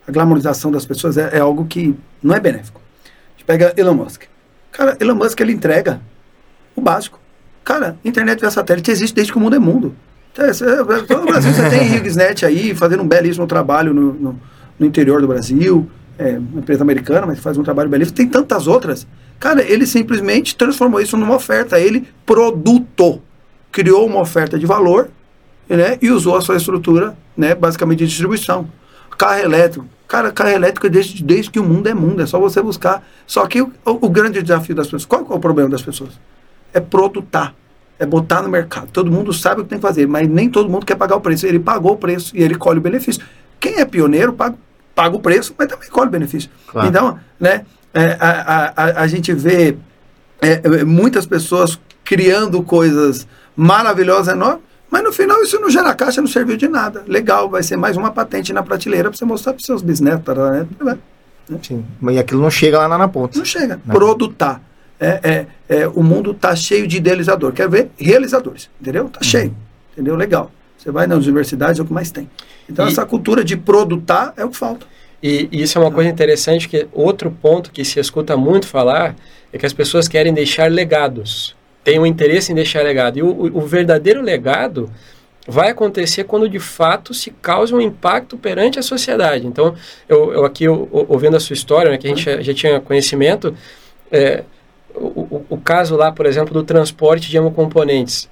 a 0.08 0.10
glamorização 0.10 0.70
das 0.70 0.86
pessoas 0.86 1.18
é, 1.18 1.36
é, 1.36 1.40
algo 1.40 1.66
que 1.66 1.94
não 2.22 2.34
é 2.34 2.40
benéfico. 2.40 2.80
A 3.04 3.32
gente 3.32 3.44
pega 3.44 3.74
Elon 3.76 3.94
Musk. 3.94 4.22
Cara, 4.70 4.96
Elon 4.98 5.14
Musk 5.14 5.38
ele 5.40 5.52
entrega 5.52 6.00
o 6.74 6.80
básico. 6.80 7.20
Cara, 7.62 7.96
internet 8.02 8.40
via 8.40 8.50
satélite 8.50 8.90
existe 8.90 9.14
desde 9.14 9.30
que 9.30 9.38
o 9.38 9.40
mundo 9.40 9.54
é 9.54 9.58
mundo. 9.58 9.94
É, 10.36 10.50
todo 11.02 11.22
o 11.22 11.26
Brasil 11.26 11.52
você 11.52 11.68
tem 11.68 11.94
HughesNet 11.94 12.46
aí, 12.46 12.74
fazendo 12.74 13.02
um 13.02 13.08
belíssimo 13.08 13.46
trabalho 13.46 13.92
no, 13.92 14.12
no, 14.14 14.40
no 14.78 14.86
interior 14.86 15.20
do 15.20 15.28
Brasil, 15.28 15.90
é, 16.18 16.38
uma 16.38 16.60
empresa 16.60 16.82
americana, 16.82 17.26
mas 17.26 17.38
faz 17.38 17.58
um 17.58 17.62
trabalho 17.62 17.90
belíssimo. 17.90 18.16
Tem 18.16 18.26
tantas 18.26 18.66
outras. 18.66 19.06
Cara, 19.38 19.62
ele 19.62 19.86
simplesmente 19.86 20.56
transformou 20.56 21.00
isso 21.00 21.16
numa 21.16 21.34
oferta. 21.34 21.78
Ele 21.78 22.08
produtou, 22.24 23.22
criou 23.70 24.06
uma 24.06 24.20
oferta 24.20 24.58
de 24.58 24.64
valor 24.64 25.08
né, 25.68 25.98
e 26.00 26.10
usou 26.10 26.36
a 26.36 26.40
sua 26.40 26.56
estrutura, 26.56 27.16
né, 27.36 27.54
basicamente 27.54 28.00
de 28.00 28.06
distribuição. 28.06 28.68
Carro 29.18 29.40
elétrico. 29.40 29.86
Cara, 30.08 30.30
carro 30.30 30.50
elétrico 30.50 30.86
é 30.86 30.90
desde, 30.90 31.22
desde 31.22 31.50
que 31.50 31.60
o 31.60 31.64
mundo 31.64 31.88
é 31.88 31.94
mundo, 31.94 32.22
é 32.22 32.26
só 32.26 32.38
você 32.38 32.62
buscar. 32.62 33.06
Só 33.26 33.46
que 33.46 33.60
o, 33.60 33.72
o 33.84 34.08
grande 34.08 34.42
desafio 34.42 34.74
das 34.74 34.86
pessoas, 34.86 35.04
qual 35.04 35.26
é 35.30 35.34
o 35.34 35.40
problema 35.40 35.68
das 35.68 35.82
pessoas? 35.82 36.18
É 36.72 36.80
produtar 36.80 37.54
é 38.02 38.06
botar 38.06 38.42
no 38.42 38.48
mercado. 38.48 38.88
Todo 38.92 39.12
mundo 39.12 39.32
sabe 39.32 39.60
o 39.60 39.64
que 39.64 39.70
tem 39.70 39.78
que 39.78 39.82
fazer, 39.82 40.08
mas 40.08 40.28
nem 40.28 40.50
todo 40.50 40.68
mundo 40.68 40.84
quer 40.84 40.96
pagar 40.96 41.14
o 41.14 41.20
preço. 41.20 41.46
Ele 41.46 41.60
pagou 41.60 41.92
o 41.92 41.96
preço 41.96 42.36
e 42.36 42.42
ele 42.42 42.56
colhe 42.56 42.78
o 42.80 42.82
benefício. 42.82 43.22
Quem 43.60 43.76
é 43.76 43.84
pioneiro 43.84 44.32
paga, 44.32 44.56
paga 44.92 45.16
o 45.16 45.20
preço, 45.20 45.54
mas 45.56 45.68
também 45.68 45.88
colhe 45.88 46.08
o 46.08 46.10
benefício. 46.10 46.50
Claro. 46.66 46.88
Então, 46.88 47.20
né, 47.38 47.64
é, 47.94 48.16
a, 48.18 48.72
a, 48.76 49.02
a, 49.02 49.06
gente 49.06 49.32
vê 49.32 49.76
é, 50.40 50.60
é, 50.64 50.84
muitas 50.84 51.26
pessoas 51.26 51.78
criando 52.02 52.60
coisas 52.64 53.24
maravilhosas, 53.54 54.34
enormes, 54.34 54.62
mas 54.90 55.04
no 55.04 55.12
final 55.12 55.40
isso 55.40 55.60
não 55.60 55.70
gera 55.70 55.94
caixa, 55.94 56.20
não 56.20 56.28
serviu 56.28 56.56
de 56.56 56.66
nada. 56.66 57.04
Legal, 57.06 57.48
vai 57.48 57.62
ser 57.62 57.76
mais 57.76 57.96
uma 57.96 58.10
patente 58.10 58.52
na 58.52 58.64
prateleira 58.64 59.10
para 59.10 59.16
você 59.16 59.24
mostrar 59.24 59.52
para 59.52 59.64
seus 59.64 59.80
bisnetos. 59.80 60.34
Né? 60.80 60.98
Sim, 61.62 61.84
mas 62.00 62.18
aquilo 62.18 62.42
não 62.42 62.50
chega 62.50 62.84
lá 62.84 62.98
na 62.98 63.06
ponta. 63.06 63.38
Não 63.38 63.44
chega. 63.44 63.80
Não. 63.86 63.94
Produtar 63.94 64.60
é, 65.02 65.20
é, 65.24 65.46
é, 65.68 65.88
o 65.88 66.00
mundo 66.00 66.30
está 66.30 66.54
cheio 66.54 66.86
de 66.86 66.98
idealizador. 66.98 67.52
Quer 67.52 67.68
ver? 67.68 67.90
Realizadores. 67.98 68.70
Entendeu? 68.80 69.06
Está 69.06 69.18
uhum. 69.18 69.28
cheio. 69.28 69.56
Entendeu? 69.92 70.14
Legal. 70.14 70.50
Você 70.78 70.92
vai 70.92 71.08
nas 71.08 71.24
universidades, 71.24 71.80
é 71.80 71.82
o 71.82 71.86
que 71.86 71.92
mais 71.92 72.12
tem. 72.12 72.30
Então, 72.70 72.86
e, 72.86 72.88
essa 72.88 73.04
cultura 73.04 73.44
de 73.44 73.56
produtar 73.56 74.32
é 74.36 74.44
o 74.44 74.50
que 74.50 74.56
falta. 74.56 74.86
E, 75.20 75.48
e 75.50 75.62
isso 75.62 75.76
é 75.76 75.80
uma 75.80 75.90
coisa 75.90 76.08
interessante, 76.08 76.68
que 76.68 76.86
outro 76.92 77.30
ponto 77.30 77.72
que 77.72 77.84
se 77.84 77.98
escuta 77.98 78.36
muito 78.36 78.66
falar 78.68 79.16
é 79.52 79.58
que 79.58 79.66
as 79.66 79.72
pessoas 79.72 80.06
querem 80.06 80.32
deixar 80.32 80.70
legados. 80.70 81.56
Tem 81.82 81.98
um 81.98 82.06
interesse 82.06 82.52
em 82.52 82.54
deixar 82.54 82.82
legado. 82.82 83.18
E 83.18 83.22
o, 83.22 83.28
o, 83.28 83.58
o 83.58 83.60
verdadeiro 83.60 84.22
legado 84.22 84.88
vai 85.48 85.70
acontecer 85.70 86.24
quando 86.24 86.48
de 86.48 86.60
fato 86.60 87.12
se 87.12 87.32
causa 87.42 87.74
um 87.74 87.80
impacto 87.80 88.36
perante 88.36 88.78
a 88.78 88.82
sociedade. 88.82 89.46
Então, 89.48 89.74
eu, 90.08 90.32
eu 90.32 90.44
aqui 90.44 90.64
eu, 90.64 90.88
ouvindo 91.08 91.36
a 91.36 91.40
sua 91.40 91.54
história, 91.54 91.90
né, 91.90 91.98
que 91.98 92.06
a 92.06 92.10
gente 92.10 92.24
já, 92.24 92.40
já 92.40 92.54
tinha 92.54 92.80
conhecimento, 92.80 93.54
é, 94.10 94.44
o, 94.94 95.44
o, 95.48 95.58
caso 95.58 95.96
lá, 95.96 96.12
por 96.12 96.26
exemplo, 96.26 96.52
do 96.52 96.62
transporte 96.62 97.30
de 97.30 97.36
hemocomponentes. 97.36 98.28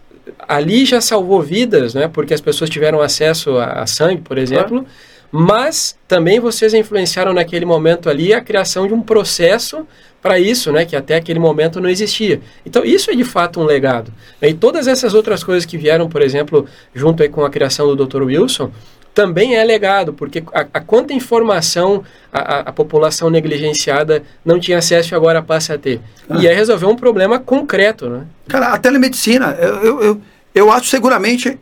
Ali 0.46 0.84
já 0.84 1.00
salvou 1.00 1.40
vidas, 1.40 1.94
né? 1.94 2.08
Porque 2.08 2.34
as 2.34 2.40
pessoas 2.40 2.70
tiveram 2.70 3.00
acesso 3.00 3.56
a, 3.58 3.82
a 3.82 3.86
sangue, 3.86 4.20
por 4.20 4.38
exemplo. 4.38 4.84
Mas 5.32 5.96
também 6.08 6.40
vocês 6.40 6.74
influenciaram 6.74 7.32
naquele 7.32 7.64
momento 7.64 8.10
ali 8.10 8.34
a 8.34 8.40
criação 8.40 8.86
de 8.88 8.92
um 8.92 9.00
processo 9.00 9.86
para 10.20 10.38
isso, 10.38 10.72
né? 10.72 10.84
Que 10.84 10.96
até 10.96 11.14
aquele 11.16 11.38
momento 11.38 11.80
não 11.80 11.88
existia. 11.88 12.40
Então 12.66 12.84
isso 12.84 13.10
é 13.10 13.14
de 13.14 13.24
fato 13.24 13.60
um 13.60 13.64
legado. 13.64 14.12
E 14.42 14.52
todas 14.52 14.88
essas 14.88 15.14
outras 15.14 15.44
coisas 15.44 15.64
que 15.64 15.78
vieram, 15.78 16.08
por 16.08 16.20
exemplo, 16.20 16.66
junto 16.92 17.22
aí 17.22 17.28
com 17.28 17.44
a 17.44 17.50
criação 17.50 17.94
do 17.94 18.06
Dr. 18.06 18.22
Wilson, 18.24 18.72
também 19.14 19.56
é 19.56 19.64
legado, 19.64 20.12
porque 20.12 20.42
a, 20.52 20.60
a 20.72 20.80
quanta 20.80 21.12
informação 21.12 22.04
a, 22.32 22.60
a, 22.60 22.72
população 22.72 23.28
negligenciada 23.28 24.22
não 24.44 24.58
tinha 24.58 24.78
acesso 24.78 25.12
e 25.12 25.16
agora 25.16 25.42
passa 25.42 25.74
a 25.74 25.78
ter. 25.78 26.00
Ah. 26.28 26.38
E 26.38 26.46
é 26.46 26.54
resolver 26.54 26.86
um 26.86 26.96
problema 26.96 27.38
concreto, 27.38 28.08
né? 28.08 28.26
Cara, 28.48 28.68
a 28.68 28.78
telemedicina, 28.78 29.56
eu, 29.58 29.74
eu, 29.82 30.02
eu, 30.02 30.20
eu, 30.54 30.72
acho 30.72 30.86
seguramente, 30.86 31.58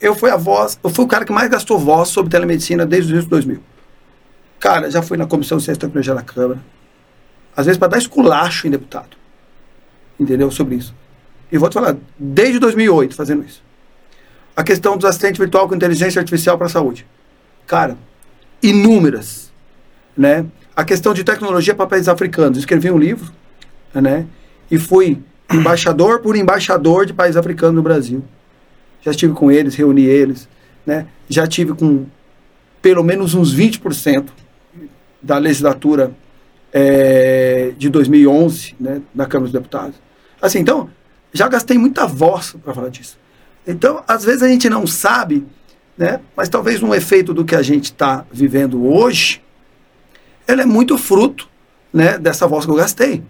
eu 0.00 0.14
fui 0.14 0.30
a 0.30 0.36
voz, 0.36 0.78
eu 0.82 0.90
fui 0.90 1.04
o 1.04 1.08
cara 1.08 1.24
que 1.24 1.32
mais 1.32 1.50
gastou 1.50 1.78
voz 1.78 2.08
sobre 2.08 2.30
telemedicina 2.30 2.84
desde 2.84 3.14
os 3.14 3.24
2000. 3.24 3.60
Cara, 4.60 4.90
já 4.90 5.02
fui 5.02 5.16
na 5.16 5.26
Comissão 5.26 5.58
de 5.58 5.64
Ciência 5.64 5.78
e 5.78 5.80
Tecnologia 5.80 6.14
da 6.14 6.22
Câmara, 6.22 6.60
às 7.56 7.66
vezes 7.66 7.78
para 7.78 7.88
dar 7.88 7.98
esculacho 7.98 8.66
em 8.66 8.70
deputado, 8.70 9.16
entendeu, 10.20 10.50
sobre 10.50 10.76
isso. 10.76 10.94
E 11.50 11.58
vou 11.58 11.68
te 11.68 11.74
falar, 11.74 11.96
desde 12.18 12.58
2008 12.58 13.14
fazendo 13.14 13.44
isso 13.44 13.62
a 14.54 14.62
questão 14.62 14.96
dos 14.96 15.04
assistentes 15.04 15.38
virtual 15.38 15.68
com 15.68 15.74
inteligência 15.74 16.20
artificial 16.20 16.56
para 16.56 16.66
a 16.66 16.70
saúde. 16.70 17.06
Cara, 17.66 17.96
inúmeras. 18.62 19.50
Né? 20.16 20.46
A 20.76 20.84
questão 20.84 21.14
de 21.14 21.24
tecnologia 21.24 21.74
para 21.74 21.86
países 21.86 22.08
africanos. 22.08 22.58
Escrevi 22.58 22.90
um 22.90 22.98
livro 22.98 23.32
né? 23.94 24.26
e 24.70 24.78
fui 24.78 25.22
embaixador 25.52 26.20
por 26.20 26.36
embaixador 26.36 27.06
de 27.06 27.12
países 27.12 27.36
africanos 27.36 27.74
no 27.74 27.82
Brasil. 27.82 28.22
Já 29.00 29.10
estive 29.10 29.32
com 29.32 29.50
eles, 29.50 29.74
reuni 29.74 30.04
eles. 30.04 30.48
Né? 30.86 31.06
Já 31.28 31.46
tive 31.46 31.74
com 31.74 32.06
pelo 32.80 33.02
menos 33.02 33.34
uns 33.34 33.54
20% 33.54 34.28
da 35.22 35.38
legislatura 35.38 36.12
é, 36.72 37.72
de 37.78 37.88
2011 37.88 38.74
né, 38.80 39.00
na 39.14 39.26
Câmara 39.26 39.44
dos 39.44 39.52
Deputados. 39.52 39.94
Assim, 40.40 40.58
então, 40.58 40.90
já 41.32 41.48
gastei 41.48 41.78
muita 41.78 42.06
voz 42.06 42.56
para 42.64 42.74
falar 42.74 42.88
disso. 42.88 43.16
Então, 43.66 44.02
às 44.06 44.24
vezes 44.24 44.42
a 44.42 44.48
gente 44.48 44.68
não 44.68 44.86
sabe, 44.86 45.46
né? 45.96 46.20
mas 46.36 46.48
talvez 46.48 46.82
um 46.82 46.94
efeito 46.94 47.32
do 47.32 47.44
que 47.44 47.54
a 47.54 47.62
gente 47.62 47.84
está 47.84 48.24
vivendo 48.32 48.84
hoje, 48.86 49.42
ela 50.46 50.62
é 50.62 50.66
muito 50.66 50.98
fruto 50.98 51.48
né, 51.92 52.18
dessa 52.18 52.46
voz 52.46 52.64
que 52.64 52.70
eu 52.70 52.76
gastei. 52.76 53.22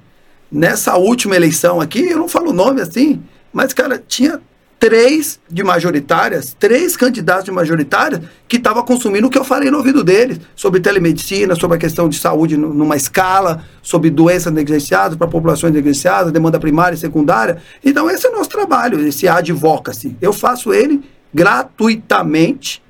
Nessa 0.50 0.96
última 0.96 1.36
eleição 1.36 1.80
aqui, 1.80 2.00
eu 2.00 2.18
não 2.18 2.28
falo 2.28 2.50
o 2.50 2.54
nome 2.54 2.80
assim, 2.80 3.22
mas, 3.52 3.74
cara, 3.74 3.98
tinha 3.98 4.40
três 4.82 5.38
de 5.48 5.62
majoritárias, 5.62 6.56
três 6.58 6.96
candidatos 6.96 7.44
de 7.44 7.52
majoritárias 7.52 8.20
que 8.48 8.56
estavam 8.56 8.84
consumindo 8.84 9.28
o 9.28 9.30
que 9.30 9.38
eu 9.38 9.44
falei 9.44 9.70
no 9.70 9.78
ouvido 9.78 10.02
deles, 10.02 10.40
sobre 10.56 10.80
telemedicina, 10.80 11.54
sobre 11.54 11.76
a 11.76 11.80
questão 11.80 12.08
de 12.08 12.18
saúde 12.18 12.56
numa 12.56 12.96
escala, 12.96 13.62
sobre 13.80 14.10
doenças 14.10 14.52
negligenciadas 14.52 15.16
para 15.16 15.28
populações 15.28 15.72
negligenciadas, 15.72 16.32
demanda 16.32 16.58
primária 16.58 16.96
e 16.96 16.98
secundária. 16.98 17.58
Então 17.84 18.10
esse 18.10 18.26
é 18.26 18.30
o 18.30 18.32
nosso 18.32 18.50
trabalho, 18.50 18.98
esse 19.06 19.28
advocacy. 19.28 20.16
Eu 20.20 20.32
faço 20.32 20.74
ele 20.74 21.00
gratuitamente 21.32 22.82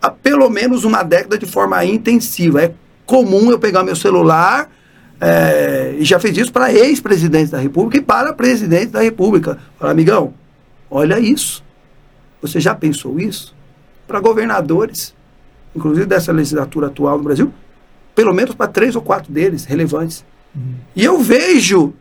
há 0.00 0.10
pelo 0.10 0.48
menos 0.48 0.84
uma 0.84 1.02
década 1.02 1.36
de 1.36 1.46
forma 1.46 1.84
intensiva. 1.84 2.62
É 2.62 2.72
comum 3.04 3.50
eu 3.50 3.58
pegar 3.58 3.82
meu 3.82 3.96
celular 3.96 4.70
é, 5.20 5.96
e 5.98 6.04
já 6.04 6.20
fiz 6.20 6.36
isso 6.36 6.52
para 6.52 6.72
ex-presidentes 6.72 7.50
da 7.50 7.58
República 7.58 7.98
e 7.98 8.00
para 8.00 8.32
presidentes 8.32 8.92
da 8.92 9.00
República. 9.00 9.58
Falar, 9.80 9.90
amigão, 9.90 10.32
Olha 10.94 11.18
isso. 11.18 11.64
Você 12.40 12.60
já 12.60 12.72
pensou 12.72 13.18
isso? 13.18 13.52
Para 14.06 14.20
governadores, 14.20 15.12
inclusive 15.74 16.06
dessa 16.06 16.30
legislatura 16.30 16.86
atual 16.86 17.18
no 17.18 17.24
Brasil, 17.24 17.52
pelo 18.14 18.32
menos 18.32 18.54
para 18.54 18.68
três 18.68 18.94
ou 18.94 19.02
quatro 19.02 19.32
deles 19.32 19.64
relevantes. 19.64 20.24
Uhum. 20.54 20.74
E 20.94 21.04
eu 21.04 21.18
vejo 21.18 21.92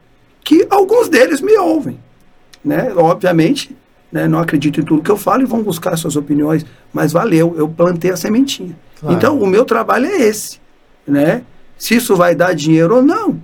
que 0.44 0.68
alguns 0.70 1.10
deles 1.10 1.42
me 1.42 1.58
ouvem. 1.58 2.00
Né? 2.64 2.94
Obviamente, 2.96 3.76
né, 4.12 4.28
não 4.28 4.38
acredito 4.38 4.80
em 4.80 4.84
tudo 4.84 5.02
que 5.02 5.10
eu 5.10 5.18
falo 5.18 5.42
e 5.42 5.46
vão 5.46 5.64
buscar 5.64 5.98
suas 5.98 6.16
opiniões, 6.16 6.64
mas 6.94 7.12
valeu, 7.12 7.56
eu 7.58 7.68
plantei 7.68 8.12
a 8.12 8.16
sementinha. 8.16 8.78
Claro. 9.00 9.16
Então, 9.16 9.40
o 9.40 9.48
meu 9.48 9.66
trabalho 9.66 10.06
é 10.06 10.22
esse. 10.22 10.60
Né? 11.08 11.42
Se 11.80 11.96
isso 11.96 12.16
vai 12.16 12.36
dar 12.36 12.54
dinheiro 12.54 12.98
ou 12.98 13.02
não, 13.02 13.42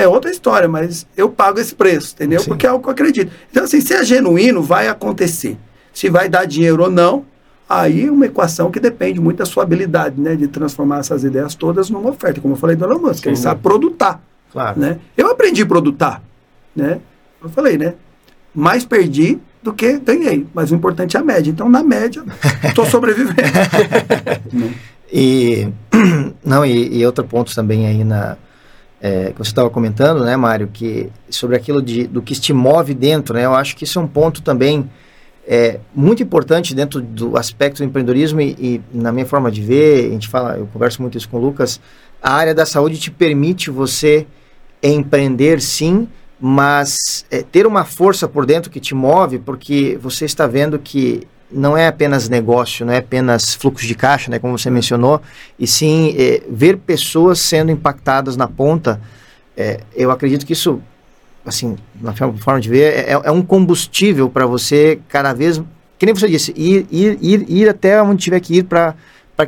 é 0.00 0.08
outra 0.08 0.30
história, 0.30 0.68
mas 0.68 1.06
eu 1.16 1.28
pago 1.28 1.60
esse 1.60 1.74
preço, 1.74 2.14
entendeu? 2.14 2.40
Sim. 2.40 2.48
Porque 2.48 2.66
é 2.66 2.68
algo 2.68 2.82
que 2.82 2.88
eu 2.88 2.92
acredito. 2.92 3.32
Então, 3.50 3.64
assim, 3.64 3.80
se 3.80 3.94
é 3.94 4.04
genuíno, 4.04 4.62
vai 4.62 4.88
acontecer. 4.88 5.56
Se 5.92 6.08
vai 6.08 6.28
dar 6.28 6.44
dinheiro 6.44 6.82
ou 6.82 6.90
não, 6.90 7.24
aí 7.68 8.06
é 8.06 8.10
uma 8.10 8.26
equação 8.26 8.70
que 8.70 8.80
depende 8.80 9.20
muito 9.20 9.38
da 9.38 9.46
sua 9.46 9.62
habilidade, 9.62 10.20
né? 10.20 10.34
De 10.34 10.48
transformar 10.48 11.00
essas 11.00 11.24
ideias 11.24 11.54
todas 11.54 11.90
numa 11.90 12.10
oferta. 12.10 12.40
Como 12.40 12.54
eu 12.54 12.58
falei 12.58 12.76
do 12.76 12.84
Elon 12.84 12.98
Musk, 12.98 13.26
ele 13.26 13.36
sabe 13.36 13.60
produtar. 13.60 14.22
Claro. 14.52 14.80
Né? 14.80 14.98
Eu 15.16 15.30
aprendi 15.30 15.62
a 15.62 15.66
produtar, 15.66 16.22
né? 16.74 17.00
Eu 17.42 17.48
falei, 17.48 17.78
né? 17.78 17.94
Mais 18.54 18.84
perdi 18.84 19.38
do 19.62 19.72
que 19.72 19.98
ganhei. 19.98 20.46
Mas 20.52 20.72
o 20.72 20.74
importante 20.74 21.16
é 21.16 21.20
a 21.20 21.22
média. 21.22 21.50
Então, 21.50 21.68
na 21.68 21.82
média, 21.82 22.24
estou 22.64 22.84
sobrevivendo. 22.86 23.36
e, 25.12 25.68
não, 26.44 26.64
e, 26.64 26.98
e 26.98 27.06
outro 27.06 27.24
ponto 27.24 27.54
também 27.54 27.86
aí 27.86 28.02
na 28.02 28.36
é, 29.00 29.32
que 29.32 29.38
você 29.38 29.50
estava 29.50 29.70
comentando, 29.70 30.24
né, 30.24 30.36
Mário, 30.36 30.68
que 30.68 31.10
sobre 31.28 31.56
aquilo 31.56 31.80
de, 31.80 32.06
do 32.06 32.20
que 32.20 32.34
te 32.34 32.52
move 32.52 32.92
dentro, 32.92 33.34
né, 33.34 33.46
eu 33.46 33.54
acho 33.54 33.76
que 33.76 33.84
isso 33.84 33.98
é 33.98 34.02
um 34.02 34.06
ponto 34.06 34.42
também 34.42 34.88
é, 35.46 35.80
muito 35.94 36.22
importante 36.22 36.74
dentro 36.74 37.00
do 37.00 37.36
aspecto 37.36 37.78
do 37.78 37.84
empreendedorismo 37.84 38.40
e, 38.40 38.50
e, 38.58 38.80
na 38.92 39.10
minha 39.10 39.26
forma 39.26 39.50
de 39.50 39.62
ver, 39.62 40.06
a 40.06 40.10
gente 40.10 40.28
fala, 40.28 40.56
eu 40.56 40.66
converso 40.66 41.00
muito 41.00 41.16
isso 41.16 41.28
com 41.28 41.38
o 41.38 41.40
Lucas, 41.40 41.80
a 42.22 42.34
área 42.34 42.54
da 42.54 42.66
saúde 42.66 42.98
te 42.98 43.10
permite 43.10 43.70
você 43.70 44.26
empreender 44.82 45.60
sim, 45.60 46.06
mas 46.38 47.24
é, 47.30 47.42
ter 47.42 47.66
uma 47.66 47.84
força 47.84 48.28
por 48.28 48.46
dentro 48.46 48.70
que 48.70 48.80
te 48.80 48.94
move, 48.94 49.38
porque 49.38 49.98
você 50.00 50.24
está 50.24 50.46
vendo 50.46 50.78
que 50.78 51.26
não 51.52 51.76
é 51.76 51.86
apenas 51.86 52.28
negócio, 52.28 52.86
não 52.86 52.92
é 52.92 52.98
apenas 52.98 53.54
fluxo 53.54 53.86
de 53.86 53.94
caixa, 53.94 54.30
né, 54.30 54.38
como 54.38 54.56
você 54.56 54.70
mencionou, 54.70 55.20
e 55.58 55.66
sim 55.66 56.14
é, 56.16 56.42
ver 56.48 56.76
pessoas 56.78 57.40
sendo 57.40 57.70
impactadas 57.70 58.36
na 58.36 58.46
ponta. 58.46 59.00
É, 59.56 59.80
eu 59.94 60.10
acredito 60.10 60.46
que 60.46 60.52
isso, 60.52 60.80
assim, 61.44 61.76
na 62.00 62.12
forma 62.14 62.60
de 62.60 62.68
ver, 62.68 63.08
é, 63.08 63.20
é 63.24 63.30
um 63.30 63.42
combustível 63.42 64.28
para 64.28 64.46
você 64.46 65.00
cada 65.08 65.32
vez, 65.32 65.60
que 65.98 66.06
nem 66.06 66.14
você 66.14 66.28
disse, 66.28 66.52
ir, 66.56 66.86
ir, 66.90 67.18
ir, 67.20 67.46
ir 67.48 67.68
até 67.68 68.00
onde 68.02 68.22
tiver 68.22 68.40
que 68.40 68.58
ir 68.58 68.64
para 68.64 68.94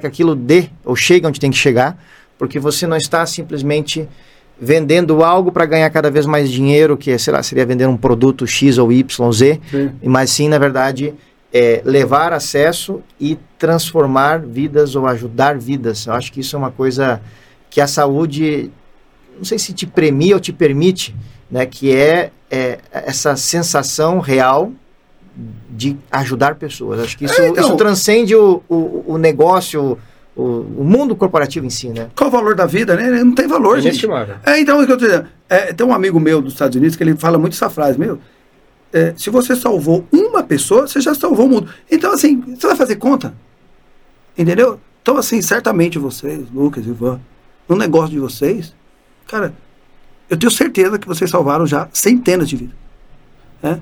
que 0.00 0.06
aquilo 0.06 0.34
dê 0.34 0.68
ou 0.84 0.96
chegue 0.96 1.26
onde 1.26 1.38
tem 1.38 1.50
que 1.50 1.56
chegar, 1.56 1.96
porque 2.38 2.58
você 2.58 2.86
não 2.86 2.96
está 2.96 3.24
simplesmente 3.24 4.08
vendendo 4.60 5.24
algo 5.24 5.50
para 5.50 5.66
ganhar 5.66 5.90
cada 5.90 6.10
vez 6.10 6.24
mais 6.24 6.50
dinheiro, 6.50 6.96
que 6.96 7.16
sei 7.18 7.32
lá, 7.32 7.42
seria 7.42 7.66
vender 7.66 7.86
um 7.86 7.96
produto 7.96 8.46
X 8.46 8.78
ou 8.78 8.92
Y, 8.92 9.32
Z, 9.32 9.60
sim. 9.70 9.90
mas 10.04 10.30
sim, 10.30 10.48
na 10.48 10.58
verdade, 10.58 11.14
é, 11.52 11.82
levar 11.84 12.32
acesso 12.32 13.02
e 13.20 13.38
transformar 13.58 14.40
vidas 14.40 14.96
ou 14.96 15.06
ajudar 15.06 15.58
vidas. 15.58 16.06
Eu 16.06 16.14
acho 16.14 16.32
que 16.32 16.40
isso 16.40 16.56
é 16.56 16.58
uma 16.58 16.70
coisa 16.70 17.20
que 17.68 17.80
a 17.80 17.86
saúde, 17.86 18.70
não 19.36 19.44
sei 19.44 19.58
se 19.58 19.72
te 19.72 19.86
premia 19.86 20.34
ou 20.34 20.40
te 20.40 20.52
permite, 20.52 21.14
né, 21.50 21.66
que 21.66 21.94
é, 21.94 22.30
é 22.50 22.78
essa 22.92 23.36
sensação 23.36 24.18
real 24.20 24.72
de 25.70 25.96
ajudar 26.10 26.54
pessoas. 26.54 27.00
Acho 27.00 27.16
que 27.16 27.24
isso, 27.26 27.40
é, 27.40 27.48
então, 27.48 27.64
isso 27.64 27.76
transcende 27.76 28.34
o, 28.34 28.62
o, 28.68 29.04
o 29.08 29.18
negócio, 29.18 29.98
o, 30.36 30.42
o, 30.42 30.84
mundo 30.84 31.16
corporativo 31.16 31.66
em 31.66 31.70
si, 31.70 31.88
né? 31.88 32.08
Qual 32.14 32.28
o 32.28 32.30
valor 32.30 32.54
da 32.54 32.66
vida, 32.66 32.94
né? 32.96 33.22
Não 33.24 33.34
tem 33.34 33.46
valor, 33.46 33.78
é 33.78 33.80
gente. 33.80 34.06
É, 34.44 34.60
então, 34.60 34.80
é 34.80 34.82
o 34.82 34.86
que 34.86 34.92
eu 34.92 34.98
tô 34.98 35.06
dizendo. 35.06 35.26
É, 35.48 35.72
tem 35.72 35.86
um 35.86 35.94
amigo 35.94 36.20
meu 36.20 36.42
dos 36.42 36.52
Estados 36.52 36.76
Unidos 36.76 36.96
que 36.96 37.02
ele 37.02 37.16
fala 37.16 37.38
muito 37.38 37.54
essa 37.54 37.70
frase, 37.70 37.98
meu, 37.98 38.18
é, 38.92 39.14
se 39.16 39.30
você 39.30 39.56
salvou 39.56 40.06
uma 40.12 40.42
pessoa, 40.42 40.86
você 40.86 41.00
já 41.00 41.14
salvou 41.14 41.46
o 41.46 41.48
mundo. 41.48 41.68
Então, 41.90 42.12
assim, 42.12 42.40
você 42.40 42.66
vai 42.66 42.76
fazer 42.76 42.96
conta. 42.96 43.34
Entendeu? 44.36 44.78
Então, 45.00 45.16
assim, 45.16 45.40
certamente 45.40 45.98
vocês, 45.98 46.46
Lucas, 46.52 46.86
Ivan, 46.86 47.20
no 47.68 47.76
negócio 47.76 48.10
de 48.10 48.18
vocês, 48.18 48.74
cara, 49.26 49.54
eu 50.28 50.36
tenho 50.36 50.50
certeza 50.50 50.98
que 50.98 51.08
vocês 51.08 51.30
salvaram 51.30 51.66
já 51.66 51.88
centenas 51.92 52.48
de 52.48 52.56
vidas. 52.56 52.76
Né? 53.62 53.80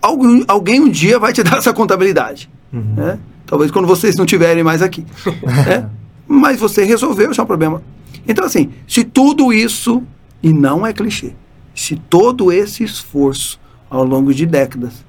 Alguém, 0.00 0.44
alguém 0.46 0.80
um 0.80 0.88
dia 0.88 1.18
vai 1.18 1.32
te 1.32 1.42
dar 1.44 1.58
essa 1.58 1.72
contabilidade. 1.72 2.50
Uhum. 2.72 2.94
Né? 2.94 3.18
Talvez 3.46 3.70
quando 3.70 3.88
vocês 3.88 4.16
não 4.16 4.26
tiverem 4.26 4.62
mais 4.62 4.82
aqui. 4.82 5.06
né? 5.66 5.88
Mas 6.26 6.60
você 6.60 6.84
resolveu 6.84 7.32
já 7.32 7.42
o 7.42 7.46
problema. 7.46 7.82
Então, 8.26 8.44
assim, 8.44 8.70
se 8.86 9.02
tudo 9.02 9.52
isso, 9.52 10.02
e 10.42 10.52
não 10.52 10.86
é 10.86 10.92
clichê, 10.92 11.32
se 11.74 11.96
todo 11.96 12.52
esse 12.52 12.84
esforço 12.84 13.58
ao 13.90 14.04
longo 14.04 14.32
de 14.32 14.46
décadas. 14.46 15.04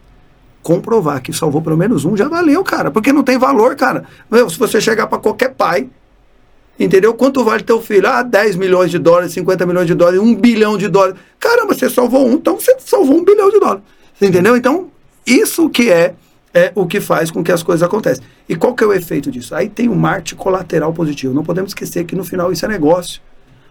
Comprovar 0.61 1.21
que 1.21 1.31
salvou 1.31 1.61
pelo 1.61 1.77
menos 1.77 2.05
um 2.05 2.15
já 2.15 2.27
valeu, 2.27 2.63
cara. 2.63 2.91
Porque 2.91 3.13
não 3.13 3.23
tem 3.23 3.37
valor, 3.37 3.75
cara. 3.75 4.03
Meu, 4.29 4.49
se 4.49 4.57
você 4.57 4.79
chegar 4.81 5.07
para 5.07 5.17
qualquer 5.17 5.53
pai, 5.53 5.89
entendeu? 6.79 7.13
Quanto 7.13 7.43
vale 7.43 7.63
teu 7.63 7.81
filho? 7.81 8.07
Ah, 8.07 8.23
10 8.23 8.55
milhões 8.55 8.91
de 8.91 8.99
dólares, 8.99 9.33
50 9.33 9.65
milhões 9.65 9.87
de 9.87 9.93
dólares, 9.93 10.19
1 10.19 10.35
bilhão 10.35 10.77
de 10.77 10.87
dólares. 10.87 11.19
Caramba, 11.39 11.73
você 11.73 11.89
salvou 11.89 12.27
um, 12.27 12.33
então 12.33 12.59
você 12.59 12.75
salvou 12.79 13.17
um 13.17 13.23
bilhão 13.23 13.49
de 13.49 13.59
dólares. 13.59 13.83
Entendeu? 14.21 14.57
Então, 14.57 14.91
isso 15.25 15.69
que 15.69 15.89
é, 15.89 16.13
é 16.53 16.71
o 16.75 16.85
que 16.85 16.99
faz 16.99 17.31
com 17.31 17.43
que 17.43 17.51
as 17.51 17.63
coisas 17.63 17.83
aconteçam. 17.83 18.23
E 18.47 18.55
qual 18.55 18.73
que 18.73 18.83
é 18.83 18.87
o 18.87 18.93
efeito 18.93 19.31
disso? 19.31 19.55
Aí 19.55 19.69
tem 19.69 19.87
o 19.87 19.93
um 19.93 19.95
marketing 19.95 20.35
colateral 20.35 20.91
positivo. 20.91 21.33
Não 21.33 21.43
podemos 21.43 21.71
esquecer 21.71 22.03
que 22.03 22.15
no 22.15 22.23
final 22.23 22.51
isso 22.51 22.65
é 22.65 22.67
negócio. 22.67 23.21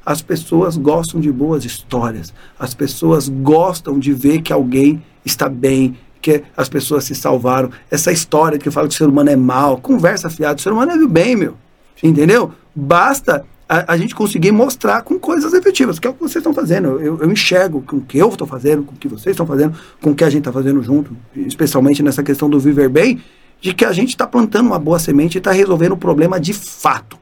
As 0.04 0.22
pessoas 0.22 0.76
gostam 0.76 1.20
de 1.20 1.30
boas 1.30 1.64
histórias. 1.64 2.32
As 2.58 2.74
pessoas 2.74 3.28
gostam 3.28 3.98
de 3.98 4.12
ver 4.12 4.42
que 4.42 4.52
alguém 4.52 5.02
está 5.24 5.48
bem, 5.48 5.96
que 6.20 6.42
as 6.56 6.68
pessoas 6.68 7.04
se 7.04 7.14
salvaram. 7.14 7.70
Essa 7.90 8.12
história 8.12 8.58
que 8.58 8.70
fala 8.70 8.88
que 8.88 8.94
o 8.94 8.96
ser 8.96 9.08
humano 9.08 9.30
é 9.30 9.36
mal, 9.36 9.78
conversa 9.78 10.30
fiada, 10.30 10.58
o 10.58 10.62
ser 10.62 10.72
humano 10.72 10.92
é 10.92 10.98
do 10.98 11.08
bem, 11.08 11.36
meu. 11.36 11.56
Entendeu? 12.02 12.52
Basta 12.74 13.44
a, 13.68 13.92
a, 13.92 13.96
gente 13.96 14.14
conseguir 14.14 14.50
mostrar 14.50 15.02
com 15.02 15.18
coisas 15.18 15.52
efetivas, 15.52 15.98
que 15.98 16.06
é 16.06 16.10
o 16.10 16.14
que 16.14 16.20
vocês 16.20 16.36
estão 16.36 16.54
fazendo. 16.54 17.00
Eu, 17.00 17.18
eu 17.20 17.30
enxergo 17.30 17.82
com 17.82 17.96
o 17.98 18.00
que 18.00 18.16
eu 18.16 18.28
estou 18.28 18.46
fazendo, 18.46 18.82
com 18.82 18.94
o 18.94 18.96
que 18.96 19.08
vocês 19.08 19.34
estão 19.34 19.46
fazendo, 19.46 19.76
com 20.00 20.10
o 20.10 20.14
que 20.14 20.24
a 20.24 20.30
gente 20.30 20.40
está 20.40 20.52
fazendo 20.52 20.82
junto, 20.82 21.14
especialmente 21.36 22.02
nessa 22.02 22.22
questão 22.22 22.48
do 22.48 22.58
viver 22.58 22.88
bem, 22.88 23.20
de 23.60 23.74
que 23.74 23.84
a 23.84 23.92
gente 23.92 24.10
está 24.10 24.26
plantando 24.26 24.68
uma 24.68 24.78
boa 24.78 24.98
semente 24.98 25.36
e 25.36 25.38
está 25.38 25.52
resolvendo 25.52 25.92
o 25.92 25.96
problema 25.96 26.40
de 26.40 26.54
fato. 26.54 27.18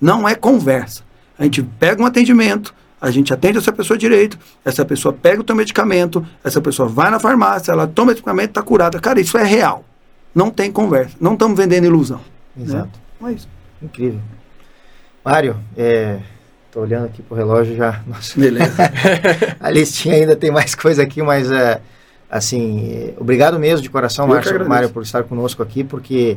Não 0.00 0.28
é 0.28 0.34
conversa. 0.34 1.07
A 1.38 1.44
gente 1.44 1.62
pega 1.62 2.02
um 2.02 2.06
atendimento, 2.06 2.74
a 3.00 3.10
gente 3.10 3.32
atende 3.32 3.58
essa 3.58 3.72
pessoa 3.72 3.96
direito, 3.96 4.38
essa 4.64 4.84
pessoa 4.84 5.12
pega 5.12 5.40
o 5.40 5.44
teu 5.44 5.54
medicamento, 5.54 6.26
essa 6.42 6.60
pessoa 6.60 6.88
vai 6.88 7.10
na 7.10 7.20
farmácia, 7.20 7.70
ela 7.70 7.86
toma 7.86 8.10
o 8.10 8.14
medicamento, 8.14 8.48
está 8.48 8.62
curada. 8.62 8.98
Cara, 8.98 9.20
isso 9.20 9.38
é 9.38 9.44
real. 9.44 9.84
Não 10.34 10.50
tem 10.50 10.70
conversa. 10.70 11.16
Não 11.20 11.34
estamos 11.34 11.56
vendendo 11.56 11.84
ilusão. 11.84 12.20
Né? 12.56 12.64
Exato. 12.64 12.98
Né? 13.20 13.30
É 13.30 13.34
isso. 13.34 13.48
Incrível. 13.80 14.20
Mário, 15.24 15.56
é, 15.76 16.18
tô 16.72 16.80
olhando 16.80 17.06
aqui 17.06 17.22
pro 17.22 17.36
relógio 17.36 17.76
já. 17.76 18.02
Nossa. 18.06 18.38
Beleza. 18.38 18.74
a 19.60 19.70
listinha 19.70 20.16
ainda 20.16 20.34
tem 20.34 20.50
mais 20.50 20.74
coisa 20.74 21.02
aqui, 21.02 21.22
mas 21.22 21.50
é, 21.50 21.80
assim, 22.28 23.14
obrigado 23.16 23.58
mesmo 23.58 23.82
de 23.82 23.90
coração, 23.90 24.26
Mário, 24.66 24.90
por 24.90 25.02
estar 25.02 25.22
conosco 25.22 25.62
aqui, 25.62 25.84
porque 25.84 26.36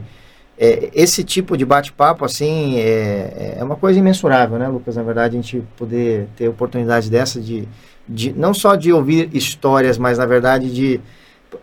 é, 0.64 0.92
esse 0.94 1.24
tipo 1.24 1.58
de 1.58 1.66
bate-papo, 1.66 2.24
assim, 2.24 2.78
é, 2.78 3.56
é 3.58 3.64
uma 3.64 3.76
coisa 3.76 3.98
imensurável, 3.98 4.60
né, 4.60 4.68
Lucas? 4.68 4.96
Na 4.96 5.02
verdade, 5.02 5.36
a 5.36 5.42
gente 5.42 5.64
poder 5.76 6.28
ter 6.36 6.48
oportunidade 6.48 7.10
dessa 7.10 7.42
de, 7.42 7.68
de 8.08 8.32
não 8.34 8.54
só 8.54 8.76
de 8.76 8.94
ouvir 8.94 9.28
histórias, 9.34 9.98
mas, 9.98 10.20
na 10.20 10.26
verdade, 10.28 10.72
de... 10.72 11.02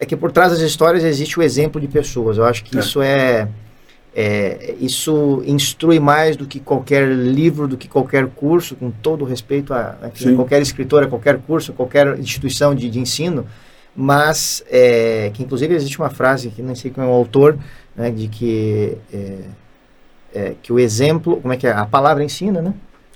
É 0.01 0.05
que 0.05 0.17
por 0.17 0.33
trás 0.33 0.51
das 0.51 0.61
histórias 0.61 1.05
existe 1.05 1.39
o 1.39 1.43
exemplo 1.45 1.81
de 1.81 1.87
pessoas. 1.87 2.39
Eu 2.39 2.45
acho 2.45 2.65
que 2.65 2.77
é. 2.77 2.81
isso 2.81 3.01
é, 3.01 3.49
é, 4.13 4.75
Isso 4.81 5.45
instrui 5.47 6.01
mais 6.01 6.37
do 6.37 6.45
que 6.45 6.59
qualquer 6.59 7.09
livro, 7.09 7.69
do 7.69 7.77
que 7.77 7.87
qualquer 7.87 8.27
curso, 8.27 8.75
com 8.75 8.91
todo 8.91 9.25
respeito 9.25 9.73
a, 9.73 9.97
a 10.03 10.35
qualquer 10.35 10.61
escritor, 10.61 11.05
a 11.05 11.07
qualquer 11.07 11.39
curso, 11.39 11.73
qualquer 11.73 12.19
instituição 12.19 12.75
de, 12.75 12.91
de 12.91 12.99
ensino 12.99 13.47
mas 14.01 14.63
é, 14.71 15.29
que 15.35 15.43
inclusive 15.43 15.75
existe 15.75 15.99
uma 15.99 16.09
frase 16.09 16.51
que 16.51 16.63
não 16.63 16.73
sei 16.77 16.89
quem 16.89 17.03
é 17.03 17.07
o 17.07 17.11
autor, 17.11 17.59
né, 17.99 18.11
de 18.11 18.29
que 18.29 18.97
é, 19.13 19.41
é, 20.35 20.55
que 20.63 20.73
o 20.73 20.79
exemplo, 20.79 21.41
como 21.41 21.53
é 21.53 21.57
que 21.57 21.67
é? 21.67 21.73
A 21.73 21.85
palavra 21.85 22.25
ensina, 22.25 22.63
né? 22.63 22.73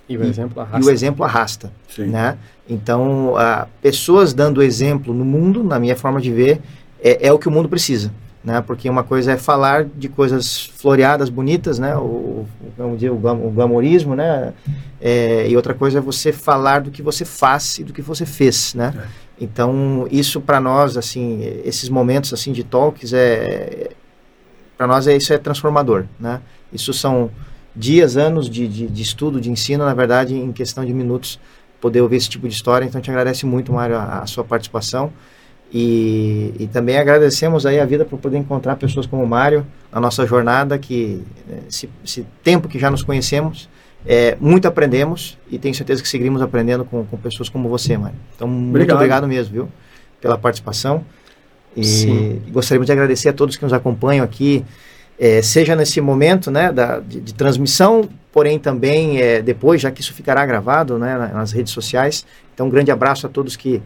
E 0.09 0.19
o 0.19 0.25
exemplo 0.25 0.61
arrasta. 0.61 0.81
E 0.81 0.91
o 0.91 0.93
exemplo 0.93 1.25
arrasta, 1.25 1.73
Sim. 1.89 2.07
né? 2.07 2.37
Então, 2.69 3.35
a, 3.37 3.67
pessoas 3.81 4.35
dando 4.35 4.63
exemplo 4.63 5.15
no 5.15 5.25
mundo, 5.25 5.63
na 5.63 5.79
minha 5.79 5.97
forma 5.97 6.21
de 6.21 6.31
ver, 6.31 6.61
é, 7.01 7.29
é 7.29 7.33
o 7.33 7.39
que 7.39 7.49
o 7.49 7.51
mundo 7.51 7.69
precisa 7.69 8.13
né? 8.45 8.61
Porque 8.61 8.89
uma 8.91 9.05
coisa 9.05 9.33
é 9.33 9.37
falar 9.37 9.85
de 9.85 10.09
coisas 10.09 10.67
floreadas, 10.77 11.29
bonitas, 11.29 11.79
né? 11.79 11.97
O, 11.97 12.47
vamos 12.77 12.99
dizer, 12.99 13.11
o, 13.11 13.15
o 13.15 13.51
glamorismo, 13.51 14.15
né? 14.15 14.53
É, 15.01 15.49
e 15.49 15.57
outra 15.57 15.75
coisa 15.75 15.99
é 15.99 16.01
você 16.01 16.33
falar 16.33 16.81
do 16.81 16.91
que 16.91 17.03
você 17.03 17.25
faz 17.25 17.79
e 17.79 17.85
do 17.85 17.93
que 17.93 18.03
você 18.03 18.27
fez, 18.27 18.75
né? 18.75 18.95
É. 18.97 19.33
Então, 19.41 20.07
isso 20.11 20.41
para 20.41 20.61
nós, 20.61 20.97
assim, 20.97 21.41
esses 21.65 21.89
momentos, 21.89 22.33
assim, 22.33 22.53
de 22.53 22.63
talks, 22.63 23.13
é... 23.13 23.91
Para 24.83 24.89
nós, 24.89 25.07
é, 25.07 25.17
isso 25.17 25.33
é 25.33 25.39
transformador, 25.39 26.07
né? 26.19 26.41
Isso 26.73 26.93
são 26.93 27.31
dias, 27.75 28.17
anos 28.17 28.51
de, 28.51 28.67
de, 28.67 28.89
de, 28.89 29.03
estudo, 29.03 29.41
de 29.41 29.49
ensino, 29.49 29.85
na 29.85 29.95
verdade, 29.95 30.35
em 30.35 30.51
questão 30.51 30.85
de 30.85 30.93
minutos, 30.93 31.39
poder 31.81 32.01
ouvir 32.01 32.17
esse 32.17 32.29
tipo 32.29 32.49
de 32.49 32.55
história. 32.55 32.85
Então, 32.85 33.01
te 33.01 33.09
agradece 33.09 33.47
muito, 33.47 33.73
Mário, 33.73 33.95
a, 33.95 34.23
a 34.23 34.27
sua 34.27 34.43
participação. 34.43 35.13
E, 35.73 36.53
e, 36.59 36.67
também 36.67 36.99
agradecemos 36.99 37.65
aí 37.65 37.79
a 37.79 37.87
vida 37.87 38.05
por 38.05 38.19
poder 38.19 38.39
encontrar 38.39 38.75
pessoas 38.75 39.07
como 39.07 39.23
o 39.23 39.27
Mário 39.27 39.65
na 39.93 40.01
nossa 40.01 40.27
jornada, 40.27 40.77
que 40.77 41.23
eh, 41.49 41.61
esse, 41.69 41.89
esse 42.05 42.27
tempo 42.43 42.67
que 42.67 42.81
já 42.81 42.91
nos 42.91 43.05
conhecemos, 43.05 43.69
é, 44.05 44.37
muito 44.41 44.67
aprendemos 44.67 45.39
e 45.49 45.61
tenho 45.61 45.77
certeza 45.77 46.03
que 46.03 46.09
seguiremos 46.09 46.43
aprendendo 46.43 46.85
com, 46.85 47.05
com 47.05 47.17
pessoas 47.19 47.49
como 47.49 47.69
você, 47.69 47.97
Mário. 47.97 48.19
Então, 48.35 48.49
obrigado. 48.49 48.73
muito 48.73 48.95
obrigado 48.95 49.29
mesmo, 49.29 49.53
viu, 49.53 49.69
pela 50.21 50.37
participação. 50.37 51.05
E 51.77 51.85
Sim. 51.85 52.43
gostaríamos 52.51 52.87
de 52.87 52.93
agradecer 52.93 53.29
a 53.29 53.33
todos 53.33 53.57
que 53.57 53.65
nos 53.65 53.73
acompanham 53.73 54.25
aqui, 54.25 54.65
é, 55.19 55.41
seja 55.41 55.75
nesse 55.75 56.01
momento 56.01 56.51
né, 56.51 56.73
da, 56.73 57.01
de, 57.01 57.21
de 57.21 57.35
transmissão, 57.35 58.09
porém 58.31 58.59
também 58.59 59.21
é, 59.21 59.41
depois, 59.41 59.81
já 59.81 59.91
que 59.91 60.01
isso 60.01 60.13
ficará 60.13 60.45
gravado 60.45 60.99
né, 60.99 61.31
nas 61.33 61.53
redes 61.53 61.73
sociais. 61.73 62.27
Então, 62.55 62.67
um 62.67 62.71
grande 62.71 62.91
abraço 62.91 63.27
a 63.27 63.31
todos 63.31 63.57
que 63.57 63.83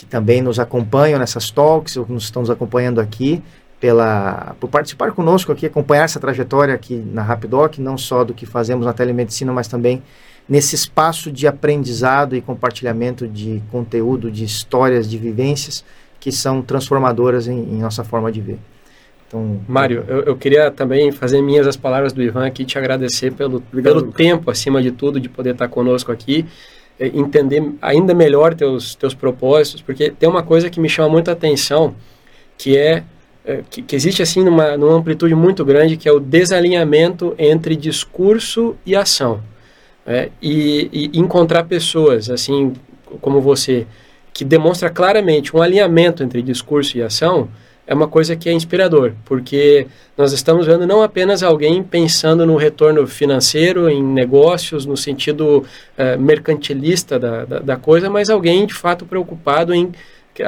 que 0.00 0.06
também 0.06 0.40
nos 0.40 0.58
acompanham 0.58 1.18
nessas 1.18 1.50
talks, 1.50 1.94
ou 1.98 2.06
que 2.06 2.12
nos 2.12 2.24
estão 2.24 2.40
nos 2.40 2.48
acompanhando 2.48 3.02
aqui, 3.02 3.42
pela, 3.78 4.56
por 4.58 4.70
participar 4.70 5.12
conosco 5.12 5.52
aqui, 5.52 5.66
acompanhar 5.66 6.04
essa 6.04 6.18
trajetória 6.18 6.74
aqui 6.74 6.96
na 7.12 7.22
Rapidoc, 7.22 7.76
não 7.76 7.98
só 7.98 8.24
do 8.24 8.32
que 8.32 8.46
fazemos 8.46 8.86
na 8.86 8.94
telemedicina, 8.94 9.52
mas 9.52 9.68
também 9.68 10.02
nesse 10.48 10.74
espaço 10.74 11.30
de 11.30 11.46
aprendizado 11.46 12.34
e 12.34 12.40
compartilhamento 12.40 13.28
de 13.28 13.62
conteúdo, 13.70 14.30
de 14.30 14.42
histórias, 14.42 15.06
de 15.08 15.18
vivências 15.18 15.84
que 16.20 16.30
são 16.30 16.60
transformadoras 16.60 17.48
em, 17.48 17.58
em 17.58 17.78
nossa 17.80 18.04
forma 18.04 18.30
de 18.30 18.40
ver. 18.40 18.58
Então, 19.26 19.60
Mário, 19.66 20.04
eu, 20.06 20.22
eu, 20.24 20.36
queria 20.36 20.70
também 20.70 21.10
fazer 21.12 21.40
minhas 21.40 21.66
as 21.66 21.76
palavras 21.76 22.12
do 22.12 22.22
Ivan 22.22 22.46
aqui, 22.46 22.64
te 22.64 22.76
agradecer 22.76 23.32
pelo, 23.32 23.60
pelo 23.60 24.12
tempo, 24.12 24.50
acima 24.50 24.82
de 24.82 24.90
tudo, 24.90 25.20
de 25.20 25.28
poder 25.28 25.52
estar 25.52 25.68
conosco 25.68 26.10
aqui. 26.12 26.44
É, 26.98 27.06
entender 27.06 27.72
ainda 27.80 28.12
melhor 28.12 28.54
teus, 28.54 28.94
teus 28.94 29.14
propósitos, 29.14 29.80
porque 29.80 30.10
tem 30.10 30.28
uma 30.28 30.42
coisa 30.42 30.68
que 30.68 30.78
me 30.78 30.88
chama 30.88 31.08
muita 31.08 31.32
atenção, 31.32 31.94
que 32.58 32.76
é, 32.76 33.04
é 33.42 33.62
que, 33.70 33.80
que, 33.80 33.96
existe 33.96 34.20
assim 34.20 34.44
numa, 34.44 34.76
numa 34.76 34.96
amplitude 34.96 35.34
muito 35.34 35.64
grande, 35.64 35.96
que 35.96 36.08
é 36.08 36.12
o 36.12 36.20
desalinhamento 36.20 37.34
entre 37.38 37.74
discurso 37.74 38.76
e 38.84 38.94
ação. 38.94 39.40
É, 40.04 40.28
e, 40.42 41.10
e 41.14 41.18
encontrar 41.18 41.64
pessoas 41.64 42.28
assim 42.28 42.72
como 43.20 43.40
você, 43.40 43.86
que 44.32 44.44
demonstra 44.44 44.90
claramente 44.90 45.56
um 45.56 45.62
alinhamento 45.62 46.22
entre 46.22 46.42
discurso 46.42 46.96
e 46.96 47.02
ação, 47.02 47.48
é 47.90 47.94
uma 47.94 48.06
coisa 48.06 48.36
que 48.36 48.48
é 48.48 48.52
inspirador, 48.52 49.14
porque 49.24 49.88
nós 50.16 50.32
estamos 50.32 50.64
vendo 50.64 50.86
não 50.86 51.02
apenas 51.02 51.42
alguém 51.42 51.82
pensando 51.82 52.46
no 52.46 52.54
retorno 52.54 53.04
financeiro, 53.04 53.88
em 53.88 54.00
negócios, 54.00 54.86
no 54.86 54.96
sentido 54.96 55.64
uh, 55.98 56.20
mercantilista 56.20 57.18
da, 57.18 57.44
da, 57.44 57.58
da, 57.58 57.76
coisa, 57.76 58.08
mas 58.08 58.30
alguém 58.30 58.64
de 58.64 58.74
fato 58.74 59.04
preocupado 59.04 59.74
em, 59.74 59.90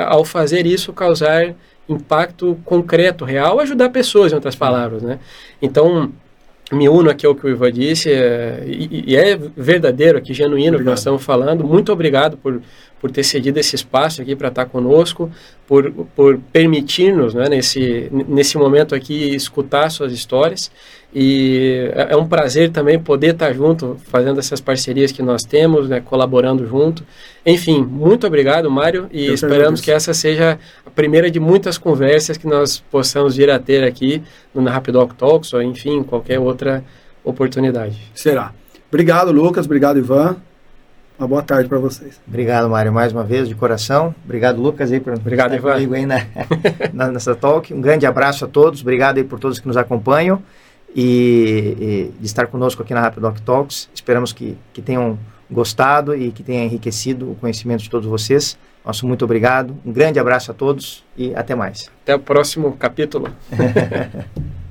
ao 0.07 0.25
fazer 0.25 0.67
isso, 0.67 0.93
causar 0.93 1.53
impacto 1.89 2.57
concreto, 2.65 3.25
real, 3.25 3.59
ajudar 3.59 3.91
pessoas, 3.91 4.31
em 4.31 4.37
outras 4.37 4.55
palavras. 4.55 5.03
Né? 5.03 5.19
Então, 5.61 6.13
me 6.73 6.89
uno 6.89 7.11
aqui 7.11 7.27
ao 7.27 7.35
que 7.35 7.47
o 7.47 7.51
Ivan 7.51 7.73
disse, 7.73 8.11
é, 8.11 8.63
e, 8.67 9.13
e, 9.13 9.17
é 9.17 9.37
verdadeiro 9.37 10.19
aqui, 10.19 10.33
genuíno 10.33 10.77
o 10.77 10.79
que 10.79 10.87
nós 10.87 11.01
estamos 11.01 11.23
falando. 11.23 11.65
Muito 11.65 11.93
obrigado 11.93 12.37
por, 12.37 12.63
por 13.03 13.11
ter 13.11 13.25
cedido 13.25 13.59
esse 13.59 13.75
espaço 13.75 14.23
aqui 14.23 14.37
para 14.37 14.47
estar 14.47 14.67
conosco, 14.67 15.29
por, 15.67 15.91
por 16.15 16.39
permitir-nos, 16.53 17.35
né, 17.35 17.49
nesse, 17.49 18.09
nesse 18.29 18.57
momento 18.57 18.95
aqui, 18.95 19.35
escutar 19.35 19.91
suas 19.91 20.13
histórias. 20.13 20.71
E 21.13 21.91
é, 21.97 22.13
é 22.13 22.17
um 22.17 22.29
prazer 22.29 22.71
também 22.71 23.01
poder 23.01 23.33
estar 23.33 23.53
junto, 23.53 23.97
fazendo 24.05 24.39
essas 24.39 24.61
parcerias 24.61 25.11
que 25.11 25.21
nós 25.21 25.43
temos, 25.43 25.89
né, 25.89 26.01
colaborando 26.01 26.65
junto. 26.65 27.05
Enfim, 27.45 27.83
muito 27.83 28.25
obrigado, 28.25 28.71
Mário, 28.71 29.09
e 29.11 29.27
Eu 29.27 29.35
esperamos 29.35 29.81
que 29.81 29.91
essa 29.91 30.15
seja 30.15 30.57
a 30.87 30.91
primeira 30.91 31.29
de 31.29 31.41
muitas 31.41 31.77
conversas 31.77 32.37
que 32.37 32.47
nós 32.47 32.79
possamos 32.89 33.35
vir 33.35 33.51
a 33.51 33.59
ter 33.59 33.83
aqui 33.83 34.23
no 34.55 34.63
Rapidoc 34.71 35.13
Talks, 35.15 35.53
ou 35.53 35.61
enfim, 35.61 36.05
qualquer 36.05 36.39
outra 36.39 36.85
oportunidade. 37.25 37.99
Será. 38.15 38.53
Obrigado, 38.89 39.33
Lucas. 39.33 39.67
Obrigado, 39.67 39.99
Ivan. 39.99 40.37
Uma 41.19 41.29
boa 41.29 41.43
tarde 41.43 41.69
para 41.69 41.79
vocês. 41.79 42.21
Obrigado, 42.27 42.69
Mário, 42.69 42.93
mais 42.93 43.13
uma 43.13 43.23
vez, 43.23 43.49
de 43.49 43.55
coração. 43.55 44.15
Obrigado, 44.25 44.61
Lucas, 44.61 44.91
aí, 44.91 44.99
por 44.99 45.15
Obrigado, 45.15 45.55
estar 45.55 45.73
comigo 45.75 45.95
aí 45.95 46.07
na, 46.93 47.09
nessa 47.09 47.35
talk. 47.35 47.73
Um 47.73 47.81
grande 47.81 48.07
abraço 48.07 48.45
a 48.45 48.49
todos. 48.49 48.81
Obrigado 48.81 49.19
aí 49.19 49.25
por 49.25 49.39
todos 49.39 49.61
que 49.61 49.67
nos 49.67 49.77
acompanham 49.77 50.43
e, 50.95 51.77
e 51.81 52.13
de 52.19 52.27
estar 52.27 52.47
conosco 52.47 52.83
aqui 52.83 52.95
na 52.95 53.01
Rapidoc 53.01 53.39
Talks. 53.41 53.89
Esperamos 53.95 54.33
que, 54.33 54.57
que 54.73 54.83
tenham 54.83 55.19
gostado 55.51 56.15
e 56.15 56.33
que 56.33 56.43
tenha 56.43 56.65
enriquecido 56.65 57.31
o 57.31 57.35
conhecimento 57.35 57.83
de 57.83 57.91
todos 57.91 58.09
vocês. 58.09 58.59
Nosso 58.85 59.07
muito 59.07 59.25
obrigado. 59.25 59.77
Um 59.85 59.93
grande 59.93 60.19
abraço 60.19 60.51
a 60.51 60.55
todos 60.55 61.05
e 61.17 61.35
até 61.35 61.55
mais. 61.55 61.91
Até 62.03 62.15
o 62.15 62.19
próximo 62.19 62.73
capítulo. 62.77 63.29